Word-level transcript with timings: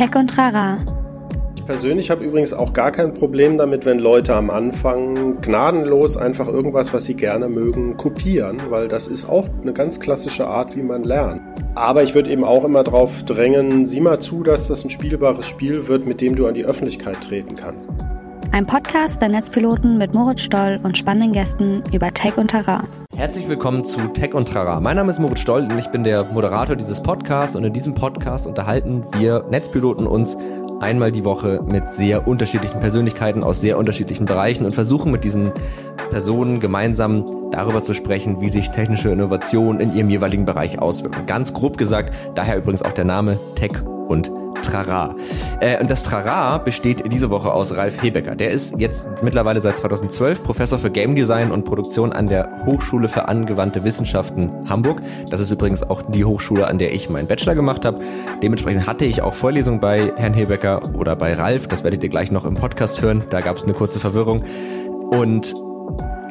Tech 0.00 0.16
und 0.16 0.28
Trara. 0.28 0.78
Ich 1.56 1.66
persönlich 1.66 2.10
habe 2.10 2.24
übrigens 2.24 2.54
auch 2.54 2.72
gar 2.72 2.90
kein 2.90 3.12
Problem 3.12 3.58
damit, 3.58 3.84
wenn 3.84 3.98
Leute 3.98 4.34
am 4.34 4.48
Anfang 4.48 5.42
gnadenlos 5.42 6.16
einfach 6.16 6.48
irgendwas, 6.48 6.94
was 6.94 7.04
sie 7.04 7.12
gerne 7.12 7.50
mögen, 7.50 7.98
kopieren, 7.98 8.56
weil 8.70 8.88
das 8.88 9.08
ist 9.08 9.28
auch 9.28 9.46
eine 9.60 9.74
ganz 9.74 10.00
klassische 10.00 10.46
Art, 10.46 10.74
wie 10.74 10.82
man 10.82 11.04
lernt. 11.04 11.42
Aber 11.74 12.02
ich 12.02 12.14
würde 12.14 12.30
eben 12.30 12.44
auch 12.44 12.64
immer 12.64 12.82
darauf 12.82 13.24
drängen, 13.24 13.84
sieh 13.84 14.00
mal 14.00 14.20
zu, 14.20 14.42
dass 14.42 14.68
das 14.68 14.84
ein 14.84 14.90
spielbares 14.90 15.46
Spiel 15.46 15.86
wird, 15.86 16.06
mit 16.06 16.22
dem 16.22 16.34
du 16.34 16.46
an 16.46 16.54
die 16.54 16.64
Öffentlichkeit 16.64 17.20
treten 17.20 17.54
kannst. 17.54 17.90
Ein 18.52 18.64
Podcast 18.64 19.20
der 19.20 19.28
Netzpiloten 19.28 19.98
mit 19.98 20.14
Moritz 20.14 20.40
Stoll 20.40 20.80
und 20.82 20.96
spannenden 20.96 21.32
Gästen 21.32 21.82
über 21.92 22.10
Tech 22.14 22.38
und 22.38 22.48
Terrain. 22.48 22.86
Herzlich 23.20 23.48
willkommen 23.48 23.84
zu 23.84 24.00
Tech 24.14 24.32
und 24.32 24.48
Trara. 24.48 24.80
Mein 24.80 24.96
Name 24.96 25.10
ist 25.10 25.18
Moritz 25.18 25.40
Stoll 25.40 25.64
und 25.64 25.78
ich 25.78 25.88
bin 25.88 26.04
der 26.04 26.24
Moderator 26.24 26.74
dieses 26.74 27.02
Podcasts 27.02 27.54
und 27.54 27.62
in 27.64 27.72
diesem 27.74 27.92
Podcast 27.92 28.46
unterhalten 28.46 29.04
wir 29.18 29.44
Netzpiloten 29.50 30.06
uns 30.06 30.38
einmal 30.80 31.12
die 31.12 31.22
Woche 31.22 31.60
mit 31.62 31.90
sehr 31.90 32.26
unterschiedlichen 32.26 32.80
Persönlichkeiten 32.80 33.44
aus 33.44 33.60
sehr 33.60 33.76
unterschiedlichen 33.76 34.24
Bereichen 34.24 34.64
und 34.64 34.72
versuchen 34.72 35.12
mit 35.12 35.22
diesen 35.22 35.52
Personen 36.10 36.60
gemeinsam 36.60 37.24
darüber 37.50 37.82
zu 37.82 37.94
sprechen, 37.94 38.40
wie 38.40 38.48
sich 38.48 38.70
technische 38.70 39.10
Innovationen 39.10 39.80
in 39.80 39.94
ihrem 39.94 40.10
jeweiligen 40.10 40.44
Bereich 40.44 40.78
auswirken. 40.78 41.26
Ganz 41.26 41.54
grob 41.54 41.78
gesagt, 41.78 42.14
daher 42.34 42.58
übrigens 42.58 42.82
auch 42.82 42.92
der 42.92 43.04
Name 43.04 43.38
Tech 43.56 43.72
und 44.08 44.30
Trara. 44.62 45.14
Äh, 45.60 45.80
und 45.80 45.90
das 45.90 46.02
Trara 46.02 46.58
besteht 46.58 47.10
diese 47.10 47.30
Woche 47.30 47.52
aus 47.52 47.76
Ralf 47.76 48.02
Hebecker. 48.02 48.34
Der 48.34 48.50
ist 48.50 48.74
jetzt 48.78 49.08
mittlerweile 49.22 49.60
seit 49.60 49.78
2012 49.78 50.42
Professor 50.42 50.78
für 50.78 50.90
Game 50.90 51.14
Design 51.14 51.50
und 51.50 51.64
Produktion 51.64 52.12
an 52.12 52.26
der 52.26 52.48
Hochschule 52.66 53.08
für 53.08 53.28
angewandte 53.28 53.84
Wissenschaften 53.84 54.50
Hamburg. 54.68 55.00
Das 55.30 55.40
ist 55.40 55.50
übrigens 55.50 55.82
auch 55.82 56.02
die 56.02 56.24
Hochschule, 56.24 56.66
an 56.66 56.78
der 56.78 56.92
ich 56.92 57.08
meinen 57.10 57.26
Bachelor 57.26 57.54
gemacht 57.54 57.84
habe. 57.84 58.00
Dementsprechend 58.42 58.86
hatte 58.86 59.04
ich 59.04 59.22
auch 59.22 59.34
Vorlesungen 59.34 59.80
bei 59.80 60.12
Herrn 60.16 60.34
Hebecker 60.34 60.82
oder 60.94 61.16
bei 61.16 61.34
Ralf. 61.34 61.66
Das 61.66 61.84
werdet 61.84 62.02
ihr 62.02 62.08
gleich 62.08 62.30
noch 62.30 62.44
im 62.44 62.54
Podcast 62.54 63.02
hören. 63.02 63.24
Da 63.30 63.40
gab 63.40 63.56
es 63.56 63.64
eine 63.64 63.74
kurze 63.74 64.00
Verwirrung. 64.00 64.44
Und 65.10 65.54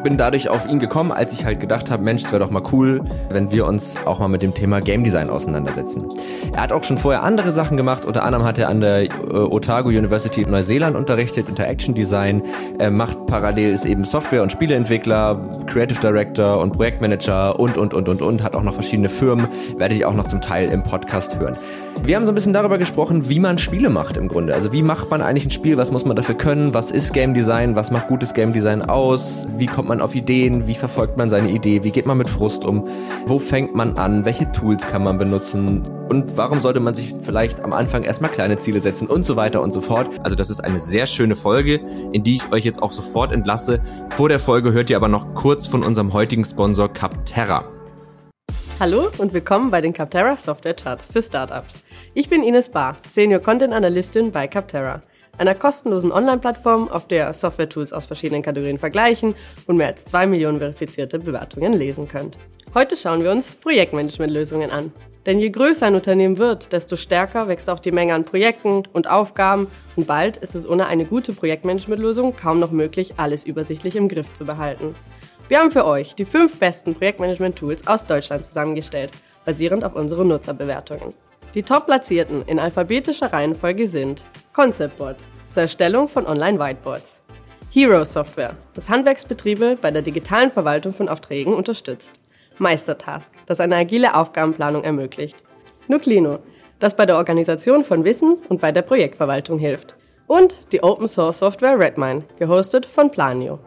bin 0.04 0.18
dadurch 0.18 0.50
auf 0.50 0.66
ihn 0.68 0.80
gekommen, 0.80 1.12
als 1.12 1.34
ich 1.34 1.46
halt 1.46 1.60
gedacht 1.60 1.92
habe, 1.92 2.04
Mensch, 2.04 2.24
es 2.24 2.32
wäre 2.32 2.40
doch 2.40 2.52
mal 2.52 2.64
cool, 2.72 3.02
wenn 3.30 3.52
wir 3.52 3.66
uns 3.66 3.96
auch 4.06 4.20
mal 4.20 4.28
mit 4.28 4.42
dem 4.42 4.54
Thema 4.54 4.80
Game 4.82 5.04
Design 5.04 5.30
auseinandersetzen. 5.30 6.08
Er 6.54 6.64
hat 6.64 6.72
auch 6.72 6.84
schon 6.84 6.98
vorher 6.98 7.24
andere 7.24 7.52
Sachen 7.52 7.78
gemacht, 7.78 8.06
unter 8.06 8.24
anderem 8.24 8.46
hat 8.46 8.58
er 8.58 8.70
an 8.70 8.82
der 8.82 9.04
äh, 9.04 9.08
Otago 9.34 9.90
University 9.90 10.42
in 10.42 10.52
Neuseeland 10.52 10.96
unterrichtet, 10.96 11.50
Interaction 11.50 11.94
Design, 11.94 12.42
er 12.78 12.92
macht 12.92 13.26
parallel 13.28 13.74
ist 13.74 13.86
eben 13.86 14.06
Software- 14.06 14.44
und 14.44 14.52
Spieleentwickler, 14.52 15.40
Creative 15.68 16.00
Director 16.00 16.60
und 16.60 16.74
Projektmanager 16.74 17.60
und, 17.60 17.78
und, 17.78 17.94
und, 17.94 18.10
und, 18.10 18.22
und, 18.22 18.44
hat 18.44 18.56
auch 18.56 18.64
noch 18.64 18.74
verschiedene 18.74 19.10
Firmen, 19.10 19.48
werdet 19.78 19.98
ihr 19.98 20.10
auch 20.10 20.14
noch 20.14 20.26
zum 20.26 20.42
Teil 20.42 20.70
im 20.70 20.84
Podcast 20.84 21.40
hören. 21.40 21.58
Wir 22.04 22.16
haben 22.16 22.26
so 22.26 22.32
ein 22.32 22.36
bisschen 22.36 22.54
darüber 22.54 22.78
gesprochen, 22.78 23.30
wie 23.30 23.40
man 23.40 23.58
Spiele 23.58 23.90
macht 23.90 24.18
im 24.18 24.28
Grunde. 24.28 24.56
Also 24.56 24.72
wie 24.74 24.82
macht 24.82 25.12
man 25.12 25.22
eigentlich 25.22 25.46
ein 25.46 25.52
Spiel, 25.52 25.78
was 25.78 25.92
muss 25.92 26.06
man 26.06 26.16
dafür 26.16 26.36
können, 26.36 26.74
was 26.74 26.92
ist 26.92 27.14
Game 27.14 27.34
Design, 27.34 27.76
was 27.76 27.92
macht 27.92 28.08
gutes 28.08 28.34
Game 28.34 28.52
Design 28.52 28.82
aus, 28.82 29.48
wie 29.58 29.68
kommt 29.68 29.90
man 29.90 30.02
auf 30.02 30.16
Ideen? 30.16 30.66
Wie 30.66 30.76
verfolgt 30.76 31.18
man 31.18 31.30
seine 31.30 31.52
Idee? 31.52 31.84
Wie 31.84 31.92
geht 31.92 32.06
man 32.06 32.18
mit 32.18 32.28
Frust 32.28 32.66
um? 32.66 32.84
Wo 33.28 33.38
fängt 33.38 33.76
man 33.76 33.98
an? 33.98 34.26
Welche 34.26 34.52
Tools 34.52 34.88
kann 34.88 35.04
man 35.04 35.18
benutzen? 35.18 35.88
Und 36.10 36.36
warum 36.36 36.62
sollte 36.62 36.80
man 36.80 36.96
sich 36.96 37.14
vielleicht 37.22 37.62
am 37.62 37.74
Anfang 37.74 38.02
erstmal 38.04 38.32
kleine 38.32 38.58
Ziele 38.58 38.80
setzen 38.80 39.08
und 39.08 39.24
so 39.24 39.36
weiter 39.36 39.62
und 39.62 39.72
so 39.72 39.82
fort? 39.82 40.10
Also 40.24 40.36
das 40.36 40.50
ist 40.50 40.62
eine 40.62 40.80
sehr 40.80 41.06
schöne 41.06 41.36
Folge, 41.36 41.80
in 42.12 42.24
die 42.24 42.38
ich 42.38 42.52
euch 42.52 42.66
jetzt 42.66 42.82
auch 42.82 42.92
sofort 42.92 43.32
entlasse. 43.32 43.80
Vor 44.16 44.30
der 44.30 44.40
Folge 44.40 44.74
hört 44.74 44.90
ihr 44.90 44.98
aber 44.98 45.10
noch 45.10 45.36
kurz 45.36 45.68
von 45.68 45.84
unserem 45.84 46.14
heutigen 46.14 46.44
Sponsor 46.44 46.92
Capterra. 46.92 47.66
Hallo 48.80 49.10
und 49.18 49.34
willkommen 49.34 49.72
bei 49.72 49.82
den 49.82 49.92
Capterra 49.92 50.38
Software 50.38 50.74
Charts 50.74 51.10
für 51.12 51.22
Startups. 51.22 51.84
Ich 52.14 52.30
bin 52.30 52.44
Ines 52.44 52.70
Barr, 52.70 52.96
Senior 53.10 53.42
Content 53.42 53.74
Analystin 53.74 54.32
bei 54.32 54.48
Capterra 54.48 55.02
einer 55.38 55.54
kostenlosen 55.54 56.14
Online-Plattform, 56.14 56.88
auf 56.88 57.06
der 57.06 57.34
Software-Tools 57.34 57.92
aus 57.92 58.06
verschiedenen 58.06 58.42
Kategorien 58.42 58.80
vergleichen 58.80 59.36
und 59.68 59.76
mehr 59.76 59.88
als 59.88 60.06
zwei 60.06 60.28
Millionen 60.28 60.60
verifizierte 60.60 61.20
Bewertungen 61.20 61.74
lesen 61.74 62.08
könnt. 62.08 62.38
Heute 62.74 62.96
schauen 62.96 63.22
wir 63.22 63.32
uns 63.32 63.56
Projektmanagement-Lösungen 63.56 64.72
an. 64.72 64.94
Denn 65.26 65.40
je 65.40 65.50
größer 65.50 65.86
ein 65.86 65.96
Unternehmen 65.96 66.38
wird, 66.38 66.72
desto 66.72 66.96
stärker 66.96 67.50
wächst 67.50 67.70
auch 67.70 67.80
die 67.80 67.92
Menge 67.92 68.14
an 68.14 68.24
Projekten 68.24 68.84
und 68.94 69.10
Aufgaben 69.10 69.68
und 69.98 70.08
bald 70.08 70.38
ist 70.38 70.56
es 70.56 70.68
ohne 70.68 70.88
eine 70.88 71.04
gute 71.04 71.34
Projektmanagement-Lösung 71.34 72.34
kaum 72.34 72.60
noch 72.60 72.72
möglich, 72.72 73.16
alles 73.18 73.46
übersichtlich 73.46 73.98
im 73.98 74.08
Griff 74.08 74.34
zu 74.34 74.46
behalten. 74.46 74.96
Wir 75.50 75.58
haben 75.58 75.72
für 75.72 75.84
euch 75.84 76.14
die 76.14 76.26
fünf 76.26 76.60
besten 76.60 76.94
Projektmanagement-Tools 76.94 77.88
aus 77.88 78.06
Deutschland 78.06 78.46
zusammengestellt, 78.46 79.10
basierend 79.46 79.84
auf 79.84 79.96
unseren 79.96 80.28
Nutzerbewertungen. 80.28 81.16
Die 81.56 81.64
top-platzierten 81.64 82.44
in 82.46 82.60
alphabetischer 82.60 83.34
Reihenfolge 83.34 83.88
sind 83.88 84.22
Conceptboard 84.54 85.18
zur 85.50 85.64
Erstellung 85.64 86.08
von 86.08 86.28
Online-Whiteboards, 86.28 87.24
Hero 87.72 88.06
Software, 88.06 88.56
das 88.76 88.90
Handwerksbetriebe 88.90 89.76
bei 89.82 89.90
der 89.90 90.04
digitalen 90.04 90.52
Verwaltung 90.52 90.94
von 90.94 91.10
Aufträgen 91.10 91.56
unterstützt, 91.56 92.20
Meistertask, 92.60 93.34
das 93.48 93.60
eine 93.60 93.78
agile 93.78 94.14
Aufgabenplanung 94.14 94.84
ermöglicht, 94.84 95.38
Nuclino, 95.88 96.38
das 96.78 96.96
bei 96.96 97.08
der 97.08 97.18
Organisation 97.18 97.84
von 97.84 98.06
Wissen 98.06 98.38
und 98.50 98.62
bei 98.62 98.72
der 98.72 98.84
Projektverwaltung 98.84 99.58
hilft 99.58 99.96
und 100.28 100.72
die 100.72 100.84
Open 100.84 101.08
Source 101.08 101.40
Software 101.40 101.80
Redmine, 101.80 102.24
gehostet 102.38 102.86
von 102.86 103.10
Planio. 103.10 103.58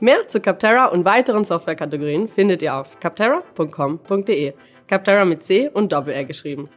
Mehr 0.00 0.28
zu 0.28 0.40
Capterra 0.40 0.86
und 0.86 1.04
weiteren 1.04 1.44
Softwarekategorien 1.44 2.28
findet 2.28 2.62
ihr 2.62 2.76
auf 2.76 3.00
capterra.com.de. 3.00 4.52
Capterra 4.86 5.24
mit 5.24 5.42
C 5.42 5.68
und 5.68 5.92
Doppel-R 5.92 6.24
geschrieben. 6.24 6.68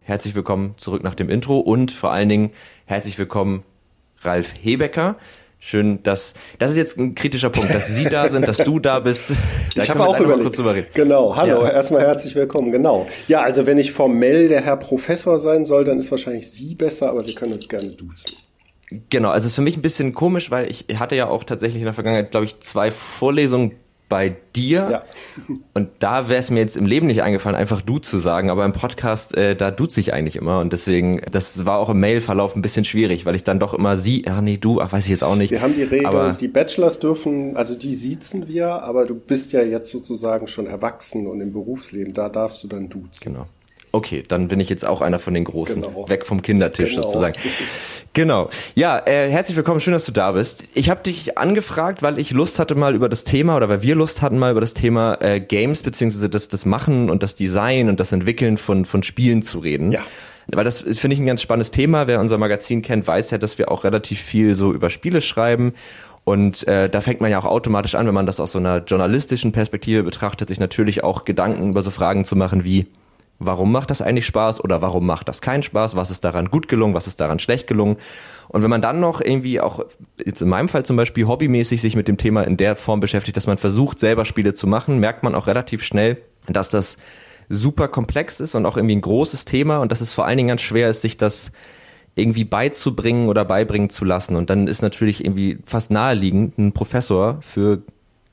Herzlich 0.00 0.34
willkommen 0.34 0.72
zurück 0.78 1.04
nach 1.04 1.14
dem 1.14 1.28
Intro 1.28 1.58
und 1.58 1.92
vor 1.92 2.12
allen 2.12 2.30
Dingen 2.30 2.50
herzlich 2.86 3.18
willkommen 3.18 3.62
Ralf 4.22 4.54
Hebecker. 4.62 5.16
Schön, 5.58 6.02
dass 6.02 6.32
das 6.58 6.70
ist 6.70 6.78
jetzt 6.78 6.96
ein 6.96 7.14
kritischer 7.14 7.50
Punkt, 7.50 7.74
dass 7.74 7.88
Sie 7.88 8.04
da 8.04 8.30
sind, 8.30 8.48
dass 8.48 8.58
du 8.58 8.78
da 8.78 9.00
bist. 9.00 9.32
Da 9.74 9.82
ich 9.82 9.90
habe 9.90 10.02
auch 10.02 10.18
überlegt. 10.18 10.94
Genau, 10.94 11.36
hallo, 11.36 11.62
ja. 11.62 11.70
erstmal 11.70 12.00
herzlich 12.00 12.34
willkommen. 12.34 12.72
Genau. 12.72 13.06
Ja, 13.28 13.42
also 13.42 13.66
wenn 13.66 13.76
ich 13.76 13.92
formell 13.92 14.48
der 14.48 14.62
Herr 14.62 14.78
Professor 14.78 15.38
sein 15.38 15.66
soll, 15.66 15.84
dann 15.84 15.98
ist 15.98 16.10
wahrscheinlich 16.10 16.50
Sie 16.50 16.74
besser, 16.74 17.10
aber 17.10 17.24
wir 17.24 17.34
können 17.34 17.52
uns 17.52 17.68
gerne 17.68 17.90
duzen. 17.90 18.34
Genau, 19.10 19.30
also 19.30 19.46
es 19.46 19.52
ist 19.52 19.56
für 19.56 19.62
mich 19.62 19.76
ein 19.76 19.82
bisschen 19.82 20.14
komisch, 20.14 20.50
weil 20.50 20.70
ich 20.70 20.86
hatte 20.98 21.14
ja 21.14 21.28
auch 21.28 21.44
tatsächlich 21.44 21.80
in 21.80 21.84
der 21.84 21.94
Vergangenheit, 21.94 22.30
glaube 22.30 22.46
ich, 22.46 22.60
zwei 22.60 22.90
Vorlesungen 22.90 23.72
bei 24.08 24.34
dir. 24.56 24.88
Ja. 24.90 25.04
Und 25.74 25.90
da 25.98 26.28
wäre 26.28 26.40
es 26.40 26.50
mir 26.50 26.60
jetzt 26.60 26.76
im 26.76 26.86
Leben 26.86 27.06
nicht 27.06 27.22
eingefallen, 27.22 27.56
einfach 27.56 27.82
du 27.82 27.98
zu 27.98 28.18
sagen. 28.18 28.50
Aber 28.50 28.64
im 28.64 28.72
Podcast, 28.72 29.36
äh, 29.36 29.54
da 29.54 29.70
duze 29.70 30.00
ich 30.00 30.14
eigentlich 30.14 30.36
immer. 30.36 30.60
Und 30.60 30.72
deswegen, 30.72 31.20
das 31.30 31.66
war 31.66 31.78
auch 31.78 31.90
im 31.90 32.00
Mailverlauf 32.00 32.56
ein 32.56 32.62
bisschen 32.62 32.84
schwierig, 32.84 33.26
weil 33.26 33.34
ich 33.34 33.44
dann 33.44 33.58
doch 33.58 33.74
immer 33.74 33.96
sie, 33.96 34.24
ach 34.26 34.40
nee, 34.40 34.56
du, 34.56 34.80
ach 34.80 34.92
weiß 34.92 35.04
ich 35.04 35.10
jetzt 35.10 35.24
auch 35.24 35.36
nicht. 35.36 35.50
Wir 35.50 35.60
haben 35.60 35.74
die 35.74 35.82
Regel, 35.82 36.06
aber 36.06 36.32
die 36.32 36.48
Bachelors 36.48 36.98
dürfen, 36.98 37.56
also 37.56 37.74
die 37.74 37.92
siezen 37.92 38.48
wir, 38.48 38.82
aber 38.82 39.04
du 39.04 39.14
bist 39.14 39.52
ja 39.52 39.62
jetzt 39.62 39.90
sozusagen 39.90 40.46
schon 40.46 40.66
erwachsen 40.66 41.26
und 41.26 41.40
im 41.40 41.52
Berufsleben, 41.52 42.14
da 42.14 42.28
darfst 42.28 42.64
du 42.64 42.68
dann 42.68 42.88
duzen. 42.88 43.32
Genau. 43.32 43.46
Okay, 43.90 44.22
dann 44.26 44.48
bin 44.48 44.60
ich 44.60 44.68
jetzt 44.68 44.86
auch 44.86 45.00
einer 45.00 45.18
von 45.18 45.34
den 45.34 45.44
Großen. 45.44 45.80
Genau. 45.80 46.08
Weg 46.08 46.26
vom 46.26 46.42
Kindertisch 46.42 46.90
genau. 46.90 47.02
sozusagen. 47.02 47.34
Genau. 48.18 48.50
Ja, 48.74 48.98
äh, 49.06 49.30
herzlich 49.30 49.56
willkommen, 49.56 49.78
schön, 49.78 49.92
dass 49.92 50.04
du 50.04 50.10
da 50.10 50.32
bist. 50.32 50.64
Ich 50.74 50.90
habe 50.90 51.04
dich 51.04 51.38
angefragt, 51.38 52.02
weil 52.02 52.18
ich 52.18 52.32
Lust 52.32 52.58
hatte 52.58 52.74
mal 52.74 52.96
über 52.96 53.08
das 53.08 53.22
Thema 53.22 53.54
oder 53.54 53.68
weil 53.68 53.82
wir 53.82 53.94
Lust 53.94 54.22
hatten 54.22 54.38
mal 54.38 54.50
über 54.50 54.60
das 54.60 54.74
Thema 54.74 55.18
äh, 55.20 55.38
Games 55.38 55.84
beziehungsweise 55.84 56.28
das, 56.28 56.48
das 56.48 56.66
Machen 56.66 57.10
und 57.10 57.22
das 57.22 57.36
Design 57.36 57.88
und 57.88 58.00
das 58.00 58.10
Entwickeln 58.10 58.58
von, 58.58 58.86
von 58.86 59.04
Spielen 59.04 59.42
zu 59.42 59.60
reden. 59.60 59.92
Ja. 59.92 60.00
Weil 60.48 60.64
das 60.64 60.80
finde 60.80 61.14
ich 61.14 61.20
ein 61.20 61.26
ganz 61.26 61.42
spannendes 61.42 61.70
Thema. 61.70 62.08
Wer 62.08 62.18
unser 62.18 62.38
Magazin 62.38 62.82
kennt, 62.82 63.06
weiß 63.06 63.30
ja, 63.30 63.38
dass 63.38 63.56
wir 63.56 63.70
auch 63.70 63.84
relativ 63.84 64.20
viel 64.20 64.56
so 64.56 64.72
über 64.72 64.90
Spiele 64.90 65.20
schreiben. 65.20 65.72
Und 66.24 66.66
äh, 66.66 66.90
da 66.90 67.00
fängt 67.00 67.20
man 67.20 67.30
ja 67.30 67.38
auch 67.38 67.44
automatisch 67.44 67.94
an, 67.94 68.08
wenn 68.08 68.14
man 68.14 68.26
das 68.26 68.40
aus 68.40 68.50
so 68.50 68.58
einer 68.58 68.78
journalistischen 68.78 69.52
Perspektive 69.52 70.02
betrachtet, 70.02 70.48
sich 70.48 70.58
natürlich 70.58 71.04
auch 71.04 71.24
Gedanken 71.24 71.70
über 71.70 71.82
so 71.82 71.92
Fragen 71.92 72.24
zu 72.24 72.34
machen 72.34 72.64
wie, 72.64 72.86
warum 73.38 73.70
macht 73.70 73.90
das 73.90 74.02
eigentlich 74.02 74.26
Spaß 74.26 74.62
oder 74.62 74.82
warum 74.82 75.06
macht 75.06 75.28
das 75.28 75.40
keinen 75.40 75.62
Spaß, 75.62 75.96
was 75.96 76.10
ist 76.10 76.24
daran 76.24 76.50
gut 76.50 76.68
gelungen, 76.68 76.94
was 76.94 77.06
ist 77.06 77.20
daran 77.20 77.38
schlecht 77.38 77.66
gelungen. 77.66 77.96
Und 78.48 78.62
wenn 78.62 78.70
man 78.70 78.82
dann 78.82 79.00
noch 79.00 79.20
irgendwie 79.20 79.60
auch, 79.60 79.84
jetzt 80.24 80.42
in 80.42 80.48
meinem 80.48 80.68
Fall 80.68 80.84
zum 80.84 80.96
Beispiel, 80.96 81.26
hobbymäßig 81.26 81.80
sich 81.80 81.94
mit 81.94 82.08
dem 82.08 82.16
Thema 82.16 82.42
in 82.42 82.56
der 82.56 82.76
Form 82.76 83.00
beschäftigt, 83.00 83.36
dass 83.36 83.46
man 83.46 83.58
versucht, 83.58 83.98
selber 83.98 84.24
Spiele 84.24 84.54
zu 84.54 84.66
machen, 84.66 84.98
merkt 84.98 85.22
man 85.22 85.34
auch 85.34 85.46
relativ 85.46 85.84
schnell, 85.84 86.18
dass 86.48 86.70
das 86.70 86.98
super 87.48 87.88
komplex 87.88 88.40
ist 88.40 88.54
und 88.54 88.66
auch 88.66 88.76
irgendwie 88.76 88.96
ein 88.96 89.00
großes 89.00 89.44
Thema 89.44 89.78
und 89.78 89.92
dass 89.92 90.00
es 90.00 90.12
vor 90.12 90.26
allen 90.26 90.36
Dingen 90.36 90.48
ganz 90.48 90.60
schwer 90.60 90.90
ist, 90.90 91.00
sich 91.00 91.16
das 91.16 91.52
irgendwie 92.14 92.44
beizubringen 92.44 93.28
oder 93.28 93.44
beibringen 93.44 93.90
zu 93.90 94.04
lassen. 94.04 94.34
Und 94.34 94.50
dann 94.50 94.66
ist 94.66 94.82
natürlich 94.82 95.24
irgendwie 95.24 95.58
fast 95.64 95.92
naheliegend, 95.92 96.58
ein 96.58 96.72
Professor 96.72 97.38
für 97.40 97.82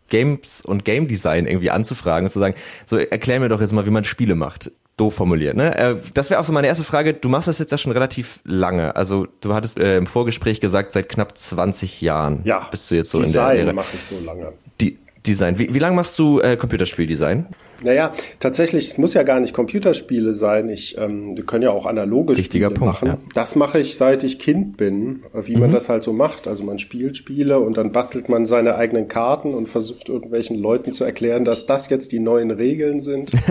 Games 0.10 0.62
und 0.62 0.86
Game 0.86 1.08
Design 1.08 1.46
irgendwie 1.46 1.70
anzufragen 1.70 2.26
und 2.26 2.32
zu 2.32 2.40
sagen, 2.40 2.56
so 2.88 2.98
erklär 2.98 3.40
mir 3.40 3.50
doch 3.50 3.62
jetzt 3.62 3.74
mal, 3.74 3.86
wie 3.86 3.92
man 3.92 4.04
Spiele 4.04 4.36
macht 4.36 4.72
doof 4.98 5.16
formuliert. 5.16 5.56
Ne? 5.56 5.78
Äh, 5.78 5.96
das 6.14 6.30
wäre 6.30 6.40
auch 6.40 6.46
so 6.46 6.54
meine 6.54 6.68
erste 6.68 6.84
Frage. 6.84 7.14
Du 7.14 7.30
machst 7.30 7.48
das 7.48 7.60
jetzt 7.60 7.72
ja 7.72 7.78
schon 7.78 7.92
relativ 7.92 8.40
lange. 8.44 8.96
Also 8.96 9.28
du 9.42 9.54
hattest 9.54 9.78
äh, 9.78 9.98
im 9.98 10.08
Vorgespräch 10.08 10.62
gesagt, 10.62 10.92
seit 10.92 11.10
knapp 11.10 11.38
20 11.38 12.02
Jahren 12.02 12.42
ja, 12.44 12.68
bist 12.72 12.90
du 12.90 12.96
jetzt 12.96 13.12
so 13.12 13.22
Design 13.22 13.58
in 13.60 13.66
der 13.66 13.76
mache 13.76 13.96
ich 13.96 14.04
so 14.04 14.16
lange. 14.24 14.54
Die 14.80 14.98
Design. 15.28 15.60
Wie, 15.60 15.74
wie 15.74 15.80
lange 15.80 15.96
machst 15.96 16.18
du 16.20 16.40
äh, 16.40 16.58
Computerspieldesign? 16.58 17.48
Naja, 17.84 18.12
tatsächlich, 18.40 18.88
es 18.88 18.98
muss 18.98 19.14
ja 19.14 19.24
gar 19.24 19.40
nicht 19.40 19.54
Computerspiele 19.54 20.34
sein. 20.34 20.70
Ich, 20.70 20.98
ähm, 20.98 21.36
wir 21.36 21.46
können 21.46 21.64
ja 21.64 21.72
auch 21.72 21.86
analoge 21.86 22.38
Wichtiger 22.38 22.68
Spiele 22.68 22.80
Punkt, 22.80 22.94
machen. 23.02 23.08
ja. 23.08 23.18
Das 23.34 23.56
mache 23.56 23.80
ich, 23.80 23.98
seit 23.98 24.24
ich 24.24 24.40
Kind 24.40 24.78
bin, 24.78 25.24
wie 25.34 25.58
man 25.58 25.72
das 25.72 25.90
halt 25.90 26.04
so 26.04 26.14
macht. 26.14 26.48
Also 26.48 26.64
man 26.64 26.80
spielt 26.80 27.18
Spiele 27.18 27.60
und 27.60 27.78
dann 27.78 27.92
bastelt 27.92 28.30
man 28.30 28.46
seine 28.46 28.76
eigenen 28.76 29.08
Karten 29.08 29.54
und 29.54 29.68
versucht 29.68 30.08
irgendwelchen 30.08 30.58
Leuten 30.58 30.94
zu 30.94 31.04
erklären, 31.04 31.44
dass 31.44 31.66
das 31.66 31.90
jetzt 31.90 32.12
die 32.12 32.20
neuen 32.20 32.52
Regeln 32.52 33.00
sind. 33.00 33.32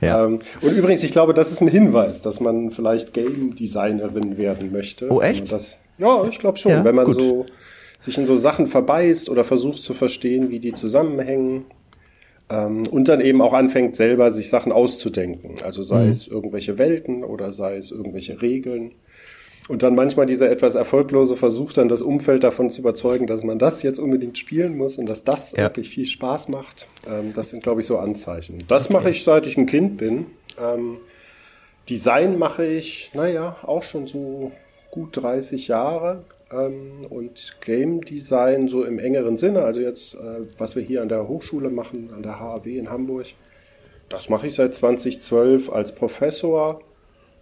Ja. 0.00 0.24
ähm, 0.24 0.38
und 0.60 0.72
übrigens, 0.76 1.02
ich 1.02 1.10
glaube, 1.10 1.34
das 1.34 1.50
ist 1.50 1.60
ein 1.60 1.66
Hinweis, 1.68 2.20
dass 2.20 2.38
man 2.38 2.70
vielleicht 2.70 3.12
Game 3.12 3.56
Designerin 3.56 4.38
werden 4.38 4.70
möchte. 4.70 5.08
Oh, 5.10 5.20
Wenn 5.20 5.30
echt? 5.30 5.50
Das, 5.50 5.80
ja, 5.98 6.24
ich 6.30 6.38
glaube 6.38 6.56
schon. 6.58 6.70
Ja, 6.70 6.84
wenn 6.84 6.94
man 6.94 7.06
gut. 7.06 7.14
so 7.14 7.46
sich 7.98 8.16
in 8.18 8.26
so 8.26 8.36
Sachen 8.36 8.66
verbeißt 8.68 9.28
oder 9.28 9.44
versucht 9.44 9.82
zu 9.82 9.92
verstehen, 9.94 10.50
wie 10.50 10.60
die 10.60 10.72
zusammenhängen. 10.74 11.64
Ähm, 12.50 12.86
und 12.86 13.08
dann 13.08 13.20
eben 13.20 13.42
auch 13.42 13.52
anfängt, 13.52 13.94
selber 13.94 14.30
sich 14.30 14.48
Sachen 14.48 14.72
auszudenken. 14.72 15.56
Also 15.64 15.82
sei 15.82 16.04
Mhm. 16.04 16.10
es 16.10 16.28
irgendwelche 16.28 16.78
Welten 16.78 17.24
oder 17.24 17.52
sei 17.52 17.76
es 17.76 17.90
irgendwelche 17.90 18.40
Regeln. 18.40 18.94
Und 19.68 19.82
dann 19.82 19.94
manchmal 19.94 20.24
dieser 20.24 20.48
etwas 20.50 20.76
erfolglose 20.76 21.36
Versuch, 21.36 21.74
dann 21.74 21.90
das 21.90 22.00
Umfeld 22.00 22.42
davon 22.44 22.70
zu 22.70 22.80
überzeugen, 22.80 23.26
dass 23.26 23.44
man 23.44 23.58
das 23.58 23.82
jetzt 23.82 23.98
unbedingt 23.98 24.38
spielen 24.38 24.78
muss 24.78 24.96
und 24.96 25.04
dass 25.06 25.24
das 25.24 25.52
Ja. 25.52 25.64
wirklich 25.64 25.90
viel 25.90 26.06
Spaß 26.06 26.48
macht. 26.48 26.86
Ähm, 27.06 27.32
das 27.34 27.50
sind, 27.50 27.62
glaube 27.62 27.82
ich, 27.82 27.86
so 27.86 27.98
Anzeichen. 27.98 28.56
Das 28.66 28.88
mache 28.88 29.10
ich, 29.10 29.24
seit 29.24 29.46
ich 29.46 29.58
ein 29.58 29.66
Kind 29.66 29.98
bin. 29.98 30.26
Ähm, 30.58 30.96
Design 31.90 32.38
mache 32.38 32.64
ich, 32.64 33.10
naja, 33.12 33.56
auch 33.62 33.82
schon 33.82 34.06
so 34.06 34.52
gut 34.90 35.10
30 35.16 35.68
Jahre. 35.68 36.24
Ähm, 36.52 37.06
und 37.10 37.56
Game 37.60 38.00
Design 38.00 38.68
so 38.68 38.84
im 38.84 38.98
engeren 38.98 39.36
Sinne, 39.36 39.62
also 39.62 39.80
jetzt, 39.80 40.14
äh, 40.14 40.40
was 40.56 40.76
wir 40.76 40.82
hier 40.82 41.02
an 41.02 41.08
der 41.08 41.28
Hochschule 41.28 41.70
machen, 41.70 42.10
an 42.14 42.22
der 42.22 42.40
HAW 42.40 42.66
in 42.66 42.90
Hamburg, 42.90 43.26
das 44.08 44.28
mache 44.28 44.46
ich 44.46 44.54
seit 44.54 44.74
2012 44.74 45.70
als 45.70 45.94
Professor. 45.94 46.80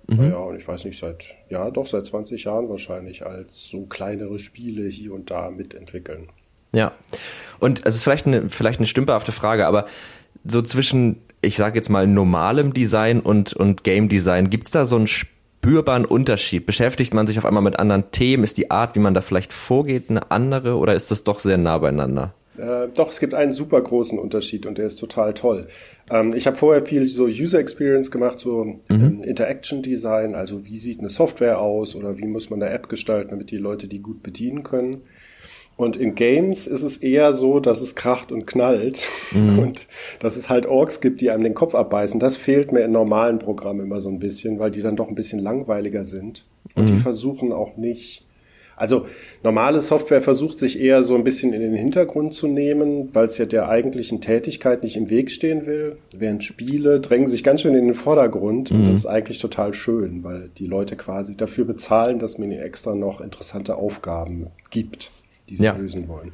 Naja, 0.08 0.36
und 0.36 0.56
ich 0.56 0.66
weiß 0.66 0.84
nicht, 0.84 0.98
seit, 0.98 1.34
ja, 1.50 1.68
doch 1.70 1.86
seit 1.86 2.06
20 2.06 2.44
Jahren 2.44 2.68
wahrscheinlich 2.68 3.26
als 3.26 3.68
so 3.68 3.86
kleinere 3.86 4.38
Spiele 4.38 4.88
hier 4.88 5.12
und 5.12 5.30
da 5.30 5.50
mitentwickeln. 5.50 6.28
Ja. 6.72 6.92
Und 7.58 7.84
es 7.84 7.96
ist 7.96 8.04
vielleicht 8.04 8.26
eine, 8.26 8.48
vielleicht 8.50 8.78
eine 8.78 8.86
stümperhafte 8.86 9.32
Frage, 9.32 9.66
aber 9.66 9.86
so 10.44 10.62
zwischen, 10.62 11.22
ich 11.40 11.56
sage 11.56 11.76
jetzt 11.76 11.88
mal, 11.88 12.06
normalem 12.06 12.72
Design 12.72 13.20
und, 13.20 13.54
und 13.54 13.82
Game 13.82 14.08
Design, 14.08 14.48
gibt's 14.48 14.70
da 14.70 14.86
so 14.86 14.96
einen 14.96 15.08
spürbaren 15.66 16.04
Unterschied? 16.04 16.64
Beschäftigt 16.64 17.12
man 17.12 17.26
sich 17.26 17.38
auf 17.38 17.44
einmal 17.44 17.62
mit 17.62 17.78
anderen 17.78 18.10
Themen? 18.12 18.44
Ist 18.44 18.56
die 18.56 18.70
Art, 18.70 18.94
wie 18.94 19.00
man 19.00 19.14
da 19.14 19.20
vielleicht 19.20 19.52
vorgeht, 19.52 20.10
eine 20.10 20.30
andere 20.30 20.76
oder 20.76 20.94
ist 20.94 21.10
das 21.10 21.24
doch 21.24 21.40
sehr 21.40 21.58
nah 21.58 21.78
beieinander? 21.78 22.34
Äh, 22.56 22.88
doch, 22.94 23.10
es 23.10 23.20
gibt 23.20 23.34
einen 23.34 23.52
super 23.52 23.80
großen 23.80 24.18
Unterschied 24.18 24.64
und 24.64 24.78
der 24.78 24.86
ist 24.86 24.96
total 24.96 25.34
toll. 25.34 25.66
Ähm, 26.08 26.32
ich 26.34 26.46
habe 26.46 26.56
vorher 26.56 26.86
viel 26.86 27.06
so 27.08 27.24
User 27.24 27.58
Experience 27.58 28.10
gemacht, 28.10 28.38
so 28.38 28.80
ähm, 28.88 29.22
Interaction 29.22 29.82
Design, 29.82 30.34
also 30.34 30.64
wie 30.64 30.78
sieht 30.78 31.00
eine 31.00 31.08
Software 31.08 31.58
aus 31.58 31.96
oder 31.96 32.16
wie 32.16 32.26
muss 32.26 32.48
man 32.48 32.62
eine 32.62 32.72
App 32.72 32.88
gestalten, 32.88 33.30
damit 33.30 33.50
die 33.50 33.58
Leute 33.58 33.88
die 33.88 34.00
gut 34.00 34.22
bedienen 34.22 34.62
können. 34.62 35.02
Und 35.76 35.96
in 35.96 36.14
Games 36.14 36.67
ist 36.67 36.82
es 36.82 36.96
eher 36.96 37.34
so, 37.34 37.61
dass 37.61 37.82
es 37.82 37.94
kracht 37.94 38.32
und 38.32 38.46
knallt. 38.46 39.11
Und 39.34 39.87
dass 40.20 40.37
es 40.37 40.49
halt 40.49 40.67
Orks 40.67 41.00
gibt, 41.00 41.20
die 41.20 41.31
einem 41.31 41.44
den 41.44 41.55
Kopf 41.55 41.75
abbeißen. 41.75 42.19
Das 42.19 42.37
fehlt 42.37 42.73
mir 42.73 42.81
in 42.81 42.93
normalen 42.93 43.38
Programmen 43.38 43.81
immer 43.81 44.00
so 44.00 44.08
ein 44.08 44.19
bisschen, 44.19 44.58
weil 44.58 44.70
die 44.70 44.81
dann 44.81 44.96
doch 44.96 45.08
ein 45.08 45.14
bisschen 45.14 45.40
langweiliger 45.40 46.05
sind. 46.05 46.46
Und 46.75 46.88
die 46.88 46.96
versuchen 46.96 47.52
auch 47.52 47.76
nicht, 47.76 48.25
also 48.76 49.06
normale 49.43 49.81
Software 49.81 50.20
versucht 50.20 50.58
sich 50.58 50.78
eher 50.78 51.02
so 51.02 51.14
ein 51.14 51.25
bisschen 51.25 51.52
in 51.52 51.61
den 51.61 51.75
Hintergrund 51.75 52.34
zu 52.34 52.46
nehmen, 52.46 53.14
weil 53.14 53.26
es 53.26 53.38
ja 53.38 53.46
der 53.46 53.69
eigentlichen 53.69 54.20
Tätigkeit 54.20 54.82
nicht 54.82 54.96
im 54.96 55.08
Weg 55.08 55.31
stehen 55.31 55.67
will. 55.67 55.96
Während 56.14 56.44
Spiele 56.44 57.00
drängen 57.00 57.28
sich 57.28 57.43
ganz 57.43 57.62
schön 57.62 57.75
in 57.75 57.87
den 57.87 57.94
Vordergrund. 57.94 58.70
Und 58.70 58.87
das 58.87 58.96
ist 58.96 59.06
eigentlich 59.06 59.38
total 59.38 59.73
schön, 59.73 60.23
weil 60.23 60.50
die 60.58 60.67
Leute 60.67 60.96
quasi 60.96 61.37
dafür 61.37 61.64
bezahlen, 61.64 62.19
dass 62.19 62.38
man 62.38 62.50
ihnen 62.52 62.62
extra 62.62 62.94
noch 62.94 63.20
interessante 63.20 63.76
Aufgaben 63.76 64.49
gibt, 64.70 65.11
die 65.48 65.56
sie 65.56 65.64
Ja. 65.64 65.72
lösen 65.72 66.08
wollen. 66.08 66.32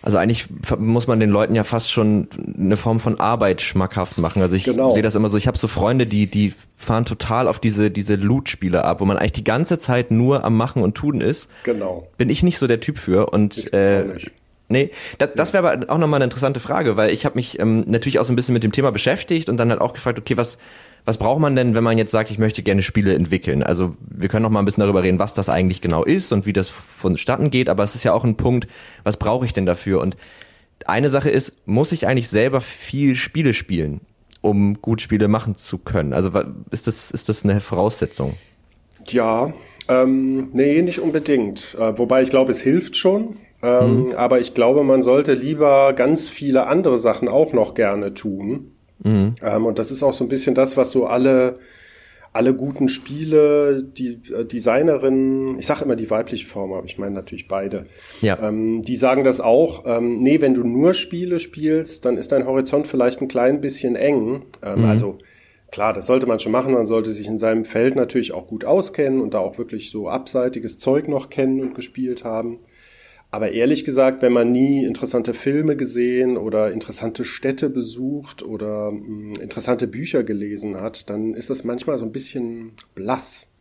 Also 0.00 0.16
eigentlich 0.16 0.46
muss 0.78 1.08
man 1.08 1.18
den 1.18 1.28
Leuten 1.28 1.56
ja 1.56 1.64
fast 1.64 1.90
schon 1.90 2.28
eine 2.56 2.76
Form 2.76 3.00
von 3.00 3.18
Arbeit 3.18 3.60
schmackhaft 3.62 4.16
machen. 4.16 4.40
Also 4.40 4.54
ich 4.54 4.62
Genau. 4.64 4.90
sehe 4.90 5.02
das 5.02 5.16
immer 5.16 5.28
so, 5.28 5.36
ich 5.36 5.48
habe 5.48 5.58
so 5.58 5.66
Freunde, 5.66 6.06
die 6.06 6.26
die 6.28 6.54
fahren 6.76 7.04
total 7.04 7.48
auf 7.48 7.58
diese 7.58 7.90
diese 7.90 8.14
Loot-Spiele 8.14 8.84
ab, 8.84 9.00
wo 9.00 9.04
man 9.04 9.16
eigentlich 9.18 9.32
die 9.32 9.44
ganze 9.44 9.76
Zeit 9.78 10.12
nur 10.12 10.44
am 10.44 10.56
Machen 10.56 10.82
und 10.82 10.94
Tun 10.94 11.20
ist. 11.20 11.48
Genau. 11.64 12.06
Bin 12.16 12.30
ich 12.30 12.44
nicht 12.44 12.58
so 12.58 12.68
der 12.68 12.78
Typ 12.80 12.96
für 12.96 13.30
und 13.30 13.58
Ich 13.58 13.72
äh. 13.72 14.04
Nee, 14.70 14.90
das, 15.16 15.30
das 15.34 15.52
wäre 15.54 15.66
aber 15.72 15.90
auch 15.90 15.96
nochmal 15.96 16.18
eine 16.18 16.24
interessante 16.24 16.60
Frage, 16.60 16.98
weil 16.98 17.10
ich 17.10 17.24
habe 17.24 17.36
mich 17.36 17.58
ähm, 17.58 17.84
natürlich 17.86 18.18
auch 18.18 18.24
so 18.26 18.34
ein 18.34 18.36
bisschen 18.36 18.52
mit 18.52 18.64
dem 18.64 18.70
Thema 18.72 18.92
beschäftigt 18.92 19.48
und 19.48 19.56
dann 19.56 19.70
halt 19.70 19.80
auch 19.80 19.94
gefragt, 19.94 20.18
okay, 20.18 20.36
was, 20.36 20.58
was 21.08 21.16
braucht 21.16 21.40
man 21.40 21.56
denn, 21.56 21.74
wenn 21.74 21.82
man 21.82 21.96
jetzt 21.96 22.10
sagt, 22.10 22.30
ich 22.30 22.38
möchte 22.38 22.62
gerne 22.62 22.82
Spiele 22.82 23.14
entwickeln? 23.14 23.62
Also 23.62 23.96
wir 24.10 24.28
können 24.28 24.42
noch 24.42 24.50
mal 24.50 24.58
ein 24.58 24.66
bisschen 24.66 24.82
darüber 24.82 25.02
reden, 25.02 25.18
was 25.18 25.32
das 25.32 25.48
eigentlich 25.48 25.80
genau 25.80 26.04
ist 26.04 26.34
und 26.34 26.44
wie 26.44 26.52
das 26.52 26.68
vonstatten 26.68 27.48
geht, 27.48 27.70
aber 27.70 27.82
es 27.82 27.94
ist 27.94 28.04
ja 28.04 28.12
auch 28.12 28.24
ein 28.24 28.36
Punkt, 28.36 28.68
was 29.04 29.16
brauche 29.16 29.46
ich 29.46 29.54
denn 29.54 29.64
dafür? 29.64 30.02
Und 30.02 30.18
eine 30.84 31.08
Sache 31.08 31.30
ist, 31.30 31.66
muss 31.66 31.92
ich 31.92 32.06
eigentlich 32.06 32.28
selber 32.28 32.60
viel 32.60 33.14
Spiele 33.14 33.54
spielen, 33.54 34.02
um 34.42 34.82
gut 34.82 35.00
Spiele 35.00 35.28
machen 35.28 35.56
zu 35.56 35.78
können? 35.78 36.12
Also 36.12 36.30
ist 36.70 36.86
das, 36.86 37.10
ist 37.10 37.30
das 37.30 37.42
eine 37.42 37.62
Voraussetzung? 37.62 38.34
Ja, 39.06 39.54
ähm, 39.88 40.50
nee, 40.52 40.82
nicht 40.82 41.00
unbedingt. 41.00 41.74
Äh, 41.80 41.96
wobei 41.96 42.20
ich 42.20 42.28
glaube, 42.28 42.52
es 42.52 42.60
hilft 42.60 42.98
schon. 42.98 43.36
Ähm, 43.62 44.08
Aber 44.14 44.40
ich 44.40 44.52
glaube, 44.52 44.84
man 44.84 45.00
sollte 45.00 45.32
lieber 45.32 45.94
ganz 45.94 46.28
viele 46.28 46.66
andere 46.66 46.98
Sachen 46.98 47.28
auch 47.28 47.54
noch 47.54 47.72
gerne 47.72 48.12
tun. 48.12 48.72
Ähm, 49.04 49.66
und 49.66 49.78
das 49.78 49.90
ist 49.90 50.02
auch 50.02 50.12
so 50.12 50.24
ein 50.24 50.28
bisschen 50.28 50.54
das, 50.54 50.76
was 50.76 50.90
so 50.90 51.06
alle, 51.06 51.58
alle 52.32 52.54
guten 52.54 52.88
Spiele, 52.88 53.82
die 53.82 54.20
äh, 54.32 54.44
Designerinnen, 54.44 55.58
ich 55.58 55.66
sage 55.66 55.84
immer 55.84 55.96
die 55.96 56.10
weibliche 56.10 56.46
Form, 56.46 56.72
aber 56.72 56.84
ich 56.84 56.98
meine 56.98 57.14
natürlich 57.14 57.48
beide, 57.48 57.86
Ja. 58.20 58.38
ähm, 58.42 58.82
die 58.82 58.96
sagen 58.96 59.24
das 59.24 59.40
auch, 59.40 59.84
ähm, 59.86 60.18
nee, 60.18 60.40
wenn 60.40 60.54
du 60.54 60.62
nur 60.64 60.94
Spiele 60.94 61.38
spielst, 61.38 62.04
dann 62.04 62.16
ist 62.18 62.32
dein 62.32 62.46
Horizont 62.46 62.86
vielleicht 62.86 63.20
ein 63.22 63.28
klein 63.28 63.60
bisschen 63.60 63.96
eng. 63.96 64.42
Ähm, 64.62 64.84
Also 64.84 65.18
klar, 65.70 65.92
das 65.94 66.06
sollte 66.06 66.26
man 66.26 66.38
schon 66.38 66.52
machen, 66.52 66.72
man 66.74 66.86
sollte 66.86 67.12
sich 67.12 67.26
in 67.28 67.38
seinem 67.38 67.64
Feld 67.64 67.94
natürlich 67.96 68.32
auch 68.32 68.46
gut 68.46 68.64
auskennen 68.64 69.20
und 69.20 69.34
da 69.34 69.38
auch 69.38 69.58
wirklich 69.58 69.90
so 69.90 70.08
abseitiges 70.08 70.78
Zeug 70.78 71.08
noch 71.08 71.30
kennen 71.30 71.60
und 71.60 71.74
gespielt 71.74 72.24
haben. 72.24 72.58
Aber 73.30 73.52
ehrlich 73.52 73.84
gesagt, 73.84 74.22
wenn 74.22 74.32
man 74.32 74.52
nie 74.52 74.84
interessante 74.84 75.34
Filme 75.34 75.76
gesehen 75.76 76.38
oder 76.38 76.72
interessante 76.72 77.24
Städte 77.24 77.68
besucht 77.68 78.42
oder 78.42 78.90
mh, 78.90 79.40
interessante 79.40 79.86
Bücher 79.86 80.24
gelesen 80.24 80.80
hat, 80.80 81.10
dann 81.10 81.34
ist 81.34 81.50
das 81.50 81.62
manchmal 81.62 81.98
so 81.98 82.06
ein 82.06 82.12
bisschen 82.12 82.72
blass. 82.94 83.52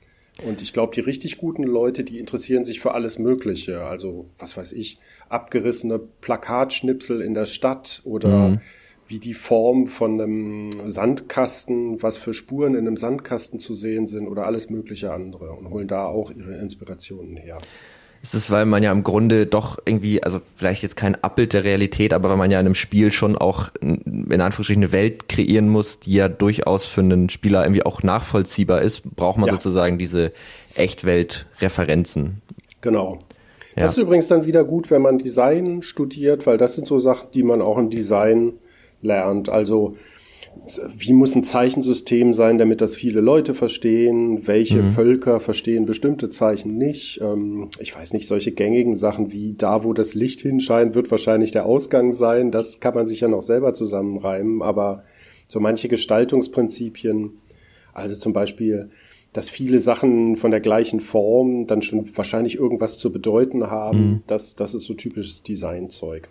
Und 0.48 0.62
ich 0.62 0.72
glaube, 0.72 0.94
die 0.94 1.02
richtig 1.02 1.38
guten 1.38 1.64
Leute, 1.64 2.04
die 2.04 2.20
interessieren 2.20 2.64
sich 2.64 2.80
für 2.80 2.94
alles 2.94 3.20
Mögliche. 3.20 3.82
Also, 3.82 4.30
was 4.40 4.56
weiß 4.56 4.72
ich, 4.74 5.00
abgerissene 5.30 6.00
Plakatschnipsel 6.00 7.22
in 7.22 7.34
der 7.34 7.46
Stadt 7.46 8.02
oder 8.06 8.62
wie 9.08 9.20
die 9.20 9.34
Form 9.34 9.88
von 9.88 10.22
einem 10.22 10.70
Sandkasten, 10.86 12.02
was 12.04 12.18
für 12.18 12.34
Spuren 12.34 12.76
in 12.76 12.86
einem 12.86 12.98
Sandkasten 12.98 13.60
zu 13.60 13.74
sehen 13.74 14.06
sind 14.06 14.28
oder 14.28 14.46
alles 14.46 14.70
mögliche 14.70 15.12
andere 15.12 15.54
und 15.54 15.70
holen 15.70 15.88
da 15.88 16.06
auch 16.06 16.32
ihre 16.32 16.58
Inspirationen 16.58 17.38
her. 17.38 17.58
Ist 18.28 18.34
es, 18.34 18.52
weil 18.52 18.66
man 18.66 18.84
ja 18.84 18.92
im 18.92 19.06
Grunde 19.06 19.46
doch 19.46 19.78
irgendwie, 19.86 20.22
also 20.22 20.42
vielleicht 20.58 20.84
jetzt 20.84 20.98
kein 20.98 21.16
Abbild 21.24 21.54
der 21.54 21.64
Realität, 21.64 22.12
aber 22.12 22.30
weil 22.30 22.36
man 22.36 22.52
ja 22.52 22.60
in 22.60 22.66
einem 22.66 22.76
Spiel 22.76 23.10
schon 23.14 23.38
auch 23.38 23.70
in 23.80 24.42
Anführungsstrichen 24.42 24.84
eine 24.84 24.92
Welt 24.92 25.30
kreieren 25.30 25.70
muss, 25.70 26.02
die 26.02 26.16
ja 26.16 26.28
durchaus 26.28 26.86
für 26.86 27.00
einen 27.00 27.30
Spieler 27.30 27.64
irgendwie 27.64 27.84
auch 27.86 28.04
nachvollziehbar 28.04 28.82
ist, 28.82 29.04
braucht 29.16 29.38
man 29.38 29.48
Ja. 29.48 29.54
sozusagen 29.54 29.98
diese 29.98 30.34
Echtwelt-Referenzen. 30.76 32.42
Genau. 32.82 33.20
Ja. 33.78 33.84
Das 33.84 33.92
ist 33.92 33.98
übrigens 33.98 34.28
dann 34.28 34.46
wieder 34.46 34.66
gut, 34.66 34.92
wenn 34.92 35.02
man 35.02 35.20
Design 35.20 35.82
studiert, 35.82 36.46
weil 36.48 36.58
das 36.58 36.76
sind 36.76 36.86
so 36.86 37.00
Sachen, 37.00 37.30
die 37.34 37.44
man 37.44 37.62
auch 37.62 37.78
im 37.78 37.90
Design 37.90 38.54
lernt. 39.02 39.48
Also 39.48 39.96
wie 40.90 41.14
muss 41.14 41.36
ein 41.36 41.44
Zeichensystem 41.44 42.34
sein, 42.34 42.58
damit 42.58 42.82
das 42.82 42.96
viele 42.96 43.22
Leute 43.22 43.54
verstehen? 43.54 44.48
Welche 44.48 44.84
Völker 44.84 45.40
verstehen 45.40 45.86
bestimmte 45.86 46.30
Zeichen 46.30 46.78
nicht? 46.78 47.20
Ähm, 47.22 47.70
ich 47.80 47.96
weiß 47.96 48.14
nicht, 48.14 48.28
solche 48.28 48.52
gängigen 48.52 48.96
Sachen 48.96 49.32
wie 49.32 49.54
da, 49.54 49.84
wo 49.84 49.94
das 49.94 50.16
Licht 50.16 50.42
hinscheint, 50.42 50.96
wird 50.96 51.12
wahrscheinlich 51.12 51.52
der 51.52 51.66
Ausgang 51.66 52.12
sein. 52.12 52.52
Das 52.52 52.80
kann 52.80 52.94
man 52.94 53.06
sich 53.06 53.22
ja 53.22 53.28
noch 53.28 53.42
selber 53.42 53.74
zusammenreimen. 53.74 54.62
Aber 54.62 55.04
so 55.48 55.60
manche 55.60 55.88
Gestaltungsprinzipien, 55.88 57.32
also 57.94 58.16
zum 58.16 58.34
Beispiel, 58.34 58.90
dass 59.34 59.50
viele 59.50 59.80
Sachen 59.80 60.36
von 60.36 60.52
der 60.52 60.60
gleichen 60.60 61.00
Form 61.00 61.68
dann 61.68 61.82
schon 61.82 62.06
wahrscheinlich 62.18 62.56
irgendwas 62.56 62.98
zu 62.98 63.12
bedeuten 63.12 63.70
haben, 63.70 64.24
das, 64.28 64.56
das 64.56 64.74
ist 64.74 64.86
so 64.86 64.94
typisches 64.94 65.44
Designzeug. 65.44 66.30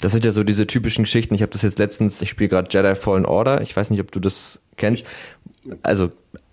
Das 0.00 0.12
sind 0.12 0.24
ja 0.24 0.30
so 0.30 0.44
diese 0.44 0.66
typischen 0.66 1.04
Geschichten. 1.04 1.34
Ich 1.34 1.42
habe 1.42 1.52
das 1.52 1.62
jetzt 1.62 1.78
letztens, 1.78 2.20
ich 2.22 2.30
spiele 2.30 2.48
gerade 2.48 2.68
Jedi 2.70 2.94
Fallen 2.94 3.26
Order. 3.26 3.62
Ich 3.62 3.76
weiß 3.76 3.90
nicht, 3.90 4.00
ob 4.00 4.12
du 4.12 4.20
das 4.20 4.60
kennst. 4.76 5.06
Also 5.82 6.10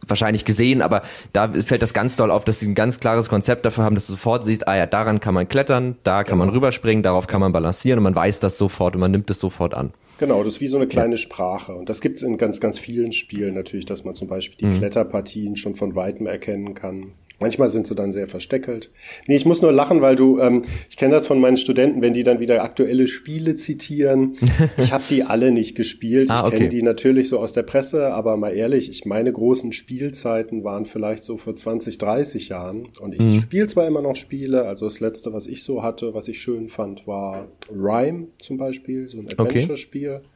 wahrscheinlich 0.08 0.46
gesehen, 0.46 0.82
aber 0.82 1.02
da 1.34 1.50
fällt 1.52 1.82
das 1.82 1.94
ganz 1.94 2.16
doll 2.16 2.32
auf, 2.32 2.46
dass 2.46 2.60
sie 2.60 2.68
ein 2.68 2.76
ganz 2.76 3.00
klares 3.00 3.30
Konzept 3.30 3.66
dafür 3.66 3.84
haben, 3.84 3.96
dass 3.96 4.08
du 4.08 4.14
sofort 4.14 4.44
siehst, 4.44 4.68
ah 4.68 4.76
ja, 4.76 4.86
daran 4.86 5.20
kann 5.20 5.34
man 5.34 5.48
klettern, 5.48 5.98
da 6.04 6.24
kann 6.24 6.38
man 6.38 6.48
genau. 6.48 6.58
rüberspringen, 6.58 7.04
darauf 7.04 7.28
kann 7.28 7.42
man 7.42 7.52
balancieren 7.52 8.00
und 8.00 8.04
man 8.04 8.16
weiß 8.16 8.40
das 8.40 8.58
sofort 8.58 8.96
und 8.96 9.02
man 9.02 9.12
nimmt 9.12 9.30
es 9.30 9.40
sofort 9.40 9.74
an. 9.74 9.92
Genau, 10.22 10.44
das 10.44 10.54
ist 10.54 10.62
wie 10.62 10.68
so 10.68 10.78
eine 10.78 10.86
kleine 10.86 11.16
ja. 11.16 11.18
Sprache. 11.18 11.74
Und 11.74 11.90
das 11.90 12.00
gibt 12.00 12.18
es 12.18 12.24
in 12.24 12.38
ganz, 12.38 12.60
ganz 12.60 12.78
vielen 12.78 13.12
Spielen 13.12 13.56
natürlich, 13.56 13.88
dass 13.88 14.04
man 14.04 14.14
zum 14.14 14.28
Beispiel 14.28 14.56
die 14.60 14.66
mhm. 14.68 14.78
Kletterpartien 14.78 15.56
schon 15.56 15.74
von 15.74 15.96
weitem 15.96 16.28
erkennen 16.28 16.76
kann. 16.76 17.14
Manchmal 17.42 17.70
sind 17.70 17.88
sie 17.88 17.96
dann 17.96 18.12
sehr 18.12 18.28
versteckelt. 18.28 18.92
Nee, 19.26 19.36
ich 19.36 19.46
muss 19.46 19.62
nur 19.64 19.72
lachen, 19.72 20.02
weil 20.02 20.16
du, 20.16 20.40
ähm, 20.40 20.62
ich 20.90 20.96
kenne 20.96 21.14
das 21.14 21.26
von 21.26 21.40
meinen 21.40 21.58
Studenten, 21.58 22.02
wenn 22.02 22.14
die 22.14 22.24
dann 22.24 22.40
wieder 22.40 22.64
aktuelle 22.64 23.08
Spiele 23.08 23.56
zitieren. 23.56 24.36
Ich 24.78 24.94
habe 24.94 25.04
die 25.10 25.24
alle 25.24 25.52
nicht 25.52 25.76
gespielt. 25.76 26.30
ah, 26.30 26.44
ich 26.46 26.54
kenne 26.54 26.70
die 26.70 26.82
natürlich 26.82 27.30
so 27.30 27.40
aus 27.40 27.54
der 27.54 27.64
Presse, 27.64 28.14
aber 28.14 28.38
mal 28.38 28.52
ehrlich, 28.52 28.90
ich 28.90 29.06
meine 29.06 29.32
großen 29.32 29.74
Spielzeiten 29.74 30.64
waren 30.64 30.86
vielleicht 30.86 31.24
so 31.24 31.38
vor 31.38 31.56
20, 31.56 31.98
30 31.98 32.50
Jahren. 32.50 32.88
Und 33.00 33.14
ich 33.14 33.22
mhm. 33.22 33.42
spiele 33.42 33.68
zwar 33.68 33.88
immer 33.88 34.02
noch 34.02 34.16
Spiele, 34.16 34.66
also 34.66 34.86
das 34.86 35.00
letzte, 35.00 35.34
was 35.34 35.48
ich 35.48 35.64
so 35.64 35.84
hatte, 35.84 36.14
was 36.14 36.28
ich 36.28 36.40
schön 36.40 36.68
fand, 36.68 37.08
war 37.08 37.48
Rhyme 37.72 38.28
zum 38.38 38.58
Beispiel, 38.58 39.08
so 39.08 39.20
ein 39.20 39.28
Adventure-Spiel. 39.28 40.10
Okay. 40.10 40.28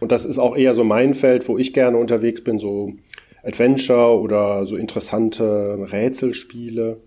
Und 0.00 0.12
das 0.12 0.24
ist 0.24 0.38
auch 0.38 0.56
eher 0.56 0.72
so 0.72 0.82
mein 0.82 1.14
Feld, 1.14 1.46
wo 1.48 1.58
ich 1.58 1.72
gerne 1.72 1.98
unterwegs 1.98 2.42
bin, 2.42 2.58
so 2.58 2.94
Adventure 3.42 4.18
oder 4.18 4.66
so 4.66 4.76
interessante 4.76 5.78
Rätselspiele. 5.90 6.98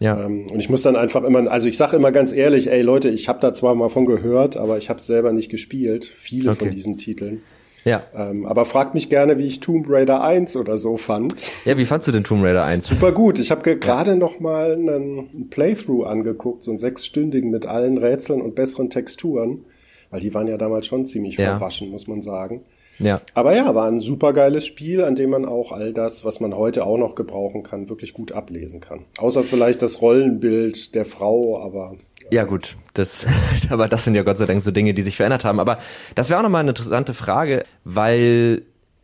Ja. 0.00 0.24
Ähm, 0.24 0.48
und 0.48 0.58
ich 0.58 0.68
muss 0.68 0.82
dann 0.82 0.96
einfach 0.96 1.22
immer, 1.22 1.50
also 1.50 1.68
ich 1.68 1.76
sage 1.76 1.96
immer 1.96 2.12
ganz 2.12 2.32
ehrlich, 2.32 2.70
ey 2.70 2.82
Leute, 2.82 3.10
ich 3.10 3.28
habe 3.28 3.40
da 3.40 3.54
zwar 3.54 3.74
mal 3.74 3.88
von 3.88 4.06
gehört, 4.06 4.56
aber 4.56 4.78
ich 4.78 4.90
habe 4.90 4.98
es 4.98 5.06
selber 5.06 5.32
nicht 5.32 5.50
gespielt, 5.50 6.04
viele 6.04 6.50
okay. 6.50 6.66
von 6.66 6.70
diesen 6.74 6.96
Titeln. 6.96 7.42
Ja. 7.84 8.02
Ähm, 8.14 8.46
aber 8.46 8.64
fragt 8.64 8.94
mich 8.94 9.10
gerne, 9.10 9.38
wie 9.38 9.46
ich 9.46 9.60
Tomb 9.60 9.86
Raider 9.88 10.24
1 10.24 10.56
oder 10.56 10.76
so 10.76 10.96
fand. 10.96 11.34
Ja, 11.64 11.76
wie 11.76 11.84
fandst 11.84 12.08
du 12.08 12.12
den 12.12 12.24
Tomb 12.24 12.42
Raider 12.42 12.64
1? 12.64 12.86
Super 12.86 13.12
gut. 13.12 13.38
Ich 13.38 13.50
habe 13.50 13.76
gerade 13.76 14.12
ja. 14.12 14.16
noch 14.16 14.40
mal 14.40 14.72
einen 14.72 15.48
Playthrough 15.50 16.06
angeguckt, 16.06 16.62
so 16.62 16.70
einen 16.70 16.78
sechsstündigen 16.78 17.50
mit 17.50 17.66
allen 17.66 17.98
Rätseln 17.98 18.40
und 18.40 18.54
besseren 18.54 18.88
Texturen, 18.88 19.66
weil 20.10 20.20
die 20.20 20.32
waren 20.32 20.46
ja 20.46 20.56
damals 20.56 20.86
schon 20.86 21.04
ziemlich 21.04 21.36
ja. 21.36 21.56
verwaschen, 21.56 21.90
muss 21.90 22.06
man 22.06 22.22
sagen. 22.22 22.62
Ja. 22.98 23.20
Aber 23.34 23.54
ja, 23.54 23.74
war 23.74 23.88
ein 23.88 24.00
super 24.00 24.32
geiles 24.32 24.66
Spiel, 24.66 25.02
an 25.02 25.14
dem 25.14 25.30
man 25.30 25.44
auch 25.44 25.72
all 25.72 25.92
das, 25.92 26.24
was 26.24 26.40
man 26.40 26.54
heute 26.54 26.86
auch 26.86 26.98
noch 26.98 27.14
gebrauchen 27.14 27.62
kann, 27.62 27.88
wirklich 27.88 28.12
gut 28.12 28.32
ablesen 28.32 28.80
kann. 28.80 29.04
Außer 29.18 29.42
vielleicht 29.42 29.82
das 29.82 30.00
Rollenbild 30.00 30.94
der 30.94 31.04
Frau, 31.04 31.60
aber 31.60 31.96
ja 32.30 32.44
gut, 32.44 32.76
das, 32.94 33.26
aber 33.70 33.88
das 33.88 34.04
sind 34.04 34.14
ja 34.14 34.22
Gott 34.22 34.38
sei 34.38 34.46
Dank 34.46 34.62
so 34.62 34.70
Dinge, 34.70 34.94
die 34.94 35.02
sich 35.02 35.16
verändert 35.16 35.44
haben. 35.44 35.60
Aber 35.60 35.78
das 36.14 36.30
wäre 36.30 36.38
auch 36.38 36.42
nochmal 36.42 36.60
eine 36.60 36.70
interessante 36.70 37.14
Frage, 37.14 37.64
weil 37.84 38.62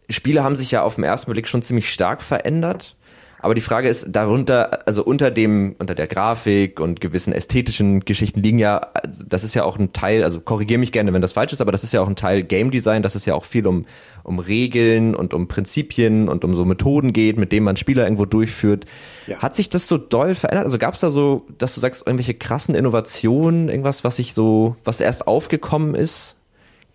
Spiele 0.09 0.43
haben 0.43 0.57
sich 0.57 0.71
ja 0.71 0.83
auf 0.83 0.97
den 0.97 1.05
ersten 1.05 1.31
Blick 1.31 1.49
schon 1.49 1.63
ziemlich 1.63 1.93
stark 1.93 2.23
verändert. 2.23 2.97
Aber 3.43 3.55
die 3.55 3.61
Frage 3.61 3.89
ist, 3.89 4.07
darunter, 4.11 4.87
also 4.87 5.03
unter 5.03 5.31
dem, 5.31 5.75
unter 5.79 5.95
der 5.95 6.07
Grafik 6.07 6.79
und 6.79 7.01
gewissen 7.01 7.33
ästhetischen 7.33 8.01
Geschichten 8.01 8.41
liegen 8.43 8.59
ja, 8.59 8.81
das 9.19 9.45
ist 9.45 9.55
ja 9.55 9.65
auch 9.65 9.79
ein 9.79 9.93
Teil, 9.93 10.25
also 10.25 10.41
korrigiere 10.41 10.79
mich 10.79 10.93
gerne, 10.93 11.13
wenn 11.13 11.23
das 11.23 11.33
falsch 11.33 11.53
ist, 11.53 11.61
aber 11.61 11.73
das 11.73 11.83
ist 11.83 11.93
ja 11.93 12.03
auch 12.03 12.09
ein 12.09 12.17
Teil 12.17 12.43
Game 12.43 12.71
Design, 12.71 13.03
dass 13.03 13.15
es 13.15 13.25
ja 13.25 13.35
auch 13.35 13.45
viel 13.45 13.67
um, 13.67 13.87
um 14.25 14.39
Regeln 14.39 15.15
und 15.15 15.33
um 15.33 15.49
Prinzipien 15.49 16.29
und 16.29 16.45
um 16.45 16.55
so 16.55 16.65
Methoden 16.65 17.13
geht, 17.13 17.39
mit 17.39 17.51
denen 17.53 17.65
man 17.65 17.77
Spieler 17.77 18.05
irgendwo 18.05 18.27
durchführt. 18.27 18.85
Ja. 19.27 19.39
Hat 19.39 19.55
sich 19.55 19.71
das 19.71 19.89
so 19.89 19.97
doll 19.97 20.35
verändert? 20.35 20.67
Also 20.67 20.79
gab 20.79 20.95
es 20.95 21.01
da 21.01 21.11
so, 21.11 21.47
dass 21.57 21.75
du 21.75 21.81
sagst, 21.81 22.07
irgendwelche 22.07 22.35
krassen 22.35 22.75
Innovationen, 22.75 23.69
irgendwas, 23.69 24.05
was 24.05 24.17
sich 24.17 24.35
so, 24.35 24.77
was 24.85 25.01
erst 25.01 25.27
aufgekommen 25.27 25.95
ist? 25.95 26.37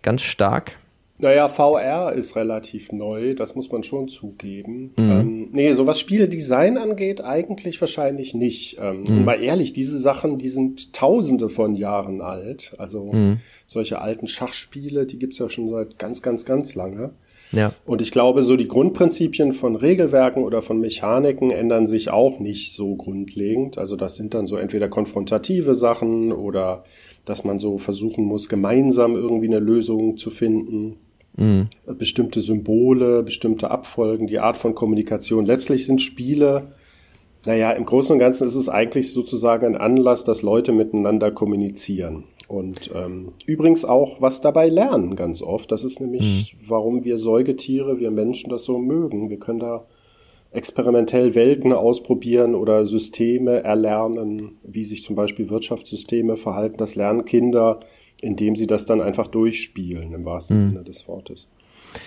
Ganz 0.02 0.22
stark? 0.22 0.76
Naja, 1.18 1.48
VR 1.48 2.12
ist 2.12 2.36
relativ 2.36 2.92
neu, 2.92 3.34
das 3.34 3.54
muss 3.54 3.72
man 3.72 3.82
schon 3.82 4.08
zugeben. 4.08 4.92
Mhm. 4.98 5.10
Ähm, 5.10 5.48
nee, 5.52 5.72
so 5.72 5.86
was 5.86 5.98
Spieldesign 5.98 6.76
angeht, 6.76 7.22
eigentlich 7.22 7.80
wahrscheinlich 7.80 8.34
nicht. 8.34 8.78
Ähm, 8.80 9.04
mhm. 9.08 9.24
mal 9.24 9.42
ehrlich, 9.42 9.72
diese 9.72 9.98
Sachen, 9.98 10.38
die 10.38 10.48
sind 10.48 10.92
tausende 10.92 11.48
von 11.48 11.74
Jahren 11.74 12.20
alt. 12.20 12.74
Also 12.78 13.12
mhm. 13.12 13.38
solche 13.66 14.00
alten 14.00 14.26
Schachspiele, 14.26 15.06
die 15.06 15.18
gibt's 15.18 15.38
ja 15.38 15.48
schon 15.48 15.70
seit 15.70 15.98
ganz, 15.98 16.20
ganz, 16.20 16.44
ganz 16.44 16.74
lange. 16.74 17.12
Ja. 17.52 17.72
Und 17.86 18.02
ich 18.02 18.10
glaube, 18.10 18.42
so 18.42 18.56
die 18.56 18.68
Grundprinzipien 18.68 19.52
von 19.52 19.76
Regelwerken 19.76 20.42
oder 20.42 20.62
von 20.62 20.80
Mechaniken 20.80 21.50
ändern 21.50 21.86
sich 21.86 22.10
auch 22.10 22.40
nicht 22.40 22.72
so 22.72 22.96
grundlegend. 22.96 23.78
Also 23.78 23.96
das 23.96 24.16
sind 24.16 24.34
dann 24.34 24.46
so 24.46 24.56
entweder 24.56 24.88
konfrontative 24.88 25.74
Sachen 25.74 26.32
oder 26.32 26.84
dass 27.24 27.44
man 27.44 27.58
so 27.58 27.78
versuchen 27.78 28.24
muss, 28.24 28.48
gemeinsam 28.48 29.14
irgendwie 29.14 29.46
eine 29.46 29.58
Lösung 29.58 30.16
zu 30.16 30.30
finden. 30.30 30.96
Mhm. 31.36 31.68
Bestimmte 31.98 32.40
Symbole, 32.40 33.22
bestimmte 33.22 33.70
Abfolgen, 33.70 34.26
die 34.26 34.38
Art 34.38 34.56
von 34.56 34.74
Kommunikation. 34.74 35.44
Letztlich 35.46 35.86
sind 35.86 36.00
Spiele, 36.00 36.72
naja, 37.46 37.72
im 37.72 37.84
Großen 37.84 38.12
und 38.12 38.18
Ganzen 38.18 38.44
ist 38.44 38.56
es 38.56 38.68
eigentlich 38.68 39.12
sozusagen 39.12 39.66
ein 39.66 39.80
Anlass, 39.80 40.24
dass 40.24 40.42
Leute 40.42 40.72
miteinander 40.72 41.30
kommunizieren. 41.30 42.24
Und 42.48 42.90
ähm, 42.94 43.32
übrigens 43.46 43.84
auch 43.84 44.20
was 44.20 44.40
dabei 44.40 44.68
lernen 44.68 45.16
ganz 45.16 45.42
oft. 45.42 45.70
Das 45.72 45.84
ist 45.84 46.00
nämlich, 46.00 46.54
mhm. 46.54 46.68
warum 46.68 47.04
wir 47.04 47.18
Säugetiere, 47.18 47.98
wir 47.98 48.10
Menschen 48.10 48.50
das 48.50 48.64
so 48.64 48.78
mögen. 48.78 49.30
Wir 49.30 49.38
können 49.38 49.60
da 49.60 49.84
experimentell 50.52 51.34
Welten 51.34 51.72
ausprobieren 51.72 52.54
oder 52.54 52.84
Systeme 52.84 53.62
erlernen, 53.62 54.58
wie 54.62 54.84
sich 54.84 55.02
zum 55.02 55.16
Beispiel 55.16 55.50
Wirtschaftssysteme 55.50 56.36
verhalten. 56.36 56.76
Das 56.78 56.94
lernen 56.94 57.24
Kinder 57.24 57.80
indem 58.20 58.56
sie 58.56 58.66
das 58.66 58.86
dann 58.86 59.00
einfach 59.00 59.26
durchspielen, 59.26 60.12
im 60.12 60.24
wahrsten 60.24 60.56
mhm. 60.56 60.60
Sinne 60.60 60.84
des 60.84 61.06
Wortes. 61.08 61.48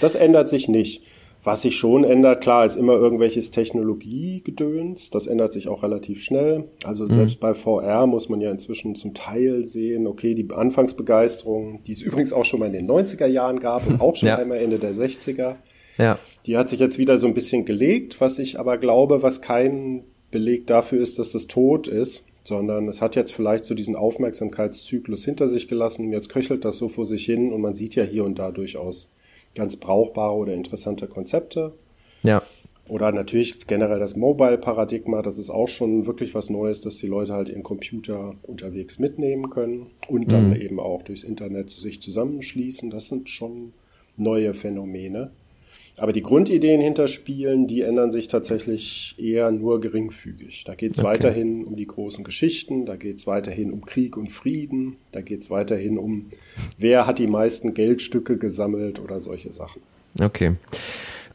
Das 0.02 0.16
ändert 0.16 0.50
sich 0.50 0.68
nicht. 0.68 1.04
Was 1.42 1.62
sich 1.62 1.78
schon 1.78 2.04
ändert, 2.04 2.42
klar, 2.42 2.66
ist 2.66 2.76
immer 2.76 2.94
irgendwelches 2.94 3.50
Technologiegedöns. 3.52 5.10
Das 5.10 5.26
ändert 5.26 5.54
sich 5.54 5.70
auch 5.70 5.84
relativ 5.84 6.22
schnell. 6.22 6.66
Also 6.84 7.06
mhm. 7.06 7.14
selbst 7.14 7.40
bei 7.40 7.54
VR 7.54 8.08
muss 8.08 8.28
man 8.28 8.42
ja 8.42 8.52
inzwischen 8.52 8.96
zum 8.96 9.14
Teil 9.14 9.64
sehen, 9.64 10.06
okay, 10.06 10.34
die 10.36 10.50
Anfangsbegeisterung, 10.52 11.82
die 11.86 11.94
es 11.94 12.02
übrigens 12.02 12.34
auch 12.34 12.44
schon 12.44 12.60
mal 12.60 12.66
in 12.66 12.74
den 12.74 12.90
90er 12.90 13.28
Jahren 13.28 13.60
gab 13.60 13.88
und 13.88 14.02
auch 14.02 14.16
schon 14.18 14.28
ja. 14.28 14.36
einmal 14.36 14.58
Ende 14.58 14.80
der 14.80 14.94
60er, 14.94 15.56
ja. 15.98 16.20
die 16.46 16.58
hat 16.58 16.68
sich 16.68 16.80
jetzt 16.80 16.98
wieder 16.98 17.18
so 17.18 17.28
ein 17.28 17.34
bisschen 17.34 17.64
gelegt, 17.64 18.20
was 18.20 18.38
ich 18.38 18.60
aber 18.60 18.78
glaube, 18.78 19.24
was 19.24 19.42
kein 19.42 20.04
Beleg 20.32 20.68
dafür 20.68 21.02
ist, 21.02 21.20
dass 21.20 21.32
das 21.32 21.48
tot 21.48 21.88
ist 21.88 22.26
sondern 22.50 22.90
es 22.90 23.02
hat 23.02 23.16
jetzt 23.16 23.32
vielleicht 23.32 23.64
so 23.64 23.74
diesen 23.74 23.96
Aufmerksamkeitszyklus 23.96 25.24
hinter 25.24 25.48
sich 25.48 25.70
gelassen 25.70 26.06
und 26.06 26.12
jetzt 26.12 26.28
köchelt 26.28 26.66
das 26.66 26.78
so 26.78 26.90
vor 26.90 27.06
sich 27.06 27.24
hin 27.24 27.54
und 27.54 27.62
man 27.62 27.74
sieht 27.74 27.96
ja 27.96 28.04
hier 28.04 28.26
und 28.26 28.38
da 28.38 28.52
durchaus 28.52 29.10
ganz 29.56 29.78
brauchbare 29.78 30.36
oder 30.36 30.54
interessante 30.54 31.08
Konzepte. 31.08 31.74
Ja. 32.24 32.42
Oder 32.90 33.12
natürlich 33.12 33.68
generell 33.68 34.00
das 34.00 34.16
Mobile-Paradigma, 34.16 35.22
das 35.22 35.38
ist 35.38 35.52
auch 35.52 35.68
schon 35.68 36.08
wirklich 36.08 36.34
was 36.34 36.50
Neues, 36.50 36.82
dass 36.82 36.98
die 36.98 37.08
Leute 37.08 37.34
halt 37.34 37.50
ihren 37.50 37.62
Computer 37.62 38.34
unterwegs 38.42 38.98
mitnehmen 38.98 39.52
können 39.52 39.92
und 40.08 40.32
dann 40.32 40.50
mhm. 40.50 40.56
eben 40.56 40.80
auch 40.80 41.04
durchs 41.04 41.24
Internet 41.24 41.70
sich 41.70 42.02
zusammenschließen. 42.02 42.90
Das 42.90 43.08
sind 43.08 43.30
schon 43.30 43.74
neue 44.18 44.56
Phänomene. 44.56 45.32
Aber 45.98 46.14
die 46.14 46.22
Grundideen 46.22 46.82
hinter 46.82 47.08
Spielen, 47.08 47.68
die 47.68 47.82
ändern 47.82 48.12
sich 48.12 48.28
tatsächlich 48.28 49.16
eher 49.18 49.52
nur 49.52 49.82
geringfügig. 49.82 50.64
Da 50.66 50.76
geht 50.76 50.94
es 50.94 51.00
okay. 51.00 51.08
weiterhin 51.08 51.66
um 51.66 51.76
die 51.76 51.88
großen 51.88 52.24
Geschichten, 52.24 52.86
da 52.86 52.96
geht 52.96 53.18
es 53.18 53.28
weiterhin 53.28 53.72
um 53.72 53.86
Krieg 53.86 54.18
und 54.18 54.32
Frieden, 54.32 54.98
da 55.12 55.22
geht 55.22 55.42
es 55.42 55.50
weiterhin 55.50 55.98
um, 55.98 56.28
wer 56.78 57.06
hat 57.06 57.20
die 57.20 57.28
meisten 57.28 57.74
Geldstücke 57.74 58.38
gesammelt 58.38 59.00
oder 59.00 59.20
solche 59.20 59.52
Sachen. 59.52 59.82
Okay. 60.20 60.56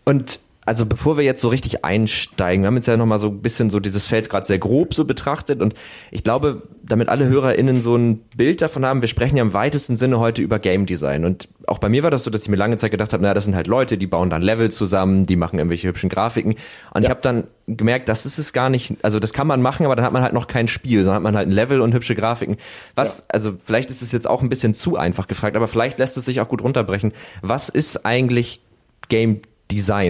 Und 0.05 0.41
also 0.67 0.87
bevor 0.87 1.17
wir 1.17 1.25
jetzt 1.25 1.41
so 1.41 1.49
richtig 1.49 1.85
einsteigen, 1.85 2.63
wir 2.63 2.69
haben 2.69 2.77
jetzt 2.77 2.87
ja 2.87 2.97
nochmal 2.97 3.19
so 3.19 3.29
ein 3.29 3.41
bisschen 3.41 3.71
so 3.71 3.81
dieses 3.81 4.07
Feld 4.07 4.31
gerade 4.31 4.47
sehr 4.47 4.59
grob 4.59 4.95
so 4.95 5.05
betrachtet 5.05 5.61
und 5.61 5.75
ich 6.11 6.25
glaube, 6.25 6.63
damit 6.83 7.09
alle 7.09 7.27
HörerInnen 7.27 7.83
so 7.83 7.97
ein 7.97 8.21
Bild 8.37 8.63
davon 8.63 8.85
haben, 8.85 9.01
wir 9.01 9.09
sprechen 9.09 9.37
ja 9.37 9.43
im 9.43 9.55
weitesten 9.55 9.97
Sinne 9.97 10.19
heute 10.19 10.43
über 10.43 10.59
Game 10.59 10.87
Design 10.87 11.25
und 11.25 11.49
auch 11.67 11.79
bei 11.79 11.89
mir 11.89 12.03
war 12.03 12.11
das 12.11 12.25
so, 12.25 12.31
dass 12.31 12.43
ich 12.43 12.49
mir 12.49 12.57
lange 12.57 12.77
Zeit 12.77 12.91
gedacht 12.91 13.13
habe, 13.13 13.23
naja, 13.23 13.35
das 13.35 13.45
sind 13.45 13.55
halt 13.55 13.67
Leute, 13.67 13.99
die 13.99 14.07
bauen 14.07 14.31
dann 14.31 14.43
Level 14.43 14.71
zusammen, 14.71 15.27
die 15.27 15.37
machen 15.37 15.59
irgendwelche 15.59 15.89
hübschen 15.89 16.09
Grafiken 16.09 16.55
und 16.95 17.03
ja. 17.03 17.03
ich 17.03 17.11
habe 17.11 17.21
dann 17.21 17.45
gemerkt, 17.67 18.09
das 18.09 18.27
ist 18.27 18.39
es 18.39 18.53
gar 18.53 18.69
nicht, 18.71 18.97
also 19.03 19.21
das 19.21 19.33
kann 19.33 19.47
man 19.47 19.63
machen, 19.63 19.87
aber 19.87 19.97
dann 19.97 20.05
hat 20.05 20.13
man 20.13 20.23
halt 20.23 20.35
noch 20.35 20.47
kein 20.47 20.69
Spiel, 20.69 21.05
sondern 21.05 21.17
hat 21.17 21.23
man 21.23 21.37
halt 21.37 21.49
ein 21.49 21.53
Level 21.53 21.81
und 21.81 21.95
hübsche 21.95 22.15
Grafiken. 22.15 22.57
Was, 22.95 23.19
ja. 23.19 23.25
also 23.29 23.57
vielleicht 23.65 23.91
ist 23.91 24.03
es 24.03 24.13
jetzt 24.13 24.29
auch 24.29 24.43
ein 24.43 24.51
bisschen 24.51 24.75
zu 24.75 24.97
einfach 24.97 25.29
gefragt, 25.29 25.57
aber 25.57 25.67
vielleicht 25.67 25.99
lässt 25.99 26.17
es 26.19 26.27
sich 26.27 26.41
auch 26.41 26.49
gut 26.49 26.63
runterbrechen. 26.63 27.13
Was 27.41 27.71
ist 27.71 28.05
eigentlich 28.05 28.61
Game 29.09 29.37
Design? 29.37 29.54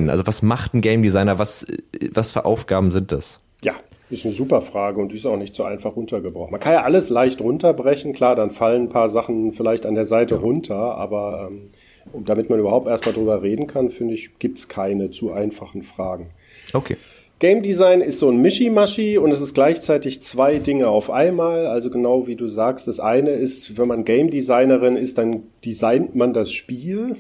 Also 0.09 0.26
was 0.26 0.42
macht 0.42 0.75
ein 0.75 0.80
Game 0.80 1.02
Designer? 1.02 1.38
Was, 1.38 1.66
was 2.12 2.33
für 2.33 2.44
Aufgaben 2.44 2.92
sind 2.92 3.12
das? 3.12 3.40
Ja, 3.62 3.75
ist 4.11 4.25
eine 4.25 4.35
super 4.35 4.61
Frage 4.61 5.00
und 5.00 5.12
die 5.12 5.16
ist 5.16 5.26
auch 5.26 5.37
nicht 5.37 5.54
so 5.54 5.64
einfach 5.64 5.97
runtergebrochen. 5.97 6.52
Man 6.52 6.61
kann 6.61 6.75
ja 6.75 6.83
alles 6.83 7.11
leicht 7.11 7.40
runterbrechen, 7.40 8.12
klar, 8.12 8.37
dann 8.37 8.50
fallen 8.50 8.83
ein 8.83 8.88
paar 8.88 9.09
Sachen 9.09 9.52
vielleicht 9.52 9.87
an 9.87 9.94
der 9.94 10.04
Seite 10.04 10.37
ja. 10.37 10.40
runter, 10.40 10.76
aber 10.76 11.50
ähm, 11.50 11.71
damit 12.25 12.50
man 12.50 12.59
überhaupt 12.59 12.87
erstmal 12.87 13.14
drüber 13.14 13.42
reden 13.42 13.66
kann, 13.66 13.90
finde 13.90 14.14
ich, 14.14 14.38
gibt 14.38 14.59
es 14.59 14.68
keine 14.68 15.11
zu 15.11 15.33
einfachen 15.33 15.83
Fragen. 15.83 16.30
Okay. 16.73 16.97
Game 17.40 17.62
Design 17.62 18.00
ist 18.00 18.21
so 18.21 18.30
ein 18.30 18.38
Mischimaschi 18.38 19.18
und 19.18 19.30
es 19.30 19.40
ist 19.40 19.54
gleichzeitig 19.54 20.23
zwei 20.23 20.59
Dinge 20.59 20.88
auf 20.88 21.11
einmal. 21.11 21.66
Also 21.66 21.90
genau 21.90 22.26
wie 22.26 22.37
du 22.37 22.47
sagst, 22.47 22.87
das 22.87 23.00
eine 23.00 23.30
ist, 23.30 23.76
wenn 23.76 23.88
man 23.88 24.04
Game 24.04 24.30
Designerin 24.30 24.97
ist, 24.97 25.18
dann 25.18 25.42
designt 25.64 26.14
man 26.14 26.33
das 26.33 26.52
Spiel 26.52 27.16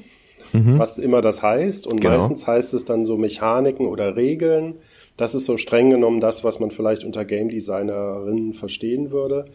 mhm. 0.54 0.78
was 0.78 0.98
immer 0.98 1.20
das 1.20 1.42
heißt. 1.42 1.86
Und 1.86 2.00
genau. 2.00 2.14
meistens 2.14 2.46
heißt 2.46 2.74
es 2.74 2.84
dann 2.84 3.04
so 3.04 3.16
Mechaniken 3.16 3.86
oder 3.86 4.16
Regeln. 4.16 4.76
Das 5.16 5.34
ist 5.34 5.44
so 5.44 5.56
streng 5.56 5.90
genommen 5.90 6.20
das, 6.20 6.44
was 6.44 6.60
man 6.60 6.70
vielleicht 6.70 7.04
unter 7.04 7.24
Game 7.24 7.48
Designerin 7.48 8.54
verstehen 8.54 9.10
würde. 9.10 9.46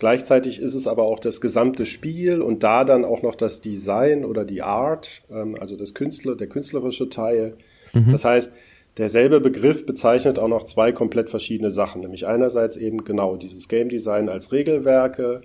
Gleichzeitig 0.00 0.60
ist 0.60 0.74
es 0.74 0.86
aber 0.86 1.04
auch 1.04 1.20
das 1.20 1.42
gesamte 1.42 1.84
Spiel 1.84 2.40
und 2.40 2.62
da 2.62 2.84
dann 2.84 3.04
auch 3.04 3.22
noch 3.22 3.34
das 3.34 3.60
Design 3.60 4.24
oder 4.24 4.46
die 4.46 4.62
Art, 4.62 5.22
ähm, 5.30 5.54
also 5.60 5.76
das 5.76 5.94
Künstler, 5.94 6.36
der 6.36 6.48
künstlerische 6.48 7.10
Teil. 7.10 7.54
Mhm. 7.92 8.10
Das 8.10 8.24
heißt, 8.24 8.50
derselbe 8.96 9.40
Begriff 9.40 9.84
bezeichnet 9.84 10.38
auch 10.38 10.48
noch 10.48 10.64
zwei 10.64 10.92
komplett 10.92 11.28
verschiedene 11.28 11.70
Sachen, 11.70 12.00
nämlich 12.00 12.26
einerseits 12.26 12.78
eben 12.78 13.04
genau 13.04 13.36
dieses 13.36 13.68
Game 13.68 13.90
Design 13.90 14.30
als 14.30 14.52
Regelwerke, 14.52 15.42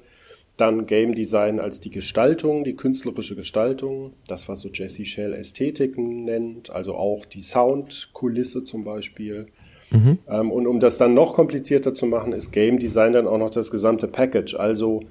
dann 0.57 0.85
Game 0.85 1.15
Design 1.15 1.59
als 1.59 1.81
die 1.81 1.89
Gestaltung, 1.89 2.63
die 2.63 2.75
künstlerische 2.75 3.35
Gestaltung, 3.35 4.13
das 4.27 4.47
was 4.47 4.61
so 4.61 4.69
Jesse 4.69 5.05
Shell 5.05 5.33
Ästhetiken 5.33 6.23
nennt, 6.23 6.69
also 6.69 6.95
auch 6.95 7.25
die 7.25 7.41
Soundkulisse 7.41 8.63
zum 8.63 8.83
Beispiel. 8.83 9.47
Mhm. 9.91 10.19
Ähm, 10.29 10.51
und 10.51 10.67
um 10.67 10.79
das 10.79 10.97
dann 10.97 11.13
noch 11.13 11.33
komplizierter 11.33 11.93
zu 11.93 12.05
machen, 12.05 12.33
ist 12.33 12.51
Game 12.51 12.79
Design 12.79 13.13
dann 13.13 13.27
auch 13.27 13.37
noch 13.37 13.51
das 13.51 13.69
gesamte 13.69 14.07
Package. 14.07 14.55
Also 14.55 15.01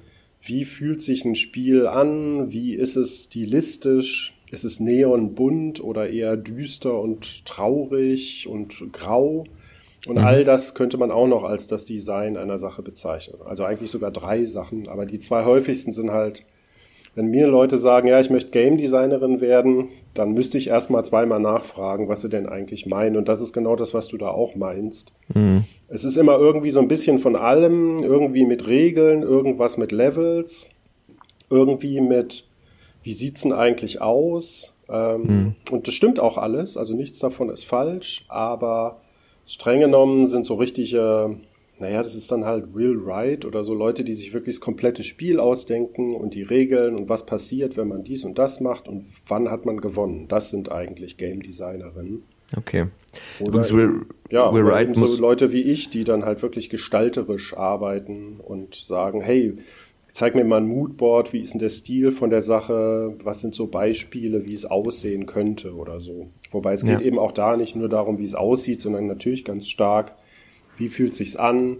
wie 0.41 0.65
fühlt 0.65 1.01
sich 1.01 1.25
ein 1.25 1.35
Spiel 1.35 1.87
an? 1.87 2.51
Wie 2.51 2.73
ist 2.75 2.95
es 2.95 3.25
stilistisch? 3.25 4.33
Ist 4.51 4.63
es 4.63 4.79
neonbunt 4.79 5.83
oder 5.83 6.09
eher 6.09 6.37
düster 6.37 6.99
und 6.99 7.45
traurig 7.45 8.47
und 8.47 8.91
grau? 8.91 9.45
Und 10.07 10.17
mhm. 10.17 10.25
all 10.25 10.43
das 10.43 10.75
könnte 10.75 10.97
man 10.97 11.11
auch 11.11 11.27
noch 11.27 11.43
als 11.43 11.67
das 11.67 11.85
Design 11.85 12.37
einer 12.37 12.59
Sache 12.59 12.81
bezeichnen. 12.81 13.39
Also 13.45 13.63
eigentlich 13.63 13.89
sogar 13.89 14.11
drei 14.11 14.45
Sachen, 14.45 14.87
aber 14.87 15.05
die 15.05 15.19
zwei 15.19 15.45
häufigsten 15.45 15.91
sind 15.91 16.11
halt 16.11 16.45
wenn 17.15 17.27
mir 17.27 17.47
Leute 17.47 17.77
sagen, 17.77 18.09
ja, 18.09 18.19
ich 18.19 18.29
möchte 18.29 18.51
Game 18.51 18.77
Designerin 18.77 19.39
werden, 19.39 19.87
dann 20.13 20.33
müsste 20.33 20.57
ich 20.57 20.67
erstmal 20.67 21.05
zweimal 21.05 21.39
nachfragen, 21.39 22.09
was 22.09 22.21
sie 22.21 22.29
denn 22.29 22.47
eigentlich 22.47 22.85
meinen. 22.85 23.15
Und 23.15 23.29
das 23.29 23.41
ist 23.41 23.53
genau 23.53 23.77
das, 23.77 23.93
was 23.93 24.09
du 24.09 24.17
da 24.17 24.27
auch 24.27 24.55
meinst. 24.55 25.13
Mhm. 25.33 25.63
Es 25.87 26.03
ist 26.03 26.17
immer 26.17 26.37
irgendwie 26.37 26.71
so 26.71 26.81
ein 26.81 26.89
bisschen 26.89 27.19
von 27.19 27.37
allem, 27.37 27.99
irgendwie 27.99 28.45
mit 28.45 28.67
Regeln, 28.67 29.23
irgendwas 29.23 29.77
mit 29.77 29.93
Levels, 29.93 30.67
irgendwie 31.49 32.01
mit, 32.01 32.45
wie 33.01 33.13
sieht's 33.13 33.43
denn 33.43 33.53
eigentlich 33.53 34.01
aus? 34.01 34.73
Ähm, 34.89 35.21
mhm. 35.21 35.55
Und 35.71 35.87
das 35.87 35.93
stimmt 35.93 36.19
auch 36.19 36.37
alles, 36.37 36.75
also 36.75 36.93
nichts 36.93 37.19
davon 37.19 37.49
ist 37.49 37.63
falsch, 37.63 38.25
aber 38.27 38.99
streng 39.45 39.79
genommen 39.79 40.25
sind 40.25 40.45
so 40.45 40.55
richtige 40.55 41.37
naja, 41.77 42.01
das 42.01 42.15
ist 42.15 42.31
dann 42.31 42.45
halt 42.45 42.73
Will 42.73 43.05
Wright 43.05 43.43
oder 43.43 43.65
so 43.65 43.73
Leute, 43.73 44.05
die 44.05 44.13
sich 44.13 44.33
wirklich 44.33 44.55
das 44.55 44.61
komplette 44.61 45.03
Spiel 45.03 45.39
ausdenken 45.41 46.15
und 46.15 46.33
die 46.33 46.43
Regeln 46.43 46.95
und 46.95 47.09
was 47.09 47.25
passiert, 47.25 47.75
wenn 47.75 47.89
man 47.89 48.03
dies 48.03 48.23
und 48.23 48.37
das 48.39 48.61
macht 48.61 48.87
und 48.87 49.03
wann 49.27 49.51
hat 49.51 49.65
man 49.65 49.81
gewonnen. 49.81 50.27
Das 50.29 50.49
sind 50.49 50.71
eigentlich 50.71 51.17
Game 51.17 51.43
Designerinnen. 51.43 52.23
Okay. 52.55 52.87
Oder 53.41 53.67
eben, 53.69 54.05
ja, 54.29 54.53
Will 54.53 54.65
Wright 54.65 54.89
eben 54.89 55.05
so 55.05 55.19
Leute 55.19 55.51
wie 55.51 55.63
ich, 55.63 55.89
die 55.89 56.05
dann 56.05 56.23
halt 56.23 56.41
wirklich 56.41 56.69
gestalterisch 56.69 57.57
arbeiten 57.57 58.39
und 58.39 58.75
sagen, 58.75 59.19
hey, 59.19 59.55
zeig 60.15 60.33
mir 60.33 60.45
mal 60.45 60.61
ein 60.61 60.67
Moodboard, 60.67 61.33
wie 61.33 61.41
ist 61.41 61.51
denn 61.51 61.59
der 61.59 61.69
Stil 61.69 62.13
von 62.13 62.29
der 62.29 62.39
Sache, 62.39 63.13
was 63.21 63.41
sind 63.41 63.53
so 63.53 63.67
Beispiele, 63.67 64.45
wie 64.45 64.53
es 64.53 64.63
aussehen 64.65 65.25
könnte 65.25 65.75
oder 65.75 65.99
so. 65.99 66.29
Wobei 66.51 66.71
es 66.71 66.85
geht 66.85 67.01
eben 67.01 67.19
auch 67.19 67.33
da 67.33 67.57
nicht 67.57 67.75
nur 67.75 67.89
darum, 67.89 68.17
wie 68.17 68.23
es 68.23 68.33
aussieht, 68.33 68.79
sondern 68.79 69.07
natürlich 69.07 69.43
ganz 69.43 69.67
stark, 69.67 70.13
wie 70.77 70.87
fühlt 70.87 71.15
sich's 71.15 71.35
an? 71.35 71.75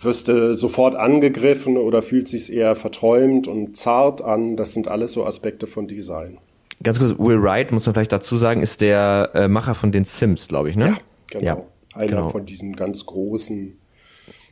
Wirst 0.00 0.28
du 0.28 0.54
sofort 0.54 0.94
angegriffen 0.94 1.76
oder 1.76 2.02
fühlt 2.02 2.28
sich's 2.28 2.50
eher 2.50 2.76
verträumt 2.76 3.48
und 3.48 3.76
zart 3.76 4.22
an? 4.22 4.56
Das 4.56 4.72
sind 4.72 4.86
alles 4.86 5.10
so 5.10 5.26
Aspekte 5.26 5.66
von 5.66 5.88
Design. 5.88 6.38
Ganz 6.84 7.00
kurz, 7.00 7.18
Will 7.18 7.42
Wright, 7.42 7.72
muss 7.72 7.84
man 7.84 7.94
vielleicht 7.94 8.12
dazu 8.12 8.36
sagen, 8.36 8.62
ist 8.62 8.80
der 8.80 9.30
äh, 9.34 9.48
Macher 9.48 9.74
von 9.74 9.90
den 9.90 10.04
Sims, 10.04 10.46
glaube 10.46 10.70
ich, 10.70 10.76
ne? 10.76 10.86
Ja, 10.86 10.96
genau. 11.26 11.44
Ja, 11.44 11.64
Einer 11.94 12.06
genau. 12.06 12.28
von 12.28 12.46
diesen 12.46 12.76
ganz 12.76 13.04
großen, 13.06 13.76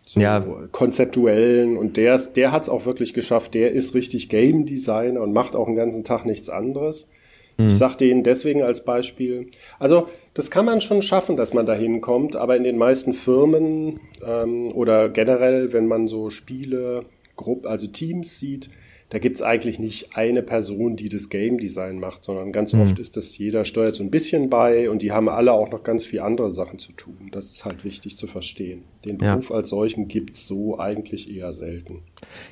so 0.09 0.21
ja. 0.21 0.41
konzeptuellen 0.73 1.77
und 1.77 1.99
der, 1.99 2.19
der 2.35 2.51
hat's 2.51 2.71
auch 2.71 2.87
wirklich 2.87 3.13
geschafft. 3.13 3.53
Der 3.53 3.73
ist 3.73 3.95
richtig 3.95 4.31
Game 4.31 4.65
Designer 4.65 5.21
und 5.21 5.35
macht 5.35 5.55
auch 5.55 5.67
den 5.67 5.75
ganzen 5.75 6.03
Tag 6.03 6.25
nichts 6.25 6.49
anderes. 6.49 7.11
Mhm. 7.59 7.67
Ich 7.67 7.77
sagte 7.77 8.07
Ihnen 8.07 8.23
deswegen 8.23 8.63
als 8.63 8.87
Beispiel. 8.87 9.49
Also 9.79 10.09
das 10.33 10.51
kann 10.51 10.65
man 10.65 10.81
schon 10.81 11.03
schaffen, 11.03 11.37
dass 11.37 11.53
man 11.53 11.67
da 11.67 11.75
hinkommt, 11.75 12.37
aber 12.37 12.57
in 12.57 12.65
den 12.65 12.79
meisten 12.79 13.13
Firmen 13.13 14.01
ähm, 14.27 14.73
oder 14.73 15.11
generell, 15.11 15.75
wenn 15.75 15.87
man 15.87 16.09
so 16.09 16.31
Spiele, 16.31 17.05
Grupp, 17.37 17.67
also 17.67 17.87
Teams 17.87 18.39
sieht, 18.39 18.71
da 19.11 19.19
gibt's 19.19 19.41
eigentlich 19.41 19.79
nicht 19.79 20.17
eine 20.17 20.43
Person, 20.43 20.97
die 20.97 21.09
das 21.09 21.31
Game 21.31 21.57
Design 21.57 21.99
macht, 21.99 22.25
sondern 22.25 22.53
ganz 22.53 22.75
mhm. 22.75 22.83
oft 22.83 22.99
ist 22.99 23.17
das, 23.17 23.37
jeder 23.39 23.65
steuert 23.65 23.95
so 23.95 24.03
ein 24.03 24.11
bisschen 24.11 24.51
bei 24.51 24.91
und 24.91 25.01
die 25.01 25.13
haben 25.13 25.31
alle 25.31 25.53
auch 25.53 25.71
noch 25.71 25.83
ganz 25.83 26.05
viel 26.05 26.21
andere 26.21 26.51
Sachen 26.51 26.79
zu 26.79 26.93
tun. 26.93 27.31
Das 27.33 27.51
ist 27.51 27.65
halt 27.65 27.85
wichtig 27.85 28.19
zu 28.19 28.27
verstehen. 28.27 28.85
Den 29.07 29.17
Beruf 29.17 29.49
ja. 29.49 29.57
als 29.57 29.71
solchen 29.71 30.09
gibt's 30.09 30.47
so 30.47 30.79
eigentlich 30.79 31.35
eher 31.35 31.55
selten. 31.55 32.03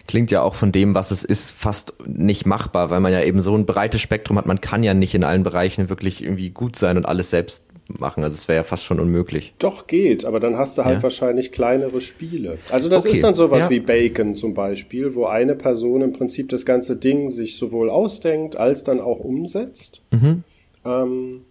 Klingt 0.09 0.31
ja 0.31 0.41
auch 0.41 0.55
von 0.55 0.73
dem, 0.73 0.95
was 0.95 1.11
es 1.11 1.25
ist, 1.25 1.53
fast 1.53 1.93
nicht 2.07 2.47
machbar, 2.47 2.89
weil 2.89 3.01
man 3.01 3.13
ja 3.13 3.23
eben 3.23 3.43
so 3.43 3.55
ein 3.55 3.67
breites 3.67 4.01
Spektrum 4.01 4.39
hat. 4.39 4.47
Man 4.47 4.63
kann 4.63 4.83
ja 4.83 4.95
nicht 4.95 5.15
in 5.15 5.25
allen 5.25 5.43
Bereichen 5.43 5.91
wirklich 5.91 6.23
irgendwie 6.25 6.51
gut 6.51 6.77
sein 6.77 6.97
und 6.97 7.05
alles 7.05 7.31
selbst 7.31 7.66
machen. 7.89 8.25
Also 8.25 8.35
es 8.35 8.49
wäre 8.49 8.57
ja 8.57 8.65
fast 8.65 8.85
schon 8.85 9.01
unmöglich. 9.01 9.55
Doch 9.59 9.87
geht, 9.87 10.25
aber 10.25 10.41
dann 10.41 10.57
hast 10.57 10.79
du 10.79 10.85
halt 10.85 10.99
ja. 10.99 11.03
wahrscheinlich 11.03 11.53
kleinere 11.53 12.01
Spiele. 12.01 12.59
Also 12.71 12.89
das 12.89 13.05
okay. 13.05 13.15
ist 13.15 13.25
dann 13.25 13.35
sowas 13.35 13.65
ja. 13.65 13.71
wie 13.71 13.81
Bacon 13.81 14.35
zum 14.35 14.55
Beispiel, 14.55 15.15
wo 15.15 15.27
eine 15.27 15.55
Person 15.55 16.03
im 16.03 16.13
Prinzip 16.13 16.49
das 16.49 16.65
ganze 16.65 16.97
Ding 16.97 17.31
sich 17.31 17.57
sowohl 17.57 17.91
ausdenkt 17.91 18.57
als 18.57 18.85
dann 18.85 19.01
auch 19.01 19.21
umsetzt. 19.21 20.07
Mhm. 20.11 20.45
Ähm, 20.85 21.45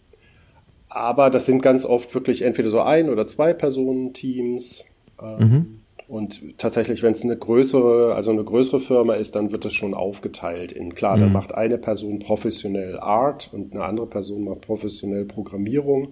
aber 0.89 1.29
das 1.29 1.45
sind 1.45 1.61
ganz 1.61 1.85
oft 1.85 2.13
wirklich 2.15 2.41
entweder 2.41 2.69
so 2.69 2.81
ein 2.81 3.09
oder 3.09 3.27
zwei 3.27 3.53
Personen-Teams. 3.53 4.85
Ähm, 5.21 5.37
mhm. 5.39 5.79
Und 6.07 6.57
tatsächlich, 6.57 7.01
wenn 7.01 7.13
es 7.13 7.23
eine 7.23 7.35
größere, 7.35 8.13
also 8.13 8.31
eine 8.31 8.43
größere 8.43 8.79
Firma 8.79 9.15
ist, 9.15 9.35
dann 9.35 9.51
wird 9.51 9.65
es 9.65 9.73
schon 9.73 9.93
aufgeteilt 9.93 10.71
in, 10.71 10.93
klar, 10.93 11.17
mhm. 11.17 11.21
dann 11.21 11.33
macht 11.33 11.55
eine 11.55 11.77
Person 11.77 12.19
professionell 12.19 12.99
Art 12.99 13.49
und 13.51 13.73
eine 13.73 13.83
andere 13.83 14.05
Person 14.05 14.43
macht 14.43 14.61
professionell 14.61 15.25
Programmierung, 15.25 16.09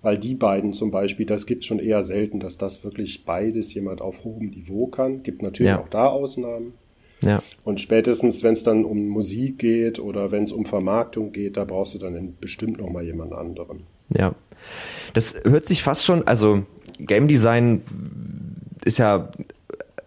weil 0.00 0.16
die 0.16 0.34
beiden 0.34 0.72
zum 0.72 0.90
Beispiel, 0.90 1.26
das 1.26 1.44
gibt 1.44 1.64
schon 1.64 1.78
eher 1.78 2.02
selten, 2.02 2.40
dass 2.40 2.56
das 2.56 2.84
wirklich 2.84 3.24
beides 3.24 3.74
jemand 3.74 4.00
auf 4.00 4.24
hohem 4.24 4.48
Niveau 4.50 4.86
kann. 4.86 5.22
Gibt 5.22 5.42
natürlich 5.42 5.70
ja. 5.70 5.80
auch 5.80 5.88
da 5.88 6.06
Ausnahmen. 6.06 6.72
Ja. 7.22 7.42
Und 7.64 7.80
spätestens, 7.80 8.42
wenn 8.42 8.52
es 8.52 8.62
dann 8.62 8.84
um 8.84 9.08
Musik 9.08 9.58
geht 9.58 9.98
oder 9.98 10.30
wenn 10.30 10.44
es 10.44 10.52
um 10.52 10.64
Vermarktung 10.64 11.32
geht, 11.32 11.56
da 11.56 11.64
brauchst 11.64 11.94
du 11.94 11.98
dann 11.98 12.34
bestimmt 12.40 12.78
noch 12.78 12.90
mal 12.90 13.04
jemand 13.04 13.32
anderen. 13.32 13.82
Ja. 14.16 14.34
Das 15.14 15.34
hört 15.44 15.66
sich 15.66 15.82
fast 15.82 16.04
schon, 16.04 16.26
also 16.26 16.62
Game 16.98 17.28
Design 17.28 17.82
ist 18.88 18.98
ja 18.98 19.30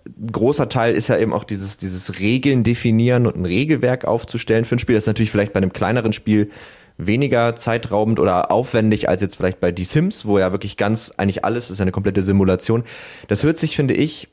ein 0.05 0.31
großer 0.31 0.69
Teil 0.69 0.93
ist 0.93 1.07
ja 1.07 1.17
eben 1.17 1.33
auch 1.33 1.43
dieses, 1.43 1.77
dieses 1.77 2.19
Regeln 2.19 2.63
definieren 2.63 3.27
und 3.27 3.35
ein 3.37 3.45
Regelwerk 3.45 4.05
aufzustellen 4.05 4.65
für 4.65 4.75
ein 4.75 4.79
Spiel. 4.79 4.95
Das 4.95 5.03
ist 5.03 5.07
natürlich 5.07 5.31
vielleicht 5.31 5.53
bei 5.53 5.57
einem 5.57 5.73
kleineren 5.73 6.13
Spiel 6.13 6.49
weniger 6.97 7.55
zeitraubend 7.55 8.19
oder 8.19 8.51
aufwendig 8.51 9.09
als 9.09 9.21
jetzt 9.21 9.35
vielleicht 9.35 9.59
bei 9.59 9.71
Die 9.71 9.83
Sims, 9.83 10.25
wo 10.25 10.37
ja 10.37 10.51
wirklich 10.51 10.77
ganz 10.77 11.13
eigentlich 11.17 11.45
alles 11.45 11.71
ist 11.71 11.81
eine 11.81 11.91
komplette 11.91 12.21
Simulation. 12.21 12.83
Das 13.27 13.43
hört 13.43 13.57
sich, 13.57 13.75
finde 13.75 13.93
ich, 13.93 14.27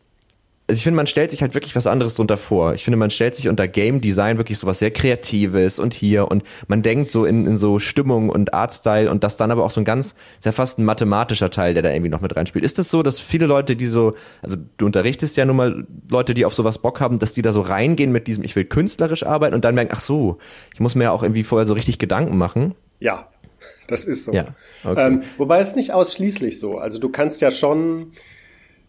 also 0.68 0.76
ich 0.78 0.82
finde, 0.82 0.96
man 0.96 1.06
stellt 1.06 1.30
sich 1.30 1.40
halt 1.40 1.54
wirklich 1.54 1.74
was 1.74 1.86
anderes 1.86 2.16
drunter 2.16 2.36
vor. 2.36 2.74
Ich 2.74 2.84
finde, 2.84 2.98
man 2.98 3.08
stellt 3.08 3.34
sich 3.34 3.48
unter 3.48 3.66
Game 3.66 4.02
Design 4.02 4.36
wirklich 4.36 4.58
so 4.58 4.66
was 4.66 4.80
sehr 4.80 4.90
Kreatives 4.90 5.78
und 5.78 5.94
hier 5.94 6.30
und 6.30 6.42
man 6.66 6.82
denkt 6.82 7.10
so 7.10 7.24
in, 7.24 7.46
in 7.46 7.56
so 7.56 7.78
Stimmung 7.78 8.28
und 8.28 8.52
Artstyle 8.52 9.10
und 9.10 9.24
das 9.24 9.38
dann 9.38 9.50
aber 9.50 9.64
auch 9.64 9.70
so 9.70 9.80
ein 9.80 9.86
ganz, 9.86 10.14
ist 10.38 10.44
ja 10.44 10.52
fast 10.52 10.78
ein 10.78 10.84
mathematischer 10.84 11.48
Teil, 11.48 11.72
der 11.72 11.82
da 11.82 11.90
irgendwie 11.90 12.10
noch 12.10 12.20
mit 12.20 12.36
reinspielt. 12.36 12.66
Ist 12.66 12.78
das 12.78 12.90
so, 12.90 13.02
dass 13.02 13.18
viele 13.18 13.46
Leute, 13.46 13.76
die 13.76 13.86
so, 13.86 14.14
also 14.42 14.56
du 14.76 14.84
unterrichtest 14.84 15.38
ja 15.38 15.46
nun 15.46 15.56
mal 15.56 15.86
Leute, 16.10 16.34
die 16.34 16.44
auf 16.44 16.52
sowas 16.52 16.76
Bock 16.76 17.00
haben, 17.00 17.18
dass 17.18 17.32
die 17.32 17.40
da 17.40 17.54
so 17.54 17.62
reingehen 17.62 18.12
mit 18.12 18.26
diesem, 18.26 18.44
ich 18.44 18.54
will 18.54 18.66
künstlerisch 18.66 19.24
arbeiten 19.24 19.54
und 19.54 19.64
dann 19.64 19.74
merken, 19.74 19.92
ach 19.94 20.00
so, 20.00 20.36
ich 20.74 20.80
muss 20.80 20.94
mir 20.94 21.04
ja 21.04 21.12
auch 21.12 21.22
irgendwie 21.22 21.44
vorher 21.44 21.64
so 21.64 21.72
richtig 21.72 21.98
Gedanken 21.98 22.36
machen. 22.36 22.74
Ja, 23.00 23.28
das 23.86 24.04
ist 24.04 24.26
so. 24.26 24.32
Ja, 24.34 24.48
okay. 24.84 25.06
ähm, 25.06 25.22
wobei 25.38 25.60
es 25.60 25.74
nicht 25.74 25.94
ausschließlich 25.94 26.58
so. 26.58 26.76
Also 26.76 26.98
du 26.98 27.08
kannst 27.08 27.40
ja 27.40 27.50
schon, 27.50 28.12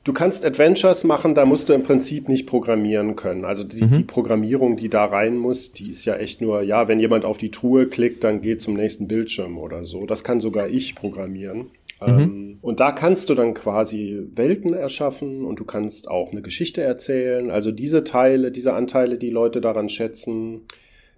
Du 0.05 0.13
kannst 0.13 0.45
Adventures 0.45 1.03
machen, 1.03 1.35
da 1.35 1.45
musst 1.45 1.67
du 1.67 1.73
im 1.73 1.83
Prinzip 1.83 2.29
nicht 2.29 2.47
programmieren 2.47 3.15
können. 3.15 3.43
Also 3.43 3.63
die, 3.63 3.83
mhm. 3.83 3.91
die, 3.91 4.03
Programmierung, 4.03 4.77
die 4.77 4.89
da 4.89 5.05
rein 5.05 5.37
muss, 5.37 5.73
die 5.73 5.91
ist 5.91 6.05
ja 6.05 6.15
echt 6.15 6.41
nur, 6.41 6.61
ja, 6.61 6.87
wenn 6.87 6.99
jemand 6.99 7.25
auf 7.25 7.37
die 7.37 7.51
Truhe 7.51 7.85
klickt, 7.85 8.23
dann 8.23 8.41
geht 8.41 8.61
zum 8.61 8.75
nächsten 8.75 9.07
Bildschirm 9.07 9.57
oder 9.57 9.83
so. 9.83 10.05
Das 10.05 10.23
kann 10.23 10.39
sogar 10.39 10.69
ich 10.69 10.95
programmieren. 10.95 11.67
Mhm. 12.01 12.07
Ähm, 12.07 12.57
und 12.61 12.79
da 12.79 12.91
kannst 12.93 13.29
du 13.29 13.35
dann 13.35 13.53
quasi 13.53 14.25
Welten 14.33 14.73
erschaffen 14.73 15.43
und 15.43 15.59
du 15.59 15.65
kannst 15.65 16.09
auch 16.09 16.31
eine 16.31 16.41
Geschichte 16.41 16.81
erzählen. 16.81 17.51
Also 17.51 17.71
diese 17.71 18.05
Teile, 18.05 18.51
diese 18.51 18.73
Anteile, 18.73 19.17
die 19.17 19.29
Leute 19.29 19.59
daran 19.59 19.89
schätzen, 19.89 20.61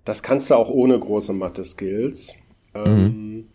das 0.06 0.24
kannst 0.24 0.50
du 0.50 0.56
auch 0.56 0.72
ohne 0.72 0.98
große 0.98 1.34
Mathe-Skills. 1.34 2.36
Ähm, 2.74 3.04
mhm. 3.04 3.48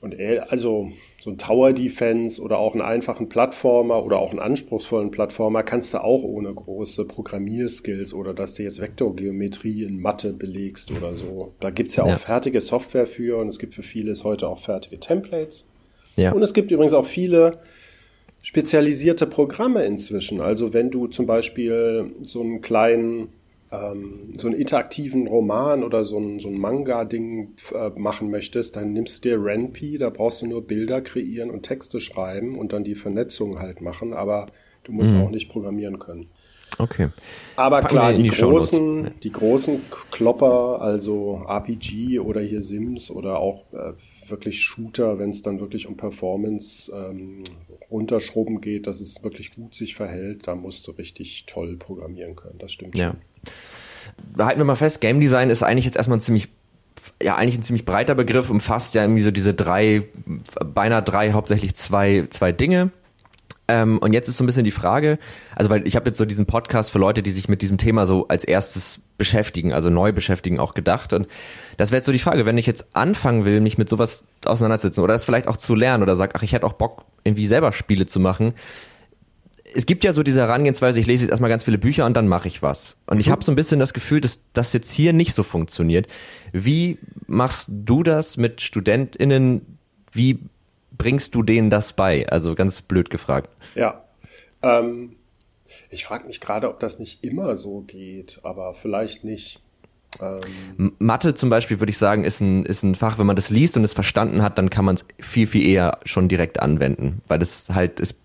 Und 0.00 0.18
also 0.48 0.90
so 1.20 1.30
ein 1.30 1.36
Tower 1.36 1.74
Defense 1.74 2.40
oder 2.40 2.58
auch 2.58 2.72
einen 2.72 2.80
einfachen 2.80 3.28
Plattformer 3.28 4.02
oder 4.02 4.18
auch 4.18 4.30
einen 4.30 4.38
anspruchsvollen 4.38 5.10
Plattformer 5.10 5.62
kannst 5.62 5.92
du 5.92 6.02
auch 6.02 6.22
ohne 6.22 6.54
große 6.54 7.04
Programmierskills 7.04 8.14
oder 8.14 8.32
dass 8.32 8.54
du 8.54 8.62
jetzt 8.62 8.80
Vektorgeometrie 8.80 9.84
in 9.84 10.00
Mathe 10.00 10.32
belegst 10.32 10.90
oder 10.90 11.14
so. 11.14 11.52
Da 11.60 11.68
gibt's 11.68 11.96
ja 11.96 12.04
auch 12.04 12.08
ja. 12.08 12.16
fertige 12.16 12.62
Software 12.62 13.06
für 13.06 13.38
und 13.38 13.48
es 13.48 13.58
gibt 13.58 13.74
für 13.74 13.82
vieles 13.82 14.24
heute 14.24 14.48
auch 14.48 14.58
fertige 14.58 14.98
Templates. 14.98 15.66
Ja. 16.16 16.32
Und 16.32 16.42
es 16.42 16.54
gibt 16.54 16.70
übrigens 16.70 16.94
auch 16.94 17.06
viele 17.06 17.58
spezialisierte 18.40 19.26
Programme 19.26 19.84
inzwischen. 19.84 20.40
Also 20.40 20.72
wenn 20.72 20.90
du 20.90 21.08
zum 21.08 21.26
Beispiel 21.26 22.10
so 22.22 22.40
einen 22.40 22.62
kleinen 22.62 23.28
ähm, 23.72 24.32
so 24.36 24.48
einen 24.48 24.56
interaktiven 24.56 25.28
Roman 25.28 25.84
oder 25.84 26.04
so 26.04 26.18
ein, 26.18 26.38
so 26.40 26.48
ein 26.48 26.58
Manga-Ding 26.58 27.54
äh, 27.72 27.90
machen 27.90 28.30
möchtest, 28.30 28.76
dann 28.76 28.92
nimmst 28.92 29.24
du 29.24 29.28
dir 29.28 29.44
Renpi, 29.44 29.98
da 29.98 30.10
brauchst 30.10 30.42
du 30.42 30.46
nur 30.46 30.66
Bilder 30.66 31.00
kreieren 31.00 31.50
und 31.50 31.62
Texte 31.62 32.00
schreiben 32.00 32.58
und 32.58 32.72
dann 32.72 32.84
die 32.84 32.96
Vernetzung 32.96 33.60
halt 33.60 33.80
machen, 33.80 34.12
aber 34.12 34.46
du 34.84 34.92
musst 34.92 35.14
mhm. 35.14 35.22
auch 35.22 35.30
nicht 35.30 35.48
programmieren 35.48 35.98
können. 35.98 36.30
Okay. 36.78 37.08
Aber 37.56 37.80
Packen 37.80 37.88
klar, 37.88 38.12
die, 38.12 38.22
die 38.22 38.28
großen, 38.28 39.10
die 39.22 39.32
großen 39.32 39.82
Klopper, 40.10 40.80
also 40.80 41.44
RPG 41.46 42.18
oder 42.20 42.40
hier 42.40 42.62
Sims 42.62 43.10
oder 43.10 43.38
auch 43.38 43.64
äh, 43.72 43.92
wirklich 44.28 44.62
Shooter, 44.62 45.18
wenn 45.18 45.30
es 45.30 45.42
dann 45.42 45.60
wirklich 45.60 45.86
um 45.86 45.96
Performance 45.96 46.90
ähm, 46.94 47.44
runterschrubben 47.90 48.60
geht, 48.60 48.86
dass 48.86 49.00
es 49.00 49.22
wirklich 49.22 49.54
gut 49.54 49.74
sich 49.74 49.94
verhält, 49.94 50.46
da 50.46 50.54
musst 50.54 50.86
du 50.86 50.92
richtig 50.92 51.46
toll 51.46 51.76
programmieren 51.76 52.36
können. 52.36 52.58
Das 52.58 52.72
stimmt 52.72 52.96
ja. 52.96 53.08
schon. 53.08 54.44
Halten 54.44 54.60
wir 54.60 54.64
mal 54.64 54.76
fest, 54.76 55.00
Game 55.00 55.20
Design 55.20 55.50
ist 55.50 55.62
eigentlich 55.62 55.84
jetzt 55.84 55.96
erstmal 55.96 56.18
ein 56.18 56.22
ziemlich 56.22 56.48
ja 57.22 57.36
eigentlich 57.36 57.58
ein 57.58 57.62
ziemlich 57.62 57.84
breiter 57.84 58.14
Begriff, 58.14 58.50
umfasst 58.50 58.94
ja 58.94 59.02
irgendwie 59.02 59.22
so 59.22 59.30
diese 59.30 59.54
drei, 59.54 60.04
beinahe 60.64 61.02
drei, 61.02 61.32
hauptsächlich 61.32 61.74
zwei, 61.74 62.26
zwei 62.30 62.52
Dinge. 62.52 62.90
Ähm, 63.70 63.98
und 63.98 64.12
jetzt 64.12 64.28
ist 64.28 64.36
so 64.36 64.42
ein 64.42 64.48
bisschen 64.48 64.64
die 64.64 64.72
Frage, 64.72 65.20
also 65.54 65.70
weil 65.70 65.86
ich 65.86 65.94
habe 65.94 66.08
jetzt 66.08 66.18
so 66.18 66.24
diesen 66.24 66.44
Podcast 66.44 66.90
für 66.90 66.98
Leute, 66.98 67.22
die 67.22 67.30
sich 67.30 67.48
mit 67.48 67.62
diesem 67.62 67.78
Thema 67.78 68.04
so 68.04 68.26
als 68.26 68.42
erstes 68.42 68.98
beschäftigen, 69.16 69.72
also 69.72 69.90
neu 69.90 70.10
beschäftigen, 70.10 70.58
auch 70.58 70.74
gedacht. 70.74 71.12
Und 71.12 71.28
das 71.76 71.92
wäre 71.92 71.98
jetzt 71.98 72.06
so 72.06 72.12
die 72.12 72.18
Frage, 72.18 72.44
wenn 72.46 72.58
ich 72.58 72.66
jetzt 72.66 72.96
anfangen 72.96 73.44
will, 73.44 73.60
mich 73.60 73.78
mit 73.78 73.88
sowas 73.88 74.24
auseinanderzusetzen 74.44 75.04
oder 75.04 75.12
das 75.12 75.24
vielleicht 75.24 75.46
auch 75.46 75.56
zu 75.56 75.76
lernen 75.76 76.02
oder 76.02 76.16
sag, 76.16 76.34
ach, 76.34 76.42
ich 76.42 76.52
hätte 76.52 76.66
auch 76.66 76.72
Bock, 76.72 77.04
irgendwie 77.22 77.46
selber 77.46 77.70
Spiele 77.70 78.06
zu 78.06 78.18
machen. 78.18 78.54
Es 79.72 79.86
gibt 79.86 80.02
ja 80.02 80.12
so 80.12 80.24
diese 80.24 80.40
Herangehensweise, 80.40 80.98
ich 80.98 81.06
lese 81.06 81.22
jetzt 81.22 81.30
erstmal 81.30 81.50
ganz 81.50 81.62
viele 81.62 81.78
Bücher 81.78 82.06
und 82.06 82.14
dann 82.14 82.26
mache 82.26 82.48
ich 82.48 82.62
was. 82.62 82.96
Und 83.06 83.18
mhm. 83.18 83.20
ich 83.20 83.30
habe 83.30 83.44
so 83.44 83.52
ein 83.52 83.56
bisschen 83.56 83.78
das 83.78 83.92
Gefühl, 83.92 84.20
dass 84.20 84.40
das 84.52 84.72
jetzt 84.72 84.90
hier 84.90 85.12
nicht 85.12 85.32
so 85.32 85.44
funktioniert. 85.44 86.08
Wie 86.52 86.98
machst 87.28 87.68
du 87.70 88.02
das 88.02 88.36
mit 88.36 88.62
StudentInnen? 88.62 89.78
Wie 90.10 90.40
bringst 91.00 91.34
du 91.34 91.42
denen 91.42 91.70
das 91.70 91.94
bei? 91.94 92.28
Also 92.28 92.54
ganz 92.54 92.82
blöd 92.82 93.08
gefragt. 93.08 93.48
Ja. 93.74 94.04
Ähm, 94.62 95.16
ich 95.88 96.04
frage 96.04 96.26
mich 96.26 96.40
gerade, 96.40 96.68
ob 96.68 96.78
das 96.78 96.98
nicht 96.98 97.24
immer 97.24 97.56
so 97.56 97.80
geht, 97.80 98.40
aber 98.42 98.74
vielleicht 98.74 99.24
nicht. 99.24 99.62
Ähm 100.20 100.92
Mathe 100.98 101.34
zum 101.34 101.48
Beispiel, 101.48 101.80
würde 101.80 101.88
ich 101.88 101.96
sagen, 101.96 102.24
ist 102.24 102.40
ein, 102.40 102.66
ist 102.66 102.82
ein 102.82 102.94
Fach, 102.94 103.18
wenn 103.18 103.24
man 103.24 103.36
das 103.36 103.48
liest 103.48 103.78
und 103.78 103.84
es 103.84 103.94
verstanden 103.94 104.42
hat, 104.42 104.58
dann 104.58 104.68
kann 104.68 104.84
man 104.84 104.96
es 104.96 105.06
viel, 105.20 105.46
viel 105.46 105.66
eher 105.66 106.00
schon 106.04 106.28
direkt 106.28 106.60
anwenden, 106.60 107.22
weil 107.28 107.38
das 107.38 107.70
halt 107.70 107.98
ist. 107.98 108.16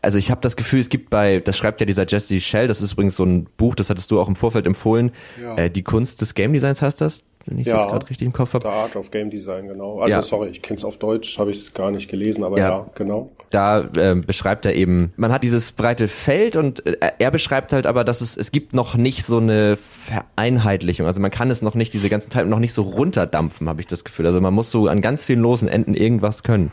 Also 0.00 0.16
ich 0.16 0.30
habe 0.30 0.40
das 0.40 0.56
Gefühl, 0.56 0.80
es 0.80 0.88
gibt 0.88 1.10
bei, 1.10 1.40
das 1.40 1.58
schreibt 1.58 1.78
ja 1.80 1.86
dieser 1.86 2.06
Jesse 2.08 2.40
Shell, 2.40 2.68
das 2.68 2.80
ist 2.80 2.94
übrigens 2.94 3.16
so 3.16 3.24
ein 3.24 3.44
Buch, 3.58 3.74
das 3.74 3.90
hattest 3.90 4.10
du 4.10 4.18
auch 4.18 4.28
im 4.28 4.34
Vorfeld 4.34 4.66
empfohlen, 4.66 5.12
ja. 5.40 5.56
äh, 5.56 5.70
die 5.70 5.82
Kunst 5.82 6.22
des 6.22 6.34
Game 6.34 6.54
Designs 6.54 6.80
heißt 6.80 7.02
das, 7.02 7.22
wenn 7.46 7.58
ich 7.58 7.66
ja, 7.66 7.76
das 7.76 7.88
gerade 7.88 8.08
richtig 8.08 8.26
im 8.26 8.32
Kopf 8.32 8.54
habe. 8.54 8.68
The 8.68 8.74
Art 8.74 8.96
of 8.96 9.10
Game 9.10 9.30
Design, 9.30 9.68
genau. 9.68 10.00
Also 10.00 10.16
ja. 10.16 10.22
sorry, 10.22 10.48
ich 10.48 10.62
kenne 10.62 10.78
es 10.78 10.84
auf 10.84 10.96
Deutsch, 10.98 11.38
habe 11.38 11.50
ich 11.50 11.58
es 11.58 11.74
gar 11.74 11.90
nicht 11.90 12.08
gelesen, 12.08 12.44
aber 12.44 12.58
ja, 12.58 12.68
ja 12.68 12.86
genau. 12.94 13.30
Da 13.50 13.88
äh, 13.96 14.14
beschreibt 14.14 14.66
er 14.66 14.74
eben, 14.74 15.12
man 15.16 15.32
hat 15.32 15.42
dieses 15.42 15.72
breite 15.72 16.08
Feld 16.08 16.56
und 16.56 16.86
äh, 16.86 16.96
er 17.18 17.30
beschreibt 17.30 17.72
halt 17.72 17.86
aber, 17.86 18.04
dass 18.04 18.20
es 18.20 18.36
es 18.36 18.52
gibt 18.52 18.72
noch 18.72 18.94
nicht 18.94 19.24
so 19.24 19.38
eine 19.38 19.76
Vereinheitlichung. 19.76 21.06
Also 21.06 21.20
man 21.20 21.30
kann 21.30 21.50
es 21.50 21.62
noch 21.62 21.74
nicht 21.74 21.92
diese 21.92 22.08
ganzen 22.08 22.30
Teile 22.30 22.48
noch 22.48 22.58
nicht 22.58 22.72
so 22.72 22.82
runterdampfen, 22.82 23.68
habe 23.68 23.80
ich 23.80 23.86
das 23.86 24.04
Gefühl. 24.04 24.26
Also 24.26 24.40
man 24.40 24.54
muss 24.54 24.70
so 24.70 24.86
an 24.88 25.00
ganz 25.00 25.24
vielen 25.24 25.40
losen 25.40 25.68
Enden 25.68 25.94
irgendwas 25.94 26.42
können. 26.42 26.72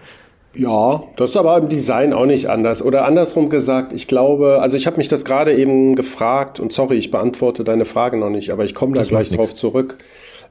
Ja, 0.55 1.03
das 1.15 1.31
ist 1.31 1.37
aber 1.37 1.57
im 1.57 1.69
Design 1.69 2.11
auch 2.11 2.25
nicht 2.25 2.49
anders. 2.49 2.81
Oder 2.81 3.05
andersrum 3.05 3.49
gesagt, 3.49 3.93
ich 3.93 4.07
glaube, 4.07 4.59
also 4.61 4.77
ich 4.77 4.87
habe 4.87 4.97
mich 4.97 5.07
das 5.07 5.23
gerade 5.23 5.53
eben 5.53 5.95
gefragt 5.95 6.59
und 6.59 6.73
sorry, 6.73 6.97
ich 6.97 7.11
beantworte 7.11 7.63
deine 7.63 7.85
Frage 7.85 8.17
noch 8.17 8.31
nicht, 8.31 8.49
aber 8.49 8.65
ich 8.65 8.73
komme 8.73 8.93
da 8.93 9.01
das 9.01 9.09
gleich 9.09 9.29
drauf 9.29 9.53
zurück. 9.53 9.97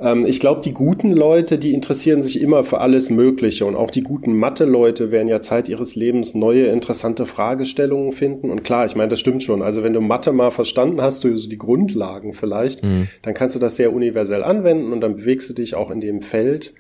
Ähm, 0.01 0.25
ich 0.27 0.41
glaube, 0.41 0.61
die 0.61 0.73
guten 0.73 1.13
Leute, 1.13 1.59
die 1.59 1.75
interessieren 1.75 2.23
sich 2.23 2.41
immer 2.41 2.65
für 2.65 2.81
alles 2.81 3.11
Mögliche 3.11 3.67
und 3.67 3.77
auch 3.77 3.91
die 3.91 4.03
guten 4.03 4.37
Mathe-Leute 4.37 5.11
werden 5.11 5.29
ja 5.29 5.41
Zeit 5.41 5.69
ihres 5.69 5.97
Lebens 5.97 6.35
neue 6.35 6.67
interessante 6.67 7.27
Fragestellungen 7.27 8.13
finden. 8.13 8.51
Und 8.51 8.65
klar, 8.65 8.87
ich 8.87 8.97
meine, 8.97 9.09
das 9.09 9.21
stimmt 9.21 9.43
schon. 9.43 9.63
Also 9.63 9.83
wenn 9.83 9.93
du 9.93 10.01
Mathe 10.01 10.33
mal 10.33 10.51
verstanden 10.51 11.01
hast, 11.03 11.25
du 11.25 11.37
so 11.37 11.49
die 11.49 11.59
Grundlagen 11.59 12.35
vielleicht, 12.35 12.83
mhm. 12.83 13.09
dann 13.23 13.35
kannst 13.35 13.57
du 13.57 13.61
das 13.61 13.77
sehr 13.77 13.93
universell 13.93 14.43
anwenden 14.43 14.93
und 14.93 15.01
dann 15.01 15.17
bewegst 15.17 15.51
du 15.51 15.55
dich 15.55 15.75
auch 15.75 15.91
in 15.91 16.01
dem 16.01 16.23
Feld. 16.23 16.75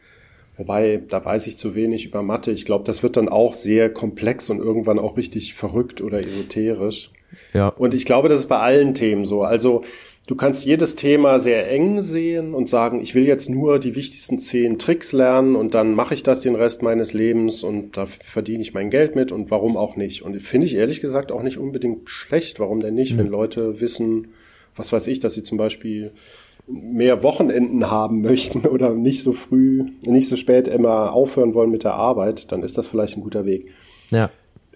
Wobei, 0.57 1.01
da 1.09 1.25
weiß 1.25 1.47
ich 1.47 1.57
zu 1.57 1.77
wenig 1.77 2.05
über 2.05 2.23
Mathe. 2.25 2.51
Ich 2.51 2.65
glaube, 2.65 2.83
das 2.85 3.05
wird 3.05 3.17
dann 3.17 3.29
auch 3.29 3.55
sehr 3.55 3.93
komplex 3.93 4.51
und 4.51 4.59
irgendwann 4.59 4.99
auch 4.99 5.17
richtig 5.17 5.55
verrückt 5.55 6.03
oder 6.03 6.19
esoterisch. 6.19 7.13
Ja. 7.55 7.69
Und 7.69 7.95
ich 7.95 8.05
glaube, 8.05 8.29
das 8.29 8.41
ist 8.41 8.47
bei 8.47 8.59
allen 8.59 8.95
Themen 8.95 9.25
so. 9.25 9.43
Also 9.43 9.83
Du 10.29 10.37
kannst 10.37 10.67
jedes 10.67 10.95
Thema 10.95 11.41
sehr 11.41 11.71
eng 11.71 12.03
sehen 12.03 12.53
und 12.53 12.69
sagen, 12.69 13.01
ich 13.01 13.15
will 13.15 13.25
jetzt 13.25 13.49
nur 13.49 13.79
die 13.79 13.95
wichtigsten 13.95 14.39
zehn 14.39 14.79
Tricks 14.79 15.13
lernen 15.13 15.57
und 15.57 15.73
dann 15.73 15.95
mache 15.95 16.13
ich 16.13 16.23
das 16.23 16.41
den 16.41 16.55
Rest 16.55 16.83
meines 16.83 17.15
Lebens 17.15 17.63
und 17.65 17.97
da 17.97 18.05
verdiene 18.05 18.61
ich 18.61 18.75
mein 18.75 18.91
Geld 18.91 19.17
mit 19.17 19.33
und 19.33 19.51
warum 19.51 19.79
auch 19.79 19.97
nicht. 19.97 20.21
Und 20.21 20.39
finde 20.43 20.67
ich 20.67 20.75
ehrlich 20.75 21.01
gesagt 21.01 21.33
auch 21.33 21.43
nicht 21.43 21.57
unbedingt 21.57 22.11
schlecht. 22.11 22.61
Warum 22.61 22.81
denn 22.81 22.93
nicht, 22.93 23.15
mhm. 23.15 23.21
wenn 23.21 23.27
Leute 23.29 23.81
wissen, 23.81 24.29
was 24.77 24.93
weiß 24.93 25.07
ich, 25.07 25.19
dass 25.19 25.33
sie 25.33 25.43
zum 25.43 25.57
Beispiel 25.57 26.13
mehr 26.67 27.23
Wochenenden 27.23 27.91
haben 27.91 28.21
möchten 28.21 28.67
oder 28.67 28.93
nicht 28.93 29.23
so 29.23 29.33
früh, 29.33 29.87
nicht 30.05 30.29
so 30.29 30.37
spät 30.37 30.69
immer 30.69 31.15
aufhören 31.15 31.55
wollen 31.55 31.71
mit 31.71 31.85
der 31.85 31.95
Arbeit, 31.95 32.53
dann 32.53 32.63
ist 32.63 32.77
das 32.77 32.87
vielleicht 32.87 33.17
ein 33.17 33.23
guter 33.23 33.47
Weg. 33.47 33.69
Ja 34.11 34.29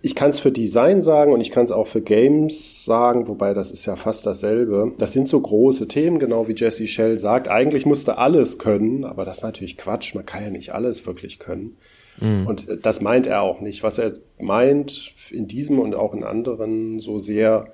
ich 0.05 0.17
kann 0.17 0.31
es 0.31 0.41
für 0.41 0.51
Design 0.51 1.01
sagen 1.01 1.33
und 1.33 1.41
ich 1.41 1.53
kann 1.53 1.65
es 1.65 1.71
auch 1.71 1.87
für 1.87 2.03
Games 2.03 2.85
sagen, 2.85 3.29
wobei 3.29 3.55
das 3.55 3.71
ist 3.71 3.87
ja 3.87 3.95
fast 3.95 4.27
dasselbe. 4.27 4.93
Das 4.99 5.12
sind 5.12 5.29
so 5.29 5.41
große 5.41 5.87
Themen, 5.87 6.19
genau 6.19 6.49
wie 6.49 6.55
Jesse 6.57 6.88
Shell 6.88 7.19
sagt. 7.19 7.47
Eigentlich 7.47 7.87
musste 7.87 8.19
alles 8.19 8.59
können, 8.59 9.05
aber 9.05 9.25
das 9.25 9.38
ist 9.38 9.43
natürlich 9.45 9.77
Quatsch. 9.77 10.17
Man 10.17 10.27
kann 10.27 10.43
ja 10.43 10.51
nicht 10.51 10.75
alles 10.75 11.07
wirklich 11.07 11.38
können. 11.38 11.77
Mhm. 12.21 12.49
Und 12.49 12.67
das 12.83 13.01
meint 13.01 13.29
er 13.29 13.43
auch 13.43 13.61
nicht. 13.61 13.85
Was 13.85 13.99
er 13.99 14.15
meint 14.41 15.15
in 15.31 15.47
diesem 15.47 15.79
und 15.79 15.95
auch 15.95 16.15
in 16.15 16.25
anderen 16.25 16.99
so 16.99 17.21
sehr 17.21 17.73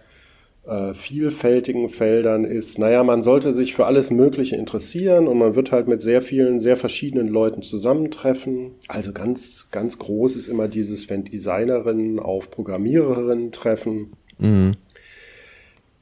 äh, 0.69 0.95
vielfältigen 0.95 1.89
Feldern 1.89 2.45
ist, 2.45 2.79
naja, 2.79 3.03
man 3.03 3.23
sollte 3.23 3.53
sich 3.53 3.75
für 3.75 3.87
alles 3.87 4.11
Mögliche 4.11 4.57
interessieren 4.57 5.27
und 5.27 5.39
man 5.39 5.55
wird 5.55 5.73
halt 5.73 5.89
mit 5.89 6.01
sehr 6.03 6.23
vielen, 6.23 6.59
sehr 6.59 6.77
verschiedenen 6.77 7.29
Leuten 7.29 7.63
zusammentreffen. 7.63 8.73
Also 8.87 9.13
ganz, 9.13 9.69
ganz 9.71 9.99
groß 9.99 10.37
ist 10.37 10.49
immer 10.49 10.69
dieses, 10.69 11.09
wenn 11.11 11.25
Designerinnen 11.25 12.19
auf 12.19 12.51
Programmiererinnen 12.51 13.53
treffen. 13.53 14.13
Mhm 14.39 14.77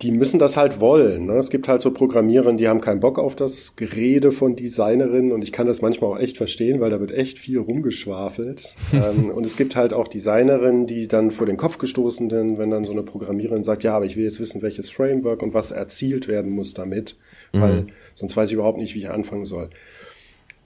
die 0.03 0.13
müssen 0.13 0.39
das 0.39 0.59
halt 0.59 0.81
wollen. 0.81 1.27
Ne? 1.27 1.35
Es 1.35 1.49
gibt 1.49 1.69
halt 1.69 1.81
so 1.81 1.91
Programmiererinnen, 1.91 2.59
die 2.59 2.69
haben 2.69 2.83
keinen 2.83 3.01
Bock 3.01 3.19
auf 3.19 3.35
das 3.35 3.77
Gerede 3.77 4.31
von 4.31 4.55
Designerinnen 4.55 5.33
und 5.33 5.41
ich 5.41 5.53
kann 5.53 5.67
das 5.67 5.81
manchmal 5.81 6.11
auch 6.11 6.19
echt 6.19 6.37
verstehen, 6.37 6.81
weil 6.81 6.91
da 6.91 7.01
wird 7.01 7.13
echt 7.13 7.39
viel 7.39 7.59
rumgeschwafelt. 7.59 8.75
ähm, 8.93 9.31
und 9.31 9.47
es 9.47 9.57
gibt 9.57 9.75
halt 9.75 9.95
auch 9.95 10.09
Designerinnen, 10.09 10.87
die 10.87 11.09
dann 11.09 11.31
vor 11.31 11.47
den 11.47 11.57
Kopf 11.57 11.79
gestoßen 11.79 12.29
sind, 12.29 12.59
wenn 12.59 12.71
dann 12.71 12.85
so 12.85 12.93
eine 12.93 13.03
Programmiererin 13.05 13.63
sagt, 13.63 13.85
ja, 13.85 13.97
aber 13.97 14.05
ich 14.05 14.17
will 14.17 14.25
jetzt 14.25 14.39
wissen, 14.39 14.61
welches 14.61 14.91
Framework 14.91 15.43
und 15.43 15.55
was 15.55 15.71
erzielt 15.71 16.29
werden 16.29 16.53
muss 16.53 16.75
damit, 16.75 17.17
mhm. 17.55 17.61
weil 17.61 17.87
sonst 18.15 18.37
weiß 18.37 18.49
ich 18.49 18.55
überhaupt 18.55 18.79
nicht, 18.79 18.95
wie 18.95 18.99
ich 18.99 19.11
anfangen 19.11 19.47
soll. 19.47 19.71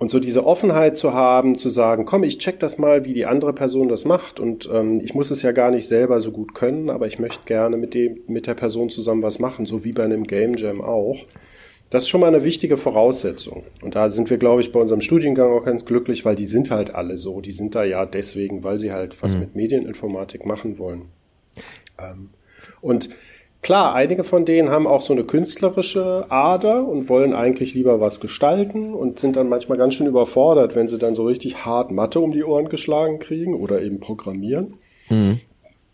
Und 0.00 0.10
so 0.10 0.18
diese 0.18 0.46
Offenheit 0.46 0.96
zu 0.96 1.12
haben, 1.12 1.58
zu 1.58 1.68
sagen, 1.68 2.06
komm, 2.06 2.24
ich 2.24 2.38
check 2.38 2.58
das 2.58 2.78
mal, 2.78 3.04
wie 3.04 3.12
die 3.12 3.26
andere 3.26 3.52
Person 3.52 3.88
das 3.88 4.06
macht 4.06 4.40
und 4.40 4.66
ähm, 4.72 4.98
ich 5.04 5.12
muss 5.12 5.30
es 5.30 5.42
ja 5.42 5.52
gar 5.52 5.70
nicht 5.70 5.86
selber 5.86 6.22
so 6.22 6.32
gut 6.32 6.54
können, 6.54 6.88
aber 6.88 7.06
ich 7.06 7.18
möchte 7.18 7.44
gerne 7.44 7.76
mit 7.76 7.92
dem, 7.92 8.18
mit 8.26 8.46
der 8.46 8.54
Person 8.54 8.88
zusammen 8.88 9.22
was 9.22 9.38
machen, 9.38 9.66
so 9.66 9.84
wie 9.84 9.92
bei 9.92 10.04
einem 10.04 10.24
Game 10.24 10.54
Jam 10.54 10.80
auch. 10.80 11.26
Das 11.90 12.04
ist 12.04 12.08
schon 12.08 12.22
mal 12.22 12.28
eine 12.28 12.44
wichtige 12.44 12.78
Voraussetzung. 12.78 13.64
Und 13.82 13.94
da 13.94 14.08
sind 14.08 14.30
wir, 14.30 14.38
glaube 14.38 14.62
ich, 14.62 14.72
bei 14.72 14.80
unserem 14.80 15.02
Studiengang 15.02 15.52
auch 15.52 15.66
ganz 15.66 15.84
glücklich, 15.84 16.24
weil 16.24 16.34
die 16.34 16.46
sind 16.46 16.70
halt 16.70 16.94
alle 16.94 17.18
so. 17.18 17.42
Die 17.42 17.52
sind 17.52 17.74
da 17.74 17.84
ja 17.84 18.06
deswegen, 18.06 18.64
weil 18.64 18.78
sie 18.78 18.92
halt 18.92 19.22
was 19.22 19.34
mhm. 19.34 19.40
mit 19.40 19.54
Medieninformatik 19.54 20.46
machen 20.46 20.78
wollen. 20.78 21.10
Ähm, 21.98 22.30
und 22.80 23.10
Klar, 23.62 23.94
einige 23.94 24.24
von 24.24 24.46
denen 24.46 24.70
haben 24.70 24.86
auch 24.86 25.02
so 25.02 25.12
eine 25.12 25.24
künstlerische 25.24 26.24
Ader 26.30 26.88
und 26.88 27.10
wollen 27.10 27.34
eigentlich 27.34 27.74
lieber 27.74 28.00
was 28.00 28.20
gestalten 28.20 28.94
und 28.94 29.18
sind 29.18 29.36
dann 29.36 29.50
manchmal 29.50 29.76
ganz 29.76 29.94
schön 29.94 30.06
überfordert, 30.06 30.74
wenn 30.74 30.88
sie 30.88 30.98
dann 30.98 31.14
so 31.14 31.24
richtig 31.24 31.66
hart 31.66 31.90
Mathe 31.90 32.20
um 32.20 32.32
die 32.32 32.42
Ohren 32.42 32.70
geschlagen 32.70 33.18
kriegen 33.18 33.54
oder 33.54 33.82
eben 33.82 34.00
programmieren. 34.00 34.78
Mhm. 35.10 35.40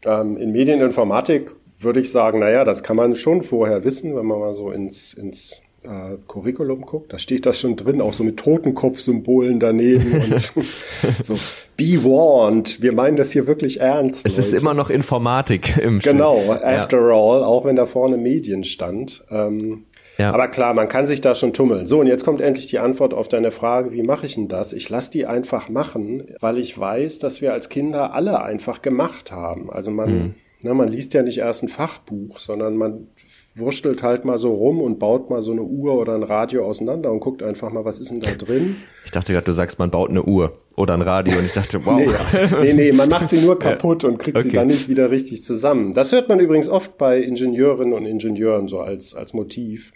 Ähm, 0.05 0.37
in 0.37 0.53
Medieninformatik 0.53 1.57
würde 1.81 2.01
ich 2.01 2.11
sagen, 2.13 2.39
naja, 2.39 2.65
das 2.65 2.85
kann 2.85 2.97
man 2.97 3.17
schon 3.17 3.43
vorher 3.43 3.85
wissen, 3.85 4.15
wenn 4.15 4.27
man 4.27 4.39
mal 4.39 4.55
so 4.55 4.71
ins, 4.71 5.13
ins 5.13 5.61
äh, 5.87 6.17
Curriculum 6.29 6.83
guckt, 6.83 7.13
da 7.13 7.19
steht 7.19 7.47
das 7.47 7.61
schon 7.61 7.77
drin, 7.77 8.01
auch 8.01 8.13
so 8.13 8.25
mit 8.25 8.37
Totenkopfsymbolen 8.37 9.61
daneben 9.61 10.13
und 10.13 10.41
so, 11.23 11.35
be 11.77 12.03
warned, 12.05 12.83
wir 12.83 12.93
meinen 12.93 13.17
das 13.17 13.33
hier 13.33 13.47
wirklich 13.47 13.81
ernst. 13.81 14.27
Es 14.27 14.37
Leute. 14.37 14.49
ist 14.49 14.63
immer 14.63 14.75
noch 14.75 14.91
Informatik 14.91 15.77
im 15.79 16.01
Genau, 16.01 16.53
after 16.53 16.99
ja. 16.99 17.15
all, 17.15 17.45
auch 17.45 17.65
wenn 17.65 17.77
da 17.77 17.87
vorne 17.87 18.17
Medien 18.17 18.65
stand. 18.65 19.25
Ähm, 19.31 19.85
ja. 20.19 20.33
Aber 20.33 20.49
klar, 20.49 20.73
man 20.73 20.89
kann 20.89 21.07
sich 21.07 21.21
da 21.21 21.35
schon 21.35 21.53
tummeln. 21.53 21.85
So, 21.87 22.01
und 22.01 22.07
jetzt 22.07 22.25
kommt 22.25 22.41
endlich 22.41 22.67
die 22.69 22.79
Antwort 22.79 23.13
auf 23.13 23.29
deine 23.29 23.51
Frage, 23.51 23.93
wie 23.93 24.03
mache 24.03 24.27
ich 24.27 24.35
denn 24.35 24.49
das? 24.49 24.73
Ich 24.73 24.89
lasse 24.89 25.11
die 25.11 25.27
einfach 25.27 25.69
machen, 25.69 26.35
weil 26.41 26.59
ich 26.59 26.79
weiß, 26.79 27.19
dass 27.19 27.43
wir 27.43 27.53
als 27.53 27.69
Kinder 27.69 28.15
alle 28.15 28.43
einfach 28.43 28.81
gemacht 28.81 29.31
haben. 29.31 29.71
Also 29.71 29.91
man, 29.91 30.11
mhm. 30.11 30.35
na, 30.63 30.73
man 30.73 30.89
liest 30.89 31.13
ja 31.13 31.23
nicht 31.23 31.39
erst 31.39 31.63
ein 31.63 31.69
Fachbuch, 31.69 32.39
sondern 32.39 32.77
man 32.77 33.09
wurschtelt 33.59 34.03
halt 34.03 34.25
mal 34.25 34.39
so 34.39 34.55
rum 34.55 34.81
und 34.81 34.99
baut 34.99 35.31
mal 35.31 35.41
so 35.41 35.53
eine 35.53 35.63
Uhr 35.63 35.95
oder 35.95 36.15
ein 36.15 36.23
Radio 36.23 36.67
auseinander 36.67 37.11
und 37.11 37.21
guckt 37.21 37.43
einfach 37.43 37.73
mal, 37.73 37.85
was 37.85 37.99
ist 37.99 38.11
denn 38.11 38.21
da 38.21 38.33
drin. 38.33 38.77
Ich 39.07 39.13
dachte 39.13 39.33
gerade, 39.33 39.47
du 39.47 39.53
sagst, 39.53 39.79
man 39.79 39.93
baut 39.93 40.11
eine 40.11 40.25
Uhr 40.25 40.55
oder 40.75 40.95
ein 40.95 41.01
Radio 41.01 41.39
und 41.39 41.45
ich 41.45 41.53
dachte, 41.53 41.87
wow. 41.87 41.97
nee, 41.97 42.49
nee, 42.61 42.73
nee, 42.73 42.93
man 42.93 43.09
macht 43.09 43.29
sie 43.29 43.39
nur 43.39 43.57
kaputt 43.61 44.03
ja. 44.03 44.09
und 44.09 44.19
kriegt 44.19 44.37
okay. 44.37 44.49
sie 44.49 44.53
dann 44.53 44.67
nicht 44.67 44.89
wieder 44.89 45.13
richtig 45.13 45.45
zusammen. 45.45 45.93
Das 45.93 46.11
hört 46.11 46.29
man 46.29 46.41
übrigens 46.41 46.69
oft 46.69 46.99
bei 46.99 47.21
Ingenieurinnen 47.21 47.95
und 47.95 48.05
Ingenieuren 48.05 48.67
so 48.67 48.81
als, 48.81 49.15
als 49.15 49.33
Motiv. 49.33 49.93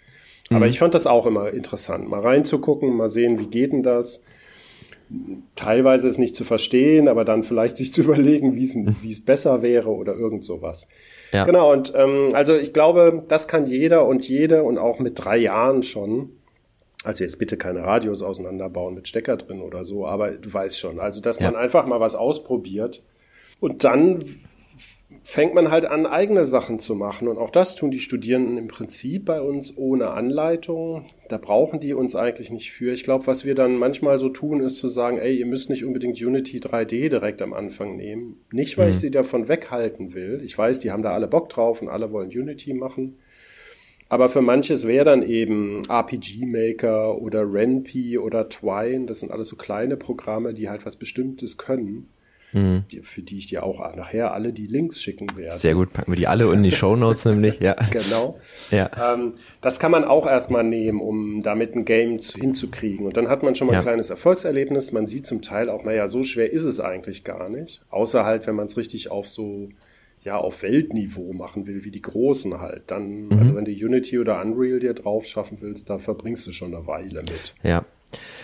Aber 0.49 0.65
mhm. 0.65 0.71
ich 0.71 0.79
fand 0.79 0.93
das 0.93 1.07
auch 1.07 1.25
immer 1.25 1.51
interessant, 1.51 2.09
mal 2.09 2.21
reinzugucken, 2.21 2.95
mal 2.95 3.09
sehen, 3.09 3.37
wie 3.37 3.47
geht 3.47 3.73
denn 3.73 3.83
das? 3.83 4.23
Teilweise 5.55 6.07
es 6.07 6.17
nicht 6.17 6.35
zu 6.35 6.43
verstehen, 6.43 7.07
aber 7.07 7.25
dann 7.25 7.43
vielleicht 7.43 7.77
sich 7.77 7.93
zu 7.93 8.01
überlegen, 8.01 8.55
wie 8.55 9.11
es, 9.11 9.25
besser 9.25 9.61
wäre 9.61 9.89
oder 9.89 10.15
irgend 10.15 10.43
sowas. 10.43 10.87
Ja. 11.31 11.45
Genau, 11.45 11.71
und 11.71 11.93
ähm, 11.95 12.29
also 12.33 12.55
ich 12.55 12.73
glaube, 12.73 13.23
das 13.27 13.47
kann 13.47 13.65
jeder 13.65 14.05
und 14.05 14.27
jede 14.27 14.63
und 14.63 14.77
auch 14.77 14.99
mit 14.99 15.23
drei 15.23 15.37
Jahren 15.37 15.83
schon. 15.83 16.29
Also 17.03 17.23
jetzt 17.23 17.39
bitte 17.39 17.57
keine 17.57 17.83
Radios 17.83 18.21
auseinanderbauen 18.21 18.93
mit 18.93 19.07
Stecker 19.07 19.37
drin 19.37 19.61
oder 19.61 19.85
so, 19.85 20.05
aber 20.05 20.31
du 20.31 20.53
weißt 20.53 20.77
schon. 20.77 20.99
Also, 20.99 21.19
dass 21.19 21.39
ja. 21.39 21.49
man 21.49 21.59
einfach 21.59 21.85
mal 21.87 21.99
was 21.99 22.13
ausprobiert 22.13 23.01
und 23.59 23.83
dann 23.83 24.23
fängt 25.31 25.53
man 25.53 25.71
halt 25.71 25.85
an, 25.85 26.05
eigene 26.05 26.45
Sachen 26.45 26.79
zu 26.79 26.93
machen. 26.93 27.29
Und 27.29 27.37
auch 27.37 27.51
das 27.51 27.75
tun 27.75 27.89
die 27.89 28.01
Studierenden 28.01 28.57
im 28.57 28.67
Prinzip 28.67 29.23
bei 29.23 29.39
uns 29.39 29.77
ohne 29.77 30.11
Anleitung. 30.11 31.05
Da 31.29 31.37
brauchen 31.37 31.79
die 31.79 31.93
uns 31.93 32.17
eigentlich 32.17 32.51
nicht 32.51 32.73
für. 32.73 32.91
Ich 32.91 33.03
glaube, 33.03 33.27
was 33.27 33.45
wir 33.45 33.55
dann 33.55 33.77
manchmal 33.77 34.19
so 34.19 34.27
tun, 34.27 34.61
ist 34.61 34.75
zu 34.75 34.89
sagen, 34.89 35.19
ey, 35.19 35.33
ihr 35.37 35.45
müsst 35.45 35.69
nicht 35.69 35.85
unbedingt 35.85 36.21
Unity 36.21 36.59
3D 36.59 37.07
direkt 37.07 37.41
am 37.41 37.53
Anfang 37.53 37.95
nehmen. 37.95 38.41
Nicht, 38.51 38.77
weil 38.77 38.87
mhm. 38.87 38.91
ich 38.91 38.99
sie 38.99 39.09
davon 39.09 39.47
weghalten 39.47 40.13
will. 40.13 40.41
Ich 40.43 40.57
weiß, 40.57 40.79
die 40.81 40.91
haben 40.91 41.01
da 41.01 41.13
alle 41.13 41.29
Bock 41.29 41.47
drauf 41.47 41.81
und 41.81 41.87
alle 41.87 42.11
wollen 42.11 42.29
Unity 42.29 42.73
machen. 42.73 43.17
Aber 44.09 44.27
für 44.27 44.41
manches 44.41 44.85
wäre 44.85 45.05
dann 45.05 45.23
eben 45.23 45.83
RPG 45.87 46.45
Maker 46.45 47.21
oder 47.21 47.49
Renpy 47.49 48.17
oder 48.17 48.49
Twine. 48.49 49.05
Das 49.05 49.21
sind 49.21 49.31
alles 49.31 49.47
so 49.47 49.55
kleine 49.55 49.95
Programme, 49.95 50.53
die 50.53 50.67
halt 50.67 50.85
was 50.85 50.97
Bestimmtes 50.97 51.57
können 51.57 52.09
mhm. 52.53 52.83
die, 52.91 53.01
für 53.01 53.21
die 53.21 53.37
ich 53.37 53.47
dir 53.47 53.63
auch 53.63 53.79
nachher 53.95 54.33
alle 54.33 54.53
die 54.53 54.65
Links 54.65 55.01
schicken 55.01 55.27
werde. 55.35 55.55
Sehr 55.55 55.75
gut, 55.75 55.93
packen 55.93 56.11
wir 56.11 56.17
die 56.17 56.27
alle 56.27 56.51
in 56.53 56.63
die 56.63 56.71
Show 56.71 56.95
Notes 56.95 57.25
nämlich, 57.25 57.59
ja. 57.59 57.75
Genau. 57.91 58.39
Ja. 58.71 59.13
Ähm, 59.13 59.33
das 59.61 59.79
kann 59.79 59.91
man 59.91 60.03
auch 60.03 60.27
erstmal 60.27 60.63
nehmen, 60.63 60.99
um 61.01 61.41
damit 61.41 61.75
ein 61.75 61.85
Game 61.85 62.19
zu, 62.19 62.39
hinzukriegen. 62.39 63.05
Und 63.05 63.17
dann 63.17 63.27
hat 63.27 63.43
man 63.43 63.55
schon 63.55 63.67
mal 63.67 63.73
ja. 63.73 63.79
ein 63.79 63.85
kleines 63.85 64.09
Erfolgserlebnis. 64.09 64.91
Man 64.91 65.07
sieht 65.07 65.25
zum 65.25 65.41
Teil 65.41 65.69
auch, 65.69 65.83
naja, 65.83 66.07
so 66.07 66.23
schwer 66.23 66.51
ist 66.51 66.63
es 66.63 66.79
eigentlich 66.79 67.23
gar 67.23 67.49
nicht. 67.49 67.81
Außer 67.89 68.25
halt, 68.25 68.47
wenn 68.47 68.55
man 68.55 68.67
es 68.67 68.77
richtig 68.77 69.11
auf 69.11 69.27
so 69.27 69.69
ja 70.23 70.37
auf 70.37 70.61
Weltniveau 70.61 71.33
machen 71.33 71.67
will, 71.67 71.83
wie 71.83 71.91
die 71.91 72.01
Großen 72.01 72.59
halt, 72.59 72.83
dann, 72.87 73.25
mhm. 73.25 73.39
also 73.39 73.55
wenn 73.55 73.65
du 73.65 73.71
Unity 73.71 74.19
oder 74.19 74.39
Unreal 74.41 74.79
dir 74.79 74.93
drauf 74.93 75.25
schaffen 75.25 75.57
willst, 75.61 75.89
da 75.89 75.97
verbringst 75.97 76.45
du 76.45 76.51
schon 76.51 76.75
eine 76.75 76.85
Weile 76.85 77.21
mit. 77.21 77.55
Ja. 77.63 77.85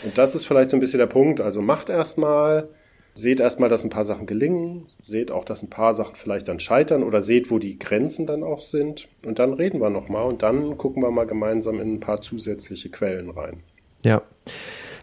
Und 0.04 0.18
das 0.18 0.36
ist 0.36 0.46
vielleicht 0.46 0.70
so 0.70 0.78
ein 0.78 0.80
bisschen 0.80 1.00
der 1.00 1.08
Punkt. 1.08 1.42
Also 1.42 1.62
macht 1.62 1.90
erstmal, 1.90 2.70
seht 3.18 3.40
erstmal, 3.40 3.68
dass 3.68 3.84
ein 3.84 3.90
paar 3.90 4.04
Sachen 4.04 4.28
gelingen, 4.28 4.86
seht 5.02 5.32
auch, 5.32 5.44
dass 5.44 5.64
ein 5.64 5.70
paar 5.70 5.94
Sachen 5.94 6.16
vielleicht 6.16 6.48
dann 6.48 6.60
scheitern 6.60 7.04
oder 7.04 7.22
seht, 7.22 7.50
wo 7.50 7.58
die 7.58 7.80
Grenzen 7.80 8.28
dann 8.28 8.44
auch 8.44 8.62
sind. 8.62 9.08
Und 9.26 9.40
dann 9.40 9.54
reden 9.54 9.82
wir 9.82 9.90
nochmal 9.90 10.26
und 10.26 10.44
dann 10.44 10.78
gucken 10.78 11.02
wir 11.02 11.10
mal 11.10 11.26
gemeinsam 11.26 11.80
in 11.80 11.96
ein 11.96 12.00
paar 12.00 12.22
zusätzliche 12.22 12.90
Quellen 12.90 13.32
rein. 13.32 13.64
Ja. 14.06 14.22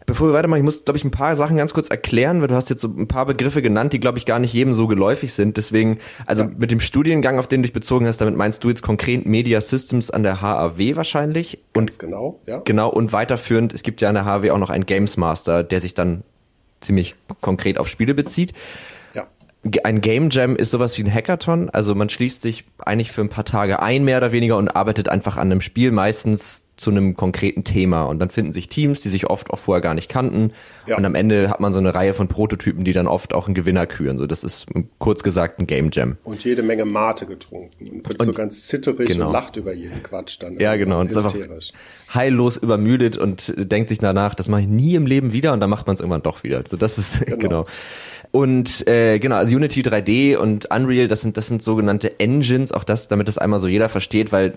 Bevor 0.07 0.29
wir 0.29 0.35
weitermachen, 0.35 0.59
ich 0.59 0.65
muss, 0.65 0.85
glaube 0.85 0.99
ich, 0.99 1.05
ein 1.05 1.11
paar 1.11 1.35
Sachen 1.35 1.57
ganz 1.57 1.73
kurz 1.73 1.89
erklären, 1.89 2.41
weil 2.41 2.49
du 2.49 2.55
hast 2.55 2.69
jetzt 2.69 2.83
so 2.83 2.89
ein 2.89 3.09
paar 3.09 3.25
Begriffe 3.25 3.63
genannt, 3.63 3.95
die, 3.95 4.01
glaube 4.01 4.19
ich, 4.19 4.27
gar 4.27 4.39
nicht 4.39 4.53
jedem 4.53 4.75
so 4.75 4.87
geläufig 4.87 5.33
sind. 5.33 5.57
Deswegen, 5.57 5.99
also 6.27 6.45
ja. 6.45 6.51
mit 6.57 6.71
dem 6.71 6.81
Studiengang, 6.81 7.39
auf 7.39 7.49
den 7.49 7.63
du 7.63 7.67
dich 7.67 7.73
bezogen 7.73 8.07
hast, 8.07 8.21
damit 8.21 8.37
meinst 8.37 8.63
du 8.63 8.69
jetzt 8.69 8.83
konkret 8.83 9.25
Media 9.25 9.61
Systems 9.63 10.11
an 10.11 10.23
der 10.23 10.43
HAW 10.43 10.97
wahrscheinlich. 10.97 11.65
Und 11.75 11.87
ganz 11.87 11.99
genau, 11.99 12.41
ja. 12.47 12.61
Genau, 12.65 12.91
und 12.91 13.15
weiterführend, 13.15 13.73
es 13.73 13.83
gibt 13.83 14.03
ja 14.03 14.11
an 14.11 14.15
der 14.15 14.27
HAW 14.27 14.51
auch 14.51 14.59
noch 14.59 14.71
einen 14.71 14.85
Games 14.85 15.17
Master, 15.17 15.65
der 15.65 15.81
sich 15.81 15.95
dann 15.95 16.23
ziemlich 16.85 17.15
konkret 17.41 17.79
auf 17.79 17.89
Spiele 17.89 18.15
bezieht. 18.15 18.53
Ja. 19.15 19.27
Ein 19.83 20.01
Game 20.01 20.31
Jam 20.31 20.57
ist 20.57 20.71
sowas 20.71 20.97
wie 20.99 21.05
ein 21.05 21.13
Hackathon. 21.13 21.71
Also 21.71 21.95
man 21.95 22.09
schließt 22.09 22.43
sich 22.43 22.65
eigentlich 22.79 23.13
für 23.13 23.23
ein 23.23 23.29
paar 23.29 23.45
Tage 23.45 23.81
ein, 23.81 24.05
mehr 24.05 24.19
oder 24.19 24.33
weniger, 24.33 24.57
und 24.57 24.69
arbeitet 24.69 25.09
einfach 25.09 25.37
an 25.37 25.51
einem 25.51 25.61
Spiel, 25.61 25.91
meistens 25.91 26.64
zu 26.77 26.91
einem 26.91 27.15
konkreten 27.15 27.63
Thema. 27.63 28.05
Und 28.05 28.19
dann 28.19 28.31
finden 28.31 28.53
sich 28.53 28.69
Teams, 28.69 29.01
die 29.01 29.09
sich 29.09 29.31
oft 29.31 29.51
auch 29.51 29.59
vorher 29.59 29.81
gar 29.81 29.95
nicht 29.95 30.09
kannten. 30.09 30.53
Ja. 30.87 30.97
Und 30.97 31.05
am 31.05 31.15
Ende 31.15 31.49
hat 31.49 31.61
man 31.61 31.73
so 31.73 31.79
eine 31.79 31.95
Reihe 31.95 32.15
von 32.15 32.27
Prototypen, 32.27 32.85
die 32.85 32.93
dann 32.93 33.07
oft 33.07 33.33
auch 33.33 33.47
einen 33.47 33.55
Gewinner 33.55 33.87
küren. 33.87 34.19
So, 34.19 34.27
das 34.27 34.43
ist 34.43 34.67
kurz 34.99 35.23
gesagt 35.23 35.61
ein 35.61 35.67
Game 35.67 35.91
Jam. 35.93 36.17
Und 36.25 36.43
jede 36.45 36.63
Menge 36.63 36.85
Mate 36.85 37.27
getrunken. 37.27 37.89
Und 37.89 38.09
wird 38.09 38.21
und, 38.21 38.27
so 38.27 38.33
ganz 38.33 38.67
zitterig 38.67 39.09
genau. 39.09 39.29
und 39.29 39.33
lacht 39.33 39.57
über 39.57 39.73
jeden 39.73 40.03
Quatsch 40.03 40.39
dann. 40.41 40.59
Ja, 40.59 40.75
genau. 40.77 41.01
Und 41.01 41.11
ist 41.11 41.17
einfach 41.17 41.35
heillos 42.13 42.57
übermüdet 42.57 43.17
und 43.17 43.55
denkt 43.57 43.89
sich 43.89 43.99
danach, 43.99 44.35
das 44.35 44.49
mache 44.49 44.63
ich 44.63 44.69
nie 44.69 44.95
im 44.97 45.07
Leben 45.07 45.33
wieder. 45.33 45.53
Und 45.53 45.61
dann 45.61 45.71
macht 45.71 45.87
man 45.87 45.95
es 45.95 46.01
irgendwann 46.01 46.23
doch 46.23 46.43
wieder. 46.43 46.59
Also 46.59 46.77
das 46.77 46.99
ist, 46.99 47.25
genau. 47.27 47.39
genau. 47.39 47.67
Und 48.33 48.87
äh, 48.89 49.21
genau, 49.21 49.37
also 49.37 49.55
Unity 49.55 49.83
3D 49.83 50.37
und 50.37 50.69
Unreal, 50.69 51.07
das 51.07 51.21
sind 51.21 51.37
das 51.37 51.47
sind 51.47 51.63
sogenannte 51.63 52.19
Engines, 52.19 52.73
auch 52.73 52.83
das, 52.83 53.07
damit 53.07 53.29
das 53.29 53.39
einmal 53.39 53.61
so 53.61 53.69
jeder 53.69 53.89
versteht, 53.89 54.33
weil 54.33 54.55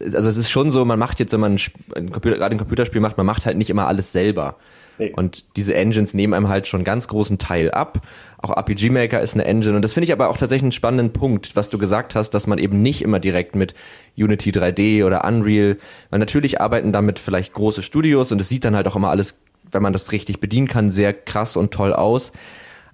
also 0.00 0.28
es 0.28 0.36
ist 0.36 0.50
schon 0.50 0.70
so, 0.70 0.84
man 0.84 0.98
macht 0.98 1.20
jetzt, 1.20 1.32
wenn 1.32 1.40
man 1.40 1.58
ein 1.94 2.10
Computer, 2.10 2.36
gerade 2.36 2.54
ein 2.54 2.58
Computerspiel 2.58 3.00
macht, 3.00 3.16
man 3.16 3.26
macht 3.26 3.46
halt 3.46 3.56
nicht 3.56 3.70
immer 3.70 3.86
alles 3.86 4.12
selber. 4.12 4.56
Nee. 4.98 5.12
Und 5.14 5.44
diese 5.56 5.74
Engines 5.74 6.14
nehmen 6.14 6.32
einem 6.32 6.48
halt 6.48 6.66
schon 6.66 6.78
einen 6.78 6.84
ganz 6.86 7.08
großen 7.08 7.38
Teil 7.38 7.70
ab. 7.70 8.00
Auch 8.38 8.56
RPG 8.56 8.90
Maker 8.90 9.20
ist 9.20 9.34
eine 9.34 9.44
Engine. 9.44 9.76
Und 9.76 9.82
das 9.82 9.92
finde 9.92 10.06
ich 10.06 10.12
aber 10.12 10.30
auch 10.30 10.38
tatsächlich 10.38 10.64
einen 10.64 10.72
spannenden 10.72 11.12
Punkt, 11.12 11.54
was 11.54 11.68
du 11.68 11.78
gesagt 11.78 12.14
hast, 12.14 12.30
dass 12.30 12.46
man 12.46 12.58
eben 12.58 12.80
nicht 12.80 13.02
immer 13.02 13.20
direkt 13.20 13.56
mit 13.56 13.74
Unity 14.16 14.50
3D 14.50 15.04
oder 15.04 15.24
Unreal, 15.24 15.76
weil 16.10 16.18
natürlich 16.18 16.60
arbeiten 16.60 16.92
damit 16.92 17.18
vielleicht 17.18 17.52
große 17.52 17.82
Studios 17.82 18.32
und 18.32 18.40
es 18.40 18.48
sieht 18.48 18.64
dann 18.64 18.74
halt 18.74 18.88
auch 18.88 18.96
immer 18.96 19.10
alles, 19.10 19.38
wenn 19.70 19.82
man 19.82 19.92
das 19.92 20.12
richtig 20.12 20.40
bedienen 20.40 20.68
kann, 20.68 20.90
sehr 20.90 21.12
krass 21.12 21.56
und 21.56 21.72
toll 21.72 21.92
aus. 21.92 22.32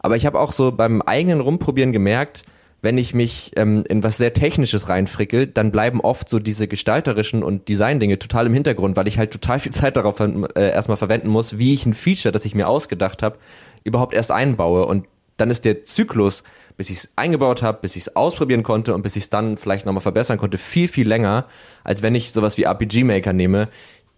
Aber 0.00 0.16
ich 0.16 0.26
habe 0.26 0.40
auch 0.40 0.52
so 0.52 0.72
beim 0.72 1.02
eigenen 1.02 1.40
Rumprobieren 1.40 1.92
gemerkt, 1.92 2.44
wenn 2.82 2.98
ich 2.98 3.14
mich 3.14 3.52
ähm, 3.56 3.84
in 3.88 4.02
was 4.02 4.16
sehr 4.16 4.32
Technisches 4.32 4.88
reinfrickel, 4.88 5.46
dann 5.46 5.70
bleiben 5.70 6.00
oft 6.00 6.28
so 6.28 6.40
diese 6.40 6.66
gestalterischen 6.66 7.44
und 7.44 7.68
Design-Dinge 7.68 8.18
total 8.18 8.46
im 8.46 8.54
Hintergrund, 8.54 8.96
weil 8.96 9.06
ich 9.06 9.18
halt 9.18 9.30
total 9.30 9.60
viel 9.60 9.72
Zeit 9.72 9.96
darauf 9.96 10.18
äh, 10.20 10.70
erstmal 10.70 10.96
verwenden 10.96 11.28
muss, 11.28 11.58
wie 11.58 11.72
ich 11.72 11.86
ein 11.86 11.94
Feature, 11.94 12.32
das 12.32 12.44
ich 12.44 12.56
mir 12.56 12.68
ausgedacht 12.68 13.22
habe, 13.22 13.38
überhaupt 13.84 14.14
erst 14.14 14.32
einbaue. 14.32 14.84
Und 14.84 15.06
dann 15.36 15.48
ist 15.48 15.64
der 15.64 15.84
Zyklus, 15.84 16.42
bis 16.76 16.90
ich 16.90 16.98
es 16.98 17.12
eingebaut 17.14 17.62
habe, 17.62 17.78
bis 17.80 17.94
ich 17.94 18.02
es 18.02 18.16
ausprobieren 18.16 18.64
konnte 18.64 18.94
und 18.94 19.02
bis 19.02 19.14
ich 19.14 19.24
es 19.24 19.30
dann 19.30 19.56
vielleicht 19.56 19.86
nochmal 19.86 20.02
verbessern 20.02 20.38
konnte, 20.38 20.58
viel, 20.58 20.88
viel 20.88 21.08
länger, 21.08 21.46
als 21.84 22.02
wenn 22.02 22.16
ich 22.16 22.32
sowas 22.32 22.58
wie 22.58 22.64
RPG 22.64 23.04
Maker 23.04 23.32
nehme, 23.32 23.68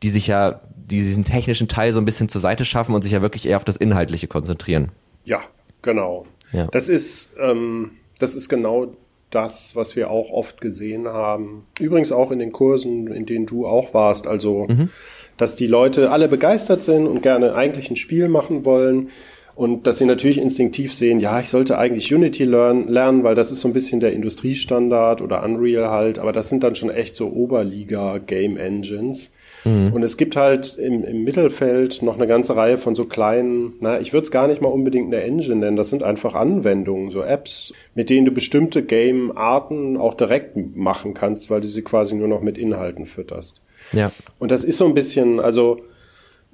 die 0.02 0.08
sich 0.08 0.26
ja 0.26 0.60
die 0.74 1.00
diesen 1.00 1.24
technischen 1.24 1.68
Teil 1.68 1.92
so 1.92 2.00
ein 2.00 2.04
bisschen 2.04 2.28
zur 2.28 2.40
Seite 2.40 2.64
schaffen 2.64 2.94
und 2.94 3.02
sich 3.02 3.12
ja 3.12 3.22
wirklich 3.22 3.46
eher 3.46 3.56
auf 3.58 3.64
das 3.64 3.76
Inhaltliche 3.76 4.26
konzentrieren. 4.26 4.90
Ja, 5.24 5.40
genau. 5.82 6.26
Ja. 6.52 6.66
Das 6.66 6.88
ist 6.88 7.34
ähm 7.38 7.90
das 8.18 8.34
ist 8.34 8.48
genau 8.48 8.92
das, 9.30 9.74
was 9.74 9.96
wir 9.96 10.10
auch 10.10 10.30
oft 10.30 10.60
gesehen 10.60 11.08
haben. 11.08 11.66
Übrigens 11.80 12.12
auch 12.12 12.30
in 12.30 12.38
den 12.38 12.52
Kursen, 12.52 13.08
in 13.08 13.26
denen 13.26 13.46
du 13.46 13.66
auch 13.66 13.94
warst. 13.94 14.26
Also, 14.26 14.66
mhm. 14.68 14.90
dass 15.36 15.56
die 15.56 15.66
Leute 15.66 16.10
alle 16.10 16.28
begeistert 16.28 16.82
sind 16.82 17.06
und 17.06 17.22
gerne 17.22 17.54
eigentlich 17.54 17.90
ein 17.90 17.96
Spiel 17.96 18.28
machen 18.28 18.64
wollen. 18.64 19.10
Und 19.56 19.86
dass 19.86 19.98
sie 19.98 20.04
natürlich 20.04 20.38
instinktiv 20.38 20.92
sehen, 20.92 21.20
ja, 21.20 21.38
ich 21.38 21.48
sollte 21.48 21.78
eigentlich 21.78 22.12
Unity 22.12 22.42
lernen, 22.44 22.88
lernen, 22.88 23.22
weil 23.22 23.36
das 23.36 23.52
ist 23.52 23.60
so 23.60 23.68
ein 23.68 23.72
bisschen 23.72 24.00
der 24.00 24.12
Industriestandard 24.12 25.22
oder 25.22 25.44
Unreal 25.44 25.90
halt, 25.90 26.18
aber 26.18 26.32
das 26.32 26.48
sind 26.48 26.64
dann 26.64 26.74
schon 26.74 26.90
echt 26.90 27.14
so 27.14 27.28
Oberliga-Game 27.28 28.56
Engines. 28.56 29.30
Mhm. 29.64 29.92
Und 29.92 30.02
es 30.02 30.16
gibt 30.16 30.36
halt 30.36 30.76
im, 30.76 31.04
im 31.04 31.24
Mittelfeld 31.24 32.02
noch 32.02 32.16
eine 32.16 32.26
ganze 32.26 32.56
Reihe 32.56 32.78
von 32.78 32.94
so 32.94 33.04
kleinen, 33.04 33.74
na, 33.80 34.00
ich 34.00 34.12
würde 34.12 34.24
es 34.24 34.30
gar 34.30 34.46
nicht 34.46 34.60
mal 34.60 34.68
unbedingt 34.68 35.12
eine 35.12 35.22
Engine 35.22 35.56
nennen, 35.56 35.76
das 35.76 35.90
sind 35.90 36.02
einfach 36.02 36.34
Anwendungen, 36.34 37.10
so 37.10 37.22
Apps, 37.22 37.72
mit 37.94 38.10
denen 38.10 38.26
du 38.26 38.32
bestimmte 38.32 38.82
Game-Arten 38.82 39.96
auch 39.96 40.14
direkt 40.14 40.56
machen 40.76 41.14
kannst, 41.14 41.50
weil 41.50 41.60
du 41.60 41.66
sie 41.66 41.82
quasi 41.82 42.14
nur 42.14 42.28
noch 42.28 42.42
mit 42.42 42.58
Inhalten 42.58 43.06
fütterst. 43.06 43.62
Ja. 43.92 44.10
Und 44.38 44.50
das 44.50 44.64
ist 44.64 44.78
so 44.78 44.86
ein 44.86 44.94
bisschen, 44.94 45.40
also 45.40 45.78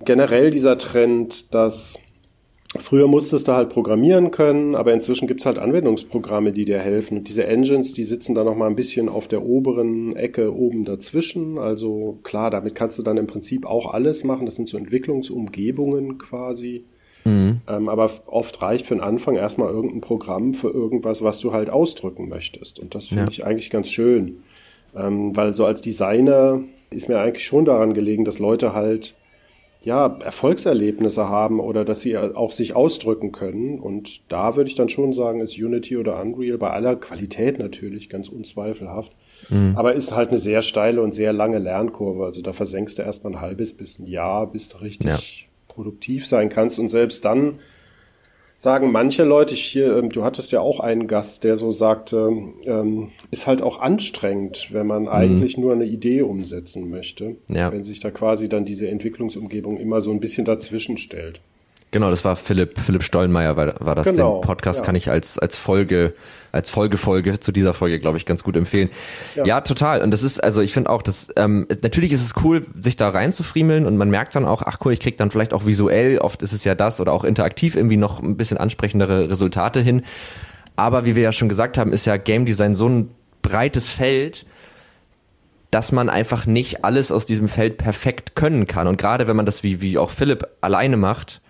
generell 0.04 0.50
dieser 0.50 0.78
Trend, 0.78 1.54
dass 1.54 1.98
Früher 2.76 3.08
musstest 3.08 3.48
du 3.48 3.52
halt 3.52 3.68
programmieren 3.68 4.30
können, 4.30 4.76
aber 4.76 4.92
inzwischen 4.92 5.26
gibt's 5.26 5.44
halt 5.44 5.58
Anwendungsprogramme, 5.58 6.52
die 6.52 6.64
dir 6.64 6.78
helfen. 6.78 7.18
Und 7.18 7.28
diese 7.28 7.44
Engines, 7.44 7.94
die 7.94 8.04
sitzen 8.04 8.36
da 8.36 8.44
noch 8.44 8.54
mal 8.54 8.68
ein 8.68 8.76
bisschen 8.76 9.08
auf 9.08 9.26
der 9.26 9.44
oberen 9.44 10.14
Ecke 10.14 10.54
oben 10.54 10.84
dazwischen. 10.84 11.58
Also 11.58 12.20
klar, 12.22 12.48
damit 12.50 12.76
kannst 12.76 12.96
du 12.96 13.02
dann 13.02 13.16
im 13.16 13.26
Prinzip 13.26 13.66
auch 13.66 13.92
alles 13.92 14.22
machen. 14.22 14.46
Das 14.46 14.54
sind 14.54 14.68
so 14.68 14.78
Entwicklungsumgebungen 14.78 16.18
quasi. 16.18 16.84
Mhm. 17.24 17.60
Ähm, 17.68 17.88
aber 17.88 18.08
oft 18.26 18.62
reicht 18.62 18.86
für 18.86 18.94
den 18.94 19.02
Anfang 19.02 19.34
erstmal 19.34 19.68
irgendein 19.72 20.00
Programm 20.00 20.54
für 20.54 20.70
irgendwas, 20.70 21.22
was 21.22 21.40
du 21.40 21.52
halt 21.52 21.70
ausdrücken 21.70 22.28
möchtest. 22.28 22.78
Und 22.78 22.94
das 22.94 23.08
finde 23.08 23.24
ja. 23.24 23.28
ich 23.30 23.44
eigentlich 23.44 23.70
ganz 23.70 23.90
schön. 23.90 24.44
Ähm, 24.96 25.36
weil 25.36 25.54
so 25.54 25.66
als 25.66 25.82
Designer 25.82 26.62
ist 26.90 27.08
mir 27.08 27.18
eigentlich 27.18 27.44
schon 27.44 27.64
daran 27.64 27.94
gelegen, 27.94 28.24
dass 28.24 28.38
Leute 28.38 28.74
halt 28.74 29.16
ja, 29.82 30.18
Erfolgserlebnisse 30.22 31.28
haben 31.28 31.58
oder 31.58 31.84
dass 31.84 32.02
sie 32.02 32.16
auch 32.16 32.52
sich 32.52 32.76
ausdrücken 32.76 33.32
können. 33.32 33.78
Und 33.78 34.30
da 34.30 34.56
würde 34.56 34.68
ich 34.68 34.76
dann 34.76 34.90
schon 34.90 35.12
sagen, 35.12 35.40
ist 35.40 35.58
Unity 35.58 35.96
oder 35.96 36.20
Unreal 36.20 36.58
bei 36.58 36.70
aller 36.70 36.96
Qualität 36.96 37.58
natürlich 37.58 38.10
ganz 38.10 38.28
unzweifelhaft. 38.28 39.12
Mhm. 39.48 39.72
Aber 39.76 39.94
ist 39.94 40.14
halt 40.14 40.28
eine 40.28 40.38
sehr 40.38 40.60
steile 40.60 41.00
und 41.02 41.12
sehr 41.12 41.32
lange 41.32 41.58
Lernkurve. 41.58 42.24
Also 42.24 42.42
da 42.42 42.52
versenkst 42.52 42.98
du 42.98 43.02
erstmal 43.02 43.34
ein 43.34 43.40
halbes 43.40 43.74
bis 43.74 43.98
ein 43.98 44.06
Jahr, 44.06 44.46
bis 44.46 44.68
du 44.68 44.78
richtig 44.78 45.06
ja. 45.06 45.48
produktiv 45.68 46.26
sein 46.26 46.50
kannst. 46.50 46.78
Und 46.78 46.88
selbst 46.88 47.24
dann 47.24 47.60
sagen 48.60 48.92
manche 48.92 49.24
Leute 49.24 49.54
hier, 49.54 49.96
ähm, 49.96 50.10
du 50.10 50.22
hattest 50.22 50.52
ja 50.52 50.60
auch 50.60 50.80
einen 50.80 51.06
Gast, 51.06 51.44
der 51.44 51.56
so 51.56 51.70
sagte, 51.70 52.30
ähm, 52.66 53.08
ist 53.30 53.46
halt 53.46 53.62
auch 53.62 53.80
anstrengend, 53.80 54.68
wenn 54.70 54.86
man 54.86 55.04
mhm. 55.04 55.08
eigentlich 55.08 55.56
nur 55.56 55.72
eine 55.72 55.86
Idee 55.86 56.20
umsetzen 56.20 56.90
möchte. 56.90 57.36
Ja. 57.48 57.72
Wenn 57.72 57.84
sich 57.84 58.00
da 58.00 58.10
quasi 58.10 58.50
dann 58.50 58.66
diese 58.66 58.86
Entwicklungsumgebung 58.88 59.78
immer 59.78 60.02
so 60.02 60.10
ein 60.10 60.20
bisschen 60.20 60.44
dazwischen 60.44 60.98
stellt. 60.98 61.40
Genau, 61.92 62.08
das 62.10 62.24
war 62.24 62.36
Philipp, 62.36 62.78
Philipp 62.78 63.02
Stollenmeier 63.02 63.56
war, 63.56 63.74
war 63.80 63.96
das. 63.96 64.06
Genau, 64.06 64.38
Den 64.38 64.46
Podcast 64.46 64.80
ja. 64.80 64.86
kann 64.86 64.94
ich 64.94 65.10
als, 65.10 65.40
als 65.40 65.56
Folge, 65.56 66.14
als 66.52 66.70
Folgefolge 66.70 67.40
zu 67.40 67.50
dieser 67.50 67.74
Folge, 67.74 67.98
glaube 67.98 68.16
ich, 68.16 68.26
ganz 68.26 68.44
gut 68.44 68.56
empfehlen. 68.56 68.90
Ja. 69.34 69.44
ja, 69.44 69.60
total. 69.60 70.02
Und 70.02 70.12
das 70.12 70.22
ist, 70.22 70.42
also 70.42 70.60
ich 70.60 70.72
finde 70.72 70.88
auch, 70.90 71.02
dass, 71.02 71.28
ähm, 71.34 71.66
natürlich 71.82 72.12
ist 72.12 72.22
es 72.22 72.34
cool, 72.44 72.64
sich 72.80 72.94
da 72.94 73.08
reinzufriemeln 73.08 73.86
und 73.86 73.96
man 73.96 74.08
merkt 74.08 74.36
dann 74.36 74.44
auch, 74.44 74.62
ach 74.62 74.78
cool, 74.84 74.92
ich 74.92 75.00
krieg 75.00 75.16
dann 75.18 75.32
vielleicht 75.32 75.52
auch 75.52 75.66
visuell, 75.66 76.18
oft 76.18 76.42
ist 76.42 76.52
es 76.52 76.62
ja 76.62 76.76
das 76.76 77.00
oder 77.00 77.12
auch 77.12 77.24
interaktiv 77.24 77.74
irgendwie 77.74 77.96
noch 77.96 78.22
ein 78.22 78.36
bisschen 78.36 78.56
ansprechendere 78.56 79.28
Resultate 79.28 79.80
hin. 79.80 80.02
Aber 80.76 81.04
wie 81.04 81.16
wir 81.16 81.24
ja 81.24 81.32
schon 81.32 81.48
gesagt 81.48 81.76
haben, 81.76 81.92
ist 81.92 82.04
ja 82.04 82.16
Game 82.18 82.46
Design 82.46 82.76
so 82.76 82.88
ein 82.88 83.10
breites 83.42 83.90
Feld, 83.90 84.46
dass 85.72 85.90
man 85.90 86.08
einfach 86.08 86.46
nicht 86.46 86.84
alles 86.84 87.10
aus 87.10 87.26
diesem 87.26 87.48
Feld 87.48 87.78
perfekt 87.78 88.36
können 88.36 88.68
kann. 88.68 88.86
Und 88.86 88.96
gerade 88.96 89.26
wenn 89.26 89.36
man 89.36 89.46
das 89.46 89.64
wie, 89.64 89.80
wie 89.80 89.98
auch 89.98 90.10
Philipp 90.10 90.46
alleine 90.60 90.96
macht, 90.96 91.40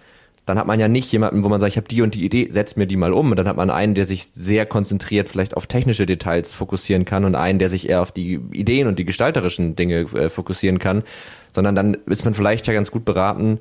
dann 0.47 0.59
hat 0.59 0.67
man 0.67 0.81
ja 0.81 0.89
nicht 0.89 1.11
jemanden, 1.13 1.45
wo 1.45 1.49
man 1.49 1.61
sagt, 1.61 1.73
ich 1.73 1.77
habe 1.77 1.89
die 1.89 2.03
und 2.03 2.15
die 2.15 2.25
Idee, 2.25 2.49
setz 2.51 2.77
mir 2.77 2.87
die 2.87 2.97
mal 2.97 3.13
um. 3.13 3.31
Und 3.31 3.37
dann 3.37 3.47
hat 3.47 3.57
man 3.57 3.71
einen, 3.71 3.95
der 3.95 4.05
sich 4.05 4.27
sehr 4.33 4.67
konzentriert 4.67 5.29
vielleicht 5.29 5.57
auf 5.57 5.67
technische 5.67 6.07
Details 6.07 6.55
fokussieren 6.55 7.05
kann 7.05 7.25
und 7.25 7.35
einen, 7.35 7.59
der 7.59 7.69
sich 7.69 7.89
eher 7.89 8.03
auf 8.03 8.13
die 8.13 8.41
Ideen 8.53 8.89
und 8.89 8.99
die 8.99 9.05
gestalterischen 9.05 9.77
Dinge 9.77 10.01
äh, 10.15 10.29
fokussieren 10.29 10.79
kann. 10.79 11.05
Sondern 11.53 11.75
dann 11.75 11.97
ist 12.07 12.25
man 12.25 12.35
vielleicht 12.35 12.67
ja 12.67 12.73
ganz 12.73 12.91
gut 12.91 13.05
beraten, 13.05 13.61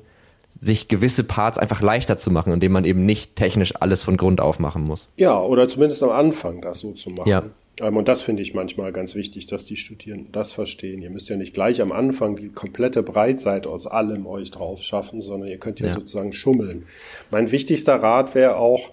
sich 0.58 0.88
gewisse 0.88 1.24
Parts 1.24 1.58
einfach 1.58 1.80
leichter 1.80 2.16
zu 2.16 2.30
machen, 2.30 2.52
indem 2.52 2.72
man 2.72 2.84
eben 2.84 3.06
nicht 3.06 3.36
technisch 3.36 3.74
alles 3.80 4.02
von 4.02 4.16
Grund 4.16 4.40
auf 4.40 4.58
machen 4.58 4.82
muss. 4.82 5.08
Ja, 5.16 5.38
oder 5.38 5.68
zumindest 5.68 6.02
am 6.02 6.10
Anfang 6.10 6.60
das 6.60 6.80
so 6.80 6.92
zu 6.92 7.10
machen. 7.10 7.28
Ja. 7.28 7.44
Ähm, 7.80 7.96
und 7.96 8.08
das 8.08 8.22
finde 8.22 8.42
ich 8.42 8.54
manchmal 8.54 8.92
ganz 8.92 9.14
wichtig, 9.14 9.46
dass 9.46 9.64
die 9.64 9.76
Studierenden 9.76 10.32
das 10.32 10.52
verstehen. 10.52 11.02
Ihr 11.02 11.10
müsst 11.10 11.28
ja 11.28 11.36
nicht 11.36 11.54
gleich 11.54 11.80
am 11.80 11.92
Anfang 11.92 12.36
die 12.36 12.48
komplette 12.48 13.02
Breitseite 13.02 13.68
aus 13.68 13.86
allem 13.86 14.26
euch 14.26 14.50
drauf 14.50 14.82
schaffen, 14.82 15.20
sondern 15.20 15.48
ihr 15.48 15.58
könnt 15.58 15.80
ja, 15.80 15.86
ja. 15.86 15.94
sozusagen 15.94 16.32
schummeln. 16.32 16.84
Mein 17.30 17.50
wichtigster 17.50 17.96
Rat 17.96 18.34
wäre 18.34 18.56
auch, 18.56 18.90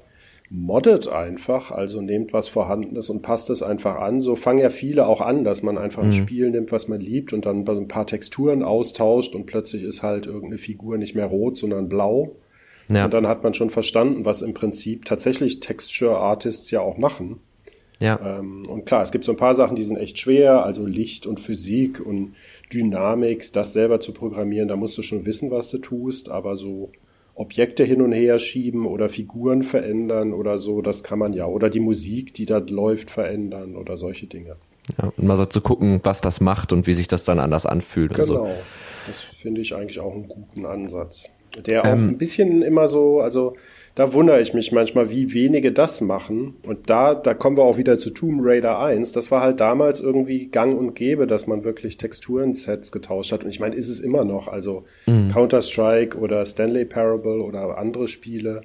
moddet 0.50 1.10
einfach, 1.10 1.72
also 1.72 2.02
nehmt 2.02 2.32
was 2.32 2.48
Vorhandenes 2.48 3.10
und 3.10 3.22
passt 3.22 3.50
es 3.50 3.62
einfach 3.62 3.98
an. 3.98 4.22
So 4.22 4.36
fangen 4.38 4.60
ja 4.60 4.70
viele 4.70 5.08
auch 5.08 5.20
an, 5.20 5.44
dass 5.44 5.62
man 5.62 5.78
einfach 5.78 6.04
ein 6.04 6.10
mhm. 6.10 6.14
Spiel 6.14 6.50
nimmt, 6.50 6.72
was 6.72 6.88
man 6.88 7.02
liebt 7.02 7.34
und 7.34 7.46
dann 7.46 7.68
ein 7.68 7.88
paar 7.88 8.08
Texturen 8.08 8.64
austauscht 8.64 9.36
und 9.36 9.46
plötzlich 9.46 9.84
ist 9.84 10.04
halt 10.04 10.26
irgendeine 10.26 10.58
Figur 10.58 10.98
nicht 10.98 11.16
mehr 11.16 11.26
rot, 11.26 11.58
sondern 11.58 11.90
blau. 11.90 12.34
Ja. 12.90 13.06
Und 13.06 13.14
dann 13.14 13.28
hat 13.28 13.44
man 13.44 13.54
schon 13.54 13.70
verstanden, 13.70 14.24
was 14.24 14.42
im 14.42 14.54
Prinzip 14.54 15.04
tatsächlich 15.04 15.60
Texture 15.60 16.18
Artists 16.18 16.72
ja 16.72 16.80
auch 16.80 16.98
machen. 16.98 17.42
Ja. 18.00 18.40
Ähm, 18.40 18.64
und 18.70 18.86
klar, 18.86 19.02
es 19.02 19.12
gibt 19.12 19.24
so 19.24 19.32
ein 19.32 19.38
paar 19.38 19.54
Sachen, 19.54 19.76
die 19.76 19.84
sind 19.84 19.98
echt 19.98 20.20
schwer, 20.20 20.64
also 20.64 20.86
Licht 20.86 21.26
und 21.26 21.40
Physik 21.40 22.00
und 22.00 22.36
Dynamik, 22.72 23.52
das 23.54 23.74
selber 23.74 24.00
zu 24.00 24.14
programmieren, 24.14 24.68
da 24.68 24.76
musst 24.76 24.98
du 24.98 25.02
schon 25.02 25.26
wissen, 25.26 25.50
was 25.52 25.70
du 25.70 25.80
tust, 25.80 26.30
aber 26.30 26.56
so 26.56 26.90
Objekte 27.34 27.84
hin 27.84 28.02
und 28.02 28.12
her 28.14 28.40
schieben 28.40 28.86
oder 28.86 29.10
Figuren 29.10 29.64
verändern 29.64 30.34
oder 30.34 30.58
so, 30.58 30.82
das 30.82 31.04
kann 31.04 31.20
man 31.20 31.34
ja. 31.34 31.46
Oder 31.46 31.70
die 31.70 31.80
Musik, 31.80 32.34
die 32.34 32.46
da 32.46 32.58
läuft, 32.58 33.12
verändern 33.12 33.76
oder 33.76 33.96
solche 33.96 34.26
Dinge. 34.26 34.56
Ja, 34.98 35.12
und 35.16 35.26
mal 35.26 35.38
so 35.38 35.46
zu 35.46 35.62
gucken, 35.62 36.00
was 36.04 36.22
das 36.22 36.42
macht 36.42 36.74
und 36.74 36.88
wie 36.88 36.94
sich 36.94 37.08
das 37.08 37.26
dann 37.26 37.40
anders 37.40 37.66
anfühlt. 37.66 38.14
Genau. 38.14 38.26
So. 38.26 38.50
Das 39.06 39.22
finde 39.22 39.62
ich 39.62 39.76
eigentlich 39.76 40.00
auch 40.00 40.14
einen 40.14 40.28
guten 40.28 40.66
Ansatz. 40.66 41.30
Der 41.66 41.84
auch 41.84 41.88
ähm, 41.88 42.10
ein 42.10 42.18
bisschen 42.18 42.62
immer 42.62 42.88
so, 42.88 43.22
also 43.22 43.56
da 43.98 44.14
wundere 44.14 44.40
ich 44.40 44.54
mich 44.54 44.72
manchmal, 44.72 45.10
wie 45.10 45.34
wenige 45.34 45.72
das 45.72 46.02
machen. 46.02 46.54
Und 46.62 46.88
da, 46.88 47.16
da 47.16 47.34
kommen 47.34 47.58
wir 47.58 47.64
auch 47.64 47.80
wieder 47.80 47.98
zu 47.98 48.12
Tomb 48.12 48.42
Raider 48.44 48.78
1. 48.78 49.12
Das 49.12 49.32
war 49.32 49.42
halt 49.42 49.60
damals 49.60 50.00
irgendwie 50.00 50.50
gang 50.50 50.78
und 50.78 50.94
gäbe, 50.94 51.26
dass 51.26 51.48
man 51.48 51.64
wirklich 51.64 51.98
Texturen-Sets 51.98 52.92
getauscht 52.92 53.32
hat. 53.32 53.44
Und 53.44 53.50
ich 53.50 53.60
meine, 53.60 53.76
ist 53.76 53.90
es 53.90 54.00
immer 54.00 54.24
noch. 54.24 54.50
Also 54.50 54.84
mhm. 55.08 55.30
Counter-Strike 55.30 56.16
oder 56.16 56.46
Stanley 56.46 56.86
Parable 56.86 57.42
oder 57.42 57.80
andere 57.80 58.08
Spiele 58.08 58.62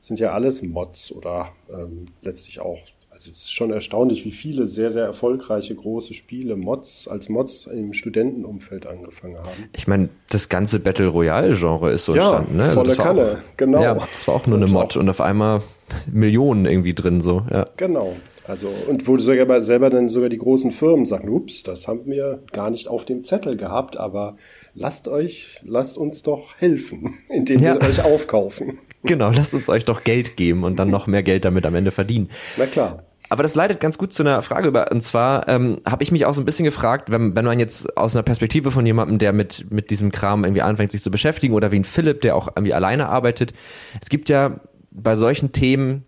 sind 0.00 0.18
ja 0.18 0.32
alles 0.32 0.62
Mods 0.62 1.12
oder 1.12 1.52
ähm, 1.70 2.06
letztlich 2.22 2.60
auch 2.60 2.78
also 3.20 3.32
es 3.32 3.42
ist 3.42 3.52
schon 3.52 3.70
erstaunlich, 3.70 4.24
wie 4.24 4.30
viele 4.30 4.66
sehr, 4.66 4.90
sehr 4.90 5.04
erfolgreiche 5.04 5.74
große 5.74 6.14
Spiele 6.14 6.56
Mods 6.56 7.06
als 7.06 7.28
Mods 7.28 7.66
im 7.66 7.92
Studentenumfeld 7.92 8.86
angefangen 8.86 9.36
haben. 9.36 9.68
Ich 9.76 9.86
meine, 9.86 10.08
das 10.30 10.48
ganze 10.48 10.80
Battle 10.80 11.08
Royale-Genre 11.08 11.90
ist 11.90 12.06
so 12.06 12.14
ja, 12.14 12.38
entstanden, 12.38 12.56
ne? 12.56 12.62
Also 12.62 12.74
volle 12.76 12.96
Kanne, 12.96 13.22
auch, 13.32 13.56
genau. 13.58 13.82
Ja, 13.82 13.94
das 13.94 14.26
war 14.26 14.36
auch 14.36 14.46
nur 14.46 14.56
eine 14.56 14.68
Mod 14.68 14.96
und 14.96 15.08
auf 15.10 15.20
einmal 15.20 15.60
Millionen 16.10 16.64
irgendwie 16.64 16.94
drin, 16.94 17.20
so, 17.20 17.42
ja. 17.50 17.66
Genau. 17.76 18.16
Also, 18.48 18.68
und 18.88 19.06
wo 19.06 19.18
sogar 19.18 19.60
selber 19.60 19.90
dann 19.90 20.08
sogar 20.08 20.30
die 20.30 20.38
großen 20.38 20.72
Firmen 20.72 21.04
sagen, 21.04 21.28
ups, 21.28 21.62
das 21.62 21.86
haben 21.86 22.06
wir 22.06 22.42
gar 22.52 22.70
nicht 22.70 22.88
auf 22.88 23.04
dem 23.04 23.22
Zettel 23.22 23.58
gehabt, 23.58 23.98
aber 23.98 24.36
lasst 24.74 25.08
euch, 25.08 25.60
lasst 25.62 25.98
uns 25.98 26.22
doch 26.22 26.54
helfen, 26.56 27.18
indem 27.28 27.60
ja. 27.60 27.74
wir 27.74 27.86
euch 27.86 28.02
aufkaufen. 28.02 28.78
Genau, 29.02 29.30
lasst 29.30 29.52
uns 29.52 29.68
euch 29.68 29.84
doch 29.84 30.04
Geld 30.04 30.36
geben 30.36 30.64
und 30.64 30.78
dann 30.78 30.88
noch 30.88 31.06
mehr 31.06 31.22
Geld 31.22 31.44
damit 31.44 31.66
am 31.66 31.74
Ende 31.74 31.90
verdienen. 31.90 32.30
Na 32.56 32.64
klar. 32.64 33.04
Aber 33.30 33.44
das 33.44 33.54
leitet 33.54 33.78
ganz 33.78 33.96
gut 33.96 34.12
zu 34.12 34.24
einer 34.24 34.42
Frage 34.42 34.66
über. 34.66 34.90
Und 34.90 35.02
zwar 35.02 35.46
ähm, 35.48 35.80
habe 35.88 36.02
ich 36.02 36.10
mich 36.10 36.26
auch 36.26 36.34
so 36.34 36.42
ein 36.42 36.44
bisschen 36.44 36.64
gefragt, 36.64 37.12
wenn, 37.12 37.36
wenn 37.36 37.44
man 37.44 37.60
jetzt 37.60 37.96
aus 37.96 38.16
einer 38.16 38.24
Perspektive 38.24 38.72
von 38.72 38.84
jemandem, 38.84 39.18
der 39.18 39.32
mit, 39.32 39.70
mit 39.70 39.90
diesem 39.90 40.10
Kram 40.10 40.42
irgendwie 40.42 40.62
anfängt, 40.62 40.90
sich 40.90 41.00
zu 41.00 41.12
beschäftigen, 41.12 41.54
oder 41.54 41.70
wie 41.70 41.78
ein 41.78 41.84
Philipp, 41.84 42.22
der 42.22 42.34
auch 42.34 42.48
irgendwie 42.48 42.74
alleine 42.74 43.08
arbeitet. 43.08 43.54
Es 44.02 44.08
gibt 44.08 44.28
ja 44.30 44.58
bei 44.90 45.14
solchen 45.14 45.52
Themen 45.52 46.04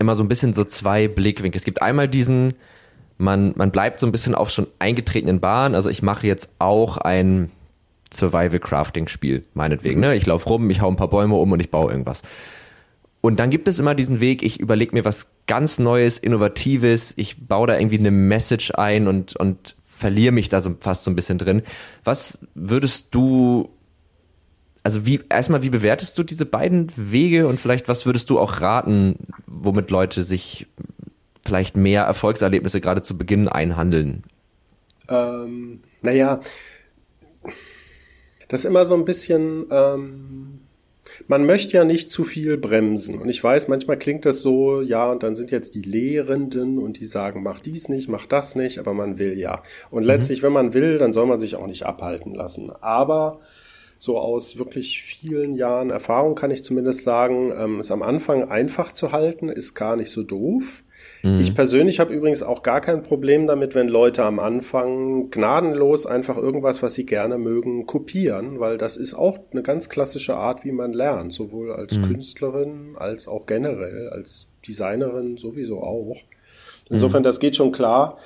immer 0.00 0.16
so 0.16 0.24
ein 0.24 0.28
bisschen 0.28 0.54
so 0.54 0.64
zwei 0.64 1.06
Blickwinkel. 1.06 1.56
Es 1.56 1.64
gibt 1.64 1.82
einmal 1.82 2.08
diesen, 2.08 2.52
man, 3.16 3.52
man 3.54 3.70
bleibt 3.70 4.00
so 4.00 4.06
ein 4.06 4.12
bisschen 4.12 4.34
auf 4.34 4.50
schon 4.50 4.66
eingetretenen 4.80 5.38
Bahn. 5.38 5.76
Also 5.76 5.88
ich 5.88 6.02
mache 6.02 6.26
jetzt 6.26 6.50
auch 6.58 6.98
ein 6.98 7.52
Survival-Crafting-Spiel, 8.12 9.44
meinetwegen. 9.54 10.00
Ne? 10.00 10.16
Ich 10.16 10.26
laufe 10.26 10.48
rum, 10.48 10.68
ich 10.68 10.80
hau 10.80 10.88
ein 10.88 10.96
paar 10.96 11.10
Bäume 11.10 11.36
um 11.36 11.52
und 11.52 11.60
ich 11.60 11.70
baue 11.70 11.92
irgendwas. 11.92 12.22
Und 13.24 13.40
dann 13.40 13.48
gibt 13.48 13.68
es 13.68 13.78
immer 13.78 13.94
diesen 13.94 14.20
Weg, 14.20 14.42
ich 14.42 14.60
überlege 14.60 14.94
mir 14.94 15.06
was 15.06 15.28
ganz 15.46 15.78
Neues, 15.78 16.18
Innovatives, 16.18 17.14
ich 17.16 17.48
baue 17.48 17.66
da 17.66 17.78
irgendwie 17.78 17.98
eine 17.98 18.10
Message 18.10 18.72
ein 18.74 19.08
und, 19.08 19.34
und 19.36 19.76
verliere 19.82 20.30
mich 20.30 20.50
da 20.50 20.60
so 20.60 20.76
fast 20.78 21.04
so 21.04 21.10
ein 21.10 21.16
bisschen 21.16 21.38
drin. 21.38 21.62
Was 22.04 22.38
würdest 22.54 23.14
du, 23.14 23.70
also 24.82 25.06
wie, 25.06 25.22
erstmal, 25.30 25.62
wie 25.62 25.70
bewertest 25.70 26.18
du 26.18 26.22
diese 26.22 26.44
beiden 26.44 26.92
Wege 26.96 27.48
und 27.48 27.58
vielleicht 27.58 27.88
was 27.88 28.04
würdest 28.04 28.28
du 28.28 28.38
auch 28.38 28.60
raten, 28.60 29.16
womit 29.46 29.90
Leute 29.90 30.22
sich 30.22 30.66
vielleicht 31.42 31.78
mehr 31.78 32.02
Erfolgserlebnisse 32.02 32.82
gerade 32.82 33.00
zu 33.00 33.16
Beginn 33.16 33.48
einhandeln? 33.48 34.24
Ähm, 35.08 35.80
naja, 36.02 36.40
das 38.48 38.60
ist 38.60 38.66
immer 38.66 38.84
so 38.84 38.94
ein 38.94 39.06
bisschen, 39.06 39.64
ähm, 39.70 40.60
man 41.28 41.46
möchte 41.46 41.76
ja 41.76 41.84
nicht 41.84 42.10
zu 42.10 42.24
viel 42.24 42.56
bremsen. 42.56 43.20
Und 43.20 43.28
ich 43.28 43.42
weiß, 43.42 43.68
manchmal 43.68 43.98
klingt 43.98 44.24
das 44.24 44.40
so, 44.40 44.80
ja, 44.80 45.10
und 45.10 45.22
dann 45.22 45.34
sind 45.34 45.50
jetzt 45.50 45.74
die 45.74 45.82
Lehrenden 45.82 46.78
und 46.78 47.00
die 47.00 47.04
sagen, 47.04 47.42
mach 47.42 47.60
dies 47.60 47.88
nicht, 47.88 48.08
mach 48.08 48.26
das 48.26 48.54
nicht, 48.54 48.78
aber 48.78 48.94
man 48.94 49.18
will 49.18 49.38
ja. 49.38 49.62
Und 49.90 50.02
mhm. 50.02 50.08
letztlich, 50.08 50.42
wenn 50.42 50.52
man 50.52 50.74
will, 50.74 50.98
dann 50.98 51.12
soll 51.12 51.26
man 51.26 51.38
sich 51.38 51.56
auch 51.56 51.66
nicht 51.66 51.84
abhalten 51.84 52.34
lassen. 52.34 52.70
Aber 52.80 53.40
so 53.96 54.18
aus 54.18 54.58
wirklich 54.58 55.02
vielen 55.02 55.56
Jahren 55.56 55.90
Erfahrung 55.90 56.34
kann 56.34 56.50
ich 56.50 56.64
zumindest 56.64 57.04
sagen, 57.04 57.52
ähm, 57.56 57.80
es 57.80 57.90
am 57.90 58.02
Anfang 58.02 58.50
einfach 58.50 58.92
zu 58.92 59.12
halten, 59.12 59.48
ist 59.48 59.74
gar 59.74 59.96
nicht 59.96 60.10
so 60.10 60.22
doof. 60.22 60.83
Mhm. 61.22 61.40
Ich 61.40 61.54
persönlich 61.54 62.00
habe 62.00 62.12
übrigens 62.12 62.42
auch 62.42 62.62
gar 62.62 62.80
kein 62.80 63.02
Problem 63.02 63.46
damit, 63.46 63.74
wenn 63.74 63.88
Leute 63.88 64.24
am 64.24 64.38
Anfang 64.38 65.30
gnadenlos 65.30 66.06
einfach 66.06 66.36
irgendwas, 66.36 66.82
was 66.82 66.94
sie 66.94 67.06
gerne 67.06 67.38
mögen, 67.38 67.86
kopieren, 67.86 68.60
weil 68.60 68.78
das 68.78 68.96
ist 68.96 69.14
auch 69.14 69.38
eine 69.52 69.62
ganz 69.62 69.88
klassische 69.88 70.36
Art, 70.36 70.64
wie 70.64 70.72
man 70.72 70.92
lernt, 70.92 71.32
sowohl 71.32 71.72
als 71.72 71.98
mhm. 71.98 72.04
Künstlerin 72.04 72.96
als 72.96 73.26
auch 73.26 73.46
generell, 73.46 74.10
als 74.10 74.50
Designerin 74.66 75.36
sowieso 75.36 75.82
auch. 75.82 76.16
Insofern, 76.90 77.22
mhm. 77.22 77.24
das 77.24 77.40
geht 77.40 77.56
schon 77.56 77.72
klar. 77.72 78.18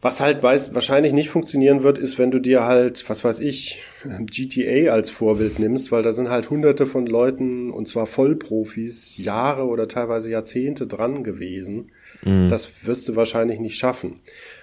Was 0.00 0.20
halt 0.20 0.42
weiß, 0.42 0.74
wahrscheinlich 0.74 1.12
nicht 1.12 1.30
funktionieren 1.30 1.84
wird, 1.84 1.96
ist, 1.96 2.18
wenn 2.18 2.32
du 2.32 2.40
dir 2.40 2.64
halt, 2.64 3.08
was 3.08 3.22
weiß 3.22 3.38
ich, 3.38 3.78
GTA 4.26 4.92
als 4.92 5.10
Vorbild 5.10 5.60
nimmst, 5.60 5.92
weil 5.92 6.02
da 6.02 6.10
sind 6.10 6.28
halt 6.28 6.50
hunderte 6.50 6.86
von 6.86 7.06
Leuten, 7.06 7.70
und 7.70 7.86
zwar 7.86 8.08
Vollprofis, 8.08 9.16
Jahre 9.18 9.66
oder 9.66 9.86
teilweise 9.86 10.28
Jahrzehnte 10.28 10.88
dran 10.88 11.22
gewesen. 11.22 11.92
Mhm. 12.24 12.48
Das 12.48 12.86
wirst 12.86 13.08
du 13.08 13.16
wahrscheinlich 13.16 13.60
nicht 13.60 13.76
schaffen. 13.76 14.20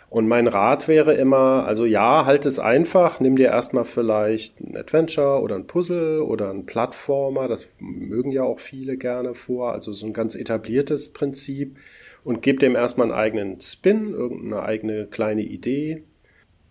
Und 0.10 0.28
mein 0.28 0.47
Rat 0.47 0.88
wäre 0.88 1.14
immer, 1.14 1.66
also 1.68 1.86
ja, 1.86 2.26
halt 2.26 2.47
es 2.47 2.57
einfach, 2.57 3.20
nimm 3.20 3.36
dir 3.36 3.49
erstmal 3.49 3.86
vielleicht 3.86 4.60
ein 4.60 4.76
Adventure 4.76 5.41
oder 5.41 5.55
ein 5.55 5.68
Puzzle 5.68 6.22
oder 6.22 6.49
ein 6.49 6.66
Plattformer, 6.66 7.47
das 7.47 7.70
mögen 7.80 8.32
ja 8.32 8.41
auch 8.41 8.60
viele 8.60 8.97
gerne 8.97 9.36
vor, 9.36 9.72
also 9.72 9.93
so 9.93 10.07
ein 10.07 10.14
ganz 10.14 10.34
etabliertes 10.34 11.10
Prinzip 11.10 11.78
und 12.24 12.41
gebe 12.41 12.57
dem 12.57 12.76
erstmal 12.76 13.12
einen 13.12 13.20
eigenen 13.20 13.62
Spin, 13.62 14.14
irgendeine 14.14 14.64
eigene 14.64 15.05
kleine 15.05 15.43
Idee. 15.43 16.03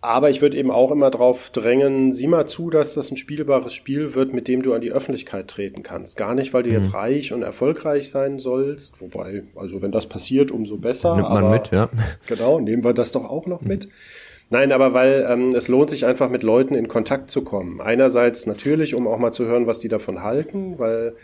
Aber 0.01 0.29
ich 0.29 0.41
würde 0.41 0.57
eben 0.57 0.71
auch 0.71 0.91
immer 0.91 1.11
darauf 1.11 1.49
drängen, 1.49 2.13
sieh 2.13 2.27
mal 2.27 2.45
zu, 2.45 2.69
dass 2.69 2.93
das 2.93 3.11
ein 3.11 3.17
spielbares 3.17 3.73
Spiel 3.73 4.15
wird, 4.15 4.33
mit 4.33 4.47
dem 4.47 4.61
du 4.61 4.73
an 4.73 4.79
die 4.79 4.91
Öffentlichkeit 4.91 5.49
treten 5.49 5.83
kannst. 5.83 6.15
Gar 6.15 6.35
nicht, 6.35 6.53
weil 6.53 6.63
du 6.63 6.69
mhm. 6.69 6.75
jetzt 6.75 6.93
reich 6.93 7.33
und 7.33 7.41
erfolgreich 7.41 8.09
sein 8.09 8.39
sollst. 8.39 9.01
Wobei, 9.01 9.43
also 9.55 9.81
wenn 9.81 9.91
das 9.91 10.07
passiert, 10.07 10.51
umso 10.51 10.77
besser. 10.77 11.15
Nimmt 11.15 11.29
man 11.29 11.43
aber, 11.43 11.51
mit, 11.51 11.71
ja. 11.71 11.89
Genau, 12.27 12.61
nehmen 12.61 12.85
wir 12.85 12.93
das 12.93 13.11
doch 13.11 13.29
auch 13.29 13.45
noch 13.45 13.61
mit. 13.61 13.89
Nein, 14.49 14.71
aber 14.71 14.93
weil 14.93 15.27
ähm, 15.29 15.49
es 15.49 15.67
lohnt 15.67 15.89
sich 15.89 16.05
einfach 16.05 16.29
mit 16.29 16.43
Leuten 16.43 16.75
in 16.75 16.87
Kontakt 16.87 17.29
zu 17.29 17.43
kommen. 17.43 17.81
Einerseits 17.81 18.45
natürlich, 18.45 18.95
um 18.95 19.05
auch 19.05 19.19
mal 19.19 19.33
zu 19.33 19.45
hören, 19.45 19.67
was 19.67 19.79
die 19.79 19.89
davon 19.89 20.23
halten, 20.23 20.79
weil 20.79 21.15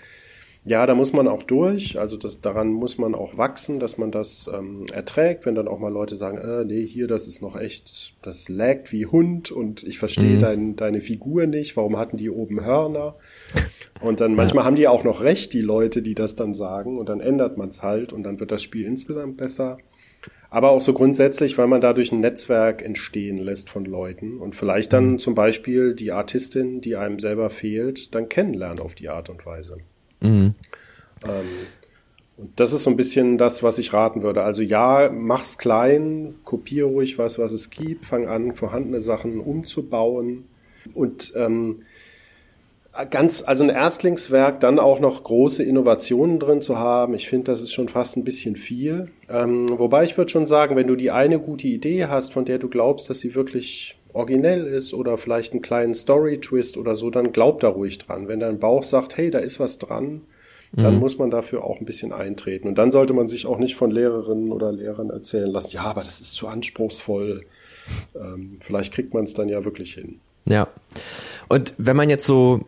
ja, 0.68 0.88
da 0.88 0.96
muss 0.96 1.14
man 1.14 1.28
auch 1.28 1.44
durch. 1.44 2.00
Also 2.00 2.18
das, 2.18 2.42
daran 2.42 2.70
muss 2.70 2.98
man 2.98 3.14
auch 3.14 3.38
wachsen, 3.38 3.80
dass 3.80 4.00
man 4.00 4.10
das 4.10 4.50
ähm, 4.52 4.88
erträgt. 4.92 5.46
Wenn 5.46 5.54
dann 5.54 5.68
auch 5.68 5.78
mal 5.78 5.94
Leute 5.94 6.16
sagen, 6.16 6.40
äh, 6.40 6.66
nee, 6.66 6.86
hier, 6.86 7.06
das 7.08 7.28
ist 7.28 7.44
noch 7.44 7.56
echt, 7.56 8.16
das 8.24 8.50
laggt 8.50 8.92
wie 8.92 9.06
Hund 9.06 9.52
und 9.52 9.84
ich 9.84 10.00
verstehe 10.00 10.38
mhm. 10.38 10.40
dein, 10.40 10.76
deine 10.76 11.02
Figur 11.02 11.46
nicht. 11.46 11.78
Warum 11.78 11.98
hatten 11.98 12.18
die 12.18 12.32
oben 12.32 12.66
Hörner? 12.66 13.16
Und 14.02 14.22
dann 14.22 14.34
manchmal 14.34 14.64
ja. 14.64 14.66
haben 14.66 14.76
die 14.76 14.88
auch 14.88 15.04
noch 15.04 15.22
recht, 15.22 15.54
die 15.54 15.62
Leute, 15.62 16.02
die 16.02 16.16
das 16.16 16.36
dann 16.36 16.56
sagen. 16.56 16.98
Und 16.98 17.10
dann 17.10 17.20
ändert 17.20 17.58
man 17.58 17.70
es 17.70 17.84
halt 17.84 18.12
und 18.12 18.24
dann 18.24 18.40
wird 18.40 18.52
das 18.52 18.64
Spiel 18.64 18.86
insgesamt 18.86 19.38
besser. 19.38 19.78
Aber 20.50 20.72
auch 20.72 20.82
so 20.82 20.94
grundsätzlich, 20.94 21.60
weil 21.60 21.68
man 21.68 21.82
dadurch 21.82 22.12
ein 22.12 22.22
Netzwerk 22.22 22.82
entstehen 22.82 23.38
lässt 23.38 23.70
von 23.70 23.86
Leuten 23.86 24.40
und 24.40 24.56
vielleicht 24.56 24.94
dann 24.94 25.12
mhm. 25.12 25.20
zum 25.20 25.36
Beispiel 25.36 25.94
die 25.94 26.12
Artistin, 26.12 26.82
die 26.82 26.96
einem 26.96 27.20
selber 27.20 27.52
fehlt, 27.52 28.16
dann 28.16 28.30
kennenlernen 28.30 28.80
auf 28.80 28.96
die 28.96 29.10
Art 29.10 29.30
und 29.30 29.46
Weise. 29.46 29.78
Mhm. 30.26 30.56
Ähm, 31.24 31.46
und 32.38 32.60
das 32.60 32.74
ist 32.74 32.84
so 32.84 32.90
ein 32.90 32.98
bisschen 32.98 33.38
das, 33.38 33.64
was 33.64 33.78
ich 33.78 33.94
raten 33.94 34.22
würde. 34.22 34.44
Also 34.44 34.62
ja, 34.62 35.10
mach's 35.14 35.58
klein, 35.58 36.36
kopiere 36.44 36.88
ruhig 36.88 37.18
was, 37.18 37.40
was 37.40 37.54
es 37.54 37.70
gibt, 37.70 38.06
fang 38.06 38.28
an, 38.28 38.54
vorhandene 38.54 39.00
Sachen 39.00 39.40
umzubauen 39.40 40.46
und 40.94 41.34
ähm, 41.36 41.80
ganz, 43.10 43.44
also 43.46 43.64
ein 43.64 43.70
Erstlingswerk, 43.70 44.60
dann 44.60 44.80
auch 44.80 45.00
noch 45.00 45.24
große 45.24 45.64
Innovationen 45.64 46.40
drin 46.40 46.62
zu 46.62 46.78
haben. 46.78 47.14
Ich 47.14 47.28
finde, 47.28 47.52
das 47.52 47.62
ist 47.62 47.74
schon 47.74 47.90
fast 47.90 48.16
ein 48.16 48.24
bisschen 48.24 48.56
viel. 48.56 49.10
Ähm, 49.30 49.68
wobei 49.70 50.06
ich 50.06 50.18
würde 50.18 50.32
schon 50.32 50.48
sagen, 50.48 50.76
wenn 50.76 50.88
du 50.88 50.96
die 50.96 51.12
eine 51.12 51.40
gute 51.40 51.68
Idee 51.68 52.06
hast, 52.06 52.32
von 52.34 52.46
der 52.46 52.58
du 52.58 52.70
glaubst, 52.70 53.10
dass 53.10 53.20
sie 53.20 53.36
wirklich 53.36 53.98
originell 54.16 54.66
ist 54.66 54.94
oder 54.94 55.18
vielleicht 55.18 55.52
einen 55.52 55.62
kleinen 55.62 55.94
Story-Twist 55.94 56.78
oder 56.78 56.96
so, 56.96 57.10
dann 57.10 57.32
glaub 57.32 57.60
da 57.60 57.68
ruhig 57.68 57.98
dran. 57.98 58.28
Wenn 58.28 58.40
dein 58.40 58.60
Bauch 58.60 58.84
sagt, 58.84 59.18
hey, 59.18 59.30
da 59.30 59.40
ist 59.40 59.60
was 59.60 59.78
dran, 59.78 60.22
dann 60.72 60.96
mhm. 60.96 61.00
muss 61.02 61.18
man 61.18 61.30
dafür 61.30 61.64
auch 61.64 61.80
ein 61.80 61.86
bisschen 61.86 62.14
eintreten. 62.14 62.68
Und 62.68 62.78
dann 62.78 62.92
sollte 62.92 63.14
man 63.14 63.28
sich 63.28 63.46
auch 63.46 63.60
nicht 63.60 63.76
von 63.76 63.92
Lehrerinnen 63.92 64.52
oder 64.52 64.72
Lehrern 64.72 65.10
erzählen 65.10 65.50
lassen, 65.50 65.76
ja, 65.76 65.84
aber 65.84 66.02
das 66.02 66.22
ist 66.22 66.32
zu 66.32 66.48
anspruchsvoll. 66.48 67.46
Ähm, 68.16 68.58
vielleicht 68.62 68.94
kriegt 68.94 69.14
man 69.14 69.26
es 69.26 69.34
dann 69.34 69.50
ja 69.50 69.64
wirklich 69.64 69.94
hin. 69.94 70.20
Ja. 70.46 70.68
Und 71.50 71.74
wenn 71.78 71.96
man 71.96 72.10
jetzt 72.10 72.26
so 72.26 72.62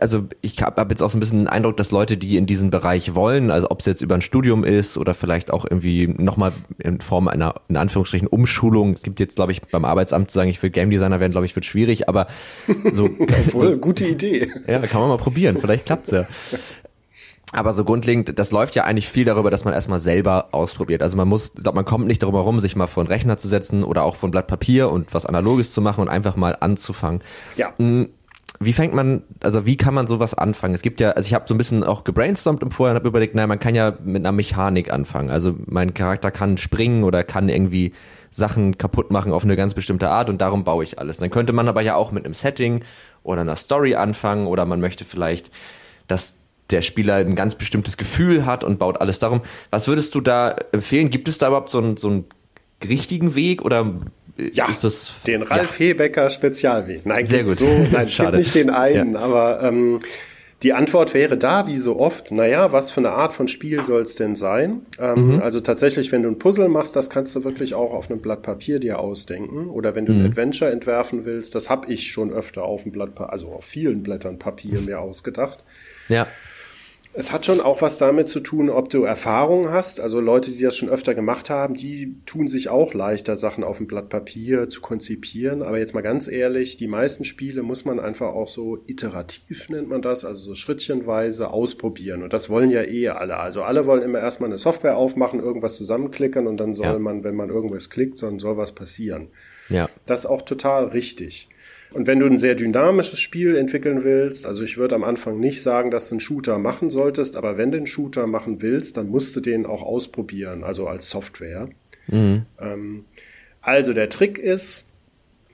also 0.00 0.24
ich 0.40 0.62
habe 0.62 0.80
hab 0.80 0.90
jetzt 0.90 1.02
auch 1.02 1.10
so 1.10 1.16
ein 1.16 1.20
bisschen 1.20 1.38
den 1.38 1.48
Eindruck, 1.48 1.76
dass 1.76 1.90
Leute, 1.90 2.16
die 2.16 2.36
in 2.36 2.46
diesen 2.46 2.70
Bereich 2.70 3.14
wollen, 3.14 3.50
also 3.50 3.70
ob 3.70 3.80
es 3.80 3.86
jetzt 3.86 4.00
über 4.00 4.14
ein 4.14 4.22
Studium 4.22 4.64
ist 4.64 4.98
oder 4.98 5.14
vielleicht 5.14 5.50
auch 5.50 5.64
irgendwie 5.68 6.08
nochmal 6.08 6.52
in 6.78 7.00
Form 7.00 7.28
einer, 7.28 7.54
in 7.68 7.76
Anführungsstrichen, 7.76 8.28
Umschulung, 8.28 8.92
es 8.92 9.02
gibt 9.02 9.20
jetzt, 9.20 9.36
glaube 9.36 9.52
ich, 9.52 9.62
beim 9.62 9.84
Arbeitsamt 9.84 10.30
zu 10.30 10.36
sagen, 10.36 10.50
ich 10.50 10.62
will 10.62 10.70
Game 10.70 10.90
Designer 10.90 11.20
werden, 11.20 11.32
glaube 11.32 11.46
ich, 11.46 11.54
wird 11.54 11.64
schwierig, 11.64 12.08
aber 12.08 12.26
so. 12.92 13.08
so 13.52 13.76
gute 13.76 14.06
Idee. 14.06 14.50
Ja, 14.66 14.78
kann 14.80 15.00
man 15.00 15.10
mal 15.10 15.16
probieren, 15.18 15.58
vielleicht 15.60 15.86
klappt's 15.86 16.10
ja. 16.10 16.26
Aber 17.52 17.72
so 17.72 17.84
grundlegend, 17.84 18.36
das 18.36 18.50
läuft 18.50 18.74
ja 18.74 18.82
eigentlich 18.82 19.08
viel 19.08 19.24
darüber, 19.24 19.48
dass 19.48 19.64
man 19.64 19.74
erstmal 19.74 20.00
selber 20.00 20.48
ausprobiert. 20.50 21.02
Also 21.02 21.16
man 21.16 21.28
muss, 21.28 21.52
man 21.72 21.84
kommt 21.84 22.08
nicht 22.08 22.20
darum 22.20 22.34
herum, 22.34 22.58
sich 22.58 22.74
mal 22.74 22.88
vor 22.88 23.02
einen 23.02 23.08
Rechner 23.08 23.36
zu 23.36 23.46
setzen 23.46 23.84
oder 23.84 24.02
auch 24.02 24.16
vor 24.16 24.28
ein 24.28 24.32
Blatt 24.32 24.48
Papier 24.48 24.90
und 24.90 25.14
was 25.14 25.24
Analoges 25.24 25.72
zu 25.72 25.80
machen 25.80 26.00
und 26.00 26.08
einfach 26.08 26.34
mal 26.34 26.56
anzufangen. 26.58 27.22
Ja. 27.56 27.72
Wie 28.60 28.72
fängt 28.72 28.94
man, 28.94 29.24
also 29.42 29.66
wie 29.66 29.76
kann 29.76 29.94
man 29.94 30.06
sowas 30.06 30.32
anfangen? 30.32 30.74
Es 30.74 30.82
gibt 30.82 31.00
ja, 31.00 31.10
also 31.10 31.26
ich 31.26 31.34
habe 31.34 31.44
so 31.48 31.54
ein 31.54 31.58
bisschen 31.58 31.82
auch 31.82 32.04
gebrainstormt 32.04 32.62
im 32.62 32.70
Vorhinein, 32.70 32.96
habe 32.96 33.08
überlegt, 33.08 33.34
naja, 33.34 33.46
man 33.46 33.58
kann 33.58 33.74
ja 33.74 33.94
mit 34.04 34.22
einer 34.22 34.32
Mechanik 34.32 34.92
anfangen. 34.92 35.30
Also 35.30 35.56
mein 35.66 35.92
Charakter 35.92 36.30
kann 36.30 36.56
springen 36.56 37.04
oder 37.04 37.24
kann 37.24 37.48
irgendwie 37.48 37.92
Sachen 38.30 38.78
kaputt 38.78 39.10
machen 39.10 39.32
auf 39.32 39.44
eine 39.44 39.56
ganz 39.56 39.74
bestimmte 39.74 40.08
Art 40.08 40.28
und 40.30 40.40
darum 40.40 40.64
baue 40.64 40.84
ich 40.84 40.98
alles. 40.98 41.18
Dann 41.18 41.30
könnte 41.30 41.52
man 41.52 41.68
aber 41.68 41.82
ja 41.82 41.96
auch 41.96 42.12
mit 42.12 42.24
einem 42.24 42.34
Setting 42.34 42.84
oder 43.22 43.40
einer 43.40 43.56
Story 43.56 43.96
anfangen 43.96 44.46
oder 44.46 44.66
man 44.66 44.80
möchte 44.80 45.04
vielleicht, 45.04 45.50
dass 46.06 46.38
der 46.70 46.82
Spieler 46.82 47.16
ein 47.16 47.34
ganz 47.34 47.56
bestimmtes 47.56 47.96
Gefühl 47.96 48.46
hat 48.46 48.64
und 48.64 48.78
baut 48.78 49.00
alles 49.00 49.18
darum. 49.18 49.42
Was 49.70 49.88
würdest 49.88 50.14
du 50.14 50.20
da 50.20 50.56
empfehlen? 50.72 51.10
Gibt 51.10 51.28
es 51.28 51.38
da 51.38 51.48
überhaupt 51.48 51.70
so 51.70 51.78
einen, 51.78 51.96
so 51.96 52.08
einen 52.08 52.24
richtigen 52.84 53.34
Weg 53.34 53.62
oder 53.62 53.94
ja, 54.36 54.68
ist 54.68 54.84
das, 54.84 55.14
den 55.26 55.42
Ralf 55.42 55.78
ja. 55.78 55.86
Hebecker 55.86 56.30
Spezialweg. 56.30 57.06
Nein, 57.06 57.24
Sehr 57.24 57.44
gut. 57.44 57.56
so, 57.56 57.66
nein, 57.92 58.08
Schade. 58.08 58.38
nicht 58.38 58.54
den 58.54 58.70
einen, 58.70 59.14
ja. 59.14 59.20
aber 59.20 59.62
ähm, 59.62 60.00
die 60.64 60.72
Antwort 60.72 61.12
wäre 61.12 61.36
da, 61.36 61.66
wie 61.66 61.76
so 61.76 62.00
oft, 62.00 62.32
naja, 62.32 62.72
was 62.72 62.90
für 62.90 63.00
eine 63.00 63.10
Art 63.10 63.34
von 63.34 63.48
Spiel 63.48 63.84
soll 63.84 64.00
es 64.00 64.14
denn 64.14 64.34
sein? 64.34 64.86
Ähm, 64.98 65.34
mhm. 65.34 65.42
Also 65.42 65.60
tatsächlich, 65.60 66.10
wenn 66.10 66.22
du 66.22 66.30
ein 66.30 66.38
Puzzle 66.38 66.70
machst, 66.70 66.96
das 66.96 67.10
kannst 67.10 67.36
du 67.36 67.44
wirklich 67.44 67.74
auch 67.74 67.92
auf 67.92 68.10
einem 68.10 68.20
Blatt 68.20 68.40
Papier 68.40 68.80
dir 68.80 68.98
ausdenken. 68.98 69.68
Oder 69.68 69.94
wenn 69.94 70.06
du 70.06 70.14
mhm. 70.14 70.20
ein 70.20 70.26
Adventure 70.30 70.70
entwerfen 70.70 71.26
willst, 71.26 71.54
das 71.54 71.68
habe 71.68 71.92
ich 71.92 72.06
schon 72.06 72.32
öfter 72.32 72.62
auf 72.62 72.84
einem 72.84 72.92
Blatt, 72.92 73.10
also 73.18 73.48
auf 73.48 73.64
vielen 73.66 74.02
Blättern 74.02 74.38
Papier 74.38 74.80
mir 74.86 75.00
ausgedacht. 75.00 75.62
Ja. 76.08 76.26
Es 77.16 77.30
hat 77.30 77.46
schon 77.46 77.60
auch 77.60 77.80
was 77.80 77.96
damit 77.96 78.26
zu 78.28 78.40
tun, 78.40 78.68
ob 78.68 78.88
du 78.90 79.04
Erfahrung 79.04 79.70
hast. 79.70 80.00
Also 80.00 80.18
Leute, 80.18 80.50
die 80.50 80.60
das 80.60 80.76
schon 80.76 80.88
öfter 80.88 81.14
gemacht 81.14 81.48
haben, 81.48 81.74
die 81.74 82.16
tun 82.26 82.48
sich 82.48 82.68
auch 82.68 82.92
leichter, 82.92 83.36
Sachen 83.36 83.62
auf 83.62 83.78
dem 83.78 83.86
Blatt 83.86 84.08
Papier 84.08 84.68
zu 84.68 84.80
konzipieren. 84.80 85.62
Aber 85.62 85.78
jetzt 85.78 85.94
mal 85.94 86.00
ganz 86.00 86.26
ehrlich, 86.26 86.76
die 86.76 86.88
meisten 86.88 87.24
Spiele 87.24 87.62
muss 87.62 87.84
man 87.84 88.00
einfach 88.00 88.34
auch 88.34 88.48
so 88.48 88.82
iterativ, 88.86 89.68
nennt 89.68 89.88
man 89.88 90.02
das, 90.02 90.24
also 90.24 90.40
so 90.40 90.54
schrittchenweise 90.56 91.50
ausprobieren. 91.50 92.24
Und 92.24 92.32
das 92.32 92.50
wollen 92.50 92.70
ja 92.70 92.82
eh 92.82 93.08
alle. 93.08 93.36
Also 93.36 93.62
alle 93.62 93.86
wollen 93.86 94.02
immer 94.02 94.18
erstmal 94.18 94.50
eine 94.50 94.58
Software 94.58 94.96
aufmachen, 94.96 95.38
irgendwas 95.38 95.76
zusammenklickern 95.76 96.48
und 96.48 96.58
dann 96.58 96.74
soll 96.74 96.86
ja. 96.86 96.98
man, 96.98 97.22
wenn 97.22 97.36
man 97.36 97.48
irgendwas 97.48 97.90
klickt, 97.90 98.20
dann 98.24 98.40
soll 98.40 98.56
was 98.56 98.72
passieren. 98.72 99.28
Ja. 99.68 99.88
Das 100.06 100.20
ist 100.20 100.26
auch 100.26 100.42
total 100.42 100.86
richtig. 100.86 101.48
Und 101.92 102.06
wenn 102.06 102.18
du 102.18 102.26
ein 102.26 102.38
sehr 102.38 102.54
dynamisches 102.56 103.20
Spiel 103.20 103.56
entwickeln 103.56 104.02
willst, 104.02 104.46
also 104.46 104.64
ich 104.64 104.76
würde 104.76 104.96
am 104.96 105.04
Anfang 105.04 105.38
nicht 105.38 105.62
sagen, 105.62 105.90
dass 105.90 106.08
du 106.08 106.14
einen 106.14 106.20
Shooter 106.20 106.58
machen 106.58 106.90
solltest, 106.90 107.36
aber 107.36 107.56
wenn 107.56 107.70
du 107.70 107.76
einen 107.76 107.86
Shooter 107.86 108.26
machen 108.26 108.60
willst, 108.62 108.96
dann 108.96 109.08
musst 109.08 109.36
du 109.36 109.40
den 109.40 109.64
auch 109.64 109.82
ausprobieren, 109.82 110.64
also 110.64 110.88
als 110.88 111.08
Software. 111.08 111.68
Mhm. 112.08 112.46
Ähm, 112.60 113.04
also 113.60 113.92
der 113.92 114.08
Trick 114.08 114.38
ist, 114.38 114.88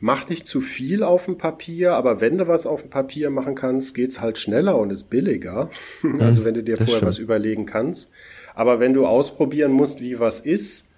mach 0.00 0.28
nicht 0.28 0.46
zu 0.46 0.60
viel 0.60 1.02
auf 1.02 1.26
dem 1.26 1.38
Papier, 1.38 1.92
aber 1.92 2.20
wenn 2.20 2.38
du 2.38 2.48
was 2.48 2.66
auf 2.66 2.82
dem 2.82 2.90
Papier 2.90 3.30
machen 3.30 3.54
kannst, 3.54 3.94
geht's 3.94 4.20
halt 4.20 4.38
schneller 4.38 4.78
und 4.78 4.90
ist 4.90 5.10
billiger. 5.10 5.70
Mhm, 6.02 6.22
also 6.22 6.46
wenn 6.46 6.54
du 6.54 6.62
dir 6.62 6.78
vorher 6.78 6.96
stimmt. 6.96 7.08
was 7.08 7.18
überlegen 7.18 7.66
kannst. 7.66 8.10
Aber 8.54 8.80
wenn 8.80 8.94
du 8.94 9.06
ausprobieren 9.06 9.72
musst, 9.72 10.00
wie 10.00 10.18
was 10.18 10.40
ist, 10.40 10.88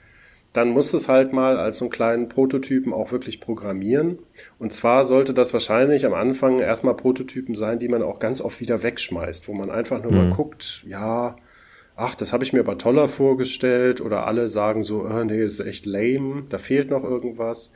dann 0.53 0.71
musst 0.71 0.93
du 0.93 0.99
es 0.99 1.09
halt 1.09 1.33
mal 1.33 1.59
als 1.59 1.79
so 1.79 1.87
einen 1.87 1.93
kleinen 1.93 2.29
Prototypen 2.29 2.93
auch 2.93 3.11
wirklich 3.11 3.41
programmieren. 3.41 4.19
Und 4.59 4.73
zwar 4.73 5.05
sollte 5.05 5.33
das 5.33 5.53
wahrscheinlich 5.53 6.05
am 6.05 6.15
Anfang 6.15 6.59
erstmal 6.59 6.95
Prototypen 6.95 7.55
sein, 7.55 7.79
die 7.79 7.89
man 7.89 8.03
auch 8.03 8.19
ganz 8.19 8.41
oft 8.41 8.61
wieder 8.61 8.83
wegschmeißt, 8.83 9.49
wo 9.49 9.55
man 9.55 9.71
einfach 9.71 10.03
nur 10.03 10.13
mhm. 10.13 10.19
mal 10.19 10.31
guckt, 10.31 10.85
ja, 10.87 11.37
ach, 11.97 12.15
das 12.15 12.33
habe 12.33 12.45
ich 12.45 12.53
mir 12.53 12.61
aber 12.61 12.77
toller 12.77 13.09
vorgestellt 13.09 14.01
oder 14.01 14.27
alle 14.27 14.49
sagen 14.49 14.83
so, 14.83 15.07
oh, 15.07 15.25
nee, 15.25 15.43
das 15.43 15.55
ist 15.55 15.67
echt 15.67 15.87
lame, 15.87 16.45
da 16.49 16.59
fehlt 16.59 16.91
noch 16.91 17.05
irgendwas. 17.05 17.73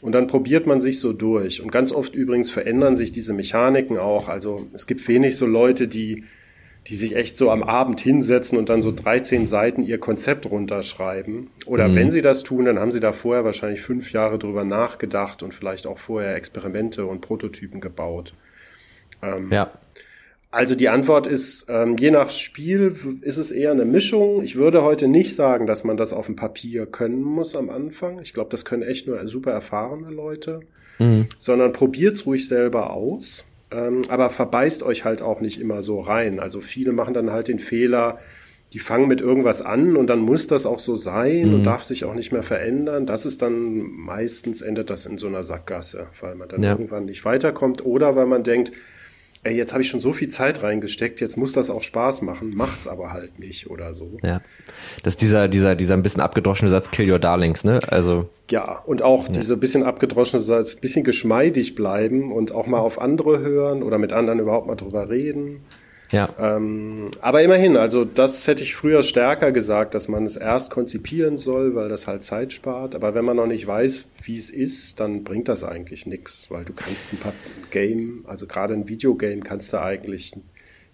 Und 0.00 0.12
dann 0.12 0.26
probiert 0.26 0.66
man 0.66 0.80
sich 0.80 1.00
so 1.00 1.12
durch. 1.12 1.62
Und 1.62 1.72
ganz 1.72 1.92
oft 1.92 2.14
übrigens 2.14 2.50
verändern 2.50 2.96
sich 2.96 3.12
diese 3.12 3.32
Mechaniken 3.32 3.98
auch. 3.98 4.28
Also 4.28 4.66
es 4.72 4.86
gibt 4.86 5.06
wenig 5.08 5.36
so 5.36 5.46
Leute, 5.46 5.88
die, 5.88 6.24
die 6.86 6.94
sich 6.94 7.16
echt 7.16 7.36
so 7.38 7.50
am 7.50 7.62
Abend 7.62 8.00
hinsetzen 8.00 8.58
und 8.58 8.68
dann 8.68 8.82
so 8.82 8.92
13 8.92 9.46
Seiten 9.46 9.82
ihr 9.82 9.98
Konzept 9.98 10.50
runterschreiben. 10.50 11.48
Oder 11.64 11.88
mhm. 11.88 11.94
wenn 11.94 12.10
sie 12.10 12.20
das 12.20 12.42
tun, 12.42 12.66
dann 12.66 12.78
haben 12.78 12.92
sie 12.92 13.00
da 13.00 13.12
vorher 13.12 13.44
wahrscheinlich 13.44 13.80
fünf 13.80 14.12
Jahre 14.12 14.38
drüber 14.38 14.64
nachgedacht 14.64 15.42
und 15.42 15.54
vielleicht 15.54 15.86
auch 15.86 15.98
vorher 15.98 16.34
Experimente 16.36 17.06
und 17.06 17.22
Prototypen 17.22 17.80
gebaut. 17.80 18.34
Ähm, 19.22 19.50
ja. 19.50 19.70
Also 20.50 20.76
die 20.76 20.88
Antwort 20.88 21.26
ist, 21.26 21.66
ähm, 21.68 21.96
je 21.98 22.12
nach 22.12 22.30
Spiel 22.30 22.94
ist 23.22 23.38
es 23.38 23.50
eher 23.50 23.72
eine 23.72 23.84
Mischung. 23.84 24.42
Ich 24.42 24.54
würde 24.54 24.82
heute 24.82 25.08
nicht 25.08 25.34
sagen, 25.34 25.66
dass 25.66 25.82
man 25.82 25.96
das 25.96 26.12
auf 26.12 26.26
dem 26.26 26.36
Papier 26.36 26.86
können 26.86 27.22
muss 27.22 27.56
am 27.56 27.70
Anfang. 27.70 28.20
Ich 28.20 28.34
glaube, 28.34 28.50
das 28.50 28.64
können 28.64 28.84
echt 28.84 29.08
nur 29.08 29.26
super 29.26 29.50
erfahrene 29.50 30.10
Leute. 30.10 30.60
Mhm. 31.00 31.26
Sondern 31.38 31.72
probiert's 31.72 32.24
ruhig 32.26 32.46
selber 32.46 32.92
aus. 32.92 33.44
Ähm, 33.74 34.02
aber 34.08 34.30
verbeißt 34.30 34.82
euch 34.84 35.04
halt 35.04 35.20
auch 35.20 35.40
nicht 35.40 35.60
immer 35.60 35.82
so 35.82 36.00
rein. 36.00 36.38
Also 36.38 36.60
viele 36.60 36.92
machen 36.92 37.14
dann 37.14 37.32
halt 37.32 37.48
den 37.48 37.58
Fehler, 37.58 38.18
die 38.72 38.78
fangen 38.78 39.08
mit 39.08 39.20
irgendwas 39.20 39.62
an 39.62 39.96
und 39.96 40.08
dann 40.08 40.20
muss 40.20 40.46
das 40.46 40.66
auch 40.66 40.78
so 40.78 40.96
sein 40.96 41.48
mhm. 41.48 41.54
und 41.54 41.62
darf 41.64 41.82
sich 41.82 42.04
auch 42.04 42.14
nicht 42.14 42.32
mehr 42.32 42.42
verändern. 42.42 43.06
Das 43.06 43.26
ist 43.26 43.42
dann 43.42 43.78
meistens 43.78 44.62
endet 44.62 44.90
das 44.90 45.06
in 45.06 45.18
so 45.18 45.26
einer 45.26 45.44
Sackgasse, 45.44 46.06
weil 46.20 46.34
man 46.34 46.48
dann 46.48 46.62
ja. 46.62 46.70
irgendwann 46.70 47.04
nicht 47.04 47.24
weiterkommt 47.24 47.84
oder 47.84 48.14
weil 48.16 48.26
man 48.26 48.42
denkt, 48.44 48.72
ey, 49.44 49.54
jetzt 49.54 49.72
habe 49.72 49.82
ich 49.82 49.88
schon 49.88 50.00
so 50.00 50.12
viel 50.12 50.28
Zeit 50.28 50.62
reingesteckt, 50.62 51.20
jetzt 51.20 51.36
muss 51.36 51.52
das 51.52 51.70
auch 51.70 51.82
Spaß 51.82 52.22
machen, 52.22 52.54
macht's 52.54 52.88
aber 52.88 53.12
halt 53.12 53.38
nicht 53.38 53.70
oder 53.70 53.94
so. 53.94 54.18
Ja. 54.22 54.40
Das 55.02 55.14
ist 55.14 55.22
dieser, 55.22 55.48
dieser, 55.48 55.76
dieser 55.76 55.94
ein 55.94 56.02
bisschen 56.02 56.22
abgedroschene 56.22 56.70
Satz, 56.70 56.90
kill 56.90 57.10
your 57.10 57.18
darlings, 57.18 57.64
ne? 57.64 57.78
Also. 57.88 58.28
Ja, 58.50 58.82
und 58.86 59.02
auch 59.02 59.26
ja. 59.28 59.34
diese 59.34 59.56
bisschen 59.56 59.82
abgedroschene 59.82 60.42
Satz, 60.42 60.74
bisschen 60.74 61.04
geschmeidig 61.04 61.74
bleiben 61.74 62.32
und 62.32 62.52
auch 62.52 62.66
mal 62.66 62.80
auf 62.80 63.00
andere 63.00 63.38
hören 63.40 63.82
oder 63.82 63.98
mit 63.98 64.12
anderen 64.12 64.40
überhaupt 64.40 64.66
mal 64.66 64.76
drüber 64.76 65.10
reden. 65.10 65.60
Ja. 66.10 66.28
Ähm, 66.38 67.10
aber 67.20 67.42
immerhin, 67.42 67.76
also 67.76 68.04
das 68.04 68.46
hätte 68.46 68.62
ich 68.62 68.74
früher 68.74 69.02
stärker 69.02 69.52
gesagt, 69.52 69.94
dass 69.94 70.08
man 70.08 70.24
es 70.24 70.36
erst 70.36 70.70
konzipieren 70.70 71.38
soll, 71.38 71.74
weil 71.74 71.88
das 71.88 72.06
halt 72.06 72.22
Zeit 72.22 72.52
spart. 72.52 72.94
Aber 72.94 73.14
wenn 73.14 73.24
man 73.24 73.36
noch 73.36 73.46
nicht 73.46 73.66
weiß, 73.66 74.06
wie 74.22 74.36
es 74.36 74.50
ist, 74.50 75.00
dann 75.00 75.24
bringt 75.24 75.48
das 75.48 75.64
eigentlich 75.64 76.06
nichts, 76.06 76.50
weil 76.50 76.64
du 76.64 76.72
kannst 76.72 77.12
ein 77.12 77.18
Game, 77.70 78.24
also 78.26 78.46
gerade 78.46 78.74
ein 78.74 78.88
Videogame 78.88 79.40
kannst 79.40 79.72
du 79.72 79.80
eigentlich 79.80 80.32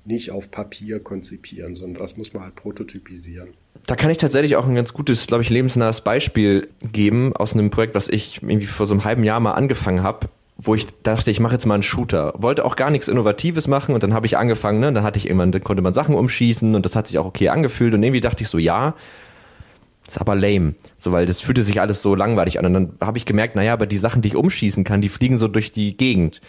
nicht 0.04 0.30
auf 0.30 0.50
Papier 0.50 1.00
konzipieren, 1.00 1.74
sondern 1.74 2.02
das 2.02 2.16
muss 2.16 2.32
man 2.32 2.44
halt 2.44 2.54
prototypisieren. 2.54 3.50
Da 3.86 3.96
kann 3.96 4.10
ich 4.10 4.18
tatsächlich 4.18 4.56
auch 4.56 4.66
ein 4.66 4.74
ganz 4.74 4.92
gutes, 4.92 5.26
glaube 5.26 5.42
ich, 5.42 5.50
lebensnahes 5.50 6.00
Beispiel 6.00 6.68
geben 6.92 7.34
aus 7.36 7.54
einem 7.54 7.70
Projekt, 7.70 7.94
was 7.94 8.08
ich 8.08 8.42
irgendwie 8.42 8.66
vor 8.66 8.86
so 8.86 8.94
einem 8.94 9.04
halben 9.04 9.24
Jahr 9.24 9.40
mal 9.40 9.52
angefangen 9.52 10.02
habe 10.02 10.28
wo 10.62 10.74
ich 10.74 10.86
dachte, 11.02 11.30
ich 11.30 11.40
mache 11.40 11.54
jetzt 11.54 11.66
mal 11.66 11.74
einen 11.74 11.82
Shooter. 11.82 12.34
Wollte 12.36 12.64
auch 12.64 12.76
gar 12.76 12.90
nichts 12.90 13.08
Innovatives 13.08 13.66
machen 13.66 13.94
und 13.94 14.02
dann 14.02 14.12
habe 14.12 14.26
ich 14.26 14.36
angefangen, 14.36 14.80
ne? 14.80 14.92
dann 14.92 15.02
hatte 15.02 15.18
ich 15.18 15.26
irgendwann, 15.26 15.52
dann 15.52 15.64
konnte 15.64 15.82
man 15.82 15.92
Sachen 15.92 16.14
umschießen 16.14 16.74
und 16.74 16.84
das 16.84 16.96
hat 16.96 17.06
sich 17.06 17.18
auch 17.18 17.26
okay 17.26 17.48
angefühlt 17.48 17.94
und 17.94 18.02
irgendwie 18.02 18.20
dachte 18.20 18.42
ich 18.42 18.48
so, 18.48 18.58
ja, 18.58 18.94
ist 20.06 20.20
aber 20.20 20.34
lame, 20.34 20.74
so 20.96 21.12
weil 21.12 21.26
das 21.26 21.40
fühlte 21.40 21.62
sich 21.62 21.80
alles 21.80 22.02
so 22.02 22.14
langweilig 22.14 22.58
an 22.58 22.66
und 22.66 22.74
dann 22.74 22.92
habe 23.00 23.16
ich 23.16 23.26
gemerkt, 23.26 23.56
naja, 23.56 23.72
aber 23.72 23.86
die 23.86 23.98
Sachen, 23.98 24.22
die 24.22 24.28
ich 24.28 24.36
umschießen 24.36 24.84
kann, 24.84 25.00
die 25.00 25.08
fliegen 25.08 25.38
so 25.38 25.48
durch 25.48 25.72
die 25.72 25.96
Gegend. 25.96 26.40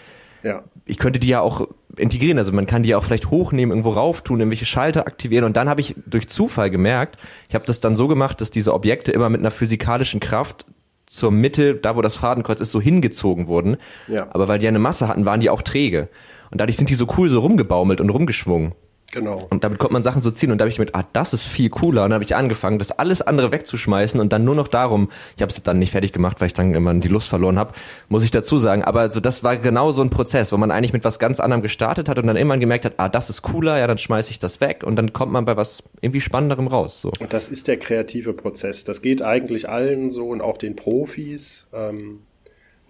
Ja. 0.43 0.63
Ich 0.85 0.97
könnte 0.97 1.19
die 1.19 1.27
ja 1.27 1.41
auch 1.41 1.67
integrieren, 1.95 2.39
also 2.39 2.51
man 2.51 2.65
kann 2.65 2.83
die 2.83 2.89
ja 2.89 2.97
auch 2.97 3.03
vielleicht 3.03 3.29
hochnehmen, 3.29 3.71
irgendwo 3.71 3.91
rauf 3.91 4.23
tun, 4.23 4.39
irgendwelche 4.39 4.65
Schalter 4.65 5.05
aktivieren 5.05 5.45
und 5.45 5.55
dann 5.55 5.69
habe 5.69 5.79
ich 5.79 5.95
durch 6.05 6.27
Zufall 6.27 6.69
gemerkt, 6.69 7.17
ich 7.47 7.55
habe 7.55 7.65
das 7.65 7.79
dann 7.79 7.95
so 7.95 8.07
gemacht, 8.07 8.41
dass 8.41 8.49
diese 8.49 8.73
Objekte 8.73 9.11
immer 9.11 9.29
mit 9.29 9.41
einer 9.41 9.51
physikalischen 9.51 10.19
Kraft 10.19 10.65
zur 11.11 11.31
Mitte, 11.31 11.75
da 11.75 11.97
wo 11.97 12.01
das 12.01 12.15
Fadenkreuz 12.15 12.61
ist, 12.61 12.71
so 12.71 12.79
hingezogen 12.79 13.47
wurden. 13.47 13.77
Ja. 14.07 14.27
Aber 14.31 14.47
weil 14.47 14.59
die 14.59 14.67
eine 14.67 14.79
Masse 14.79 15.07
hatten, 15.09 15.25
waren 15.25 15.41
die 15.41 15.49
auch 15.49 15.61
träge. 15.61 16.07
Und 16.51 16.61
dadurch 16.61 16.77
sind 16.77 16.89
die 16.89 16.95
so 16.95 17.05
cool 17.17 17.29
so 17.29 17.39
rumgebaumelt 17.39 17.99
und 17.99 18.09
rumgeschwungen. 18.09 18.73
Genau. 19.11 19.47
Und 19.49 19.63
damit 19.63 19.77
konnte 19.79 19.93
man 19.93 20.03
Sachen 20.03 20.21
so 20.21 20.31
ziehen 20.31 20.51
und 20.51 20.57
da 20.57 20.63
habe 20.63 20.71
ich 20.71 20.79
mit, 20.79 20.95
ah, 20.95 21.03
das 21.13 21.33
ist 21.33 21.43
viel 21.43 21.69
cooler. 21.69 22.03
Und 22.03 22.09
dann 22.09 22.15
habe 22.15 22.23
ich 22.23 22.35
angefangen, 22.35 22.79
das 22.79 22.91
alles 22.91 23.21
andere 23.21 23.51
wegzuschmeißen 23.51 24.19
und 24.19 24.31
dann 24.31 24.45
nur 24.45 24.55
noch 24.55 24.67
darum, 24.67 25.09
ich 25.35 25.41
habe 25.41 25.51
es 25.51 25.61
dann 25.61 25.79
nicht 25.79 25.91
fertig 25.91 26.13
gemacht, 26.13 26.39
weil 26.39 26.47
ich 26.47 26.53
dann 26.53 26.73
immer 26.73 26.93
die 26.93 27.07
Lust 27.07 27.29
verloren 27.29 27.59
habe, 27.59 27.73
muss 28.09 28.23
ich 28.23 28.31
dazu 28.31 28.57
sagen. 28.57 28.83
Aber 28.83 29.11
so 29.11 29.19
das 29.19 29.43
war 29.43 29.57
genau 29.57 29.91
so 29.91 30.01
ein 30.01 30.09
Prozess, 30.09 30.51
wo 30.51 30.57
man 30.57 30.71
eigentlich 30.71 30.93
mit 30.93 31.03
was 31.03 31.19
ganz 31.19 31.39
anderem 31.39 31.61
gestartet 31.61 32.07
hat 32.07 32.17
und 32.19 32.27
dann 32.27 32.37
irgendwann 32.37 32.59
gemerkt 32.59 32.85
hat, 32.85 32.93
ah, 32.97 33.09
das 33.09 33.29
ist 33.29 33.41
cooler, 33.41 33.77
ja, 33.77 33.87
dann 33.87 33.97
schmeiße 33.97 34.31
ich 34.31 34.39
das 34.39 34.61
weg 34.61 34.83
und 34.85 34.95
dann 34.95 35.13
kommt 35.13 35.31
man 35.31 35.45
bei 35.45 35.57
was 35.57 35.83
irgendwie 35.99 36.21
Spannenderem 36.21 36.67
raus. 36.67 37.01
So. 37.01 37.11
Und 37.19 37.33
das 37.33 37.49
ist 37.49 37.67
der 37.67 37.77
kreative 37.77 38.33
Prozess. 38.33 38.83
Das 38.83 39.01
geht 39.01 39.21
eigentlich 39.21 39.67
allen 39.67 40.09
so 40.09 40.29
und 40.29 40.41
auch 40.41 40.57
den 40.57 40.75
Profis. 40.75 41.67
Ähm 41.73 42.21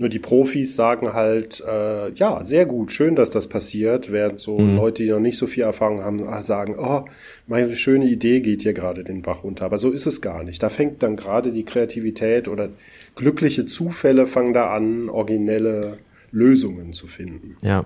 nur 0.01 0.09
die 0.09 0.19
Profis 0.19 0.75
sagen 0.75 1.13
halt, 1.13 1.63
äh, 1.65 2.11
ja, 2.11 2.43
sehr 2.43 2.65
gut, 2.65 2.91
schön, 2.91 3.15
dass 3.15 3.31
das 3.31 3.47
passiert, 3.47 4.11
während 4.11 4.39
so 4.39 4.57
mhm. 4.57 4.75
Leute, 4.75 5.03
die 5.03 5.09
noch 5.09 5.19
nicht 5.19 5.37
so 5.37 5.47
viel 5.47 5.63
Erfahrung 5.63 6.03
haben, 6.03 6.27
ah, 6.27 6.41
sagen, 6.41 6.75
oh, 6.77 7.05
meine 7.47 7.75
schöne 7.75 8.05
Idee 8.05 8.41
geht 8.41 8.63
hier 8.63 8.73
gerade 8.73 9.03
den 9.03 9.21
Bach 9.21 9.43
runter. 9.43 9.65
Aber 9.65 9.77
so 9.77 9.91
ist 9.91 10.07
es 10.07 10.21
gar 10.21 10.43
nicht. 10.43 10.61
Da 10.61 10.69
fängt 10.69 11.03
dann 11.03 11.15
gerade 11.15 11.51
die 11.51 11.63
Kreativität 11.63 12.47
oder 12.47 12.69
glückliche 13.15 13.65
Zufälle 13.65 14.27
fangen 14.27 14.53
da 14.53 14.73
an, 14.73 15.09
originelle 15.09 15.99
Lösungen 16.31 16.93
zu 16.93 17.07
finden. 17.07 17.57
Ja. 17.61 17.85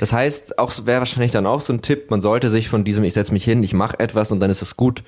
Das 0.00 0.12
heißt, 0.12 0.58
auch 0.58 0.72
wäre 0.86 0.98
wahrscheinlich 0.98 1.32
dann 1.32 1.46
auch 1.46 1.60
so 1.60 1.72
ein 1.72 1.82
Tipp, 1.82 2.10
man 2.10 2.20
sollte 2.20 2.50
sich 2.50 2.68
von 2.68 2.84
diesem, 2.84 3.04
ich 3.04 3.14
setze 3.14 3.32
mich 3.32 3.44
hin, 3.44 3.62
ich 3.62 3.74
mache 3.74 3.98
etwas 3.98 4.32
und 4.32 4.40
dann 4.40 4.50
ist 4.50 4.62
es 4.62 4.76
gut, 4.76 5.02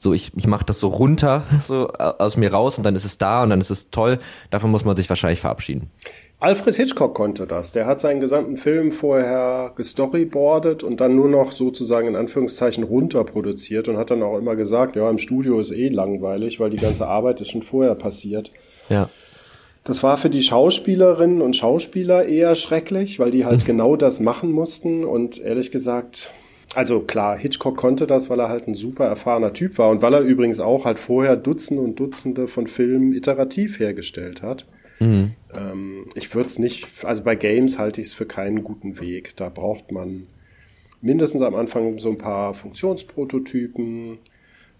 so 0.00 0.14
ich, 0.14 0.32
ich 0.34 0.46
mache 0.46 0.64
das 0.64 0.80
so 0.80 0.88
runter, 0.88 1.44
so 1.62 1.88
aus 1.90 2.38
mir 2.38 2.52
raus 2.52 2.78
und 2.78 2.84
dann 2.84 2.96
ist 2.96 3.04
es 3.04 3.18
da 3.18 3.42
und 3.42 3.50
dann 3.50 3.60
ist 3.60 3.70
es 3.70 3.90
toll. 3.90 4.18
Davon 4.48 4.70
muss 4.70 4.84
man 4.84 4.96
sich 4.96 5.08
wahrscheinlich 5.10 5.40
verabschieden. 5.40 5.90
Alfred 6.38 6.74
Hitchcock 6.74 7.14
konnte 7.14 7.46
das. 7.46 7.72
Der 7.72 7.84
hat 7.84 8.00
seinen 8.00 8.18
gesamten 8.18 8.56
Film 8.56 8.92
vorher 8.92 9.72
gestoryboardet 9.76 10.82
und 10.82 11.02
dann 11.02 11.14
nur 11.14 11.28
noch 11.28 11.52
sozusagen 11.52 12.08
in 12.08 12.16
Anführungszeichen 12.16 12.82
runterproduziert 12.82 13.88
und 13.88 13.98
hat 13.98 14.10
dann 14.10 14.22
auch 14.22 14.38
immer 14.38 14.56
gesagt, 14.56 14.96
ja, 14.96 15.10
im 15.10 15.18
Studio 15.18 15.60
ist 15.60 15.70
eh 15.70 15.88
langweilig, 15.88 16.58
weil 16.60 16.70
die 16.70 16.78
ganze 16.78 17.06
Arbeit 17.08 17.42
ist 17.42 17.50
schon 17.50 17.62
vorher 17.62 17.94
passiert. 17.94 18.50
Ja. 18.88 19.10
Das 19.84 20.02
war 20.02 20.16
für 20.16 20.30
die 20.30 20.42
Schauspielerinnen 20.42 21.42
und 21.42 21.56
Schauspieler 21.56 22.24
eher 22.24 22.54
schrecklich, 22.54 23.18
weil 23.18 23.30
die 23.30 23.44
halt 23.44 23.64
genau 23.66 23.96
das 23.96 24.18
machen 24.18 24.50
mussten 24.50 25.04
und 25.04 25.38
ehrlich 25.38 25.70
gesagt, 25.70 26.30
also 26.74 27.00
klar, 27.00 27.36
Hitchcock 27.36 27.76
konnte 27.76 28.06
das, 28.06 28.30
weil 28.30 28.40
er 28.40 28.48
halt 28.48 28.68
ein 28.68 28.74
super 28.74 29.04
erfahrener 29.04 29.52
Typ 29.52 29.78
war 29.78 29.90
und 29.90 30.02
weil 30.02 30.14
er 30.14 30.20
übrigens 30.20 30.60
auch 30.60 30.84
halt 30.84 30.98
vorher 30.98 31.36
Dutzende 31.36 31.82
und 31.82 31.98
Dutzende 31.98 32.46
von 32.46 32.66
Filmen 32.66 33.12
iterativ 33.12 33.80
hergestellt 33.80 34.42
hat. 34.42 34.66
Mhm. 35.00 35.32
Ähm, 35.56 36.06
ich 36.14 36.32
würde 36.34 36.48
es 36.48 36.58
nicht, 36.58 37.04
also 37.04 37.24
bei 37.24 37.34
Games 37.34 37.78
halte 37.78 38.00
ich 38.00 38.08
es 38.08 38.14
für 38.14 38.26
keinen 38.26 38.62
guten 38.62 39.00
Weg. 39.00 39.36
Da 39.36 39.48
braucht 39.48 39.90
man 39.90 40.26
mindestens 41.00 41.42
am 41.42 41.54
Anfang 41.54 41.98
so 41.98 42.10
ein 42.10 42.18
paar 42.18 42.54
Funktionsprototypen, 42.54 44.18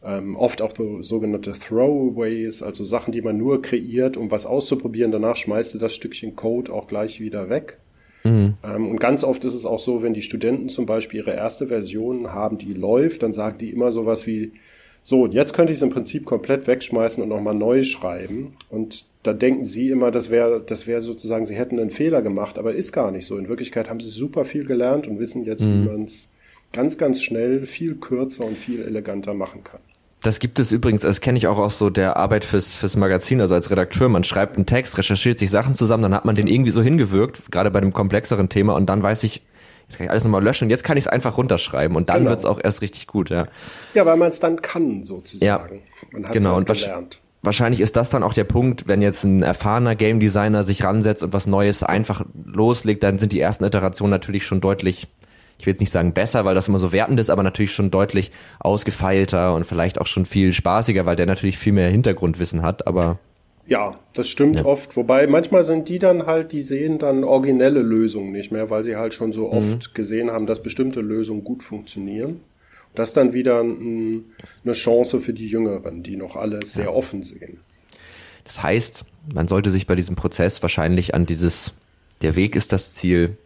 ähm, 0.04 0.36
oft 0.36 0.62
auch 0.62 0.74
so, 0.76 1.02
sogenannte 1.02 1.52
Throwaways, 1.52 2.62
also 2.62 2.84
Sachen, 2.84 3.12
die 3.12 3.22
man 3.22 3.36
nur 3.36 3.62
kreiert, 3.62 4.16
um 4.16 4.30
was 4.30 4.46
auszuprobieren. 4.46 5.10
Danach 5.10 5.36
schmeißt 5.36 5.74
du 5.74 5.78
das 5.78 5.94
Stückchen 5.94 6.36
Code 6.36 6.72
auch 6.72 6.86
gleich 6.86 7.20
wieder 7.20 7.48
weg. 7.48 7.78
Mhm. 8.24 8.54
Ähm, 8.64 8.88
und 8.88 9.00
ganz 9.00 9.24
oft 9.24 9.44
ist 9.44 9.54
es 9.54 9.66
auch 9.66 9.78
so, 9.78 10.02
wenn 10.02 10.14
die 10.14 10.22
Studenten 10.22 10.68
zum 10.68 10.86
Beispiel 10.86 11.20
ihre 11.20 11.34
erste 11.34 11.68
Version 11.68 12.32
haben, 12.32 12.58
die 12.58 12.74
läuft, 12.74 13.22
dann 13.22 13.32
sagen 13.32 13.58
die 13.58 13.70
immer 13.70 13.92
sowas 13.92 14.26
wie, 14.26 14.52
so, 15.02 15.26
jetzt 15.26 15.54
könnte 15.54 15.72
ich 15.72 15.78
es 15.78 15.82
im 15.82 15.90
Prinzip 15.90 16.26
komplett 16.26 16.66
wegschmeißen 16.66 17.22
und 17.22 17.30
nochmal 17.30 17.54
neu 17.54 17.84
schreiben. 17.84 18.54
Und 18.68 19.06
da 19.22 19.32
denken 19.32 19.64
sie 19.64 19.88
immer, 19.88 20.10
das 20.10 20.30
wäre 20.30 20.60
das 20.60 20.86
wäre 20.86 21.00
sozusagen, 21.00 21.46
sie 21.46 21.56
hätten 21.56 21.78
einen 21.78 21.90
Fehler 21.90 22.22
gemacht, 22.22 22.58
aber 22.58 22.74
ist 22.74 22.92
gar 22.92 23.10
nicht 23.10 23.26
so. 23.26 23.38
In 23.38 23.48
Wirklichkeit 23.48 23.88
haben 23.88 24.00
sie 24.00 24.10
super 24.10 24.44
viel 24.44 24.64
gelernt 24.64 25.06
und 25.06 25.18
wissen 25.18 25.44
jetzt, 25.44 25.64
mhm. 25.64 25.84
wie 25.84 25.88
man 25.88 26.02
es 26.04 26.28
ganz, 26.72 26.98
ganz 26.98 27.22
schnell, 27.22 27.66
viel 27.66 27.96
kürzer 27.96 28.44
und 28.44 28.58
viel 28.58 28.82
eleganter 28.82 29.34
machen 29.34 29.64
kann. 29.64 29.80
Das 30.22 30.38
gibt 30.38 30.58
es 30.58 30.70
übrigens, 30.70 31.00
das 31.00 31.20
kenne 31.20 31.38
ich 31.38 31.46
auch 31.46 31.58
aus 31.58 31.78
so 31.78 31.88
der 31.88 32.16
Arbeit 32.16 32.44
fürs, 32.44 32.74
fürs 32.74 32.96
Magazin, 32.96 33.40
also 33.40 33.54
als 33.54 33.70
Redakteur. 33.70 34.08
Man 34.08 34.22
schreibt 34.22 34.56
einen 34.56 34.66
Text, 34.66 34.98
recherchiert 34.98 35.38
sich 35.38 35.50
Sachen 35.50 35.74
zusammen, 35.74 36.02
dann 36.02 36.14
hat 36.14 36.26
man 36.26 36.34
den 36.34 36.46
irgendwie 36.46 36.70
so 36.70 36.82
hingewirkt, 36.82 37.50
gerade 37.50 37.70
bei 37.70 37.78
einem 37.78 37.92
komplexeren 37.92 38.48
Thema, 38.50 38.74
und 38.74 38.86
dann 38.86 39.02
weiß 39.02 39.22
ich, 39.24 39.42
jetzt 39.88 39.96
kann 39.96 40.04
ich 40.04 40.10
alles 40.10 40.24
nochmal 40.24 40.44
löschen 40.44 40.64
und 40.64 40.70
jetzt 40.70 40.84
kann 40.84 40.98
ich 40.98 41.04
es 41.04 41.08
einfach 41.08 41.38
runterschreiben 41.38 41.96
und 41.96 42.10
dann 42.10 42.18
genau. 42.18 42.30
wird's 42.30 42.44
auch 42.44 42.60
erst 42.62 42.82
richtig 42.82 43.06
gut, 43.06 43.30
ja. 43.30 43.46
Ja, 43.94 44.04
weil 44.04 44.16
man 44.16 44.30
es 44.30 44.40
dann 44.40 44.60
kann, 44.60 45.02
sozusagen. 45.02 45.46
Ja, 45.46 45.80
man 46.12 46.24
hat's 46.24 46.32
genau, 46.34 46.50
halt 46.54 46.70
und 46.70 46.78
gelernt. 46.78 47.20
Wahrscheinlich 47.42 47.80
ist 47.80 47.96
das 47.96 48.10
dann 48.10 48.22
auch 48.22 48.34
der 48.34 48.44
Punkt, 48.44 48.86
wenn 48.86 49.00
jetzt 49.00 49.24
ein 49.24 49.42
erfahrener 49.42 49.96
Game 49.96 50.20
Designer 50.20 50.62
sich 50.62 50.84
ransetzt 50.84 51.22
und 51.22 51.32
was 51.32 51.46
Neues 51.46 51.82
einfach 51.82 52.26
loslegt, 52.44 53.02
dann 53.02 53.18
sind 53.18 53.32
die 53.32 53.40
ersten 53.40 53.64
Iterationen 53.64 54.10
natürlich 54.10 54.44
schon 54.44 54.60
deutlich 54.60 55.08
ich 55.60 55.66
will 55.66 55.72
jetzt 55.72 55.80
nicht 55.80 55.92
sagen 55.92 56.12
besser, 56.12 56.44
weil 56.44 56.54
das 56.54 56.68
immer 56.68 56.78
so 56.78 56.92
wertend 56.92 57.20
ist, 57.20 57.30
aber 57.30 57.42
natürlich 57.42 57.72
schon 57.72 57.90
deutlich 57.90 58.30
ausgefeilter 58.58 59.54
und 59.54 59.64
vielleicht 59.64 60.00
auch 60.00 60.06
schon 60.06 60.26
viel 60.26 60.52
spaßiger, 60.52 61.06
weil 61.06 61.16
der 61.16 61.26
natürlich 61.26 61.58
viel 61.58 61.72
mehr 61.72 61.90
Hintergrundwissen 61.90 62.62
hat, 62.62 62.86
aber 62.86 63.18
ja, 63.66 64.00
das 64.14 64.28
stimmt 64.28 64.60
ja. 64.60 64.66
oft. 64.66 64.96
Wobei 64.96 65.28
manchmal 65.28 65.62
sind 65.62 65.88
die 65.88 66.00
dann 66.00 66.26
halt, 66.26 66.50
die 66.50 66.60
sehen 66.60 66.98
dann 66.98 67.22
originelle 67.22 67.82
Lösungen 67.82 68.32
nicht 68.32 68.50
mehr, 68.50 68.68
weil 68.68 68.82
sie 68.82 68.96
halt 68.96 69.14
schon 69.14 69.32
so 69.32 69.52
oft 69.52 69.90
mhm. 69.90 69.94
gesehen 69.94 70.32
haben, 70.32 70.46
dass 70.46 70.60
bestimmte 70.60 71.00
Lösungen 71.00 71.44
gut 71.44 71.62
funktionieren. 71.62 72.40
Das 72.96 73.10
ist 73.10 73.16
dann 73.16 73.32
wieder 73.32 73.62
ein, 73.62 74.24
eine 74.64 74.72
Chance 74.72 75.20
für 75.20 75.32
die 75.32 75.46
Jüngeren, 75.46 76.02
die 76.02 76.16
noch 76.16 76.34
alles 76.34 76.72
sehr 76.72 76.92
offen 76.92 77.22
sehen. 77.22 77.60
Das 78.42 78.60
heißt, 78.60 79.04
man 79.32 79.46
sollte 79.46 79.70
sich 79.70 79.86
bei 79.86 79.94
diesem 79.94 80.16
Prozess 80.16 80.60
wahrscheinlich 80.62 81.14
an 81.14 81.24
dieses, 81.24 81.72
der 82.22 82.34
Weg 82.34 82.56
ist 82.56 82.72
das 82.72 82.94
Ziel. 82.94 83.36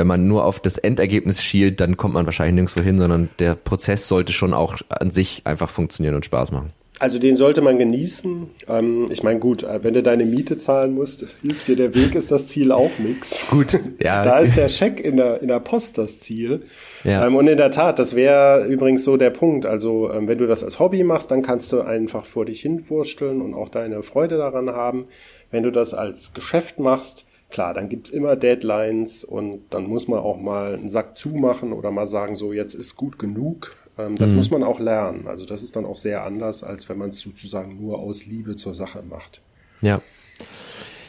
Wenn 0.00 0.06
man 0.06 0.26
nur 0.26 0.46
auf 0.46 0.60
das 0.60 0.78
Endergebnis 0.78 1.42
schielt, 1.42 1.78
dann 1.82 1.98
kommt 1.98 2.14
man 2.14 2.24
wahrscheinlich 2.24 2.54
nirgendwo 2.54 2.82
hin, 2.82 2.96
sondern 2.96 3.28
der 3.38 3.54
Prozess 3.54 4.08
sollte 4.08 4.32
schon 4.32 4.54
auch 4.54 4.78
an 4.88 5.10
sich 5.10 5.42
einfach 5.44 5.68
funktionieren 5.68 6.14
und 6.14 6.24
Spaß 6.24 6.52
machen. 6.52 6.72
Also 7.00 7.18
den 7.18 7.36
sollte 7.36 7.60
man 7.60 7.76
genießen. 7.78 8.48
Ähm, 8.66 9.06
ich 9.10 9.22
meine, 9.22 9.38
gut, 9.38 9.62
äh, 9.62 9.84
wenn 9.84 9.92
du 9.92 10.02
deine 10.02 10.24
Miete 10.24 10.56
zahlen 10.56 10.94
musst, 10.94 11.26
hilft 11.42 11.68
dir 11.68 11.76
der 11.76 11.94
Weg 11.94 12.14
ist 12.14 12.32
das 12.32 12.46
Ziel 12.46 12.72
auch 12.72 12.92
nichts. 12.96 13.46
Gut, 13.50 13.78
ja. 14.02 14.22
Da 14.22 14.38
ist 14.38 14.56
der 14.56 14.70
Scheck 14.70 15.00
in 15.00 15.18
der, 15.18 15.42
in 15.42 15.48
der 15.48 15.60
Post 15.60 15.98
das 15.98 16.20
Ziel. 16.20 16.62
Ja. 17.04 17.26
Ähm, 17.26 17.36
und 17.36 17.46
in 17.46 17.58
der 17.58 17.70
Tat, 17.70 17.98
das 17.98 18.16
wäre 18.16 18.64
übrigens 18.66 19.04
so 19.04 19.18
der 19.18 19.30
Punkt. 19.30 19.66
Also 19.66 20.10
ähm, 20.10 20.28
wenn 20.28 20.38
du 20.38 20.46
das 20.46 20.64
als 20.64 20.78
Hobby 20.78 21.04
machst, 21.04 21.30
dann 21.30 21.42
kannst 21.42 21.72
du 21.72 21.82
einfach 21.82 22.24
vor 22.24 22.46
dich 22.46 22.62
hinwursteln 22.62 23.42
und 23.42 23.52
auch 23.52 23.68
deine 23.68 24.02
Freude 24.02 24.38
daran 24.38 24.70
haben. 24.70 25.06
Wenn 25.50 25.62
du 25.62 25.70
das 25.70 25.92
als 25.92 26.32
Geschäft 26.32 26.78
machst, 26.78 27.26
klar, 27.50 27.74
dann 27.74 27.88
gibt's 27.88 28.10
immer 28.10 28.36
Deadlines 28.36 29.24
und 29.24 29.62
dann 29.70 29.84
muss 29.84 30.08
man 30.08 30.18
auch 30.20 30.40
mal 30.40 30.74
einen 30.74 30.88
Sack 30.88 31.18
zumachen 31.18 31.72
oder 31.72 31.90
mal 31.90 32.06
sagen, 32.06 32.36
so 32.36 32.52
jetzt 32.52 32.74
ist 32.74 32.96
gut 32.96 33.18
genug. 33.18 33.76
Ähm, 33.98 34.16
das 34.16 34.30
Mhm. 34.30 34.36
muss 34.36 34.50
man 34.50 34.62
auch 34.62 34.80
lernen. 34.80 35.26
Also 35.26 35.44
das 35.46 35.62
ist 35.62 35.76
dann 35.76 35.84
auch 35.84 35.96
sehr 35.96 36.24
anders, 36.24 36.62
als 36.62 36.88
wenn 36.88 36.98
man 36.98 37.10
es 37.10 37.18
sozusagen 37.18 37.80
nur 37.80 37.98
aus 37.98 38.26
Liebe 38.26 38.56
zur 38.56 38.74
Sache 38.74 39.02
macht. 39.08 39.40
Ja. 39.82 40.00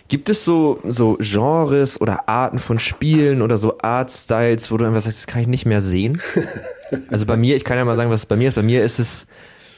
Gibt 0.08 0.28
es 0.30 0.44
so, 0.44 0.80
so 0.84 1.18
Genres 1.22 2.02
oder 2.02 2.28
Arten 2.28 2.60
von 2.60 2.80
Spielen 2.80 3.42
oder 3.42 3.58
so 3.58 3.78
Artstyles, 3.80 4.70
wo 4.70 4.76
du 4.78 4.84
einfach 4.86 5.02
sagst, 5.02 5.20
das 5.20 5.28
kann 5.28 5.42
ich 5.42 5.48
nicht 5.48 5.66
mehr 5.66 5.80
sehen? 5.80 6.22
also 7.10 7.26
bei 7.26 7.38
mir, 7.38 7.56
ich 7.56 7.64
kann 7.64 7.78
ja 7.78 7.86
mal 7.86 7.96
sagen, 7.96 8.10
was 8.12 8.22
es 8.22 8.26
bei 8.26 8.36
mir 8.36 8.50
ist. 8.50 8.56
Bei 8.56 8.62
mir 8.64 8.84
ist 8.84 9.00
es 9.00 9.26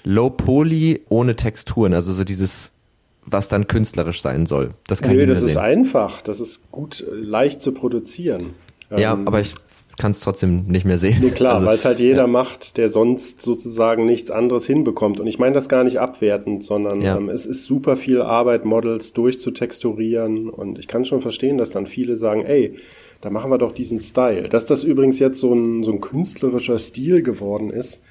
Low 0.04 0.32
Poly 0.32 1.04
ohne 1.10 1.36
Texturen, 1.36 1.94
also 1.94 2.14
so 2.14 2.24
dieses, 2.24 2.73
was 3.26 3.50
dann 3.50 3.68
künstlerisch 3.68 4.22
sein 4.22 4.46
soll. 4.46 4.72
Das 4.88 5.02
kann 5.02 5.16
Nö, 5.16 5.26
das 5.26 5.42
ist 5.42 5.54
sehen. 5.54 5.62
einfach. 5.62 6.22
Das 6.22 6.40
ist 6.40 6.70
gut, 6.72 7.02
äh, 7.10 7.14
leicht 7.16 7.62
zu 7.62 7.72
produzieren. 7.72 8.52
ja, 8.96 9.14
Ähm, 9.14 9.28
aber 9.28 9.40
ich 9.42 9.54
kann 9.98 10.10
es 10.12 10.22
trotzdem 10.22 10.66
nicht 10.66 10.86
mehr 10.86 10.98
sehen. 10.98 11.20
Nee, 11.22 11.30
klar, 11.30 11.54
Also, 11.54 11.68
weil 11.68 11.76
es 11.76 11.86
halt 11.86 12.00
jeder 12.00 12.26
macht, 12.26 12.78
der 12.78 12.90
sonst 12.90 13.42
sozusagen 13.44 14.06
nichts 14.08 14.32
anderes 14.32 14.66
hinbekommt. 14.66 15.20
Und 15.20 15.28
ich 15.28 15.38
meine 15.38 15.54
das 15.54 15.70
gar 15.70 15.84
nicht 15.84 16.00
abwertend, 16.00 16.64
sondern 16.64 17.00
Ja. 17.02 17.16
ähm, 17.16 17.30
es 17.30 17.46
ist 17.46 17.66
super 17.68 17.96
viel 17.96 18.22
Arbeit, 18.22 18.66
Models 18.66 19.14
durchzutexturieren. 19.14 20.50
Und 20.50 20.80
ich 20.80 20.88
kann 20.88 21.06
schon 21.06 21.22
verstehen, 21.22 21.58
dass 21.58 21.72
dann 21.72 21.88
viele 21.88 22.18
sagen, 22.18 22.44
ey, 22.46 22.76
da 23.22 23.30
machen 23.30 23.52
wir 23.52 23.58
doch 23.58 23.72
diesen 23.72 24.00
Style. 24.00 24.50
Dass 24.50 24.66
das 24.66 24.84
übrigens 24.84 25.20
jetzt 25.20 25.40
so 25.40 25.54
ein, 25.54 25.84
so 25.84 25.92
ein 25.92 26.02
künstlerischer 26.02 26.80
Stil 26.80 27.22
geworden 27.22 27.70
ist, 27.70 28.02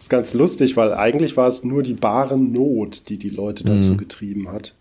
ist 0.00 0.10
ganz 0.10 0.34
lustig, 0.34 0.76
weil 0.76 0.94
eigentlich 0.94 1.36
war 1.36 1.46
es 1.46 1.62
nur 1.62 1.82
die 1.82 1.94
bare 1.94 2.38
Not, 2.38 3.08
die 3.08 3.18
die 3.18 3.28
Leute 3.28 3.64
dazu 3.64 3.96
getrieben 3.96 4.50
hat. 4.50 4.74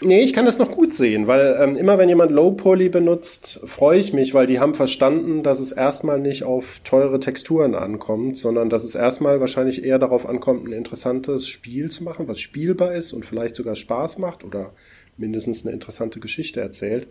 Nee, 0.00 0.22
ich 0.22 0.32
kann 0.32 0.44
das 0.44 0.58
noch 0.58 0.72
gut 0.72 0.92
sehen, 0.92 1.28
weil 1.28 1.56
ähm, 1.60 1.76
immer 1.76 1.96
wenn 1.96 2.08
jemand 2.08 2.32
Low 2.32 2.50
Poly 2.50 2.88
benutzt, 2.88 3.60
freue 3.64 4.00
ich 4.00 4.12
mich, 4.12 4.34
weil 4.34 4.46
die 4.46 4.58
haben 4.58 4.74
verstanden, 4.74 5.44
dass 5.44 5.60
es 5.60 5.70
erstmal 5.70 6.18
nicht 6.18 6.42
auf 6.42 6.80
teure 6.84 7.20
Texturen 7.20 7.74
ankommt, 7.76 8.36
sondern 8.36 8.68
dass 8.68 8.82
es 8.82 8.96
erstmal 8.96 9.40
wahrscheinlich 9.40 9.84
eher 9.84 10.00
darauf 10.00 10.28
ankommt, 10.28 10.66
ein 10.66 10.72
interessantes 10.72 11.46
Spiel 11.46 11.90
zu 11.90 12.02
machen, 12.02 12.26
was 12.26 12.40
spielbar 12.40 12.92
ist 12.92 13.12
und 13.12 13.24
vielleicht 13.24 13.54
sogar 13.54 13.76
Spaß 13.76 14.18
macht 14.18 14.44
oder 14.44 14.72
mindestens 15.16 15.64
eine 15.64 15.72
interessante 15.72 16.18
Geschichte 16.18 16.60
erzählt. 16.60 17.06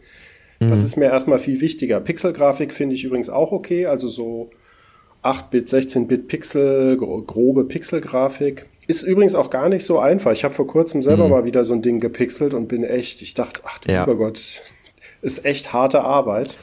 Das 0.59 0.83
ist 0.83 0.95
mir 0.95 1.05
erstmal 1.05 1.39
viel 1.39 1.61
wichtiger. 1.61 1.99
Pixelgrafik 1.99 2.71
finde 2.71 2.95
ich 2.95 3.03
übrigens 3.03 3.29
auch 3.29 3.51
okay, 3.51 3.85
also 3.85 4.07
so 4.07 4.47
8-Bit, 5.23 5.67
16-Bit 5.69 6.27
Pixel, 6.27 6.97
gro- 6.97 7.21
grobe 7.21 7.63
Pixelgrafik. 7.65 8.65
Ist 8.87 9.03
übrigens 9.03 9.35
auch 9.35 9.49
gar 9.49 9.69
nicht 9.69 9.85
so 9.85 9.99
einfach. 9.99 10.31
Ich 10.31 10.43
habe 10.43 10.53
vor 10.53 10.67
kurzem 10.67 11.01
selber 11.01 11.29
mal 11.29 11.45
wieder 11.45 11.63
so 11.63 11.73
ein 11.73 11.81
Ding 11.81 11.99
gepixelt 12.01 12.53
und 12.53 12.67
bin 12.67 12.83
echt, 12.83 13.21
ich 13.21 13.33
dachte, 13.33 13.61
ach 13.65 13.79
du 13.79 13.91
Ja. 13.91 14.01
lieber 14.01 14.15
Gott, 14.17 14.61
ist 15.21 15.45
echt 15.45 15.71
harte 15.71 16.01
Arbeit. 16.01 16.57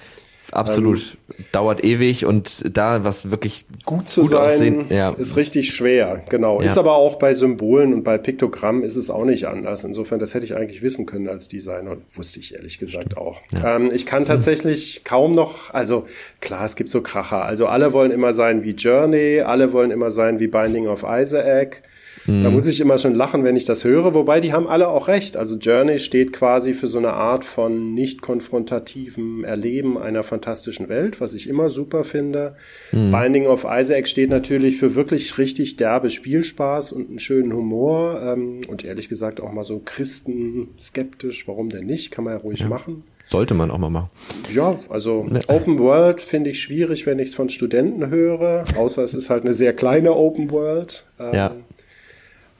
Absolut. 0.52 1.16
Dauert 1.52 1.84
ewig 1.84 2.24
und 2.24 2.76
da 2.76 3.04
was 3.04 3.30
wirklich 3.30 3.66
Gut 3.84 4.08
zu 4.08 4.22
Gut 4.22 4.30
sein 4.30 4.40
aussehen, 4.40 4.84
ja. 4.88 5.10
ist 5.10 5.36
richtig 5.36 5.74
schwer, 5.74 6.22
genau. 6.28 6.60
Ja. 6.60 6.66
Ist 6.66 6.78
aber 6.78 6.94
auch 6.94 7.16
bei 7.16 7.34
Symbolen 7.34 7.94
und 7.94 8.02
bei 8.02 8.18
Piktogrammen 8.18 8.82
ist 8.82 8.96
es 8.96 9.10
auch 9.10 9.24
nicht 9.24 9.46
anders. 9.46 9.84
Insofern, 9.84 10.18
das 10.18 10.34
hätte 10.34 10.44
ich 10.44 10.56
eigentlich 10.56 10.82
wissen 10.82 11.06
können 11.06 11.28
als 11.28 11.48
Designer 11.48 11.92
und 11.92 12.02
wusste 12.16 12.40
ich 12.40 12.54
ehrlich 12.54 12.78
gesagt 12.78 13.16
auch. 13.16 13.40
Ähm, 13.64 13.90
ich 13.92 14.06
kann 14.06 14.24
tatsächlich 14.24 15.02
kaum 15.04 15.32
noch, 15.32 15.72
also 15.72 16.06
klar, 16.40 16.64
es 16.64 16.76
gibt 16.76 16.90
so 16.90 17.00
Kracher. 17.00 17.44
Also 17.44 17.66
alle 17.66 17.92
wollen 17.92 18.10
immer 18.10 18.32
sein 18.34 18.64
wie 18.64 18.72
Journey, 18.72 19.40
alle 19.40 19.72
wollen 19.72 19.90
immer 19.90 20.10
sein 20.10 20.40
wie 20.40 20.48
Binding 20.48 20.86
of 20.88 21.04
Isaac. 21.08 21.82
Da 22.26 22.50
muss 22.50 22.66
ich 22.66 22.80
immer 22.80 22.98
schon 22.98 23.14
lachen, 23.14 23.44
wenn 23.44 23.56
ich 23.56 23.64
das 23.64 23.82
höre. 23.84 24.14
Wobei 24.14 24.40
die 24.40 24.52
haben 24.52 24.68
alle 24.68 24.88
auch 24.88 25.08
recht. 25.08 25.36
Also 25.36 25.56
Journey 25.56 25.98
steht 25.98 26.32
quasi 26.32 26.74
für 26.74 26.86
so 26.86 26.98
eine 26.98 27.14
Art 27.14 27.44
von 27.44 27.94
nicht 27.94 28.20
konfrontativem 28.22 29.42
Erleben 29.44 29.98
einer 29.98 30.22
fantastischen 30.22 30.88
Welt, 30.88 31.20
was 31.20 31.34
ich 31.34 31.48
immer 31.48 31.70
super 31.70 32.04
finde. 32.04 32.54
Binding 32.92 33.46
of 33.46 33.66
Isaac 33.68 34.06
steht 34.06 34.30
natürlich 34.30 34.76
für 34.76 34.94
wirklich 34.94 35.38
richtig 35.38 35.76
derbe 35.76 36.10
Spielspaß 36.10 36.92
und 36.92 37.08
einen 37.08 37.18
schönen 37.18 37.52
Humor. 37.52 38.20
Ähm, 38.22 38.60
und 38.68 38.84
ehrlich 38.84 39.08
gesagt 39.08 39.40
auch 39.40 39.52
mal 39.52 39.64
so 39.64 39.80
Christen 39.84 40.68
skeptisch. 40.78 41.48
Warum 41.48 41.68
denn 41.70 41.86
nicht? 41.86 42.10
Kann 42.10 42.24
man 42.24 42.34
ja 42.34 42.40
ruhig 42.40 42.64
machen. 42.68 43.04
sollte 43.24 43.54
man 43.54 43.70
auch 43.70 43.78
mal 43.78 43.90
machen. 43.90 44.10
Ja, 44.52 44.74
also 44.88 45.26
Open 45.48 45.78
World 45.78 46.20
finde 46.20 46.50
ich 46.50 46.60
schwierig, 46.60 47.06
wenn 47.06 47.18
ich 47.18 47.28
es 47.28 47.34
von 47.34 47.48
Studenten 47.48 48.10
höre, 48.10 48.64
außer 48.76 49.02
es 49.04 49.14
ist 49.14 49.30
halt 49.30 49.44
eine 49.44 49.52
sehr 49.54 49.72
kleine 49.72 50.14
Open 50.14 50.50
World. 50.50 51.06
Ähm, 51.18 51.34
Ja. 51.34 51.54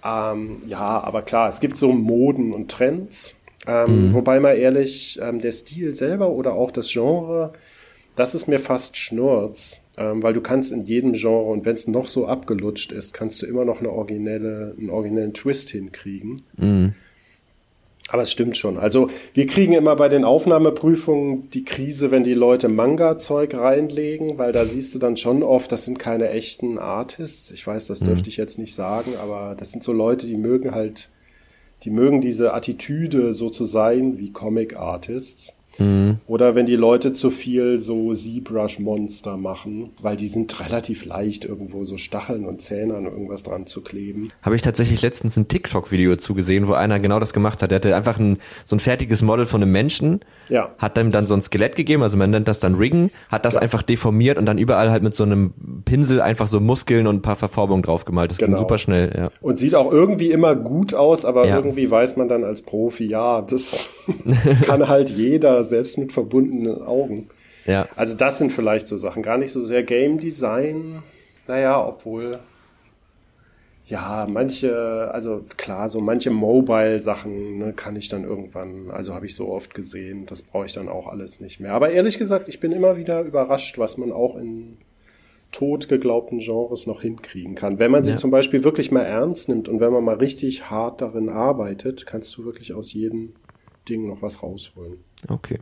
Ähm, 0.05 0.63
ja, 0.67 1.01
aber 1.01 1.23
klar, 1.23 1.49
es 1.49 1.61
gibt 1.61 1.77
so 1.77 1.93
Moden 1.93 2.53
und 2.53 2.71
Trends. 2.71 3.37
Ähm, 3.67 4.13
Wobei 4.15 4.41
mal 4.41 4.55
ehrlich, 4.55 5.19
ähm, 5.23 5.41
der 5.41 5.53
Stil 5.53 5.95
selber 5.95 6.31
oder 6.31 6.55
auch 6.55 6.71
das 6.71 6.91
Genre, 6.91 7.53
das 8.17 8.35
ist 8.35 8.49
mir 8.49 8.59
fast 8.59 8.97
Schnurz. 8.97 9.83
Ähm, 9.99 10.23
weil 10.23 10.33
du 10.33 10.41
kannst 10.41 10.73
in 10.73 10.85
jedem 10.85 11.13
Genre, 11.13 11.51
und 11.51 11.67
wenn 11.67 11.75
es 11.75 11.87
noch 11.87 12.07
so 12.07 12.27
abgelutscht 12.27 12.91
ist, 12.93 13.13
kannst 13.13 13.43
du 13.43 13.47
immer 13.47 13.67
noch 13.67 13.81
eine 13.81 13.91
originelle, 13.91 14.75
einen 14.79 14.89
originellen 14.89 15.35
Twist 15.35 15.71
hinkriegen. 15.71 16.41
Aber 18.11 18.23
es 18.23 18.33
stimmt 18.33 18.57
schon. 18.57 18.77
Also 18.77 19.09
wir 19.35 19.47
kriegen 19.47 19.73
immer 19.73 19.95
bei 19.95 20.09
den 20.09 20.25
Aufnahmeprüfungen 20.25 21.49
die 21.51 21.65
Krise, 21.65 22.11
wenn 22.11 22.25
die 22.25 22.35
Leute 22.35 22.69
Manga-Zeug 22.69 23.55
reinlegen, 23.55 24.37
weil 24.37 24.51
da 24.51 24.65
siehst 24.65 24.95
du 24.95 24.99
dann 24.99 25.17
schon 25.17 25.45
oft, 25.45 25.71
das 25.71 25.85
sind 25.85 25.99
keine 25.99 26.29
echten 26.31 26.79
Artists. 26.79 27.53
Ich 27.53 27.65
weiß, 27.65 27.87
das 27.87 28.01
dürfte 28.01 28.29
ich 28.29 28.37
jetzt 28.37 28.59
nicht 28.59 28.75
sagen, 28.75 29.13
aber 29.23 29.55
das 29.57 29.71
sind 29.71 29.85
so 29.85 29.93
Leute, 29.93 30.27
die 30.27 30.37
mögen 30.37 30.75
halt, 30.75 31.11
die 31.85 31.91
mögen 31.91 32.21
diese 32.21 32.53
Attitüde 32.53 33.33
so 33.33 33.49
zu 33.49 33.65
sein 33.65 34.19
wie 34.19 34.33
Comic-Artists. 34.33 35.57
Oder 36.27 36.55
wenn 36.55 36.67
die 36.67 36.77
Leute 36.77 37.13
zu 37.15 37.31
viel 37.31 37.79
so 37.79 38.13
ZBrush-Monster 38.13 39.37
machen, 39.37 39.91
weil 40.03 40.17
die 40.17 40.27
sind 40.29 40.61
relativ 40.61 41.05
leicht, 41.07 41.45
irgendwo 41.45 41.85
so 41.85 41.97
Stacheln 41.97 42.45
und 42.45 42.61
Zähne 42.61 42.95
an 42.95 43.05
irgendwas 43.05 43.43
dran 43.43 43.67
zu 43.67 43.81
kleben. 43.81 44.31
Habe 44.43 44.57
ich 44.57 44.63
tatsächlich 44.63 45.01
letztens 45.03 45.37
ein 45.37 45.49
TikTok-Video 45.49 46.17
zugesehen, 46.17 46.69
wo 46.69 46.73
einer 46.75 47.01
genau 47.01 47.19
das 47.19 47.33
gemacht 47.33 47.63
hat. 47.63 47.71
Der 47.71 47.77
hatte 47.77 47.97
einfach 47.97 48.19
ein, 48.19 48.39
so 48.65 48.77
ein 48.77 48.81
fertiges 48.81 49.23
Model 49.23 49.47
von 49.47 49.63
einem 49.63 49.73
Menschen, 49.73 50.21
Ja. 50.49 50.75
hat 50.79 50.97
dem 50.97 51.13
dann 51.13 51.27
so 51.27 51.35
ein 51.35 51.41
Skelett 51.41 51.77
gegeben, 51.77 52.03
also 52.03 52.17
man 52.17 52.31
nennt 52.31 52.49
das 52.49 52.61
dann 52.61 52.75
Riggen, 52.75 53.11
hat 53.31 53.45
das 53.45 53.57
einfach 53.57 53.83
deformiert 53.83 54.37
und 54.39 54.47
dann 54.47 54.59
überall 54.59 54.91
halt 54.91 55.03
mit 55.03 55.15
so 55.15 55.25
einem 55.25 55.55
Pinsel 55.85 56.21
einfach 56.21 56.47
so 56.49 56.61
Muskeln 56.61 57.07
und 57.07 57.17
ein 57.17 57.23
paar 57.23 57.37
Verformungen 57.37 57.83
draufgemalt. 57.83 58.31
Das 58.31 58.39
ging 58.39 58.49
Genau. 58.49 58.59
super 58.61 58.79
schnell, 58.79 59.13
ja. 59.17 59.31
Und 59.41 59.57
sieht 59.59 59.75
auch 59.75 59.91
irgendwie 59.93 60.31
immer 60.31 60.55
gut 60.57 60.93
aus, 60.95 61.25
aber 61.25 61.47
Ja. 61.47 61.57
irgendwie 61.57 61.91
weiß 61.91 62.17
man 62.17 62.29
dann 62.29 62.45
als 62.45 62.63
Profi, 62.63 63.07
ja, 63.07 63.41
das 63.43 63.91
kann 64.67 64.89
halt 64.89 65.11
jeder, 65.11 65.60
selbst 65.65 65.99
mit 65.99 66.13
verbundenen 66.13 66.83
Augen. 66.83 67.29
Ja. 67.67 67.87
Also 67.97 68.17
das 68.17 68.39
sind 68.39 68.53
vielleicht 68.53 68.89
so 68.89 68.97
Sachen, 68.97 69.23
gar 69.23 69.39
nicht 69.39 69.53
so 69.53 69.61
sehr 69.61 69.83
Game 69.83 70.19
Design. 70.19 71.03
Naja, 71.47 71.85
obwohl, 71.87 72.41
ja, 73.87 74.27
manche, 74.31 75.11
also 75.13 75.45
klar, 75.57 75.89
so 75.89 76.01
manche 76.01 76.31
Mobile-Sachen 76.31 77.59
ne, 77.59 77.73
kann 77.73 77.97
ich 77.97 78.09
dann 78.09 78.23
irgendwann, 78.23 78.91
also 78.91 79.15
habe 79.15 79.27
ich 79.27 79.35
so 79.35 79.49
oft 79.49 79.75
gesehen, 79.75 80.27
das 80.27 80.43
brauche 80.43 80.67
ich 80.67 80.73
dann 80.73 80.89
auch 80.89 81.09
alles 81.09 81.41
nicht 81.41 81.59
mehr. 81.59 81.73
Aber 81.75 81.91
ehrlich 81.91 82.17
gesagt, 82.17 82.49
ich 82.49 82.61
bin 82.61 82.71
immer 82.71 82.97
wieder 82.97 83.23
überrascht, 83.23 83.79
was 83.79 83.99
man 83.99 84.13
auch 84.13 84.37
in 84.37 84.77
tot 85.51 85.89
geglaubten 85.89 86.39
Genres 86.39 86.87
noch 86.87 87.03
hinkriegen 87.03 87.57
kann. 87.57 87.81
Wenn 87.81 87.91
man 87.91 88.05
sich 88.05 88.15
Ja. 88.15 88.21
zum 88.21 88.31
Beispiel 88.31 88.63
wirklich 88.63 88.93
mal 88.93 89.03
ernst 89.03 89.49
nimmt 89.49 89.69
und 89.69 89.81
wenn 89.81 89.93
man 89.93 90.05
mal 90.05 90.15
richtig 90.15 90.71
hart 90.71 91.01
darin 91.03 91.29
arbeitet, 91.29 92.07
kannst 92.07 92.37
du 92.37 92.45
wirklich 92.45 92.73
aus 92.73 92.93
jedem 92.93 93.33
Ding 93.89 94.07
noch 94.07 94.23
was 94.23 94.43
rausholen. 94.43 94.99
Okay. 95.29 95.59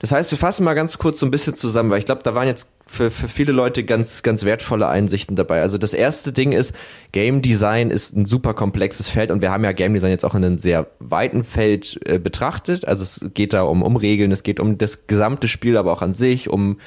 Das 0.00 0.12
heißt, 0.12 0.30
wir 0.30 0.38
fassen 0.38 0.64
mal 0.64 0.74
ganz 0.74 0.98
kurz 0.98 1.18
so 1.18 1.26
ein 1.26 1.30
bisschen 1.30 1.54
zusammen, 1.54 1.90
weil 1.90 1.98
ich 1.98 2.04
glaube, 2.04 2.22
da 2.22 2.34
waren 2.34 2.46
jetzt 2.46 2.70
für, 2.86 3.10
für 3.10 3.26
viele 3.26 3.52
Leute 3.52 3.84
ganz, 3.84 4.22
ganz 4.22 4.44
wertvolle 4.44 4.86
Einsichten 4.86 5.34
dabei. 5.34 5.62
Also 5.62 5.78
das 5.78 5.94
erste 5.94 6.32
Ding 6.32 6.52
ist, 6.52 6.74
Game 7.12 7.40
Design 7.40 7.90
ist 7.90 8.14
ein 8.14 8.26
super 8.26 8.54
komplexes 8.54 9.08
Feld 9.08 9.30
und 9.30 9.40
wir 9.40 9.50
haben 9.50 9.64
ja 9.64 9.72
Game 9.72 9.94
Design 9.94 10.10
jetzt 10.10 10.24
auch 10.24 10.34
in 10.34 10.44
einem 10.44 10.58
sehr 10.58 10.88
weiten 10.98 11.42
Feld 11.42 11.98
äh, 12.04 12.18
betrachtet. 12.18 12.86
Also 12.86 13.02
es 13.02 13.26
geht 13.32 13.54
da 13.54 13.62
um, 13.62 13.82
um 13.82 13.96
Regeln, 13.96 14.30
es 14.30 14.42
geht 14.42 14.60
um 14.60 14.76
das 14.76 15.06
gesamte 15.06 15.48
Spiel, 15.48 15.76
aber 15.76 15.92
auch 15.92 16.02
an 16.02 16.12
sich, 16.12 16.50
um 16.50 16.78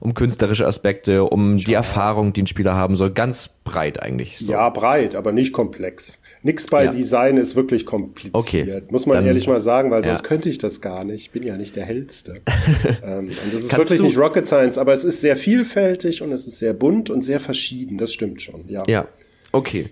um 0.00 0.14
künstlerische 0.14 0.66
Aspekte, 0.66 1.24
um 1.24 1.58
die 1.58 1.74
Erfahrung, 1.74 2.32
die 2.32 2.42
ein 2.42 2.46
Spieler 2.46 2.74
haben 2.74 2.96
soll. 2.96 3.10
Ganz 3.10 3.50
breit 3.64 4.02
eigentlich. 4.02 4.38
So. 4.40 4.50
Ja, 4.50 4.70
breit, 4.70 5.14
aber 5.14 5.30
nicht 5.32 5.52
komplex. 5.52 6.18
Nix 6.42 6.66
bei 6.66 6.84
ja. 6.84 6.90
Design 6.90 7.36
ist 7.36 7.54
wirklich 7.54 7.84
kompliziert. 7.84 8.34
Okay. 8.34 8.82
Muss 8.90 9.04
man 9.04 9.16
Dann, 9.16 9.26
ehrlich 9.26 9.46
mal 9.46 9.60
sagen, 9.60 9.90
weil 9.90 10.02
sonst 10.02 10.22
ja. 10.22 10.26
könnte 10.26 10.48
ich 10.48 10.56
das 10.56 10.80
gar 10.80 11.04
nicht. 11.04 11.20
Ich 11.20 11.30
bin 11.30 11.42
ja 11.42 11.58
nicht 11.58 11.76
der 11.76 11.84
Hellste. 11.84 12.40
ähm, 13.04 13.28
und 13.28 13.52
das 13.52 13.62
ist 13.62 13.68
Kannst 13.68 13.90
wirklich 13.90 14.00
nicht 14.00 14.18
Rocket 14.18 14.46
Science, 14.46 14.78
aber 14.78 14.94
es 14.94 15.04
ist 15.04 15.20
sehr 15.20 15.36
vielfältig 15.36 16.22
und 16.22 16.32
es 16.32 16.46
ist 16.46 16.58
sehr 16.58 16.72
bunt 16.72 17.10
und 17.10 17.22
sehr 17.22 17.38
verschieden. 17.38 17.98
Das 17.98 18.10
stimmt 18.10 18.40
schon, 18.40 18.64
ja. 18.68 18.82
Ja. 18.88 19.06
Okay. 19.52 19.90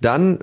Dann 0.00 0.38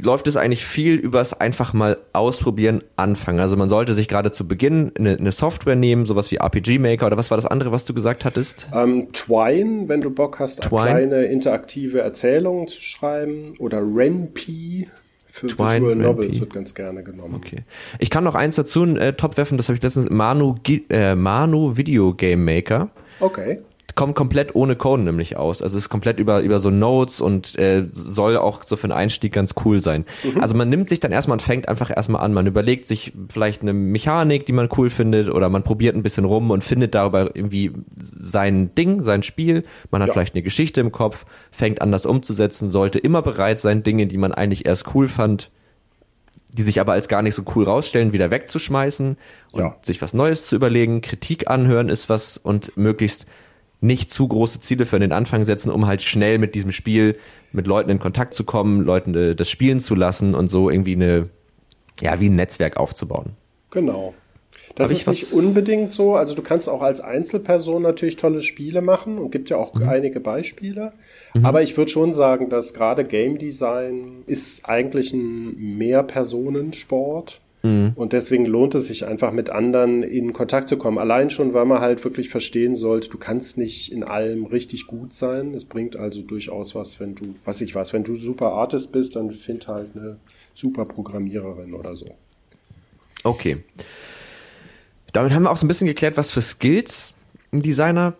läuft 0.00 0.26
es 0.26 0.36
eigentlich 0.36 0.64
viel 0.64 0.94
übers 0.94 1.32
einfach 1.32 1.72
mal 1.72 1.98
ausprobieren, 2.12 2.82
anfangen. 2.96 3.40
Also 3.40 3.56
man 3.56 3.68
sollte 3.68 3.94
sich 3.94 4.08
gerade 4.08 4.32
zu 4.32 4.46
Beginn 4.46 4.92
eine, 4.98 5.16
eine, 5.16 5.32
Software 5.32 5.76
nehmen, 5.76 6.06
sowas 6.06 6.30
wie 6.30 6.36
RPG 6.36 6.78
Maker 6.78 7.06
oder 7.06 7.16
was 7.16 7.30
war 7.30 7.38
das 7.38 7.46
andere, 7.46 7.72
was 7.72 7.84
du 7.84 7.94
gesagt 7.94 8.24
hattest? 8.24 8.68
Ähm, 8.74 9.12
Twine, 9.12 9.88
wenn 9.88 10.00
du 10.00 10.10
Bock 10.10 10.38
hast, 10.38 10.62
Twine. 10.62 10.82
kleine 10.82 11.22
interaktive 11.24 12.00
Erzählungen 12.00 12.68
zu 12.68 12.82
schreiben 12.82 13.46
oder 13.58 13.78
Renpy. 13.80 14.88
Für 15.26 15.46
Twine, 15.46 15.74
Visual 15.74 15.96
Novels 15.96 16.40
wird 16.40 16.52
ganz 16.52 16.74
gerne 16.74 17.04
genommen. 17.04 17.36
Okay. 17.36 17.58
Ich 18.00 18.10
kann 18.10 18.24
noch 18.24 18.34
eins 18.34 18.56
dazu 18.56 18.84
äh, 18.84 19.12
top 19.12 19.36
werfen, 19.36 19.58
das 19.58 19.68
habe 19.68 19.76
ich 19.76 19.82
letztens, 19.82 20.10
Manu, 20.10 20.56
äh, 20.88 21.14
Manu 21.14 21.76
Video 21.76 22.12
Game 22.14 22.44
Maker. 22.44 22.90
Okay 23.20 23.60
kommt 24.00 24.14
komplett 24.14 24.54
ohne 24.54 24.76
Code 24.76 25.02
nämlich 25.02 25.36
aus. 25.36 25.60
Also 25.60 25.76
es 25.76 25.84
ist 25.84 25.88
komplett 25.90 26.20
über, 26.20 26.40
über 26.40 26.58
so 26.58 26.70
Notes 26.70 27.20
und 27.20 27.58
äh, 27.58 27.86
soll 27.92 28.38
auch 28.38 28.62
so 28.64 28.78
für 28.78 28.84
einen 28.84 28.94
Einstieg 28.94 29.34
ganz 29.34 29.54
cool 29.66 29.82
sein. 29.82 30.06
Mhm. 30.24 30.40
Also 30.40 30.56
man 30.56 30.70
nimmt 30.70 30.88
sich 30.88 31.00
dann 31.00 31.12
erstmal 31.12 31.34
und 31.34 31.42
fängt 31.42 31.68
einfach 31.68 31.94
erstmal 31.94 32.22
an. 32.22 32.32
Man 32.32 32.46
überlegt 32.46 32.86
sich 32.86 33.12
vielleicht 33.28 33.60
eine 33.60 33.74
Mechanik, 33.74 34.46
die 34.46 34.52
man 34.52 34.70
cool 34.78 34.88
findet 34.88 35.28
oder 35.28 35.50
man 35.50 35.64
probiert 35.64 35.96
ein 35.96 36.02
bisschen 36.02 36.24
rum 36.24 36.50
und 36.50 36.64
findet 36.64 36.94
darüber 36.94 37.36
irgendwie 37.36 37.72
sein 37.94 38.74
Ding, 38.74 39.02
sein 39.02 39.22
Spiel. 39.22 39.64
Man 39.90 40.00
hat 40.00 40.08
ja. 40.08 40.12
vielleicht 40.14 40.34
eine 40.34 40.42
Geschichte 40.44 40.80
im 40.80 40.92
Kopf, 40.92 41.26
fängt 41.50 41.82
an, 41.82 41.92
das 41.92 42.06
umzusetzen, 42.06 42.70
sollte 42.70 42.98
immer 42.98 43.20
bereit 43.20 43.58
sein, 43.58 43.82
Dinge, 43.82 44.06
die 44.06 44.16
man 44.16 44.32
eigentlich 44.32 44.64
erst 44.64 44.94
cool 44.94 45.08
fand, 45.08 45.50
die 46.54 46.62
sich 46.62 46.80
aber 46.80 46.92
als 46.92 47.08
gar 47.08 47.20
nicht 47.20 47.34
so 47.34 47.42
cool 47.54 47.64
rausstellen, 47.64 48.14
wieder 48.14 48.30
wegzuschmeißen 48.30 49.18
und 49.52 49.60
ja. 49.60 49.76
sich 49.82 50.00
was 50.00 50.14
Neues 50.14 50.46
zu 50.46 50.56
überlegen. 50.56 51.02
Kritik 51.02 51.50
anhören 51.50 51.90
ist 51.90 52.08
was 52.08 52.38
und 52.38 52.74
möglichst 52.78 53.26
nicht 53.80 54.10
zu 54.10 54.28
große 54.28 54.60
Ziele 54.60 54.84
für 54.84 54.98
den 54.98 55.12
Anfang 55.12 55.44
setzen, 55.44 55.70
um 55.70 55.86
halt 55.86 56.02
schnell 56.02 56.38
mit 56.38 56.54
diesem 56.54 56.72
Spiel 56.72 57.16
mit 57.52 57.66
Leuten 57.66 57.90
in 57.90 57.98
Kontakt 57.98 58.34
zu 58.34 58.44
kommen, 58.44 58.82
Leuten 58.82 59.14
äh, 59.14 59.34
das 59.34 59.48
spielen 59.50 59.80
zu 59.80 59.94
lassen 59.94 60.34
und 60.34 60.48
so 60.48 60.70
irgendwie 60.70 60.94
eine, 60.94 61.28
ja, 62.00 62.20
wie 62.20 62.28
ein 62.28 62.36
Netzwerk 62.36 62.76
aufzubauen. 62.76 63.30
Genau. 63.70 64.14
Das 64.76 64.88
Hab 64.88 64.96
ist 64.96 65.06
nicht 65.08 65.32
unbedingt 65.32 65.92
so. 65.92 66.14
Also 66.14 66.34
du 66.34 66.42
kannst 66.42 66.68
auch 66.68 66.82
als 66.82 67.00
Einzelperson 67.00 67.82
natürlich 67.82 68.16
tolle 68.16 68.42
Spiele 68.42 68.82
machen 68.82 69.18
und 69.18 69.30
gibt 69.30 69.50
ja 69.50 69.56
auch 69.56 69.74
mhm. 69.74 69.88
einige 69.88 70.20
Beispiele. 70.20 70.92
Mhm. 71.34 71.44
Aber 71.44 71.62
ich 71.62 71.76
würde 71.76 71.90
schon 71.90 72.12
sagen, 72.12 72.50
dass 72.50 72.72
gerade 72.72 73.04
Game 73.04 73.38
Design 73.38 74.22
ist 74.26 74.66
eigentlich 74.66 75.12
ein 75.12 75.76
Mehrpersonensport. 75.76 77.40
Mhm. 77.62 77.92
Und 77.94 78.12
deswegen 78.12 78.46
lohnt 78.46 78.74
es 78.74 78.86
sich 78.86 79.06
einfach 79.06 79.32
mit 79.32 79.50
anderen 79.50 80.02
in 80.02 80.32
Kontakt 80.32 80.68
zu 80.68 80.76
kommen. 80.76 80.98
Allein 80.98 81.30
schon, 81.30 81.52
weil 81.52 81.66
man 81.66 81.80
halt 81.80 82.02
wirklich 82.04 82.28
verstehen 82.28 82.74
sollte, 82.74 83.10
du 83.10 83.18
kannst 83.18 83.58
nicht 83.58 83.92
in 83.92 84.02
allem 84.02 84.46
richtig 84.46 84.86
gut 84.86 85.12
sein. 85.12 85.54
Es 85.54 85.64
bringt 85.64 85.96
also 85.96 86.22
durchaus 86.22 86.74
was, 86.74 87.00
wenn 87.00 87.14
du, 87.14 87.34
was 87.44 87.60
ich 87.60 87.74
weiß, 87.74 87.92
wenn 87.92 88.04
du 88.04 88.16
super 88.16 88.52
Artist 88.52 88.92
bist, 88.92 89.16
dann 89.16 89.32
find 89.32 89.68
halt 89.68 89.88
eine 89.94 90.16
super 90.54 90.84
Programmiererin 90.86 91.74
oder 91.74 91.96
so. 91.96 92.06
Okay. 93.24 93.58
Damit 95.12 95.32
haben 95.32 95.42
wir 95.42 95.50
auch 95.50 95.56
so 95.56 95.66
ein 95.66 95.68
bisschen 95.68 95.86
geklärt, 95.86 96.16
was 96.16 96.30
für 96.30 96.40
Skills 96.40 97.12
ein 97.52 97.60
Designer, 97.62 98.14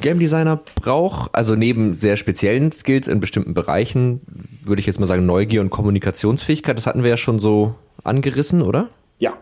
Game 0.00 0.18
Designer 0.18 0.60
braucht. 0.76 1.34
Also 1.34 1.54
neben 1.54 1.96
sehr 1.96 2.16
speziellen 2.16 2.72
Skills 2.72 3.08
in 3.08 3.20
bestimmten 3.20 3.52
Bereichen, 3.52 4.20
würde 4.64 4.80
ich 4.80 4.86
jetzt 4.86 5.00
mal 5.00 5.06
sagen, 5.06 5.26
Neugier 5.26 5.60
und 5.60 5.70
Kommunikationsfähigkeit, 5.70 6.76
das 6.78 6.86
hatten 6.86 7.02
wir 7.02 7.10
ja 7.10 7.16
schon 7.16 7.38
so 7.38 7.74
angerissen, 8.04 8.62
oder? 8.62 8.90
Ja. 9.18 9.38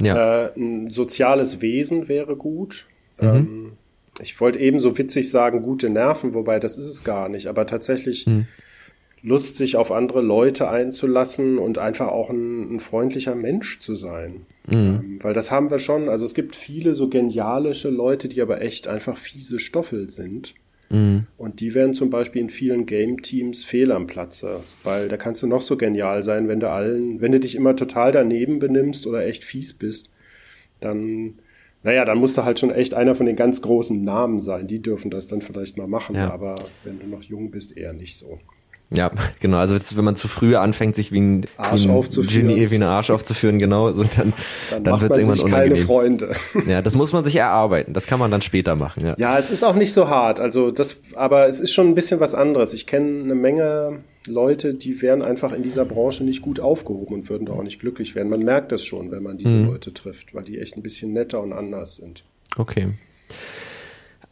ja. 0.00 0.46
Äh, 0.46 0.52
ein 0.56 0.88
soziales 0.88 1.60
Wesen 1.60 2.08
wäre 2.08 2.36
gut. 2.36 2.86
Mhm. 3.20 3.28
Ähm, 3.28 3.72
ich 4.20 4.40
wollte 4.40 4.58
eben 4.58 4.80
so 4.80 4.98
witzig 4.98 5.30
sagen, 5.30 5.62
gute 5.62 5.88
Nerven, 5.88 6.34
wobei 6.34 6.58
das 6.58 6.76
ist 6.76 6.86
es 6.86 7.04
gar 7.04 7.28
nicht, 7.28 7.46
aber 7.46 7.66
tatsächlich 7.66 8.26
mhm. 8.26 8.46
Lust, 9.22 9.56
sich 9.56 9.76
auf 9.76 9.92
andere 9.92 10.22
Leute 10.22 10.70
einzulassen 10.70 11.58
und 11.58 11.78
einfach 11.78 12.08
auch 12.08 12.30
ein, 12.30 12.76
ein 12.76 12.80
freundlicher 12.80 13.34
Mensch 13.34 13.78
zu 13.78 13.94
sein. 13.94 14.46
Mhm. 14.66 14.74
Ähm, 14.74 15.18
weil 15.20 15.34
das 15.34 15.50
haben 15.50 15.70
wir 15.70 15.78
schon. 15.78 16.08
Also 16.08 16.24
es 16.24 16.34
gibt 16.34 16.56
viele 16.56 16.94
so 16.94 17.08
genialische 17.08 17.90
Leute, 17.90 18.28
die 18.28 18.40
aber 18.40 18.62
echt 18.62 18.88
einfach 18.88 19.18
fiese 19.18 19.58
Stoffel 19.58 20.08
sind. 20.08 20.54
Mhm. 20.90 21.26
Und 21.38 21.60
die 21.60 21.74
werden 21.74 21.94
zum 21.94 22.10
Beispiel 22.10 22.42
in 22.42 22.50
vielen 22.50 22.84
Game-Teams 22.84 23.64
fehl 23.64 23.92
am 23.92 24.06
Platze, 24.06 24.60
weil 24.82 25.08
da 25.08 25.16
kannst 25.16 25.42
du 25.42 25.46
noch 25.46 25.62
so 25.62 25.76
genial 25.76 26.22
sein, 26.22 26.48
wenn 26.48 26.60
du 26.60 26.68
allen, 26.68 27.20
wenn 27.20 27.32
du 27.32 27.40
dich 27.40 27.54
immer 27.54 27.76
total 27.76 28.12
daneben 28.12 28.58
benimmst 28.58 29.06
oder 29.06 29.24
echt 29.24 29.44
fies 29.44 29.72
bist, 29.72 30.10
dann, 30.80 31.38
naja, 31.82 32.04
dann 32.04 32.18
musst 32.18 32.36
du 32.36 32.44
halt 32.44 32.58
schon 32.58 32.70
echt 32.70 32.94
einer 32.94 33.14
von 33.14 33.26
den 33.26 33.36
ganz 33.36 33.62
großen 33.62 34.02
Namen 34.02 34.40
sein. 34.40 34.66
Die 34.66 34.82
dürfen 34.82 35.10
das 35.10 35.28
dann 35.28 35.42
vielleicht 35.42 35.78
mal 35.78 35.86
machen, 35.86 36.16
ja. 36.16 36.30
aber 36.30 36.56
wenn 36.84 36.98
du 36.98 37.06
noch 37.06 37.22
jung 37.22 37.50
bist, 37.50 37.76
eher 37.76 37.92
nicht 37.92 38.16
so. 38.16 38.40
Ja, 38.94 39.10
genau. 39.40 39.58
Also 39.58 39.76
wenn 39.96 40.04
man 40.04 40.16
zu 40.16 40.28
früh 40.28 40.56
anfängt, 40.56 40.96
sich 40.96 41.12
wie 41.12 41.20
ein, 41.20 41.46
Arsch 41.56 41.84
wie 41.84 41.88
ein 41.88 41.94
aufzuführen. 41.94 42.48
Genie, 42.48 42.70
wie 42.70 42.74
ein 42.74 42.82
Arsch 42.82 43.10
aufzuführen, 43.10 43.58
genau, 43.58 43.92
so, 43.92 44.02
dann, 44.02 44.32
dann, 44.70 44.84
dann 44.84 45.00
wird 45.00 45.12
es 45.12 45.18
irgendwann 45.18 45.40
unangenehm. 45.40 45.74
keine 45.74 45.86
Freunde. 45.86 46.32
Ja, 46.66 46.82
das 46.82 46.94
muss 46.96 47.12
man 47.12 47.24
sich 47.24 47.36
erarbeiten. 47.36 47.92
Das 47.92 48.06
kann 48.06 48.18
man 48.18 48.30
dann 48.30 48.42
später 48.42 48.76
machen. 48.76 49.06
Ja. 49.06 49.14
ja, 49.18 49.38
es 49.38 49.50
ist 49.50 49.64
auch 49.64 49.74
nicht 49.74 49.92
so 49.92 50.08
hart. 50.08 50.40
Also 50.40 50.70
das, 50.70 50.96
aber 51.14 51.48
es 51.48 51.60
ist 51.60 51.72
schon 51.72 51.88
ein 51.88 51.94
bisschen 51.94 52.20
was 52.20 52.34
anderes. 52.34 52.74
Ich 52.74 52.86
kenne 52.86 53.22
eine 53.22 53.34
Menge 53.34 54.00
Leute, 54.26 54.74
die 54.74 55.00
wären 55.00 55.22
einfach 55.22 55.52
in 55.52 55.62
dieser 55.62 55.84
Branche 55.84 56.24
nicht 56.24 56.42
gut 56.42 56.60
aufgehoben 56.60 57.14
und 57.14 57.30
würden 57.30 57.46
da 57.46 57.54
auch 57.54 57.62
nicht 57.62 57.80
glücklich 57.80 58.14
werden. 58.14 58.28
Man 58.28 58.42
merkt 58.42 58.72
das 58.72 58.84
schon, 58.84 59.10
wenn 59.10 59.22
man 59.22 59.38
diese 59.38 59.56
mhm. 59.56 59.68
Leute 59.68 59.94
trifft, 59.94 60.34
weil 60.34 60.44
die 60.44 60.58
echt 60.58 60.76
ein 60.76 60.82
bisschen 60.82 61.12
netter 61.12 61.40
und 61.40 61.52
anders 61.52 61.96
sind. 61.96 62.24
Okay. 62.56 62.88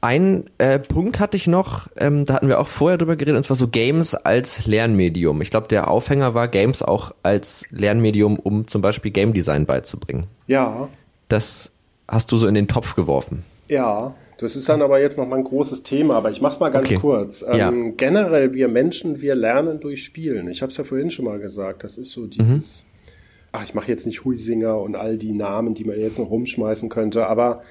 Ein 0.01 0.49
äh, 0.59 0.78
Punkt 0.78 1.18
hatte 1.18 1.36
ich 1.36 1.49
noch, 1.49 1.88
ähm, 1.96 2.24
da 2.24 2.34
hatten 2.34 2.46
wir 2.46 2.61
auch 2.61 2.68
vorher 2.68 2.99
drüber 2.99 3.16
geredet, 3.16 3.36
und 3.36 3.42
zwar 3.42 3.57
so 3.57 3.66
Games 3.66 4.14
als 4.14 4.64
Lernmedium. 4.66 5.42
Ich 5.42 5.51
glaube, 5.51 5.66
der 5.66 5.88
Aufhänger 5.88 6.34
war 6.34 6.46
Games 6.46 6.82
auch 6.82 7.12
als 7.24 7.64
Lernmedium, 7.70 8.38
um 8.38 8.68
zum 8.68 8.80
Beispiel 8.80 9.11
Game 9.11 9.32
Design 9.32 9.66
beizubringen. 9.66 10.26
Ja. 10.46 10.88
Das 11.28 11.72
hast 12.07 12.30
du 12.30 12.36
so 12.36 12.46
in 12.46 12.55
den 12.55 12.68
Topf 12.68 12.94
geworfen. 12.94 13.42
Ja, 13.68 14.14
das 14.38 14.55
ist 14.55 14.68
dann 14.68 14.82
aber 14.82 15.01
jetzt 15.01 15.18
noch 15.18 15.26
mal 15.26 15.36
ein 15.36 15.44
großes 15.44 15.82
Thema, 15.82 16.14
aber 16.14 16.30
ich 16.30 16.40
mach's 16.40 16.61
mal 16.61 16.68
ganz 16.68 16.86
okay. 16.86 17.01
kurz. 17.01 17.44
Ähm, 17.46 17.59
ja. 17.59 17.92
Generell, 17.96 18.55
wir 18.55 18.68
Menschen, 18.68 19.20
wir 19.20 19.34
lernen 19.34 19.80
durch 19.80 20.05
Spielen. 20.05 20.49
Ich 20.49 20.62
habe 20.62 20.70
es 20.70 20.76
ja 20.76 20.84
vorhin 20.84 21.11
schon 21.11 21.24
mal 21.24 21.40
gesagt, 21.40 21.82
das 21.82 21.99
ist 21.99 22.12
so 22.12 22.28
dieses, 22.28 22.84
mhm. 22.84 23.09
ach, 23.51 23.64
ich 23.64 23.74
mache 23.74 23.88
jetzt 23.88 24.07
nicht 24.07 24.24
Huisinger 24.24 24.78
und 24.78 24.94
all 24.94 25.18
die 25.18 25.32
Namen, 25.32 25.74
die 25.74 25.82
man 25.82 25.99
jetzt 25.99 26.20
noch 26.20 26.30
rumschmeißen 26.30 26.88
könnte, 26.88 27.26
aber 27.26 27.62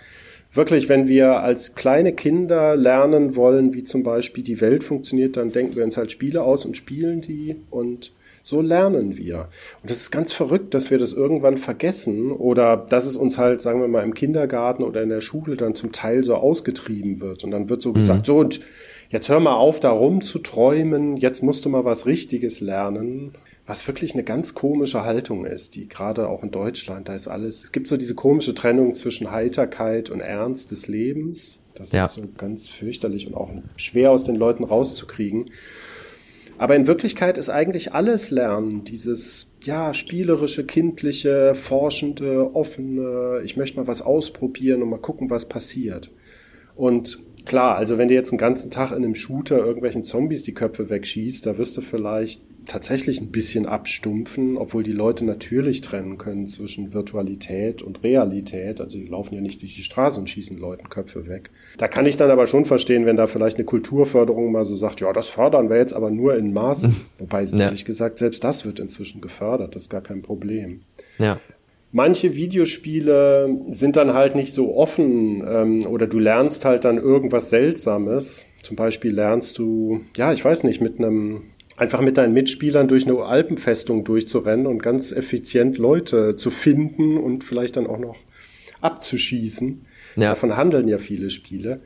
wirklich, 0.57 0.89
wenn 0.89 1.07
wir 1.07 1.41
als 1.41 1.75
kleine 1.75 2.13
Kinder 2.13 2.75
lernen 2.75 3.35
wollen, 3.35 3.73
wie 3.73 3.83
zum 3.83 4.03
Beispiel 4.03 4.43
die 4.43 4.59
Welt 4.59 4.83
funktioniert, 4.83 5.37
dann 5.37 5.51
denken 5.51 5.75
wir 5.75 5.83
uns 5.83 5.95
halt 5.95 6.11
Spiele 6.11 6.41
aus 6.41 6.65
und 6.65 6.75
spielen 6.75 7.21
die 7.21 7.55
und 7.69 8.11
so 8.43 8.61
lernen 8.61 9.17
wir. 9.17 9.49
Und 9.81 9.91
das 9.91 9.97
ist 9.97 10.11
ganz 10.11 10.31
verrückt, 10.31 10.73
dass 10.73 10.89
wir 10.89 10.97
das 10.97 11.11
irgendwann 11.11 11.57
vergessen 11.57 12.31
oder 12.31 12.77
dass 12.77 13.05
es 13.05 13.17
uns 13.17 13.37
halt, 13.37 13.61
sagen 13.61 13.81
wir 13.81 13.89
mal, 13.89 14.03
im 14.03 14.13
Kindergarten 14.13 14.83
oder 14.83 15.03
in 15.03 15.09
der 15.09 15.19
Schule 15.19 15.57
dann 15.57 15.75
zum 15.75 15.91
Teil 15.91 16.23
so 16.23 16.35
ausgetrieben 16.35 17.19
wird. 17.19 17.43
Und 17.43 17.51
dann 17.51 17.69
wird 17.69 17.81
so 17.81 17.89
mhm. 17.89 17.95
gesagt, 17.95 18.25
so 18.25 18.39
und 18.39 18.61
jetzt 19.09 19.27
hör 19.27 19.41
mal 19.41 19.55
auf, 19.55 19.81
da 19.81 19.91
rumzuträumen, 19.91 21.17
jetzt 21.17 21.43
musst 21.43 21.65
du 21.65 21.69
mal 21.69 21.83
was 21.83 22.05
Richtiges 22.05 22.61
lernen 22.61 23.33
was 23.67 23.85
wirklich 23.85 24.13
eine 24.13 24.23
ganz 24.23 24.53
komische 24.53 25.03
Haltung 25.03 25.45
ist, 25.45 25.75
die 25.75 25.89
gerade 25.89 26.29
auch 26.29 26.41
in 26.41 26.51
Deutschland, 26.51 27.09
da 27.09 27.15
ist 27.15 27.27
alles, 27.27 27.65
es 27.65 27.71
gibt 27.73 27.89
so 27.89 27.97
diese 27.97 28.15
komische 28.15 28.55
Trennung 28.55 28.93
zwischen 28.93 29.29
Heiterkeit 29.29 30.09
und 30.09 30.21
Ernst 30.21 30.71
des 30.71 30.87
Lebens. 30.87 31.59
Das 31.75 31.91
ja. 31.91 32.05
ist 32.05 32.13
so 32.13 32.23
ganz 32.37 32.69
fürchterlich 32.69 33.27
und 33.27 33.35
auch 33.35 33.51
schwer 33.75 34.11
aus 34.11 34.23
den 34.23 34.35
Leuten 34.35 34.63
rauszukriegen. 34.63 35.51
Aber 36.57 36.75
in 36.75 36.87
Wirklichkeit 36.87 37.37
ist 37.37 37.49
eigentlich 37.49 37.93
alles 37.93 38.31
Lernen, 38.31 38.85
dieses, 38.85 39.51
ja, 39.63 39.93
spielerische, 39.93 40.65
kindliche, 40.65 41.53
forschende, 41.53 42.55
offene, 42.55 43.41
ich 43.43 43.57
möchte 43.57 43.77
mal 43.77 43.87
was 43.87 44.01
ausprobieren 44.01 44.81
und 44.81 44.89
mal 44.89 44.97
gucken, 44.97 45.29
was 45.29 45.47
passiert. 45.47 46.09
Und 46.75 47.19
klar, 47.47 47.75
also 47.75 47.97
wenn 47.97 48.07
du 48.07 48.13
jetzt 48.13 48.31
einen 48.31 48.37
ganzen 48.37 48.71
Tag 48.71 48.91
in 48.91 48.97
einem 48.97 49.15
Shooter 49.15 49.57
irgendwelchen 49.57 50.03
Zombies 50.03 50.43
die 50.43 50.53
Köpfe 50.53 50.89
wegschießt, 50.89 51.45
da 51.45 51.57
wirst 51.57 51.77
du 51.77 51.81
vielleicht 51.81 52.41
tatsächlich 52.67 53.21
ein 53.21 53.31
bisschen 53.31 53.65
abstumpfen, 53.65 54.57
obwohl 54.57 54.83
die 54.83 54.91
Leute 54.91 55.25
natürlich 55.25 55.81
trennen 55.81 56.17
können 56.17 56.47
zwischen 56.47 56.93
Virtualität 56.93 57.81
und 57.81 58.03
Realität. 58.03 58.81
Also 58.81 58.97
die 58.97 59.07
laufen 59.07 59.35
ja 59.35 59.41
nicht 59.41 59.61
durch 59.61 59.75
die 59.75 59.83
Straße 59.83 60.19
und 60.19 60.29
schießen 60.29 60.57
Leuten 60.57 60.89
Köpfe 60.89 61.27
weg. 61.27 61.49
Da 61.77 61.87
kann 61.87 62.05
ich 62.05 62.17
dann 62.17 62.29
aber 62.29 62.45
schon 62.45 62.65
verstehen, 62.65 63.05
wenn 63.05 63.17
da 63.17 63.27
vielleicht 63.27 63.57
eine 63.57 63.65
Kulturförderung 63.65 64.51
mal 64.51 64.65
so 64.65 64.75
sagt, 64.75 65.01
ja, 65.01 65.13
das 65.13 65.27
fördern 65.29 65.69
wir 65.69 65.77
jetzt 65.77 65.93
aber 65.93 66.11
nur 66.11 66.35
in 66.35 66.53
Maßen. 66.53 66.95
Wobei, 67.17 67.43
ja. 67.43 67.57
ehrlich 67.57 67.85
gesagt, 67.85 68.19
selbst 68.19 68.43
das 68.43 68.65
wird 68.65 68.79
inzwischen 68.79 69.21
gefördert. 69.21 69.75
Das 69.75 69.83
ist 69.83 69.89
gar 69.89 70.01
kein 70.01 70.21
Problem. 70.21 70.81
Ja. 71.17 71.39
Manche 71.91 72.35
Videospiele 72.35 73.61
sind 73.67 73.95
dann 73.95 74.13
halt 74.13 74.35
nicht 74.35 74.53
so 74.53 74.75
offen 74.75 75.43
ähm, 75.47 75.85
oder 75.85 76.07
du 76.07 76.19
lernst 76.19 76.65
halt 76.65 76.85
dann 76.85 76.97
irgendwas 76.97 77.49
Seltsames. 77.49 78.45
Zum 78.63 78.75
Beispiel 78.75 79.13
lernst 79.13 79.57
du, 79.57 80.01
ja, 80.15 80.33
ich 80.33 80.43
weiß 80.43 80.63
nicht, 80.63 80.81
mit 80.81 80.99
einem 80.99 81.43
einfach 81.77 82.01
mit 82.01 82.17
deinen 82.17 82.33
Mitspielern 82.33 82.87
durch 82.87 83.05
eine 83.05 83.23
Alpenfestung 83.23 84.03
durchzurennen 84.03 84.65
und 84.65 84.81
ganz 84.81 85.11
effizient 85.11 85.77
Leute 85.77 86.35
zu 86.35 86.49
finden 86.49 87.17
und 87.17 87.43
vielleicht 87.43 87.77
dann 87.77 87.87
auch 87.87 87.99
noch 87.99 88.17
abzuschießen. 88.81 89.85
Ja. 90.15 90.29
Davon 90.29 90.57
handeln 90.57 90.87
ja 90.87 90.97
viele 90.97 91.29
Spiele. 91.29 91.81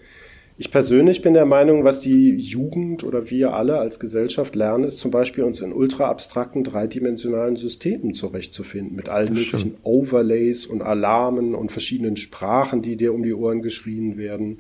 Ich 0.62 0.70
persönlich 0.70 1.24
bin 1.24 1.34
der 1.34 1.47
Meinung, 1.47 1.86
was 1.86 1.99
die 1.99 2.36
Jugend 2.36 3.03
oder 3.03 3.32
wir 3.32 3.55
alle 3.55 3.80
als 3.80 3.99
Gesellschaft 3.99 4.55
lernen, 4.55 4.84
ist 4.84 4.99
zum 4.99 5.09
Beispiel 5.09 5.43
uns 5.43 5.59
in 5.62 5.74
ultra 5.74 6.07
abstrakten 6.07 6.64
dreidimensionalen 6.64 7.55
Systemen 7.55 8.14
zurechtzufinden, 8.14 8.95
mit 8.95 9.09
allen 9.09 9.34
möglichen 9.34 9.78
Overlays 9.82 10.68
und 10.68 10.84
Alarmen 10.84 11.55
und 11.55 11.72
verschiedenen 11.72 12.16
Sprachen, 12.16 12.84
die 12.84 12.95
dir 12.95 13.12
um 13.12 13.24
die 13.24 13.34
Ohren 13.34 13.64
geschrien 13.64 14.20
werden. 14.20 14.59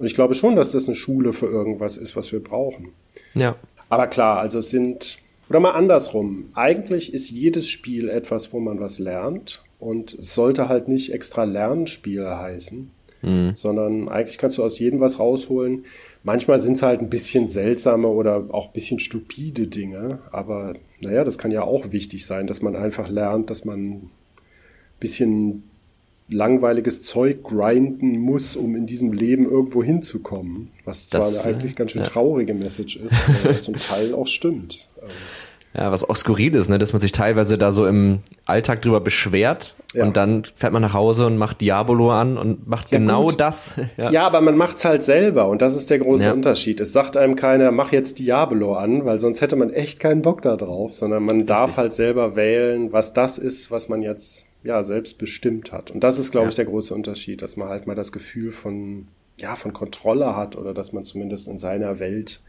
Und 0.00 0.06
ich 0.06 0.14
glaube 0.14 0.34
schon, 0.34 0.56
dass 0.56 0.72
das 0.72 0.88
eine 0.88 0.96
Schule 0.96 1.32
für 1.32 1.46
irgendwas 1.46 1.98
ist, 1.98 2.16
was 2.16 2.32
wir 2.32 2.42
brauchen. 2.42 2.88
Ja. 3.34 3.54
Aber 3.90 4.08
klar, 4.08 4.40
also 4.40 4.58
es 4.58 4.70
sind, 4.70 5.18
oder 5.48 5.60
mal 5.60 5.70
andersrum, 5.70 6.46
eigentlich 6.54 7.14
ist 7.14 7.30
jedes 7.30 7.68
Spiel 7.68 8.08
etwas, 8.08 8.52
wo 8.52 8.58
man 8.58 8.80
was 8.80 8.98
lernt 8.98 9.62
und 9.78 10.14
es 10.14 10.34
sollte 10.34 10.68
halt 10.68 10.88
nicht 10.88 11.12
extra 11.12 11.44
Lernspiel 11.44 12.26
heißen 12.26 12.90
mhm. 13.22 13.54
sondern 13.54 14.08
eigentlich 14.08 14.38
kannst 14.38 14.58
du 14.58 14.64
aus 14.64 14.78
jedem 14.78 15.00
was 15.00 15.18
rausholen. 15.18 15.84
Manchmal 16.22 16.58
sind 16.58 16.74
es 16.74 16.82
halt 16.82 17.00
ein 17.00 17.10
bisschen 17.10 17.48
seltsame 17.48 18.08
oder 18.08 18.46
auch 18.50 18.66
ein 18.68 18.72
bisschen 18.72 19.00
stupide 19.00 19.66
Dinge, 19.66 20.20
aber 20.30 20.74
naja, 21.00 21.24
das 21.24 21.38
kann 21.38 21.50
ja 21.50 21.62
auch 21.62 21.92
wichtig 21.92 22.26
sein, 22.26 22.46
dass 22.46 22.62
man 22.62 22.76
einfach 22.76 23.08
lernt, 23.08 23.50
dass 23.50 23.64
man 23.64 23.80
ein 23.80 24.10
bisschen 25.00 25.62
langweiliges 26.30 27.02
Zeug 27.02 27.42
grinden 27.42 28.18
muss, 28.18 28.54
um 28.54 28.76
in 28.76 28.86
diesem 28.86 29.12
Leben 29.12 29.48
irgendwo 29.48 29.82
hinzukommen. 29.82 30.70
Was 30.84 31.08
zwar 31.08 31.28
eine 31.28 31.42
eigentlich 31.42 31.74
ganz 31.74 31.92
schön 31.92 32.02
ja. 32.02 32.08
traurige 32.08 32.52
Message 32.52 32.96
ist, 32.96 33.16
aber 33.44 33.60
zum 33.60 33.76
Teil 33.76 34.14
auch 34.14 34.26
stimmt. 34.26 34.86
Ja, 35.74 35.92
was 35.92 36.08
auch 36.08 36.16
skurril 36.16 36.54
ist, 36.54 36.68
ne, 36.70 36.78
dass 36.78 36.92
man 36.92 37.00
sich 37.00 37.12
teilweise 37.12 37.58
da 37.58 37.72
so 37.72 37.86
im 37.86 38.20
Alltag 38.46 38.80
drüber 38.82 39.00
beschwert 39.00 39.76
ja. 39.92 40.04
und 40.04 40.16
dann 40.16 40.44
fährt 40.56 40.72
man 40.72 40.80
nach 40.80 40.94
Hause 40.94 41.26
und 41.26 41.36
macht 41.36 41.60
Diabolo 41.60 42.10
an 42.10 42.38
und 42.38 42.66
macht 42.66 42.90
ja, 42.90 42.98
genau 42.98 43.26
gut. 43.26 43.40
das. 43.40 43.74
Ja. 43.96 44.10
ja, 44.10 44.26
aber 44.26 44.40
man 44.40 44.56
macht's 44.56 44.84
halt 44.84 45.02
selber 45.02 45.48
und 45.48 45.60
das 45.60 45.74
ist 45.74 45.90
der 45.90 45.98
große 45.98 46.32
Unterschied. 46.32 46.80
Es 46.80 46.92
sagt 46.92 47.16
einem 47.16 47.34
keiner, 47.34 47.72
mach 47.72 47.90
jetzt 47.90 48.18
Diabolo 48.18 48.74
an, 48.74 49.04
weil 49.04 49.18
sonst 49.18 49.40
hätte 49.40 49.56
man 49.56 49.70
echt 49.70 49.98
keinen 49.98 50.22
Bock 50.22 50.40
da 50.42 50.56
drauf, 50.56 50.92
sondern 50.92 51.24
man 51.24 51.36
Richtig. 51.36 51.48
darf 51.48 51.76
halt 51.76 51.92
selber 51.92 52.36
wählen, 52.36 52.92
was 52.92 53.12
das 53.12 53.38
ist, 53.38 53.70
was 53.70 53.88
man 53.88 54.02
jetzt 54.02 54.46
ja 54.62 54.84
selbst 54.84 55.18
bestimmt 55.18 55.72
hat. 55.72 55.90
Und 55.90 56.04
das 56.04 56.18
ist, 56.18 56.30
glaube 56.30 56.48
ich, 56.48 56.54
der 56.54 56.66
große 56.66 56.94
Unterschied, 56.94 57.42
dass 57.42 57.56
man 57.56 57.68
halt 57.68 57.86
mal 57.86 57.96
das 57.96 58.12
Gefühl 58.12 58.52
von 58.52 59.08
ja 59.40 59.56
von 59.56 59.72
Kontrolle 59.72 60.36
hat 60.36 60.56
oder 60.56 60.74
dass 60.74 60.92
man 60.92 61.04
zumindest 61.04 61.48
in 61.48 61.58
seiner 61.58 61.98
Welt 61.98 62.40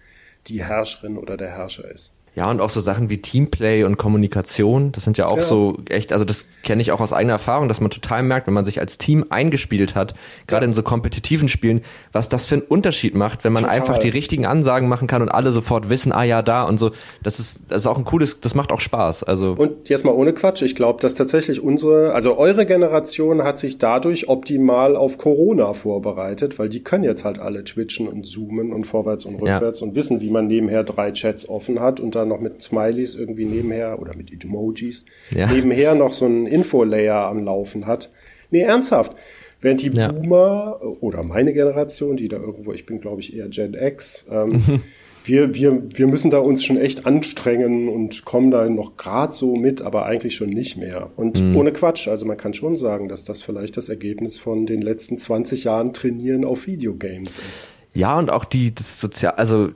die 0.47 0.63
Herrscherin 0.63 1.17
oder 1.17 1.37
der 1.37 1.49
Herrscher 1.49 1.89
ist. 1.89 2.13
Ja, 2.35 2.49
und 2.49 2.61
auch 2.61 2.69
so 2.69 2.79
Sachen 2.79 3.09
wie 3.09 3.17
Teamplay 3.17 3.83
und 3.83 3.97
Kommunikation, 3.97 4.91
das 4.91 5.03
sind 5.03 5.17
ja 5.17 5.25
auch 5.25 5.37
ja. 5.37 5.43
so 5.43 5.77
echt, 5.89 6.13
also 6.13 6.25
das 6.25 6.47
kenne 6.63 6.81
ich 6.81 6.91
auch 6.91 7.01
aus 7.01 7.11
eigener 7.11 7.33
Erfahrung, 7.33 7.67
dass 7.67 7.81
man 7.81 7.91
total 7.91 8.23
merkt, 8.23 8.47
wenn 8.47 8.53
man 8.53 8.65
sich 8.65 8.79
als 8.79 8.97
Team 8.97 9.25
eingespielt 9.29 9.95
hat, 9.95 10.13
gerade 10.47 10.65
ja. 10.65 10.69
in 10.69 10.73
so 10.73 10.83
kompetitiven 10.83 11.49
Spielen, 11.49 11.81
was 12.11 12.29
das 12.29 12.45
für 12.45 12.55
einen 12.55 12.63
Unterschied 12.63 13.15
macht, 13.15 13.43
wenn 13.43 13.53
man 13.53 13.63
total. 13.63 13.77
einfach 13.77 13.97
die 13.97 14.09
richtigen 14.09 14.45
Ansagen 14.45 14.87
machen 14.87 15.07
kann 15.07 15.21
und 15.21 15.29
alle 15.29 15.51
sofort 15.51 15.89
wissen, 15.89 16.11
ah 16.11 16.23
ja, 16.23 16.41
da 16.41 16.63
und 16.63 16.77
so. 16.77 16.91
Das 17.23 17.39
ist, 17.39 17.63
das 17.67 17.81
ist 17.81 17.87
auch 17.87 17.97
ein 17.97 18.05
cooles, 18.05 18.39
das 18.39 18.55
macht 18.55 18.71
auch 18.71 18.79
Spaß. 18.79 19.23
Also 19.23 19.55
und 19.57 19.89
jetzt 19.89 20.05
mal 20.05 20.13
ohne 20.13 20.33
Quatsch, 20.33 20.61
ich 20.61 20.75
glaube, 20.75 21.01
dass 21.01 21.15
tatsächlich 21.15 21.61
unsere, 21.61 22.13
also 22.13 22.37
eure 22.37 22.65
Generation 22.65 23.43
hat 23.43 23.57
sich 23.57 23.77
dadurch 23.77 24.29
optimal 24.29 24.95
auf 24.95 25.17
Corona 25.17 25.73
vorbereitet, 25.73 26.59
weil 26.59 26.69
die 26.69 26.83
können 26.83 27.03
jetzt 27.03 27.25
halt 27.25 27.39
alle 27.39 27.63
twitchen 27.63 28.07
und 28.07 28.25
zoomen 28.25 28.71
und 28.71 28.85
vorwärts 28.85 29.25
und 29.25 29.35
rückwärts 29.35 29.81
ja. 29.81 29.87
und 29.87 29.95
wissen, 29.95 30.21
wie 30.21 30.29
man 30.29 30.47
nebenher 30.47 30.83
drei 30.83 31.11
Chats 31.11 31.47
offen 31.49 31.79
hat 31.79 31.99
und 31.99 32.15
dann 32.15 32.28
noch 32.29 32.39
mit 32.39 32.61
Smileys 32.63 33.15
irgendwie 33.15 33.45
nebenher 33.45 33.99
oder 33.99 34.15
mit 34.15 34.31
Emojis 34.31 35.05
ja. 35.31 35.51
nebenher 35.51 35.95
noch 35.95 36.13
so 36.13 36.25
einen 36.25 36.47
Info-Layer 36.47 37.27
am 37.27 37.43
Laufen 37.43 37.85
hat. 37.85 38.09
Nee, 38.51 38.61
ernsthaft. 38.61 39.15
Während 39.61 39.81
die 39.81 39.89
ja. 39.89 40.11
Boomer 40.11 40.79
oder 41.01 41.23
meine 41.23 41.53
Generation, 41.53 42.15
die 42.15 42.29
da 42.29 42.37
irgendwo, 42.37 42.71
ich 42.71 42.85
bin 42.85 43.01
glaube 43.01 43.21
ich 43.21 43.35
eher 43.35 43.49
Gen 43.49 43.73
X, 43.73 44.25
ähm, 44.31 44.61
wir, 45.25 45.53
wir, 45.53 45.83
wir 45.93 46.07
müssen 46.07 46.31
da 46.31 46.39
uns 46.39 46.63
schon 46.63 46.77
echt 46.77 47.05
anstrengen 47.05 47.89
und 47.89 48.25
kommen 48.25 48.51
da 48.51 48.67
noch 48.69 48.95
grad 48.95 49.35
so 49.35 49.55
mit, 49.55 49.81
aber 49.81 50.05
eigentlich 50.05 50.35
schon 50.35 50.49
nicht 50.49 50.77
mehr. 50.77 51.11
Und 51.17 51.41
mhm. 51.41 51.57
ohne 51.57 51.73
Quatsch, 51.73 52.07
also 52.07 52.25
man 52.25 52.37
kann 52.37 52.53
schon 52.53 52.77
sagen, 52.77 53.09
dass 53.09 53.25
das 53.25 53.41
vielleicht 53.41 53.75
das 53.75 53.89
Ergebnis 53.89 54.37
von 54.37 54.65
den 54.65 54.81
letzten 54.81 55.17
20 55.17 55.65
Jahren 55.65 55.93
Trainieren 55.93 56.45
auf 56.45 56.67
Videogames 56.67 57.37
ist. 57.37 57.69
Ja, 57.93 58.17
und 58.17 58.31
auch 58.31 58.45
die, 58.45 58.73
das 58.73 58.99
Sozial, 58.99 59.33
also 59.35 59.69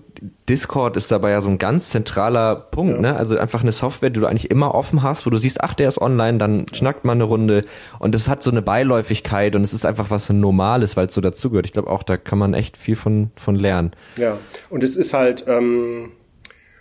Discord 0.48 0.98
ist 0.98 1.12
dabei 1.12 1.32
ja 1.32 1.42
so 1.42 1.50
ein 1.50 1.58
ganz 1.58 1.90
zentraler 1.90 2.56
Punkt, 2.56 2.96
ja. 2.96 3.02
ne? 3.02 3.16
Also 3.16 3.38
einfach 3.38 3.62
eine 3.62 3.72
Software, 3.72 4.12
die 4.12 4.20
du 4.20 4.28
eigentlich 4.28 4.52
immer 4.52 4.76
offen 4.76 5.02
hast, 5.02 5.26
wo 5.26 5.30
du 5.30 5.38
siehst, 5.38 5.62
ach, 5.62 5.74
der 5.74 5.88
ist 5.90 6.00
online, 6.00 6.38
dann 6.38 6.66
schnackt 6.72 7.06
man 7.06 7.18
eine 7.18 7.24
Runde 7.24 7.66
und 8.00 8.14
es 8.14 8.30
hat 8.30 8.44
so 8.44 8.52
eine 8.52 8.62
Beiläufigkeit 8.62 9.56
und 9.56 9.64
es 9.64 9.74
ist 9.74 9.86
einfach 9.86 10.12
was 10.12 10.30
Normales, 10.30 10.96
weil 10.96 11.08
es 11.08 11.14
so 11.14 11.22
dazugehört. 11.22 11.66
Ich 11.66 11.74
glaube 11.74 11.90
auch, 11.90 12.04
da 12.04 12.18
kann 12.18 12.38
man 12.38 12.54
echt 12.54 12.78
viel 12.78 12.96
von, 12.96 13.32
von 13.36 13.56
lernen. 13.56 13.92
Ja, 14.18 14.38
und 14.70 14.84
es 14.84 14.96
ist 14.96 15.14
halt, 15.14 15.46
ähm, 15.48 16.12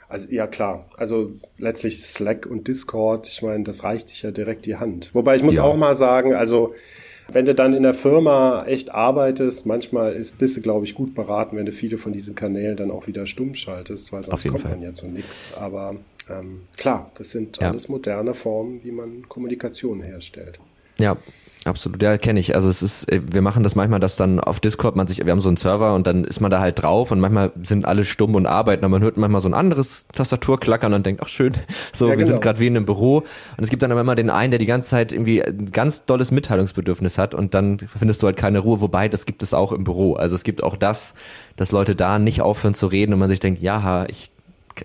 also 0.08 0.30
ja 0.30 0.46
klar, 0.46 0.86
also 0.98 1.32
letztlich 1.56 2.02
Slack 2.02 2.46
und 2.46 2.68
Discord, 2.68 3.26
ich 3.26 3.40
meine, 3.40 3.64
das 3.64 3.84
reicht 3.84 4.10
sich 4.10 4.22
ja 4.22 4.30
direkt 4.30 4.66
die 4.66 4.76
Hand. 4.76 5.14
Wobei 5.14 5.36
ich 5.36 5.42
muss 5.42 5.54
ja. 5.54 5.62
auch 5.62 5.76
mal 5.76 5.96
sagen, 5.96 6.34
also 6.34 6.74
wenn 7.32 7.46
du 7.46 7.54
dann 7.54 7.74
in 7.74 7.82
der 7.82 7.94
Firma 7.94 8.64
echt 8.66 8.90
arbeitest, 8.90 9.66
manchmal 9.66 10.12
ist, 10.12 10.38
bist 10.38 10.56
du, 10.56 10.60
glaube 10.60 10.84
ich, 10.84 10.94
gut 10.94 11.14
beraten, 11.14 11.56
wenn 11.56 11.66
du 11.66 11.72
viele 11.72 11.98
von 11.98 12.12
diesen 12.12 12.34
Kanälen 12.34 12.76
dann 12.76 12.90
auch 12.90 13.06
wieder 13.06 13.26
stumm 13.26 13.54
schaltest, 13.54 14.12
weil 14.12 14.22
sonst 14.22 14.46
kommt 14.46 14.60
Fall. 14.62 14.72
man 14.72 14.82
ja 14.82 14.94
zu 14.94 15.06
nichts. 15.06 15.52
Aber 15.54 15.96
ähm, 16.30 16.62
klar, 16.76 17.10
das 17.16 17.30
sind 17.30 17.58
ja. 17.60 17.70
alles 17.70 17.88
moderne 17.88 18.34
Formen, 18.34 18.82
wie 18.84 18.92
man 18.92 19.28
Kommunikation 19.28 20.02
herstellt. 20.02 20.58
Ja, 20.98 21.16
Absolut, 21.64 22.02
ja, 22.02 22.18
kenne 22.18 22.40
ich. 22.40 22.56
Also 22.56 22.68
es 22.68 22.82
ist, 22.82 23.10
äh, 23.10 23.20
wir 23.24 23.40
machen 23.40 23.62
das 23.62 23.76
manchmal, 23.76 24.00
dass 24.00 24.16
dann 24.16 24.40
auf 24.40 24.58
Discord 24.58 24.96
man 24.96 25.06
sich, 25.06 25.24
wir 25.24 25.30
haben 25.30 25.40
so 25.40 25.48
einen 25.48 25.56
Server 25.56 25.94
und 25.94 26.06
dann 26.06 26.24
ist 26.24 26.40
man 26.40 26.50
da 26.50 26.60
halt 26.60 26.82
drauf 26.82 27.12
und 27.12 27.20
manchmal 27.20 27.52
sind 27.62 27.84
alle 27.84 28.04
stumm 28.04 28.34
und 28.34 28.46
arbeiten, 28.46 28.84
aber 28.84 28.90
man 28.92 29.02
hört 29.02 29.16
manchmal 29.16 29.40
so 29.40 29.48
ein 29.48 29.54
anderes 29.54 30.06
Tastaturklackern 30.12 30.92
und 30.92 31.06
denkt, 31.06 31.22
ach 31.24 31.28
schön, 31.28 31.52
so, 31.92 32.06
ja, 32.06 32.12
genau. 32.12 32.20
wir 32.20 32.26
sind 32.26 32.42
gerade 32.42 32.58
wie 32.58 32.66
in 32.66 32.76
einem 32.76 32.86
Büro. 32.86 33.18
Und 33.18 33.62
es 33.64 33.70
gibt 33.70 33.82
dann 33.82 33.92
aber 33.92 34.00
immer 34.00 34.16
den 34.16 34.30
einen, 34.30 34.50
der 34.50 34.58
die 34.58 34.66
ganze 34.66 34.88
Zeit 34.88 35.12
irgendwie 35.12 35.42
ein 35.42 35.66
ganz 35.66 36.04
dolles 36.04 36.32
Mitteilungsbedürfnis 36.32 37.16
hat 37.16 37.34
und 37.34 37.54
dann 37.54 37.78
findest 37.78 38.22
du 38.22 38.26
halt 38.26 38.36
keine 38.36 38.58
Ruhe, 38.58 38.80
wobei 38.80 39.08
das 39.08 39.24
gibt 39.24 39.42
es 39.42 39.54
auch 39.54 39.70
im 39.70 39.84
Büro. 39.84 40.14
Also 40.14 40.34
es 40.34 40.42
gibt 40.42 40.64
auch 40.64 40.76
das, 40.76 41.14
dass 41.56 41.70
Leute 41.70 41.94
da 41.94 42.18
nicht 42.18 42.42
aufhören 42.42 42.74
zu 42.74 42.88
reden 42.88 43.12
und 43.12 43.20
man 43.20 43.28
sich 43.28 43.40
denkt, 43.40 43.62
ja, 43.62 44.06
ich 44.08 44.30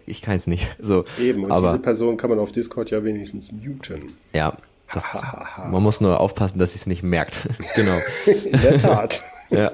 ich 0.06 0.22
kann 0.22 0.36
es 0.36 0.48
nicht. 0.48 0.68
So, 0.82 1.06
Eben, 1.18 1.46
und 1.46 1.52
aber, 1.52 1.68
diese 1.68 1.80
Person 1.80 2.18
kann 2.18 2.30
man 2.30 2.40
auf 2.40 2.52
Discord 2.52 2.92
ja 2.92 3.06
wenigstens 3.06 3.54
muten. 3.54 4.02
Ja, 4.34 4.58
das, 4.94 5.22
man 5.70 5.84
muss 5.84 6.02
nur 6.02 6.20
aufpassen, 6.20 6.60
dass 6.60 6.72
sie 6.72 6.78
es 6.78 6.88
nicht 6.88 7.04
merkt. 7.04 7.38
genau. 7.76 7.98
In 8.26 8.62
der 8.62 8.78
Tat. 8.80 9.24
ja. 9.50 9.72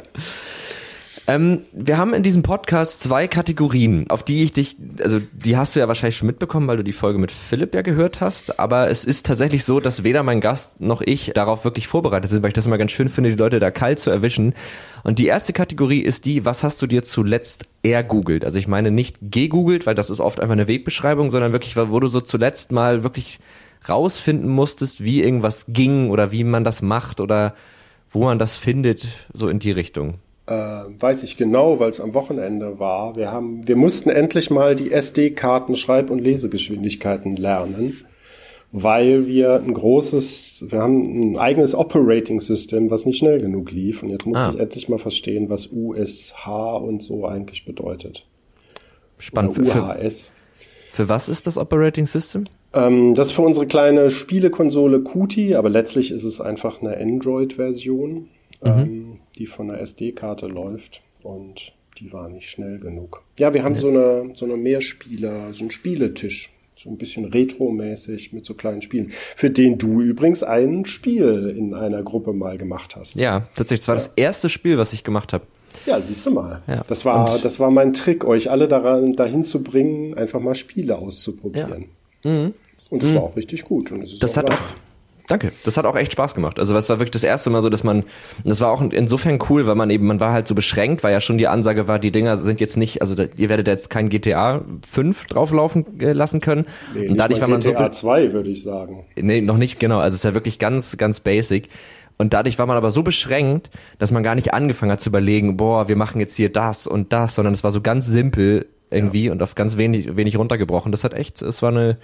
Ähm, 1.25 1.61
wir 1.71 1.97
haben 1.97 2.13
in 2.13 2.21
diesem 2.21 2.43
Podcast 2.43 2.99
zwei 2.99 3.29
Kategorien, 3.29 4.09
auf 4.09 4.23
die 4.23 4.43
ich 4.43 4.51
dich, 4.51 4.75
also 5.01 5.21
die 5.31 5.55
hast 5.55 5.73
du 5.73 5.79
ja 5.79 5.87
wahrscheinlich 5.87 6.17
schon 6.17 6.27
mitbekommen, 6.27 6.67
weil 6.67 6.75
du 6.75 6.83
die 6.83 6.91
Folge 6.91 7.17
mit 7.17 7.31
Philipp 7.31 7.73
ja 7.73 7.81
gehört 7.81 8.19
hast, 8.19 8.59
aber 8.59 8.89
es 8.89 9.05
ist 9.05 9.25
tatsächlich 9.25 9.63
so, 9.63 9.79
dass 9.79 10.03
weder 10.03 10.21
mein 10.23 10.41
Gast 10.41 10.81
noch 10.81 11.01
ich 11.01 11.31
darauf 11.33 11.63
wirklich 11.63 11.87
vorbereitet 11.87 12.29
sind, 12.29 12.43
weil 12.43 12.49
ich 12.49 12.53
das 12.53 12.65
immer 12.65 12.77
ganz 12.77 12.91
schön 12.91 13.07
finde, 13.07 13.29
die 13.29 13.37
Leute 13.37 13.61
da 13.61 13.71
kalt 13.71 13.99
zu 13.99 14.09
erwischen. 14.09 14.53
Und 15.03 15.17
die 15.17 15.27
erste 15.27 15.53
Kategorie 15.53 16.01
ist 16.01 16.25
die, 16.25 16.43
was 16.43 16.61
hast 16.61 16.81
du 16.81 16.87
dir 16.87 17.03
zuletzt 17.03 17.63
ergoogelt? 17.83 18.43
Also 18.43 18.57
ich 18.57 18.67
meine 18.67 18.91
nicht 18.91 19.17
gegoogelt, 19.21 19.85
weil 19.85 19.95
das 19.95 20.09
ist 20.09 20.19
oft 20.19 20.41
einfach 20.41 20.53
eine 20.53 20.67
Wegbeschreibung, 20.67 21.29
sondern 21.29 21.53
wirklich, 21.53 21.77
wo 21.77 21.99
du 22.01 22.09
so 22.09 22.19
zuletzt 22.19 22.73
mal 22.73 23.03
wirklich 23.03 23.39
rausfinden 23.89 24.49
musstest, 24.49 25.03
wie 25.03 25.21
irgendwas 25.21 25.65
ging 25.67 26.09
oder 26.09 26.31
wie 26.31 26.43
man 26.43 26.63
das 26.63 26.81
macht 26.81 27.19
oder 27.19 27.53
wo 28.09 28.23
man 28.25 28.39
das 28.39 28.55
findet, 28.55 29.07
so 29.33 29.49
in 29.49 29.59
die 29.59 29.71
Richtung? 29.71 30.15
Äh, 30.45 30.53
weiß 30.53 31.23
ich 31.23 31.37
genau, 31.37 31.79
weil 31.79 31.89
es 31.89 32.01
am 32.01 32.13
Wochenende 32.13 32.77
war. 32.77 33.15
Wir 33.15 33.31
haben, 33.31 33.67
wir 33.67 33.77
mussten 33.77 34.09
endlich 34.09 34.49
mal 34.49 34.75
die 34.75 34.91
SD-Karten 34.91 35.75
Schreib- 35.75 36.09
und 36.09 36.19
Lesegeschwindigkeiten 36.19 37.37
lernen, 37.37 38.05
weil 38.73 39.25
wir 39.25 39.55
ein 39.55 39.73
großes, 39.73 40.65
wir 40.67 40.81
haben 40.81 41.33
ein 41.33 41.37
eigenes 41.37 41.73
Operating-System, 41.75 42.91
was 42.91 43.05
nicht 43.05 43.19
schnell 43.19 43.39
genug 43.39 43.71
lief. 43.71 44.03
Und 44.03 44.09
jetzt 44.09 44.25
musste 44.25 44.49
ah. 44.49 44.51
ich 44.53 44.59
endlich 44.59 44.89
mal 44.89 44.99
verstehen, 44.99 45.49
was 45.49 45.69
USH 45.71 46.45
und 46.45 47.01
so 47.01 47.25
eigentlich 47.25 47.65
bedeutet. 47.65 48.25
Spannend. 49.19 49.57
Oder 49.57 49.97
UHS. 49.97 50.31
Für, 50.89 51.03
für 51.03 51.09
was 51.09 51.29
ist 51.29 51.47
das 51.47 51.57
Operating 51.57 52.05
System? 52.05 52.43
Ähm, 52.73 53.13
das 53.13 53.27
ist 53.27 53.33
für 53.33 53.41
unsere 53.41 53.67
kleine 53.67 54.09
Spielekonsole 54.09 55.03
Qt, 55.03 55.55
aber 55.55 55.69
letztlich 55.69 56.11
ist 56.11 56.23
es 56.23 56.41
einfach 56.41 56.81
eine 56.81 56.97
Android-Version, 56.97 58.13
mhm. 58.13 58.27
ähm, 58.61 59.19
die 59.37 59.47
von 59.47 59.67
der 59.67 59.79
SD-Karte 59.81 60.47
läuft 60.47 61.01
und 61.21 61.73
die 61.99 62.11
war 62.11 62.29
nicht 62.29 62.49
schnell 62.49 62.79
genug. 62.79 63.23
Ja, 63.37 63.53
wir 63.53 63.63
haben 63.63 63.75
ja. 63.75 63.81
so 63.81 63.89
eine 63.89 64.31
so 64.33 64.45
eine 64.45 64.57
Mehrspieler, 64.57 65.53
so 65.53 65.61
einen 65.61 65.71
Spieletisch, 65.71 66.51
So 66.75 66.89
ein 66.89 66.97
bisschen 66.97 67.25
retromäßig 67.25 68.33
mit 68.33 68.45
so 68.45 68.55
kleinen 68.55 68.81
Spielen. 68.81 69.09
Für 69.09 69.51
den 69.51 69.77
du 69.77 70.01
übrigens 70.01 70.43
ein 70.43 70.85
Spiel 70.85 71.53
in 71.55 71.75
einer 71.75 72.01
Gruppe 72.01 72.33
mal 72.33 72.57
gemacht 72.57 72.95
hast. 72.95 73.15
Ja, 73.15 73.47
tatsächlich. 73.55 73.81
Das 73.81 73.87
war 73.87 73.95
ja. 73.95 74.01
das 74.01 74.11
erste 74.15 74.49
Spiel, 74.49 74.77
was 74.77 74.91
ich 74.91 75.03
gemacht 75.03 75.33
habe. 75.33 75.45
Ja, 75.85 76.01
siehst 76.01 76.25
du 76.25 76.31
mal. 76.31 76.61
Ja. 76.67 76.83
Das 76.87 77.05
war, 77.05 77.39
das 77.41 77.59
war 77.59 77.71
mein 77.71 77.93
Trick, 77.93 78.25
euch 78.25 78.49
alle 78.49 78.67
daran, 78.67 79.15
dahin 79.15 79.45
zu 79.45 79.63
bringen, 79.63 80.15
einfach 80.15 80.39
mal 80.39 80.55
Spiele 80.55 80.97
auszuprobieren. 80.97 81.81
Ja. 81.81 81.87
Mhm. 82.23 82.53
Und 82.89 83.03
das 83.03 83.11
mhm. 83.11 83.15
war 83.15 83.23
auch 83.23 83.35
richtig 83.35 83.63
gut. 83.63 83.91
Und 83.91 84.01
das, 84.01 84.17
das 84.19 84.37
auch 84.37 84.43
hat 84.43 84.51
auch, 84.51 84.59
Danke. 85.27 85.53
Das 85.63 85.77
hat 85.77 85.85
auch 85.85 85.95
echt 85.95 86.11
Spaß 86.11 86.35
gemacht. 86.35 86.59
Also 86.59 86.75
es 86.75 86.89
war 86.89 86.99
wirklich 86.99 87.11
das 87.11 87.23
erste 87.23 87.49
Mal 87.49 87.61
so, 87.61 87.69
dass 87.69 87.83
man, 87.83 88.03
das 88.43 88.59
war 88.59 88.71
auch 88.71 88.81
insofern 88.81 89.39
cool, 89.49 89.65
weil 89.67 89.75
man 89.75 89.89
eben, 89.89 90.05
man 90.05 90.19
war 90.19 90.33
halt 90.33 90.47
so 90.47 90.55
beschränkt, 90.55 91.03
weil 91.03 91.13
ja 91.13 91.21
schon 91.21 91.37
die 91.37 91.47
Ansage 91.47 91.87
war, 91.87 91.97
die 91.97 92.11
Dinger 92.11 92.37
sind 92.37 92.59
jetzt 92.59 92.75
nicht, 92.75 93.01
also 93.01 93.15
da, 93.15 93.25
ihr 93.37 93.49
werdet 93.49 93.67
jetzt 93.67 93.89
kein 93.89 94.09
GTA 94.09 94.63
5 94.85 95.27
drauflaufen 95.27 95.99
äh, 96.01 96.11
lassen 96.11 96.41
können. 96.41 96.65
Nee, 96.93 97.07
und 97.07 97.17
dadurch 97.17 97.39
war 97.39 97.47
man 97.47 97.61
GTA 97.61 97.69
so. 97.69 97.75
GTA 97.75 97.91
2 97.91 98.33
würde 98.33 98.51
ich 98.51 98.63
sagen. 98.63 99.05
Nee, 99.15 99.41
noch 99.41 99.57
nicht, 99.57 99.79
genau. 99.79 99.99
Also 99.99 100.15
es 100.15 100.19
ist 100.19 100.25
ja 100.25 100.33
wirklich 100.33 100.59
ganz, 100.59 100.97
ganz 100.97 101.21
basic. 101.21 101.69
Und 102.17 102.33
dadurch 102.33 102.59
war 102.59 102.65
man 102.65 102.77
aber 102.77 102.91
so 102.91 103.01
beschränkt, 103.01 103.71
dass 103.99 104.11
man 104.11 104.23
gar 104.23 104.35
nicht 104.35 104.53
angefangen 104.53 104.91
hat 104.91 105.01
zu 105.01 105.09
überlegen, 105.09 105.57
boah, 105.57 105.87
wir 105.87 105.95
machen 105.95 106.19
jetzt 106.19 106.35
hier 106.35 106.51
das 106.51 106.85
und 106.85 107.11
das, 107.13 107.35
sondern 107.35 107.53
es 107.53 107.63
war 107.63 107.71
so 107.71 107.81
ganz 107.81 108.05
simpel 108.05 108.67
irgendwie 108.93 109.25
ja. 109.25 109.31
und 109.31 109.41
auf 109.41 109.55
ganz 109.55 109.77
wenig, 109.77 110.15
wenig 110.15 110.37
runtergebrochen. 110.37 110.91
Das 110.91 111.03
hat 111.03 111.13
echt, 111.13 111.41
es 111.41 111.61
war 111.61 111.71
eine, 111.71 111.97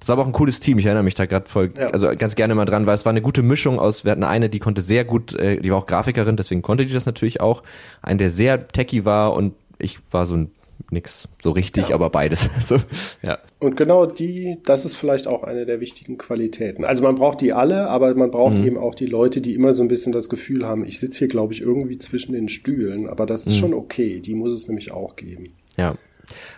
es 0.00 0.08
war 0.08 0.14
aber 0.14 0.22
auch 0.22 0.26
ein 0.26 0.32
cooles 0.32 0.60
Team. 0.60 0.78
Ich 0.78 0.86
erinnere 0.86 1.02
mich 1.02 1.14
da 1.14 1.26
gerade 1.26 1.48
voll, 1.48 1.70
ja. 1.78 1.88
also 1.88 2.08
ganz 2.16 2.34
gerne 2.34 2.54
mal 2.54 2.64
dran, 2.64 2.86
weil 2.86 2.94
es 2.94 3.04
war 3.04 3.10
eine 3.10 3.22
gute 3.22 3.42
Mischung 3.42 3.78
aus, 3.78 4.04
wir 4.04 4.12
hatten 4.12 4.24
eine, 4.24 4.48
die 4.50 4.58
konnte 4.58 4.82
sehr 4.82 5.04
gut, 5.04 5.34
äh, 5.34 5.60
die 5.60 5.70
war 5.70 5.78
auch 5.78 5.86
Grafikerin, 5.86 6.36
deswegen 6.36 6.62
konnte 6.62 6.84
die 6.86 6.92
das 6.92 7.06
natürlich 7.06 7.40
auch. 7.40 7.62
Ein, 8.02 8.18
der 8.18 8.30
sehr 8.30 8.68
techy 8.68 9.04
war 9.04 9.32
und 9.34 9.54
ich 9.78 9.98
war 10.10 10.26
so 10.26 10.36
ein 10.36 10.50
nix 10.90 11.28
so 11.42 11.50
richtig, 11.52 11.88
ja. 11.88 11.94
aber 11.94 12.10
beides. 12.10 12.50
so, 12.60 12.76
ja. 13.22 13.38
Und 13.60 13.76
genau 13.76 14.06
die, 14.06 14.58
das 14.64 14.84
ist 14.84 14.96
vielleicht 14.96 15.26
auch 15.26 15.42
eine 15.42 15.64
der 15.66 15.80
wichtigen 15.80 16.18
Qualitäten. 16.18 16.84
Also 16.84 17.02
man 17.02 17.14
braucht 17.14 17.40
die 17.40 17.52
alle, 17.52 17.88
aber 17.88 18.14
man 18.14 18.30
braucht 18.30 18.58
mhm. 18.58 18.66
eben 18.66 18.78
auch 18.78 18.94
die 18.94 19.06
Leute, 19.06 19.40
die 19.40 19.54
immer 19.54 19.72
so 19.72 19.82
ein 19.82 19.88
bisschen 19.88 20.12
das 20.12 20.28
Gefühl 20.28 20.66
haben, 20.66 20.84
ich 20.84 20.98
sitze 21.00 21.20
hier, 21.20 21.28
glaube 21.28 21.52
ich, 21.54 21.62
irgendwie 21.62 21.98
zwischen 21.98 22.32
den 22.32 22.48
Stühlen, 22.48 23.08
aber 23.08 23.26
das 23.26 23.46
ist 23.46 23.54
mhm. 23.54 23.58
schon 23.58 23.74
okay. 23.74 24.20
Die 24.20 24.34
muss 24.34 24.52
es 24.52 24.68
nämlich 24.68 24.92
auch 24.92 25.16
geben. 25.16 25.48
Ja 25.76 25.96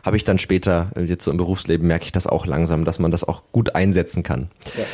habe 0.05 0.17
ich 0.17 0.25
dann 0.25 0.39
später, 0.39 0.91
äh, 0.97 1.03
jetzt 1.03 1.25
so 1.25 1.31
im 1.31 1.37
Berufsleben, 1.37 1.87
merke 1.87 2.05
ich 2.05 2.13
das 2.13 2.27
auch 2.27 2.47
langsam, 2.47 2.85
dass 2.85 2.99
man 2.99 3.11
das 3.11 3.25
auch 3.25 3.43
gut 3.53 3.75
einsetzen 3.75 4.23
kann. 4.23 4.49
Ja. 4.77 4.85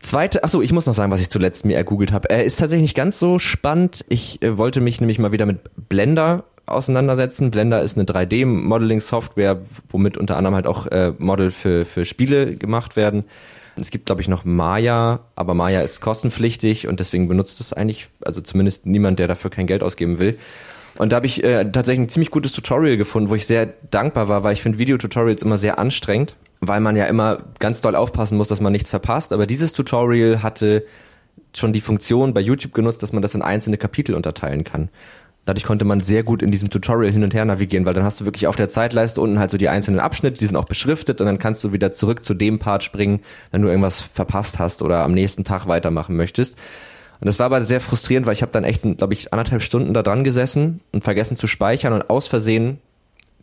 Zweite, 0.00 0.44
achso, 0.44 0.62
ich 0.62 0.72
muss 0.72 0.86
noch 0.86 0.94
sagen, 0.94 1.10
was 1.10 1.20
ich 1.20 1.28
zuletzt 1.28 1.64
mir 1.64 1.76
ergoogelt 1.76 2.12
habe. 2.12 2.30
Er 2.30 2.44
ist 2.44 2.56
tatsächlich 2.56 2.82
nicht 2.82 2.96
ganz 2.96 3.18
so 3.18 3.38
spannend. 3.38 4.04
Ich 4.08 4.40
äh, 4.42 4.56
wollte 4.56 4.80
mich 4.80 5.00
nämlich 5.00 5.18
mal 5.18 5.32
wieder 5.32 5.46
mit 5.46 5.58
Blender 5.88 6.44
auseinandersetzen. 6.66 7.50
Blender 7.50 7.82
ist 7.82 7.96
eine 7.96 8.04
3D-Modeling-Software, 8.04 9.60
womit 9.88 10.16
unter 10.16 10.36
anderem 10.36 10.54
halt 10.54 10.66
auch 10.66 10.86
äh, 10.86 11.12
Model 11.18 11.50
für, 11.50 11.84
für 11.84 12.04
Spiele 12.04 12.54
gemacht 12.54 12.94
werden. 12.94 13.24
Es 13.80 13.90
gibt, 13.90 14.06
glaube 14.06 14.20
ich, 14.20 14.28
noch 14.28 14.44
Maya, 14.44 15.20
aber 15.36 15.54
Maya 15.54 15.80
ist 15.82 16.00
kostenpflichtig 16.00 16.88
und 16.88 17.00
deswegen 17.00 17.28
benutzt 17.28 17.60
es 17.60 17.72
eigentlich, 17.72 18.08
also 18.24 18.40
zumindest 18.40 18.86
niemand, 18.86 19.18
der 19.18 19.28
dafür 19.28 19.50
kein 19.50 19.66
Geld 19.66 19.82
ausgeben 19.82 20.18
will. 20.18 20.38
Und 20.98 21.12
da 21.12 21.16
habe 21.16 21.26
ich 21.26 21.44
äh, 21.44 21.64
tatsächlich 21.70 22.06
ein 22.06 22.08
ziemlich 22.08 22.32
gutes 22.32 22.52
Tutorial 22.52 22.96
gefunden, 22.96 23.30
wo 23.30 23.36
ich 23.36 23.46
sehr 23.46 23.66
dankbar 23.90 24.28
war, 24.28 24.42
weil 24.42 24.52
ich 24.52 24.62
finde 24.62 24.78
Videotutorials 24.78 25.42
immer 25.42 25.56
sehr 25.56 25.78
anstrengend, 25.78 26.34
weil 26.60 26.80
man 26.80 26.96
ja 26.96 27.06
immer 27.06 27.44
ganz 27.60 27.80
doll 27.80 27.94
aufpassen 27.94 28.36
muss, 28.36 28.48
dass 28.48 28.60
man 28.60 28.72
nichts 28.72 28.90
verpasst. 28.90 29.32
Aber 29.32 29.46
dieses 29.46 29.72
Tutorial 29.72 30.42
hatte 30.42 30.84
schon 31.56 31.72
die 31.72 31.80
Funktion 31.80 32.34
bei 32.34 32.40
YouTube 32.40 32.74
genutzt, 32.74 33.02
dass 33.04 33.12
man 33.12 33.22
das 33.22 33.36
in 33.36 33.42
einzelne 33.42 33.78
Kapitel 33.78 34.16
unterteilen 34.16 34.64
kann. 34.64 34.88
Dadurch 35.44 35.64
konnte 35.64 35.84
man 35.84 36.00
sehr 36.00 36.24
gut 36.24 36.42
in 36.42 36.50
diesem 36.50 36.68
Tutorial 36.68 37.12
hin 37.12 37.22
und 37.22 37.32
her 37.32 37.44
navigieren, 37.44 37.86
weil 37.86 37.94
dann 37.94 38.04
hast 38.04 38.20
du 38.20 38.24
wirklich 38.24 38.48
auf 38.48 38.56
der 38.56 38.68
Zeitleiste 38.68 39.20
unten 39.20 39.38
halt 39.38 39.50
so 39.50 39.56
die 39.56 39.68
einzelnen 39.68 40.00
Abschnitte, 40.00 40.40
die 40.40 40.46
sind 40.46 40.56
auch 40.56 40.66
beschriftet 40.66 41.20
und 41.20 41.26
dann 41.26 41.38
kannst 41.38 41.62
du 41.62 41.72
wieder 41.72 41.92
zurück 41.92 42.24
zu 42.24 42.34
dem 42.34 42.58
Part 42.58 42.82
springen, 42.82 43.20
wenn 43.52 43.62
du 43.62 43.68
irgendwas 43.68 44.00
verpasst 44.00 44.58
hast 44.58 44.82
oder 44.82 45.04
am 45.04 45.14
nächsten 45.14 45.44
Tag 45.44 45.68
weitermachen 45.68 46.16
möchtest. 46.16 46.58
Und 47.20 47.26
das 47.26 47.38
war 47.38 47.46
aber 47.46 47.62
sehr 47.62 47.80
frustrierend, 47.80 48.26
weil 48.26 48.34
ich 48.34 48.42
habe 48.42 48.52
dann 48.52 48.64
echt, 48.64 48.82
glaube 48.82 49.12
ich, 49.12 49.32
anderthalb 49.32 49.62
Stunden 49.62 49.92
da 49.94 50.02
dran 50.02 50.24
gesessen 50.24 50.80
und 50.92 51.04
vergessen 51.04 51.36
zu 51.36 51.46
speichern 51.46 51.92
und 51.92 52.10
aus 52.10 52.28
Versehen 52.28 52.78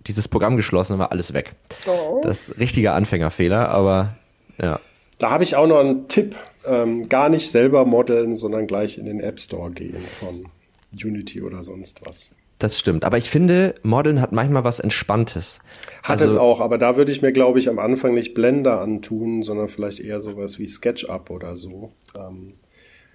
dieses 0.07 0.27
Programm 0.27 0.55
geschlossen 0.55 0.93
und 0.93 0.99
war 0.99 1.11
alles 1.11 1.33
weg. 1.33 1.55
Oh. 1.87 2.21
Das 2.23 2.49
ist 2.49 2.59
richtiger 2.59 2.93
Anfängerfehler, 2.93 3.69
aber 3.69 4.15
ja. 4.57 4.79
Da 5.17 5.31
habe 5.31 5.43
ich 5.43 5.55
auch 5.55 5.67
noch 5.67 5.79
einen 5.79 6.07
Tipp. 6.07 6.35
Ähm, 6.65 7.09
gar 7.09 7.29
nicht 7.29 7.51
selber 7.51 7.85
modeln, 7.85 8.35
sondern 8.35 8.65
gleich 8.65 8.97
in 8.97 9.05
den 9.05 9.19
App 9.19 9.39
Store 9.39 9.71
gehen 9.71 10.03
von 10.19 10.47
Unity 10.91 11.41
oder 11.41 11.63
sonst 11.63 12.01
was. 12.05 12.31
Das 12.57 12.79
stimmt. 12.79 13.03
Aber 13.03 13.17
ich 13.17 13.29
finde, 13.29 13.75
Modeln 13.83 14.21
hat 14.21 14.31
manchmal 14.31 14.63
was 14.63 14.79
Entspanntes. 14.79 15.59
Hat 16.03 16.21
also, 16.21 16.25
es 16.25 16.37
auch, 16.37 16.61
aber 16.61 16.77
da 16.77 16.95
würde 16.95 17.11
ich 17.11 17.21
mir, 17.21 17.33
glaube 17.33 17.59
ich, 17.59 17.69
am 17.69 17.79
Anfang 17.79 18.13
nicht 18.13 18.33
Blender 18.33 18.79
antun, 18.79 19.43
sondern 19.43 19.67
vielleicht 19.67 19.99
eher 19.99 20.21
sowas 20.21 20.57
wie 20.57 20.67
SketchUp 20.67 21.29
oder 21.29 21.57
so. 21.57 21.91
Ähm, 22.17 22.53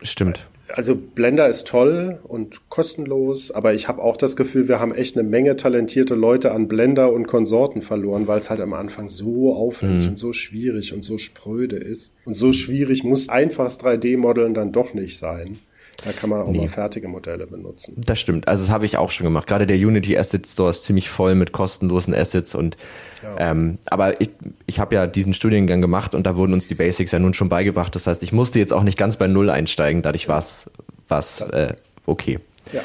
Stimmt. 0.02 0.46
Also 0.72 0.94
Blender 0.94 1.48
ist 1.48 1.66
toll 1.66 2.20
und 2.22 2.68
kostenlos, 2.68 3.50
aber 3.50 3.74
ich 3.74 3.88
habe 3.88 4.02
auch 4.02 4.16
das 4.16 4.36
Gefühl, 4.36 4.68
wir 4.68 4.78
haben 4.78 4.94
echt 4.94 5.18
eine 5.18 5.28
Menge 5.28 5.56
talentierte 5.56 6.14
Leute 6.14 6.52
an 6.52 6.68
Blender 6.68 7.12
und 7.12 7.26
Konsorten 7.26 7.82
verloren, 7.82 8.28
weil 8.28 8.38
es 8.38 8.50
halt 8.50 8.60
am 8.60 8.72
Anfang 8.72 9.08
so 9.08 9.54
aufwendig 9.54 10.04
mhm. 10.04 10.10
und 10.10 10.16
so 10.16 10.32
schwierig 10.32 10.94
und 10.94 11.02
so 11.02 11.18
spröde 11.18 11.76
ist. 11.76 12.14
Und 12.24 12.34
so 12.34 12.52
schwierig 12.52 13.02
muss 13.02 13.28
einfaches 13.28 13.80
3D-Modeln 13.80 14.54
dann 14.54 14.72
doch 14.72 14.94
nicht 14.94 15.18
sein. 15.18 15.56
Da 16.04 16.12
kann 16.12 16.30
man 16.30 16.42
auch 16.42 16.48
nee. 16.48 16.58
mal 16.58 16.68
fertige 16.68 17.08
Modelle 17.08 17.46
benutzen. 17.46 17.94
Das 17.98 18.18
stimmt. 18.18 18.48
Also 18.48 18.64
das 18.64 18.70
habe 18.70 18.86
ich 18.86 18.96
auch 18.96 19.10
schon 19.10 19.24
gemacht. 19.24 19.46
Gerade 19.46 19.66
der 19.66 19.76
Unity 19.76 20.16
Asset 20.16 20.46
Store 20.46 20.70
ist 20.70 20.84
ziemlich 20.84 21.10
voll 21.10 21.34
mit 21.34 21.52
kostenlosen 21.52 22.14
Assets 22.14 22.54
und 22.54 22.76
ja. 23.22 23.50
ähm, 23.50 23.78
aber 23.86 24.20
ich, 24.20 24.30
ich 24.66 24.80
habe 24.80 24.94
ja 24.94 25.06
diesen 25.06 25.34
Studiengang 25.34 25.80
gemacht 25.80 26.14
und 26.14 26.26
da 26.26 26.36
wurden 26.36 26.54
uns 26.54 26.68
die 26.68 26.74
Basics 26.74 27.12
ja 27.12 27.18
nun 27.18 27.34
schon 27.34 27.48
beigebracht. 27.48 27.94
Das 27.94 28.06
heißt, 28.06 28.22
ich 28.22 28.32
musste 28.32 28.58
jetzt 28.58 28.72
auch 28.72 28.82
nicht 28.82 28.96
ganz 28.96 29.16
bei 29.16 29.26
Null 29.26 29.50
einsteigen. 29.50 30.02
Dadurch 30.02 30.28
war 30.28 30.38
es 30.38 31.40
äh, 31.40 31.74
okay. 32.06 32.38
Ja. 32.72 32.80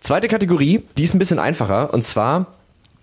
Zweite 0.00 0.28
Kategorie, 0.28 0.84
die 0.98 1.04
ist 1.04 1.14
ein 1.14 1.18
bisschen 1.18 1.38
einfacher 1.38 1.92
und 1.92 2.02
zwar 2.02 2.46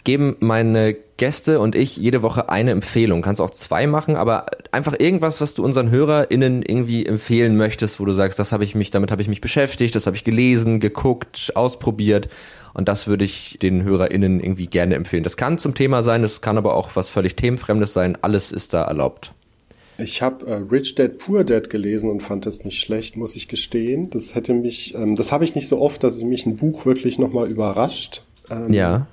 geben 0.04 0.36
meine 0.40 0.96
Gäste 1.18 1.60
und 1.60 1.76
ich 1.76 1.98
jede 1.98 2.22
Woche 2.22 2.50
eine 2.50 2.72
Empfehlung. 2.72 3.22
Kannst 3.22 3.40
auch 3.40 3.52
zwei 3.52 3.88
machen, 3.88 4.16
aber 4.16 4.48
einfach 4.72 5.00
irgendwas, 5.00 5.40
was 5.42 5.54
du 5.54 5.64
unseren 5.64 5.90
HörerInnen 5.90 6.64
irgendwie 6.64 7.06
empfehlen 7.06 7.56
möchtest, 7.56 8.00
wo 8.00 8.06
du 8.06 8.12
sagst, 8.12 8.40
das 8.40 8.52
habe 8.52 8.64
ich 8.64 8.76
mich, 8.76 8.92
damit 8.92 9.12
habe 9.12 9.22
ich 9.22 9.28
mich 9.28 9.42
beschäftigt, 9.42 9.96
das 9.96 10.06
habe 10.06 10.16
ich 10.16 10.24
gelesen, 10.24 10.80
geguckt, 10.80 11.52
ausprobiert 11.56 12.30
und 12.74 12.88
das 12.88 13.08
würde 13.08 13.24
ich 13.24 13.60
den 13.62 13.84
HörerInnen 13.84 14.40
irgendwie 14.40 14.68
gerne 14.68 14.96
empfehlen. 14.96 15.24
Das 15.24 15.38
kann 15.38 15.58
zum 15.58 15.76
Thema 15.76 16.04
sein, 16.04 16.24
das 16.24 16.42
kann 16.42 16.58
aber 16.58 16.76
auch 16.76 16.90
was 16.96 17.10
völlig 17.10 17.36
Themenfremdes 17.36 17.94
sein. 17.94 18.18
Alles 18.22 18.52
ist 18.52 18.74
da 18.74 18.84
erlaubt. 18.84 19.34
Ich 20.00 20.24
habe 20.24 20.46
äh, 20.48 20.56
Rich 20.56 20.96
Dad 20.96 21.20
Poor 21.20 21.44
Dad 21.44 21.70
gelesen 21.70 22.10
und 22.10 22.22
fand 22.22 22.48
das 22.48 22.66
nicht 22.66 22.80
schlecht, 22.80 23.16
muss 23.16 23.36
ich 23.36 23.48
gestehen. 23.48 24.10
Das 24.10 24.34
hätte 24.34 24.54
mich, 24.54 24.96
ähm, 24.96 25.16
das 25.16 25.32
habe 25.32 25.44
ich 25.44 25.54
nicht 25.54 25.68
so 25.68 25.80
oft, 25.80 26.04
dass 26.04 26.22
mich 26.24 26.46
ein 26.48 26.58
Buch 26.58 26.86
wirklich 26.86 27.20
nochmal 27.20 27.50
überrascht. 27.50 28.24
Ähm, 28.50 28.74
ja. 28.74 29.08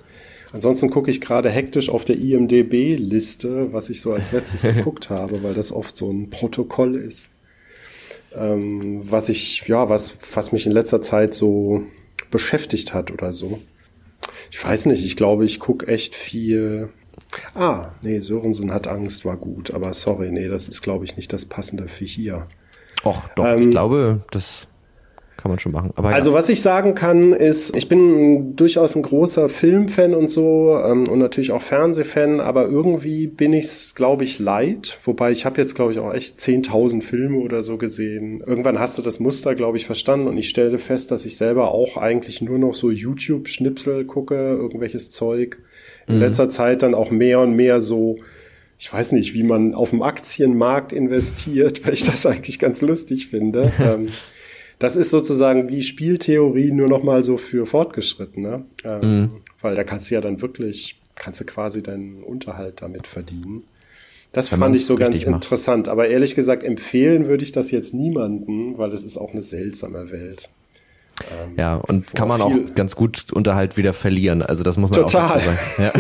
Ansonsten 0.53 0.91
gucke 0.91 1.11
ich 1.11 1.21
gerade 1.21 1.49
hektisch 1.49 1.91
auf 1.91 2.05
der 2.05 2.19
IMDB-Liste, 2.19 3.73
was 3.73 3.91
ich 3.91 4.01
so 4.01 4.13
als 4.13 4.33
letztes 4.33 4.63
geguckt 4.75 5.11
habe, 5.11 5.43
weil 5.43 5.55
das 5.55 5.73
oft 5.73 5.97
so 5.97 6.11
ein 6.11 6.31
Protokoll 6.31 6.97
ist. 6.97 7.33
Ähm, 8.35 9.01
was 9.11 9.29
ich, 9.29 9.67
ja, 9.69 9.89
was, 9.89 10.17
was 10.35 10.53
mich 10.53 10.67
in 10.67 10.73
letzter 10.73 11.03
Zeit 11.03 11.35
so 11.35 11.83
beschäftigt 12.31 12.95
hat 12.95 13.11
oder 13.11 13.33
so. 13.33 13.61
Ich 14.51 14.63
weiß 14.65 14.87
nicht, 14.87 15.05
ich 15.05 15.17
glaube, 15.17 15.45
ich 15.45 15.61
gucke 15.61 15.87
echt 15.87 16.15
viel. 16.15 16.89
Ah, 17.55 17.93
nee, 18.03 18.21
Sörensen 18.21 18.73
hat 18.73 18.89
Angst, 18.89 19.25
war 19.25 19.37
gut, 19.37 19.73
aber 19.73 19.93
sorry, 19.93 20.31
nee, 20.31 20.49
das 20.49 20.69
ist, 20.69 20.83
glaube 20.83 21.05
ich, 21.05 21.17
nicht 21.17 21.33
das 21.33 21.45
Passende 21.45 21.89
für 21.89 22.05
hier. 22.05 22.43
Och, 23.05 23.29
doch, 23.37 23.45
ähm, 23.45 23.61
ich 23.61 23.71
glaube, 23.71 24.25
das 24.31 24.67
kann 25.41 25.51
man 25.51 25.59
schon 25.59 25.73
machen. 25.73 25.93
Aber 25.97 26.11
also 26.11 26.31
ja. 26.31 26.37
was 26.37 26.49
ich 26.49 26.61
sagen 26.61 26.95
kann, 26.95 27.33
ist, 27.33 27.75
ich 27.77 27.89
bin 27.89 28.57
durchaus 28.57 28.95
ein 28.95 29.03
großer 29.03 29.49
Filmfan 29.49 30.15
und 30.15 30.29
so 30.29 30.79
ähm, 30.85 31.09
und 31.09 31.19
natürlich 31.19 31.53
auch 31.53 31.63
Fernsehfan, 31.63 32.41
aber 32.41 32.67
irgendwie 32.67 33.27
bin 33.27 33.53
ich 33.53 33.65
es, 33.65 33.95
glaube 33.95 34.25
ich, 34.25 34.39
leid. 34.39 34.99
Wobei 35.05 35.31
ich 35.33 35.47
habe 35.47 35.61
jetzt, 35.61 35.75
glaube 35.75 35.93
ich, 35.93 35.99
auch 35.99 36.13
echt 36.13 36.39
10.000 36.39 37.03
Filme 37.03 37.39
oder 37.39 37.63
so 37.63 37.79
gesehen. 37.79 38.43
Irgendwann 38.47 38.79
hast 38.79 38.99
du 38.99 39.03
das 39.03 39.19
Muster, 39.21 39.55
glaube 39.55 39.79
ich, 39.79 39.87
verstanden 39.87 40.29
und 40.29 40.37
ich 40.37 40.49
stelle 40.49 40.79
fest, 40.79 41.11
dass 41.11 41.25
ich 41.25 41.37
selber 41.37 41.73
auch 41.73 41.97
eigentlich 41.97 42.43
nur 42.43 42.59
noch 42.59 42.75
so 42.75 42.91
YouTube-Schnipsel 42.91 44.05
gucke, 44.05 44.35
irgendwelches 44.35 45.11
Zeug. 45.11 45.59
In 46.07 46.17
mhm. 46.17 46.21
letzter 46.21 46.49
Zeit 46.49 46.83
dann 46.83 46.95
auch 46.95 47.11
mehr 47.11 47.41
und 47.41 47.55
mehr 47.55 47.81
so 47.81 48.17
ich 48.83 48.91
weiß 48.91 49.13
nicht, 49.13 49.35
wie 49.35 49.43
man 49.43 49.75
auf 49.75 49.91
dem 49.91 50.01
Aktienmarkt 50.01 50.95
investiert, 50.95 51.85
weil 51.87 51.93
ich 51.93 52.05
das 52.05 52.25
eigentlich 52.25 52.59
ganz 52.59 52.81
lustig 52.81 53.29
finde. 53.29 53.71
ähm, 53.79 54.09
das 54.81 54.97
ist 54.97 55.11
sozusagen 55.11 55.69
wie 55.69 55.83
Spieltheorie 55.83 56.73
nur 56.73 56.89
noch 56.89 57.03
mal 57.03 57.23
so 57.23 57.37
für 57.37 57.67
Fortgeschrittene, 57.67 58.63
ähm, 58.83 59.01
mhm. 59.01 59.31
weil 59.61 59.77
da 59.77 59.85
kannst 59.85 60.11
du 60.11 60.15
ja 60.15 60.23
dann 60.23 60.41
wirklich, 60.41 60.99
kannst 61.15 61.41
du 61.41 61.45
quasi 61.45 61.83
deinen 61.83 62.25
Unterhalt 62.25 62.81
damit 62.81 63.07
verdienen. 63.07 63.65
Das 64.33 64.51
Wenn 64.51 64.61
fand 64.61 64.77
ich 64.77 64.87
so 64.87 64.95
ganz 64.95 65.23
interessant. 65.23 65.89
Aber 65.89 66.09
ehrlich 66.09 66.35
gesagt, 66.35 66.65
empfehlen 66.65 67.27
würde 67.27 67.45
ich 67.45 67.53
das 67.53 67.71
jetzt 67.71 67.93
niemanden, 67.93 68.79
weil 68.79 68.93
es 68.93 69.05
ist 69.05 69.19
auch 69.19 69.33
eine 69.33 69.43
seltsame 69.43 70.11
Welt. 70.13 70.49
Ähm, 71.31 71.57
ja, 71.59 71.77
und 71.77 72.15
kann 72.15 72.29
man 72.29 72.41
auch 72.41 72.57
ganz 72.75 72.97
gut 72.97 73.31
Unterhalt 73.33 73.77
wieder 73.77 73.93
verlieren. 73.93 74.41
Also 74.41 74.63
das 74.63 74.79
muss 74.79 74.91
man 74.91 75.01
total. 75.01 75.39
auch 75.39 75.41
sagen. 75.43 75.59
Ja. 75.77 75.93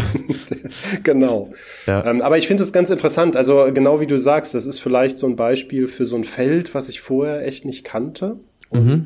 genau. 1.02 1.52
Ja. 1.86 2.06
Ähm, 2.06 2.22
aber 2.22 2.38
ich 2.38 2.46
finde 2.46 2.62
es 2.62 2.72
ganz 2.72 2.88
interessant. 2.88 3.36
Also 3.36 3.68
genau 3.74 4.00
wie 4.00 4.06
du 4.06 4.18
sagst, 4.18 4.54
das 4.54 4.64
ist 4.64 4.78
vielleicht 4.78 5.18
so 5.18 5.26
ein 5.26 5.36
Beispiel 5.36 5.86
für 5.88 6.06
so 6.06 6.16
ein 6.16 6.24
Feld, 6.24 6.74
was 6.74 6.88
ich 6.88 7.02
vorher 7.02 7.46
echt 7.46 7.66
nicht 7.66 7.84
kannte. 7.84 8.38
Und 8.70 8.86
Mhm. 8.86 9.04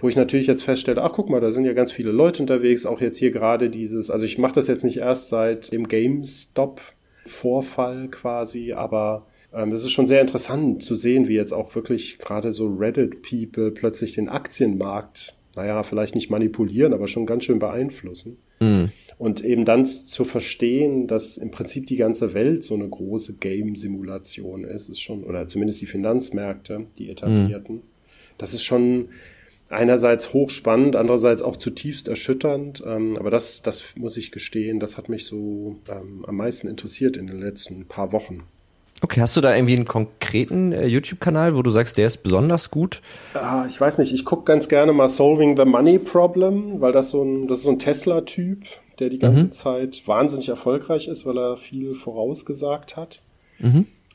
wo 0.00 0.08
ich 0.08 0.16
natürlich 0.16 0.46
jetzt 0.46 0.62
feststelle, 0.62 1.02
ach 1.02 1.12
guck 1.12 1.28
mal, 1.30 1.40
da 1.40 1.50
sind 1.50 1.64
ja 1.64 1.72
ganz 1.72 1.90
viele 1.92 2.12
Leute 2.12 2.42
unterwegs, 2.42 2.86
auch 2.86 3.00
jetzt 3.00 3.18
hier 3.18 3.30
gerade 3.30 3.70
dieses, 3.70 4.10
also 4.10 4.24
ich 4.26 4.38
mache 4.38 4.54
das 4.54 4.66
jetzt 4.68 4.84
nicht 4.84 4.98
erst 4.98 5.28
seit 5.28 5.72
dem 5.72 5.88
GameStop-Vorfall 5.88 8.08
quasi, 8.08 8.72
aber 8.72 9.26
ähm, 9.52 9.70
das 9.70 9.84
ist 9.84 9.92
schon 9.92 10.06
sehr 10.06 10.20
interessant 10.20 10.82
zu 10.82 10.94
sehen, 10.94 11.28
wie 11.28 11.34
jetzt 11.34 11.52
auch 11.52 11.74
wirklich 11.74 12.18
gerade 12.18 12.52
so 12.52 12.68
Reddit-People 12.68 13.70
plötzlich 13.70 14.14
den 14.14 14.28
Aktienmarkt, 14.28 15.36
naja, 15.56 15.82
vielleicht 15.82 16.14
nicht 16.14 16.30
manipulieren, 16.30 16.92
aber 16.92 17.08
schon 17.08 17.26
ganz 17.26 17.44
schön 17.44 17.58
beeinflussen. 17.58 18.38
Mhm. 18.60 18.90
Und 19.18 19.44
eben 19.44 19.64
dann 19.64 19.86
zu 19.86 20.24
verstehen, 20.24 21.08
dass 21.08 21.36
im 21.36 21.50
Prinzip 21.50 21.86
die 21.86 21.96
ganze 21.96 22.34
Welt 22.34 22.62
so 22.62 22.74
eine 22.74 22.88
große 22.88 23.34
Game-Simulation 23.34 24.64
ist, 24.64 24.88
ist 24.88 25.00
schon, 25.00 25.24
oder 25.24 25.48
zumindest 25.48 25.80
die 25.80 25.86
Finanzmärkte, 25.86 26.86
die 26.98 27.10
etablierten. 27.10 27.82
Das 28.38 28.54
ist 28.54 28.64
schon 28.64 29.08
einerseits 29.70 30.32
hochspannend, 30.32 30.96
andererseits 30.96 31.42
auch 31.42 31.56
zutiefst 31.56 32.08
erschütternd. 32.08 32.82
Ähm, 32.86 33.16
aber 33.18 33.30
das, 33.30 33.62
das 33.62 33.96
muss 33.96 34.16
ich 34.16 34.32
gestehen, 34.32 34.80
das 34.80 34.96
hat 34.96 35.08
mich 35.08 35.26
so 35.26 35.76
ähm, 35.88 36.24
am 36.26 36.36
meisten 36.36 36.68
interessiert 36.68 37.16
in 37.16 37.26
den 37.26 37.40
letzten 37.40 37.86
paar 37.86 38.12
Wochen. 38.12 38.44
Okay, 39.00 39.20
hast 39.20 39.36
du 39.36 39.40
da 39.40 39.54
irgendwie 39.54 39.76
einen 39.76 39.84
konkreten 39.84 40.72
äh, 40.72 40.86
YouTube-Kanal, 40.86 41.54
wo 41.54 41.62
du 41.62 41.70
sagst, 41.70 41.98
der 41.98 42.08
ist 42.08 42.24
besonders 42.24 42.70
gut? 42.70 43.00
Ah, 43.34 43.64
ich 43.68 43.80
weiß 43.80 43.98
nicht, 43.98 44.12
ich 44.12 44.24
gucke 44.24 44.44
ganz 44.44 44.68
gerne 44.68 44.92
mal 44.92 45.08
Solving 45.08 45.56
the 45.56 45.64
Money 45.64 46.00
Problem, 46.00 46.80
weil 46.80 46.92
das 46.92 47.10
so 47.10 47.22
ein, 47.22 47.46
das 47.46 47.58
ist 47.58 47.64
so 47.64 47.70
ein 47.70 47.78
Tesla-Typ, 47.78 48.64
der 48.98 49.08
die 49.10 49.20
ganze 49.20 49.50
Zeit 49.50 50.02
wahnsinnig 50.06 50.48
erfolgreich 50.48 51.06
ist, 51.06 51.26
weil 51.26 51.38
er 51.38 51.56
viel 51.56 51.94
vorausgesagt 51.94 52.96
hat. 52.96 53.22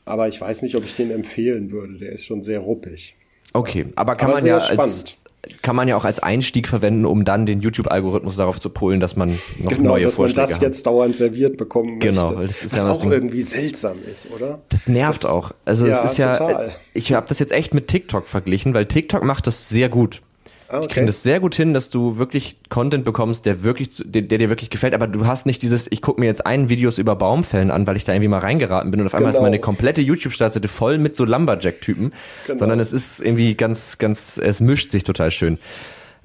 Aber 0.04 0.28
ich 0.28 0.38
weiß 0.38 0.60
nicht, 0.60 0.76
ob 0.76 0.84
ich 0.84 0.94
den 0.94 1.10
empfehlen 1.10 1.70
würde. 1.70 1.96
Der 1.98 2.12
ist 2.12 2.26
schon 2.26 2.42
sehr 2.42 2.60
ruppig. 2.60 3.16
Okay, 3.54 3.86
aber 3.96 4.16
kann 4.16 4.30
Aber 4.30 4.40
man 4.40 4.46
ja 4.46 4.56
als 4.58 5.16
kann 5.60 5.76
man 5.76 5.88
ja 5.88 5.96
auch 5.96 6.04
als 6.06 6.20
Einstieg 6.20 6.66
verwenden, 6.68 7.04
um 7.04 7.24
dann 7.26 7.44
den 7.44 7.60
YouTube-Algorithmus 7.60 8.36
darauf 8.36 8.60
zu 8.60 8.70
polen, 8.70 8.98
dass 8.98 9.14
man 9.14 9.28
noch 9.58 9.70
Genau, 9.72 9.90
neue 9.90 10.04
dass 10.04 10.14
man 10.14 10.28
Vorschläge 10.28 10.46
das 10.48 10.54
hat. 10.56 10.62
jetzt 10.62 10.86
dauernd 10.86 11.16
serviert 11.18 11.58
bekommen 11.58 11.98
Genau, 12.00 12.22
möchte. 12.22 12.36
weil 12.38 12.46
das 12.46 12.62
ist 12.62 12.72
was 12.72 12.84
ja 12.84 12.88
was 12.90 13.00
auch 13.02 13.10
irgendwie 13.10 13.42
seltsam 13.42 13.96
ist, 14.10 14.30
oder? 14.34 14.60
Das 14.70 14.88
nervt 14.88 15.24
Das- 15.24 15.30
auch. 15.30 15.52
Also 15.66 15.86
ja, 15.86 16.02
es 16.02 16.12
ist 16.12 16.16
ja, 16.18 16.32
total. 16.32 16.72
ich 16.94 17.12
habe 17.12 17.26
das 17.28 17.38
jetzt 17.40 17.52
echt 17.52 17.74
mit 17.74 17.88
TikTok 17.88 18.26
verglichen, 18.26 18.72
weil 18.72 18.86
TikTok 18.86 19.22
macht 19.22 19.46
das 19.46 19.68
sehr 19.68 19.88
gut. 19.90 20.22
Ah, 20.68 20.80
Die 20.80 20.88
kriegen 20.88 21.06
das 21.06 21.22
sehr 21.22 21.40
gut 21.40 21.54
hin, 21.54 21.74
dass 21.74 21.90
du 21.90 22.16
wirklich 22.16 22.56
Content 22.70 23.04
bekommst, 23.04 23.44
der 23.46 23.62
wirklich, 23.62 23.88
der, 24.04 24.22
der 24.22 24.38
dir 24.38 24.48
wirklich 24.48 24.70
gefällt, 24.70 24.94
aber 24.94 25.06
du 25.06 25.26
hast 25.26 25.44
nicht 25.46 25.60
dieses, 25.62 25.86
ich 25.90 26.00
gucke 26.00 26.20
mir 26.20 26.26
jetzt 26.26 26.46
einen 26.46 26.68
Videos 26.68 26.96
über 26.98 27.16
Baumfällen 27.16 27.70
an, 27.70 27.86
weil 27.86 27.96
ich 27.96 28.04
da 28.04 28.12
irgendwie 28.12 28.28
mal 28.28 28.38
reingeraten 28.38 28.90
bin 28.90 29.00
und 29.00 29.06
auf 29.06 29.14
einmal 29.14 29.30
ist 29.30 29.36
Genau. 29.36 29.46
meine 29.46 29.58
komplette 29.58 30.00
YouTube-Startseite 30.00 30.68
voll 30.68 30.98
mit 30.98 31.16
so 31.16 31.24
Lumberjack-Typen, 31.26 32.12
Genau. 32.46 32.58
sondern 32.58 32.80
es 32.80 32.92
ist 32.92 33.20
irgendwie 33.20 33.54
ganz, 33.54 33.98
ganz, 33.98 34.38
es 34.38 34.60
mischt 34.60 34.90
sich 34.90 35.04
total 35.04 35.30
schön. 35.30 35.58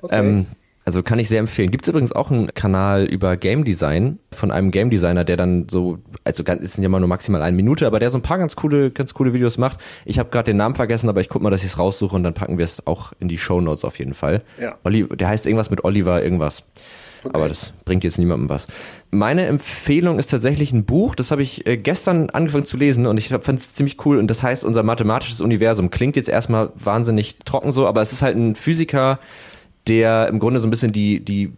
Ähm, 0.09 0.45
also 0.89 1.03
kann 1.03 1.19
ich 1.19 1.29
sehr 1.29 1.39
empfehlen. 1.39 1.69
Gibt 1.69 1.85
es 1.85 1.89
übrigens 1.89 2.11
auch 2.13 2.31
einen 2.31 2.47
Kanal 2.55 3.05
über 3.05 3.37
Game 3.37 3.63
Design 3.63 4.17
von 4.31 4.49
einem 4.49 4.71
Game 4.71 4.89
Designer, 4.89 5.23
der 5.23 5.37
dann 5.37 5.67
so, 5.69 5.99
also 6.23 6.43
ganz- 6.43 6.63
es 6.63 6.73
sind 6.73 6.81
ja 6.81 6.89
mal 6.89 6.99
nur 6.99 7.07
maximal 7.07 7.43
eine 7.43 7.55
Minute, 7.55 7.85
aber 7.85 7.99
der 7.99 8.09
so 8.09 8.17
ein 8.17 8.23
paar 8.23 8.39
ganz 8.39 8.55
coole, 8.55 8.89
ganz 8.89 9.13
coole 9.13 9.31
Videos 9.31 9.59
macht. 9.59 9.77
Ich 10.05 10.17
habe 10.17 10.31
gerade 10.31 10.45
den 10.49 10.57
Namen 10.57 10.73
vergessen, 10.73 11.07
aber 11.07 11.21
ich 11.21 11.29
guck 11.29 11.43
mal, 11.43 11.51
dass 11.51 11.59
ich 11.61 11.67
es 11.67 11.77
raussuche 11.77 12.15
und 12.15 12.23
dann 12.23 12.33
packen 12.33 12.57
wir 12.57 12.65
es 12.65 12.87
auch 12.87 13.13
in 13.19 13.27
die 13.27 13.37
Show 13.37 13.61
Notes 13.61 13.85
auf 13.85 13.99
jeden 13.99 14.15
Fall. 14.15 14.41
Ja. 14.59 14.79
Olli, 14.83 15.07
der 15.07 15.27
heißt 15.27 15.45
irgendwas 15.45 15.69
mit 15.69 15.83
Oliver 15.83 16.23
irgendwas. 16.23 16.63
Aber 17.33 17.47
das 17.47 17.73
bringt 17.85 18.03
jetzt 18.03 18.17
niemandem 18.17 18.49
was. 18.49 18.65
Meine 19.11 19.45
Empfehlung 19.45 20.17
ist 20.17 20.31
tatsächlich 20.31 20.71
ein 20.71 20.85
Buch, 20.85 21.13
das 21.15 21.29
habe 21.31 21.43
ich 21.43 21.67
äh, 21.67 21.77
gestern 21.77 22.29
angefangen 22.31 22.65
zu 22.65 22.77
lesen 22.77 23.05
und 23.05 23.17
ich 23.17 23.27
fand 23.29 23.59
es 23.59 23.73
ziemlich 23.75 24.03
cool 24.05 24.17
und 24.17 24.27
das 24.27 24.41
heißt 24.41 24.63
unser 24.63 24.81
mathematisches 24.83 25.39
Universum. 25.41 25.91
Klingt 25.91 26.15
jetzt 26.15 26.29
erstmal 26.29 26.71
wahnsinnig 26.75 27.37
trocken 27.45 27.73
so, 27.73 27.85
aber 27.87 28.01
es 28.01 28.13
ist 28.13 28.21
halt 28.21 28.37
ein 28.37 28.55
Physiker, 28.55 29.19
der 29.89 30.27
im 30.27 30.39
Grunde 30.39 30.59
so 30.59 30.67
ein 30.67 30.71
bisschen 30.71 30.93
die, 30.93 31.19
die 31.19 31.51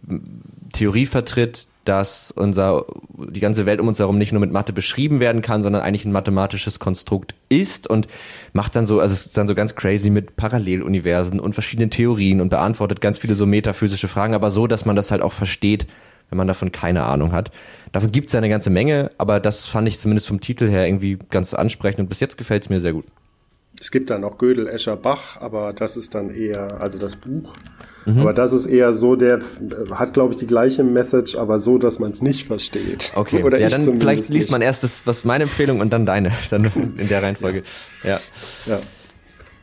Theorie 0.72 1.06
vertritt, 1.06 1.68
dass 1.84 2.30
unser, 2.30 2.86
die 3.12 3.40
ganze 3.40 3.66
Welt 3.66 3.80
um 3.80 3.88
uns 3.88 3.98
herum 3.98 4.16
nicht 4.16 4.32
nur 4.32 4.40
mit 4.40 4.52
Mathe 4.52 4.72
beschrieben 4.72 5.20
werden 5.20 5.42
kann, 5.42 5.62
sondern 5.62 5.82
eigentlich 5.82 6.04
ein 6.04 6.12
mathematisches 6.12 6.78
Konstrukt 6.78 7.34
ist 7.48 7.88
und 7.88 8.08
macht 8.52 8.76
dann 8.76 8.86
so, 8.86 9.00
also 9.00 9.12
es 9.12 9.26
ist 9.26 9.36
dann 9.36 9.48
so 9.48 9.54
ganz 9.54 9.74
crazy 9.74 10.08
mit 10.08 10.36
Paralleluniversen 10.36 11.40
und 11.40 11.54
verschiedenen 11.54 11.90
Theorien 11.90 12.40
und 12.40 12.50
beantwortet 12.50 13.00
ganz 13.00 13.18
viele 13.18 13.34
so 13.34 13.46
metaphysische 13.46 14.08
Fragen, 14.08 14.34
aber 14.34 14.50
so, 14.50 14.66
dass 14.66 14.84
man 14.84 14.96
das 14.96 15.10
halt 15.10 15.22
auch 15.22 15.32
versteht, 15.32 15.86
wenn 16.30 16.38
man 16.38 16.48
davon 16.48 16.72
keine 16.72 17.04
Ahnung 17.04 17.32
hat. 17.32 17.50
Davon 17.90 18.12
gibt 18.12 18.28
es 18.28 18.32
ja 18.32 18.38
eine 18.38 18.48
ganze 18.48 18.70
Menge, 18.70 19.10
aber 19.18 19.40
das 19.40 19.66
fand 19.66 19.86
ich 19.88 19.98
zumindest 19.98 20.28
vom 20.28 20.40
Titel 20.40 20.68
her 20.68 20.86
irgendwie 20.86 21.18
ganz 21.30 21.52
ansprechend 21.52 22.00
und 22.00 22.08
bis 22.08 22.20
jetzt 22.20 22.38
gefällt 22.38 22.62
es 22.62 22.70
mir 22.70 22.80
sehr 22.80 22.92
gut. 22.92 23.04
Es 23.82 23.90
gibt 23.90 24.10
dann 24.10 24.20
noch 24.20 24.38
Gödel, 24.38 24.68
Escher, 24.68 24.94
Bach, 24.96 25.40
aber 25.40 25.72
das 25.72 25.96
ist 25.96 26.14
dann 26.14 26.30
eher, 26.30 26.80
also 26.80 26.98
das 26.98 27.16
Buch. 27.16 27.52
Mhm. 28.06 28.20
Aber 28.20 28.32
das 28.32 28.52
ist 28.52 28.66
eher 28.66 28.92
so, 28.92 29.16
der 29.16 29.40
hat, 29.92 30.14
glaube 30.14 30.32
ich, 30.32 30.38
die 30.38 30.46
gleiche 30.46 30.84
Message, 30.84 31.34
aber 31.34 31.58
so, 31.58 31.78
dass 31.78 31.98
man 31.98 32.12
es 32.12 32.22
nicht 32.22 32.46
versteht. 32.46 33.12
Okay, 33.16 33.42
Oder 33.44 33.58
ja, 33.58 33.66
ich 33.66 33.72
dann 33.72 33.82
zumindest 33.82 34.08
vielleicht 34.08 34.28
liest 34.28 34.52
man 34.52 34.62
erst 34.62 34.84
das, 34.84 35.02
was 35.04 35.24
meine 35.24 35.44
Empfehlung 35.44 35.80
und 35.80 35.92
dann 35.92 36.06
deine, 36.06 36.30
dann 36.50 36.94
in 36.96 37.08
der 37.08 37.24
Reihenfolge. 37.24 37.64
Ja. 38.04 38.20
Ja. 38.66 38.78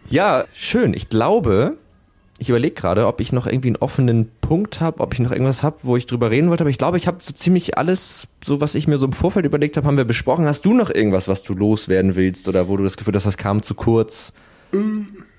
Ja, 0.09 0.45
schön. 0.51 0.93
Ich 0.93 1.07
glaube, 1.07 1.77
ich 2.39 2.49
überlege 2.49 2.73
gerade, 2.75 3.05
ob 3.07 3.21
ich 3.21 3.31
noch 3.31 3.45
irgendwie 3.47 3.69
einen 3.69 3.75
offenen 3.75 4.29
Punkt 4.41 4.81
habe, 4.81 5.01
ob 5.01 5.13
ich 5.13 5.19
noch 5.19 5.31
irgendwas 5.31 5.61
habe, 5.63 5.77
wo 5.83 5.97
ich 5.97 6.05
drüber 6.05 6.31
reden 6.31 6.49
wollte. 6.49 6.63
Aber 6.63 6.69
ich 6.69 6.77
glaube, 6.77 6.97
ich 6.97 7.07
habe 7.07 7.17
so 7.21 7.33
ziemlich 7.33 7.77
alles, 7.77 8.27
so 8.43 8.61
was 8.61 8.75
ich 8.75 8.87
mir 8.87 8.97
so 8.97 9.05
im 9.05 9.13
Vorfeld 9.13 9.45
überlegt 9.45 9.77
habe, 9.77 9.85
haben 9.87 9.97
wir 9.97 10.05
besprochen. 10.05 10.45
Hast 10.45 10.65
du 10.65 10.73
noch 10.73 10.89
irgendwas, 10.89 11.27
was 11.27 11.43
du 11.43 11.53
loswerden 11.53 12.15
willst 12.15 12.47
oder 12.47 12.67
wo 12.67 12.77
du 12.77 12.83
das 12.83 12.97
Gefühl 12.97 13.13
hast, 13.13 13.25
das 13.25 13.37
kam 13.37 13.61
zu 13.61 13.75
kurz? 13.75 14.33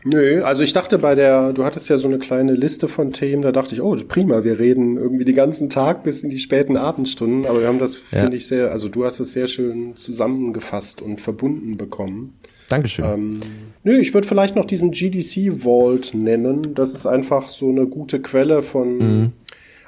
Nö, 0.03 0.43
also 0.43 0.63
ich 0.63 0.73
dachte 0.73 0.99
bei 0.99 1.15
der, 1.15 1.53
du 1.53 1.65
hattest 1.65 1.89
ja 1.89 1.97
so 1.99 2.09
eine 2.09 2.19
kleine 2.19 2.53
Liste 2.55 2.89
von 2.89 3.13
Themen, 3.13 3.43
da 3.43 3.53
dachte 3.53 3.75
ich, 3.75 3.81
oh, 3.83 3.95
prima, 4.09 4.43
wir 4.45 4.59
reden 4.59 4.97
irgendwie 4.97 5.25
den 5.25 5.35
ganzen 5.37 5.71
Tag 5.71 6.03
bis 6.03 6.23
in 6.23 6.31
die 6.31 6.39
späten 6.39 6.77
Abendstunden, 6.77 7.47
aber 7.47 7.61
wir 7.61 7.69
haben 7.69 7.79
das, 7.79 7.95
Ja. 8.11 8.21
finde 8.23 8.37
ich, 8.37 8.47
sehr, 8.47 8.73
also 8.73 8.89
du 8.89 9.05
hast 9.05 9.21
es 9.21 9.33
sehr 9.33 9.47
schön 9.47 9.95
zusammengefasst 9.97 11.01
und 11.03 11.21
verbunden 11.21 11.77
bekommen. 11.77 12.35
Dankeschön. 12.69 13.05
Ähm, 13.05 13.41
nö, 13.85 13.99
ich 13.99 14.12
würde 14.14 14.26
vielleicht 14.28 14.57
noch 14.57 14.64
diesen 14.64 14.91
GDC 14.91 15.62
Vault 15.62 16.14
nennen. 16.14 16.74
Das 16.74 16.93
ist 16.95 17.07
einfach 17.07 17.49
so 17.49 17.68
eine 17.68 17.87
gute 17.87 18.20
Quelle 18.20 18.62
von. 18.62 18.99
Mhm. 18.99 19.33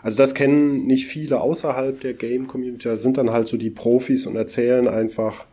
Also 0.02 0.18
das 0.18 0.34
kennen 0.34 0.86
nicht 0.86 1.06
viele 1.06 1.40
außerhalb 1.40 2.00
der 2.00 2.14
Game 2.14 2.48
Community. 2.48 2.88
Das 2.88 3.02
sind 3.02 3.18
dann 3.18 3.30
halt 3.30 3.46
so 3.46 3.56
die 3.56 3.70
Profis 3.70 4.26
und 4.26 4.34
erzählen 4.34 4.88
einfach, 4.88 5.44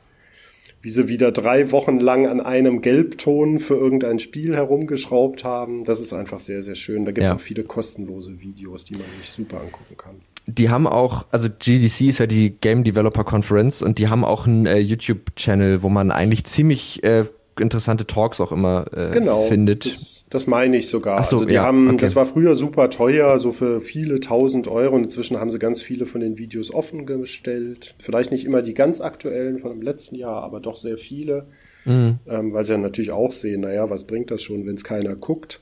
wie 0.82 0.90
sie 0.90 1.08
wieder 1.08 1.32
drei 1.32 1.72
Wochen 1.72 2.00
lang 2.00 2.26
an 2.26 2.40
einem 2.42 2.82
Gelbton 2.82 3.60
für 3.60 3.76
irgendein 3.76 4.18
Spiel 4.18 4.56
herumgeschraubt 4.56 5.44
haben. 5.44 5.84
Das 5.84 6.00
ist 6.00 6.14
einfach 6.14 6.40
sehr, 6.40 6.64
sehr 6.64 6.76
schön. 6.76 7.06
Da 7.06 7.12
gibt 7.12 7.26
es 7.26 7.30
Ja. 7.30 7.36
auch 7.36 7.42
viele 7.42 7.64
kostenlose 7.64 8.42
Videos, 8.42 8.86
die 8.86 8.94
man 8.98 9.06
sich 9.20 9.30
super 9.30 9.58
angucken 9.62 9.96
kann. 9.98 10.16
die 10.48 10.70
haben 10.72 10.88
auch, 10.88 11.28
also 11.30 11.48
GDC 11.48 12.08
ist 12.08 12.18
ja 12.18 12.26
die 12.26 12.50
Game 12.50 12.84
Developer 12.84 13.24
Conference 13.24 13.84
und 13.84 14.00
die 14.00 14.08
haben 14.08 14.26
auch 14.26 14.48
einen 14.48 14.66
äh, 14.66 14.80
YouTube-Channel, 14.80 15.84
wo 15.84 15.90
man 15.90 16.10
eigentlich 16.10 16.44
ziemlich 16.46 17.04
äh, 17.04 17.26
interessante 17.62 18.06
Talks 18.08 18.40
auch 18.40 18.52
immer 18.52 18.86
äh, 18.94 19.12
Genau. 19.12 19.46
findet. 19.46 19.86
Das, 19.86 20.26
das 20.30 20.48
meine 20.48 20.78
ich 20.78 20.88
sogar. 20.88 21.24
So, 21.24 21.38
also 21.38 21.46
die 21.48 21.56
ja, 21.56 21.64
haben, 21.64 21.88
okay. 21.88 21.98
das 22.02 22.16
war 22.16 22.26
früher 22.26 22.56
super 22.56 22.90
teuer, 22.90 23.40
so 23.40 23.52
für 23.52 23.82
viele 23.82 24.20
tausend 24.20 24.68
Euro. 24.68 24.96
Und 24.96 25.04
inzwischen 25.04 25.40
haben 25.40 25.50
sie 25.50 25.60
ganz 25.60 25.82
viele 25.82 26.06
von 26.06 26.22
den 26.22 26.38
Videos 26.38 26.74
offen 26.74 27.06
gestellt. 27.06 27.96
Vielleicht 28.00 28.32
nicht 28.32 28.46
immer 28.46 28.62
die 28.62 28.74
ganz 28.74 29.02
aktuellen 29.02 29.60
von 29.60 29.72
dem 29.72 29.82
letzten 29.82 30.16
Jahr, 30.16 30.44
aber 30.44 30.60
doch 30.60 30.78
sehr 30.78 30.98
viele. 30.98 31.48
Mhm. 31.86 32.20
Ähm, 32.28 32.54
weil 32.54 32.66
sie 32.66 32.74
ja 32.74 32.78
natürlich 32.78 33.12
auch 33.12 33.32
sehen, 33.32 33.62
naja, 33.62 33.90
was 33.90 34.06
bringt 34.06 34.32
das 34.32 34.44
schon, 34.44 34.66
wenn 34.66 34.76
es 34.76 34.84
keiner 34.84 35.16
guckt. 35.16 35.62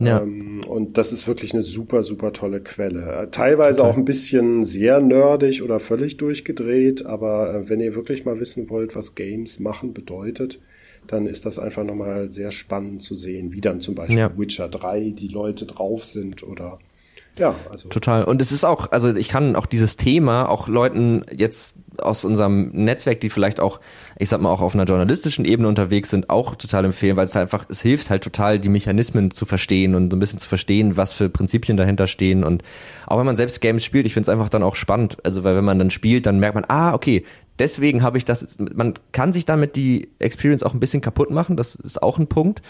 Ja. 0.00 0.22
Ähm, 0.22 0.62
und 0.66 0.96
das 0.98 1.12
ist 1.12 1.28
wirklich 1.28 1.52
eine 1.52 1.62
super, 1.62 2.02
super 2.02 2.32
tolle 2.32 2.60
Quelle. 2.60 3.28
Teilweise 3.30 3.84
auch 3.84 3.96
ein 3.96 4.04
bisschen 4.04 4.62
sehr 4.62 5.00
nerdig 5.00 5.62
oder 5.62 5.80
völlig 5.80 6.16
durchgedreht, 6.16 7.04
aber 7.04 7.54
äh, 7.54 7.68
wenn 7.68 7.80
ihr 7.80 7.94
wirklich 7.94 8.24
mal 8.24 8.40
wissen 8.40 8.70
wollt, 8.70 8.96
was 8.96 9.14
Games 9.14 9.60
machen 9.60 9.92
bedeutet, 9.92 10.60
dann 11.06 11.26
ist 11.26 11.46
das 11.46 11.58
einfach 11.58 11.84
nochmal 11.84 12.28
sehr 12.28 12.50
spannend 12.50 13.02
zu 13.02 13.14
sehen, 13.14 13.52
wie 13.52 13.60
dann 13.60 13.80
zum 13.80 13.94
Beispiel 13.94 14.18
Ja. 14.18 14.38
Witcher 14.38 14.68
3 14.68 15.10
die 15.10 15.28
Leute 15.28 15.66
drauf 15.66 16.04
sind 16.04 16.42
oder 16.42 16.78
ja, 17.38 17.54
also 17.70 17.88
Total. 17.88 18.24
Und 18.24 18.42
es 18.42 18.52
ist 18.52 18.64
auch, 18.64 18.92
also 18.92 19.14
ich 19.14 19.28
kann 19.30 19.56
auch 19.56 19.64
dieses 19.64 19.96
Thema 19.96 20.50
auch 20.50 20.68
Leuten 20.68 21.24
jetzt 21.34 21.76
aus 21.96 22.26
unserem 22.26 22.70
Netzwerk, 22.72 23.20
die 23.20 23.30
vielleicht 23.30 23.58
auch, 23.58 23.80
ich 24.18 24.28
sag 24.28 24.40
mal, 24.42 24.50
auch 24.50 24.60
auf 24.60 24.74
einer 24.74 24.84
journalistischen 24.84 25.46
Ebene 25.46 25.68
unterwegs 25.68 26.10
sind, 26.10 26.28
auch 26.28 26.56
total 26.56 26.84
empfehlen, 26.84 27.16
weil 27.16 27.24
es 27.24 27.34
halt 27.34 27.44
einfach, 27.44 27.66
es 27.70 27.80
hilft 27.80 28.10
halt 28.10 28.22
total, 28.22 28.58
die 28.58 28.68
Mechanismen 28.68 29.30
zu 29.30 29.46
verstehen 29.46 29.94
und 29.94 30.10
so 30.10 30.16
ein 30.16 30.20
bisschen 30.20 30.40
zu 30.40 30.48
verstehen, 30.48 30.98
was 30.98 31.14
für 31.14 31.30
Prinzipien 31.30 31.78
dahinter 31.78 32.06
stehen. 32.06 32.44
Und 32.44 32.62
auch 33.06 33.18
wenn 33.18 33.26
man 33.26 33.36
selbst 33.36 33.62
Games 33.62 33.82
spielt, 33.82 34.04
ich 34.04 34.12
finde 34.12 34.24
es 34.24 34.28
einfach 34.28 34.50
dann 34.50 34.62
auch 34.62 34.76
spannend. 34.76 35.16
Also, 35.24 35.42
weil 35.42 35.56
wenn 35.56 35.64
man 35.64 35.78
dann 35.78 35.90
spielt, 35.90 36.26
dann 36.26 36.38
merkt 36.38 36.54
man, 36.54 36.64
ah, 36.68 36.92
okay, 36.92 37.24
deswegen 37.62 38.02
habe 38.02 38.18
ich 38.18 38.24
das, 38.24 38.42
jetzt- 38.42 38.60
man 38.74 38.94
kann 39.12 39.32
sich 39.32 39.46
damit 39.46 39.76
die 39.76 40.08
Experience 40.18 40.64
auch 40.64 40.74
ein 40.74 40.80
bisschen 40.80 41.00
kaputt 41.00 41.30
machen, 41.30 41.56
das 41.56 41.76
ist 41.76 42.02
auch 42.02 42.18
ein 42.18 42.26
Punkt. 42.26 42.60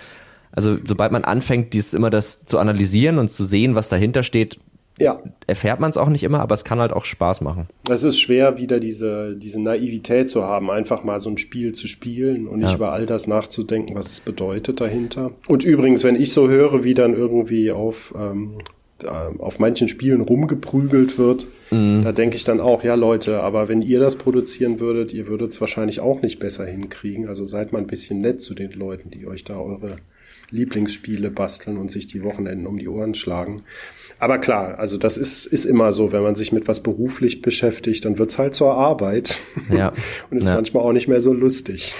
Also 0.52 0.76
sobald 0.84 1.12
man 1.12 1.24
anfängt, 1.24 1.72
dies 1.72 1.94
immer 1.94 2.10
das 2.10 2.44
zu 2.44 2.58
analysieren 2.58 3.18
und 3.18 3.28
zu 3.28 3.46
sehen, 3.46 3.74
was 3.74 3.88
dahinter 3.88 4.22
steht, 4.22 4.58
ja. 4.98 5.18
erfährt 5.46 5.80
man 5.80 5.88
es 5.88 5.96
auch 5.96 6.10
nicht 6.10 6.22
immer, 6.22 6.40
aber 6.40 6.54
es 6.54 6.64
kann 6.64 6.78
halt 6.78 6.92
auch 6.92 7.06
Spaß 7.06 7.40
machen. 7.40 7.68
Es 7.88 8.04
ist 8.04 8.20
schwer, 8.20 8.58
wieder 8.58 8.78
diese, 8.78 9.34
diese 9.34 9.58
Naivität 9.60 10.28
zu 10.28 10.44
haben, 10.44 10.70
einfach 10.70 11.04
mal 11.04 11.20
so 11.20 11.30
ein 11.30 11.38
Spiel 11.38 11.72
zu 11.72 11.88
spielen 11.88 12.46
und 12.46 12.60
ja. 12.60 12.66
nicht 12.66 12.76
über 12.76 12.92
all 12.92 13.06
das 13.06 13.26
nachzudenken, 13.26 13.94
was 13.94 14.12
es 14.12 14.20
bedeutet 14.20 14.82
dahinter. 14.82 15.30
Und 15.48 15.64
übrigens, 15.64 16.04
wenn 16.04 16.16
ich 16.16 16.32
so 16.32 16.48
höre, 16.48 16.84
wie 16.84 16.92
dann 16.92 17.14
irgendwie 17.14 17.72
auf, 17.72 18.14
ähm, 18.14 18.58
auf 19.04 19.58
manchen 19.58 19.88
Spielen 19.88 20.20
rumgeprügelt 20.20 21.18
wird, 21.18 21.46
mhm. 21.70 22.02
da 22.04 22.12
denke 22.12 22.36
ich 22.36 22.44
dann 22.44 22.60
auch, 22.60 22.84
ja 22.84 22.94
Leute, 22.94 23.40
aber 23.40 23.68
wenn 23.68 23.82
ihr 23.82 24.00
das 24.00 24.16
produzieren 24.16 24.80
würdet, 24.80 25.12
ihr 25.12 25.28
würdet 25.28 25.52
es 25.52 25.60
wahrscheinlich 25.60 26.00
auch 26.00 26.22
nicht 26.22 26.38
besser 26.38 26.64
hinkriegen. 26.64 27.28
Also 27.28 27.46
seid 27.46 27.72
mal 27.72 27.78
ein 27.78 27.86
bisschen 27.86 28.20
nett 28.20 28.42
zu 28.42 28.54
den 28.54 28.72
Leuten, 28.72 29.10
die 29.10 29.26
euch 29.26 29.44
da 29.44 29.56
eure 29.58 29.96
Lieblingsspiele 30.50 31.30
basteln 31.30 31.78
und 31.78 31.90
sich 31.90 32.06
die 32.06 32.22
Wochenenden 32.22 32.66
um 32.66 32.78
die 32.78 32.88
Ohren 32.88 33.14
schlagen. 33.14 33.62
Aber 34.18 34.38
klar, 34.38 34.78
also 34.78 34.98
das 34.98 35.16
ist, 35.16 35.46
ist 35.46 35.64
immer 35.64 35.92
so, 35.92 36.12
wenn 36.12 36.22
man 36.22 36.34
sich 36.34 36.52
mit 36.52 36.68
was 36.68 36.80
beruflich 36.80 37.42
beschäftigt, 37.42 38.04
dann 38.04 38.18
wird's 38.18 38.38
halt 38.38 38.54
zur 38.54 38.74
Arbeit. 38.74 39.40
Ja. 39.70 39.92
und 40.30 40.38
ist 40.38 40.48
ja. 40.48 40.54
manchmal 40.54 40.82
auch 40.82 40.92
nicht 40.92 41.08
mehr 41.08 41.20
so 41.20 41.32
lustig. 41.32 41.94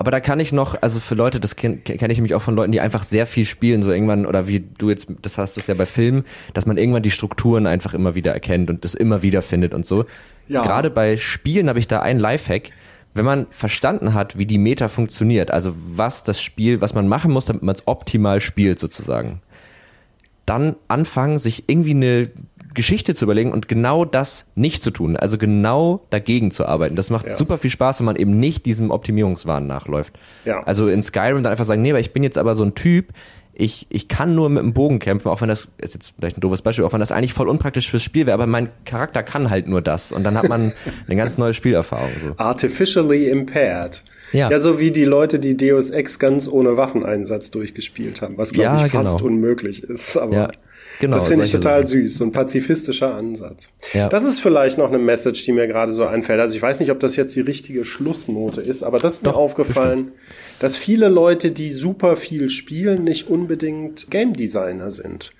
Aber 0.00 0.10
da 0.10 0.20
kann 0.20 0.40
ich 0.40 0.50
noch, 0.50 0.80
also 0.80 0.98
für 0.98 1.14
Leute, 1.14 1.40
das 1.40 1.56
kenne 1.56 1.76
kenn 1.76 2.10
ich 2.10 2.16
nämlich 2.16 2.34
auch 2.34 2.40
von 2.40 2.56
Leuten, 2.56 2.72
die 2.72 2.80
einfach 2.80 3.02
sehr 3.02 3.26
viel 3.26 3.44
spielen, 3.44 3.82
so 3.82 3.92
irgendwann, 3.92 4.24
oder 4.24 4.48
wie 4.48 4.60
du 4.60 4.88
jetzt, 4.88 5.08
das 5.20 5.36
hast 5.36 5.58
das 5.58 5.66
ja 5.66 5.74
bei 5.74 5.84
Filmen, 5.84 6.24
dass 6.54 6.64
man 6.64 6.78
irgendwann 6.78 7.02
die 7.02 7.10
Strukturen 7.10 7.66
einfach 7.66 7.92
immer 7.92 8.14
wieder 8.14 8.32
erkennt 8.32 8.70
und 8.70 8.82
das 8.82 8.94
immer 8.94 9.20
wieder 9.20 9.42
findet 9.42 9.74
und 9.74 9.84
so. 9.84 10.06
Ja. 10.48 10.62
Gerade 10.62 10.88
bei 10.88 11.18
Spielen 11.18 11.68
habe 11.68 11.78
ich 11.78 11.86
da 11.86 12.00
einen 12.00 12.18
Lifehack 12.18 12.70
wenn 13.12 13.24
man 13.24 13.48
verstanden 13.50 14.14
hat, 14.14 14.38
wie 14.38 14.46
die 14.46 14.56
Meta 14.56 14.86
funktioniert, 14.86 15.50
also 15.50 15.74
was 15.76 16.22
das 16.22 16.40
Spiel, 16.40 16.80
was 16.80 16.94
man 16.94 17.08
machen 17.08 17.32
muss, 17.32 17.44
damit 17.44 17.64
man 17.64 17.74
es 17.74 17.88
optimal 17.88 18.40
spielt 18.40 18.78
sozusagen, 18.78 19.42
dann 20.46 20.76
anfangen, 20.86 21.40
sich 21.40 21.68
irgendwie 21.68 21.90
eine 21.90 22.30
Geschichte 22.74 23.14
zu 23.14 23.24
überlegen 23.24 23.52
und 23.52 23.68
genau 23.68 24.04
das 24.04 24.46
nicht 24.54 24.82
zu 24.82 24.90
tun, 24.90 25.16
also 25.16 25.38
genau 25.38 26.06
dagegen 26.10 26.50
zu 26.50 26.66
arbeiten. 26.66 26.96
Das 26.96 27.10
macht 27.10 27.26
ja. 27.26 27.34
super 27.34 27.58
viel 27.58 27.70
Spaß, 27.70 28.00
wenn 28.00 28.06
man 28.06 28.16
eben 28.16 28.38
nicht 28.38 28.66
diesem 28.66 28.90
Optimierungswahn 28.90 29.66
nachläuft. 29.66 30.18
Ja. 30.44 30.62
Also 30.62 30.88
in 30.88 31.02
Skyrim 31.02 31.42
dann 31.42 31.52
einfach 31.52 31.64
sagen, 31.64 31.82
nee, 31.82 31.90
aber 31.90 32.00
ich 32.00 32.12
bin 32.12 32.22
jetzt 32.22 32.38
aber 32.38 32.54
so 32.54 32.64
ein 32.64 32.74
Typ, 32.74 33.12
ich, 33.60 33.86
ich 33.90 34.08
kann 34.08 34.34
nur 34.34 34.48
mit 34.48 34.62
dem 34.62 34.72
Bogen 34.72 34.98
kämpfen, 34.98 35.28
auch 35.28 35.40
wenn 35.42 35.48
das 35.48 35.68
ist 35.78 35.94
jetzt 35.94 36.14
vielleicht 36.18 36.38
ein 36.38 36.40
doofes 36.40 36.62
Beispiel, 36.62 36.84
auch 36.84 36.92
wenn 36.92 37.00
das 37.00 37.12
eigentlich 37.12 37.34
voll 37.34 37.48
unpraktisch 37.48 37.90
fürs 37.90 38.02
Spiel 38.02 38.26
wäre, 38.26 38.34
aber 38.34 38.46
mein 38.46 38.70
Charakter 38.84 39.22
kann 39.22 39.50
halt 39.50 39.68
nur 39.68 39.82
das 39.82 40.12
und 40.12 40.24
dann 40.24 40.38
hat 40.38 40.48
man 40.48 40.72
eine 41.06 41.16
ganz 41.16 41.36
neue 41.36 41.52
Spielerfahrung. 41.52 42.10
So. 42.24 42.34
Artificially 42.38 43.28
impaired. 43.28 44.02
Ja. 44.32 44.50
ja, 44.50 44.60
so 44.60 44.78
wie 44.78 44.92
die 44.92 45.04
Leute, 45.04 45.40
die 45.40 45.56
Deus 45.56 45.90
Ex 45.90 46.18
ganz 46.18 46.48
ohne 46.48 46.76
Waffeneinsatz 46.76 47.50
durchgespielt 47.50 48.22
haben, 48.22 48.38
was 48.38 48.52
glaube 48.52 48.78
ja, 48.78 48.86
ich 48.86 48.92
fast 48.92 49.18
genau. 49.18 49.28
unmöglich 49.28 49.82
ist. 49.82 50.16
Aber 50.16 50.34
ja. 50.34 50.50
Genau, 51.00 51.16
das 51.16 51.28
finde 51.28 51.46
ich 51.46 51.50
total 51.50 51.86
Sachen. 51.86 52.02
süß, 52.02 52.18
so 52.18 52.24
ein 52.24 52.30
pazifistischer 52.32 53.14
Ansatz. 53.14 53.70
Ja. 53.94 54.10
Das 54.10 54.24
ist 54.24 54.40
vielleicht 54.40 54.76
noch 54.76 54.88
eine 54.88 54.98
Message, 54.98 55.44
die 55.46 55.52
mir 55.52 55.66
gerade 55.66 55.94
so 55.94 56.06
einfällt. 56.06 56.38
Also 56.40 56.54
ich 56.54 56.62
weiß 56.62 56.78
nicht, 56.78 56.90
ob 56.90 57.00
das 57.00 57.16
jetzt 57.16 57.34
die 57.34 57.40
richtige 57.40 57.86
Schlussnote 57.86 58.60
ist, 58.60 58.82
aber 58.82 58.98
das 58.98 59.14
ist 59.14 59.26
Doch, 59.26 59.32
mir 59.32 59.38
aufgefallen, 59.38 60.04
bestimmt. 60.06 60.60
dass 60.60 60.76
viele 60.76 61.08
Leute, 61.08 61.52
die 61.52 61.70
super 61.70 62.16
viel 62.16 62.50
spielen, 62.50 63.04
nicht 63.04 63.28
unbedingt 63.28 64.10
Game 64.10 64.34
Designer 64.34 64.90
sind. 64.90 65.32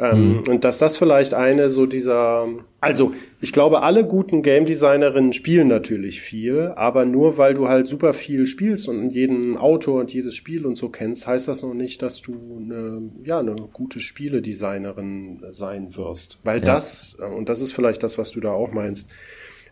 Ähm, 0.00 0.28
mhm. 0.28 0.42
Und 0.48 0.64
dass 0.64 0.78
das 0.78 0.96
vielleicht 0.96 1.34
eine 1.34 1.70
so 1.70 1.86
dieser, 1.86 2.46
also 2.80 3.12
ich 3.40 3.52
glaube, 3.52 3.82
alle 3.82 4.06
guten 4.06 4.42
Game 4.42 4.64
Designerinnen 4.64 5.32
spielen 5.32 5.66
natürlich 5.66 6.20
viel, 6.20 6.72
aber 6.76 7.04
nur 7.04 7.36
weil 7.36 7.54
du 7.54 7.68
halt 7.68 7.88
super 7.88 8.14
viel 8.14 8.46
spielst 8.46 8.88
und 8.88 9.10
jeden 9.10 9.56
Autor 9.56 10.00
und 10.00 10.12
jedes 10.12 10.36
Spiel 10.36 10.66
und 10.66 10.76
so 10.76 10.88
kennst, 10.88 11.26
heißt 11.26 11.48
das 11.48 11.62
noch 11.62 11.74
nicht, 11.74 12.00
dass 12.02 12.22
du 12.22 12.34
eine, 12.62 13.10
ja, 13.24 13.40
eine 13.40 13.56
gute 13.72 13.98
Spieledesignerin 13.98 15.42
sein 15.50 15.96
wirst. 15.96 16.38
Weil 16.44 16.60
ja. 16.60 16.64
das, 16.64 17.18
und 17.36 17.48
das 17.48 17.60
ist 17.60 17.72
vielleicht 17.72 18.04
das, 18.04 18.18
was 18.18 18.30
du 18.30 18.40
da 18.40 18.52
auch 18.52 18.72
meinst, 18.72 19.08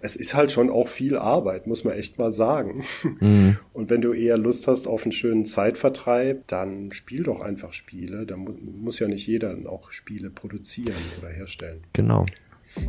es 0.00 0.16
ist 0.16 0.34
halt 0.34 0.52
schon 0.52 0.70
auch 0.70 0.88
viel 0.88 1.16
Arbeit, 1.16 1.66
muss 1.66 1.84
man 1.84 1.94
echt 1.94 2.18
mal 2.18 2.32
sagen. 2.32 2.84
Mhm. 3.20 3.56
Und 3.72 3.88
wenn 3.88 4.02
du 4.02 4.12
eher 4.12 4.36
Lust 4.36 4.68
hast 4.68 4.86
auf 4.86 5.04
einen 5.04 5.12
schönen 5.12 5.44
Zeitvertreib, 5.44 6.46
dann 6.48 6.92
spiel 6.92 7.22
doch 7.22 7.40
einfach 7.40 7.72
Spiele. 7.72 8.26
Da 8.26 8.36
mu 8.36 8.52
muss 8.52 8.98
ja 8.98 9.08
nicht 9.08 9.26
jeder 9.26 9.56
auch 9.66 9.90
Spiele 9.90 10.28
produzieren 10.28 10.96
oder 11.18 11.30
herstellen. 11.30 11.82
Genau. 11.92 12.26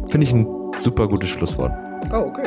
Finde 0.07 0.25
ich 0.25 0.33
ein 0.33 0.47
super 0.79 1.07
gutes 1.07 1.29
Schlusswort. 1.29 1.71
Oh, 2.11 2.27
okay. 2.27 2.43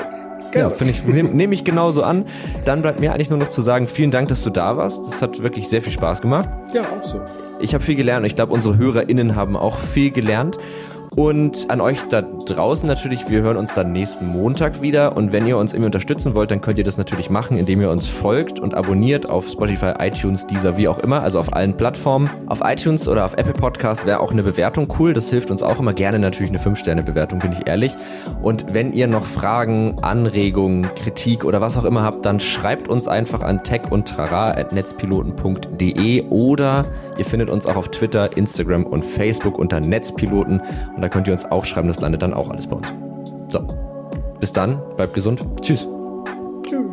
Gerne. 0.53 0.71
Ja, 0.71 0.71
finde 0.71 0.93
ich, 0.93 1.05
nehme 1.05 1.31
nehm 1.31 1.53
ich 1.53 1.65
genauso 1.65 2.03
an. 2.03 2.25
Dann 2.65 2.83
bleibt 2.83 2.99
mir 2.99 3.13
eigentlich 3.13 3.31
nur 3.31 3.39
noch 3.39 3.49
zu 3.49 3.63
sagen, 3.63 3.87
vielen 3.87 4.11
Dank, 4.11 4.29
dass 4.29 4.43
du 4.43 4.51
da 4.51 4.77
warst. 4.77 5.07
Das 5.07 5.23
hat 5.23 5.43
wirklich 5.43 5.69
sehr 5.69 5.83
viel 5.83 5.93
Spaß 5.93 6.23
gemacht. 6.23 6.49
Ja, 6.75 6.83
auch 6.83 7.05
so. 7.05 7.21
Ich 7.61 7.75
habe 7.75 7.85
viel 7.85 7.95
gelernt 7.95 8.23
und 8.23 8.27
ich 8.27 8.37
glaube, 8.37 8.53
unsere 8.53 8.77
HörerInnen 8.77 9.37
haben 9.37 9.57
auch 9.57 9.79
viel 9.79 10.11
gelernt. 10.11 10.59
Und 11.17 11.69
an 11.71 11.81
euch 11.81 12.03
da 12.09 12.23
draußen 12.23 12.87
natürlich, 12.87 13.29
wir 13.29 13.43
hören 13.43 13.57
uns 13.57 13.75
dann 13.75 13.91
nächsten 13.93 14.29
Montag 14.29 14.81
wieder. 14.81 15.17
Und 15.17 15.33
wenn 15.33 15.45
ihr 15.47 15.59
uns 15.59 15.73
irgendwie 15.73 15.87
unterstützen 15.87 16.35
wollt, 16.35 16.53
dann 16.53 16.61
könnt 16.61 16.79
ihr 16.79 16.85
das 16.85 16.99
natürlich 16.99 17.31
machen, 17.31 17.57
indem 17.57 17.81
ihr 17.81 17.91
uns 17.91 18.07
folgt 18.07 18.61
und 18.61 18.75
abonniert 18.75 19.29
auf 19.29 19.49
Spotify, 19.49 19.95
iTunes, 19.99 20.47
Deezer, 20.47 20.77
wie 20.77 20.87
auch 20.87 21.01
immer, 21.01 21.23
also 21.23 21.41
auf 21.41 21.53
allen 21.53 21.77
Plattformen. 21.77 22.31
Auf 22.47 22.61
iTunes 22.65 23.09
oder 23.09 23.25
auf 23.25 23.35
Apple 23.35 23.55
Podcasts 23.55 24.07
wäre 24.07 24.21
auch 24.21 24.31
eine 24.31 24.45
Bewertung 24.45 24.87
cool. 24.99 25.13
Das 25.13 25.31
hilft 25.31 25.51
uns 25.51 25.63
auch 25.63 25.81
immer 25.81 25.95
gerne 25.95 26.21
natürlich 26.21 26.51
eine 26.51 26.61
5-Sterne-Bewertung, 26.61 27.41
bin 27.41 27.51
ich 27.53 27.67
ehrlich. 27.67 27.93
Und 28.41 28.73
wenn 28.73 28.93
ihr 28.93 29.09
noch 29.09 29.27
Fragen, 29.27 29.97
Anregungen, 30.03 30.95
Kritik 30.95 31.45
oder 31.45 31.61
was 31.61 31.77
auch 31.77 31.85
immer 31.85 32.05
habt, 32.05 32.25
dann 32.25 32.39
schreibt 32.39 32.87
uns 32.89 33.09
einfach 33.09 33.43
an 33.43 33.65
tech 33.65 33.91
und 33.91 34.07
trara.netzpiloten.de 34.09 36.29
oder 36.31 36.87
ihr 37.19 37.25
findet 37.25 37.51
uns 37.51 37.67
auch 37.67 37.75
auf 37.77 37.89
Twitter, 37.89 38.37
Instagram 38.37 38.85
und 38.85 39.05
Facebook 39.05 39.59
unter 39.59 39.81
Netzpiloten. 39.81 40.63
Und 40.95 41.00
da 41.03 41.09
könnt 41.09 41.27
ihr 41.27 41.33
uns 41.33 41.45
auch 41.45 41.65
schreiben, 41.65 41.89
das 41.89 42.01
landet 42.01 42.23
dann 42.23 42.35
auch 42.35 42.51
alles 42.51 42.67
bei 42.67 42.77
uns. 42.77 42.93
So, 43.49 43.61
bis 44.39 44.53
dann, 44.53 44.81
bleibt 44.97 45.15
gesund. 45.15 45.45
Tschüss. 45.61 45.89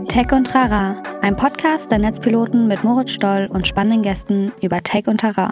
Tech 0.07 0.31
und 0.31 0.47
Trara, 0.47 0.95
ein 1.21 1.35
Podcast 1.35 1.91
der 1.91 1.99
Netzpiloten 1.99 2.67
mit 2.67 2.83
Moritz 2.83 3.11
Stoll 3.11 3.47
und 3.51 3.67
spannenden 3.67 4.01
Gästen 4.01 4.51
über 4.61 4.81
Tech 4.81 5.07
und 5.07 5.19
Trara. 5.19 5.45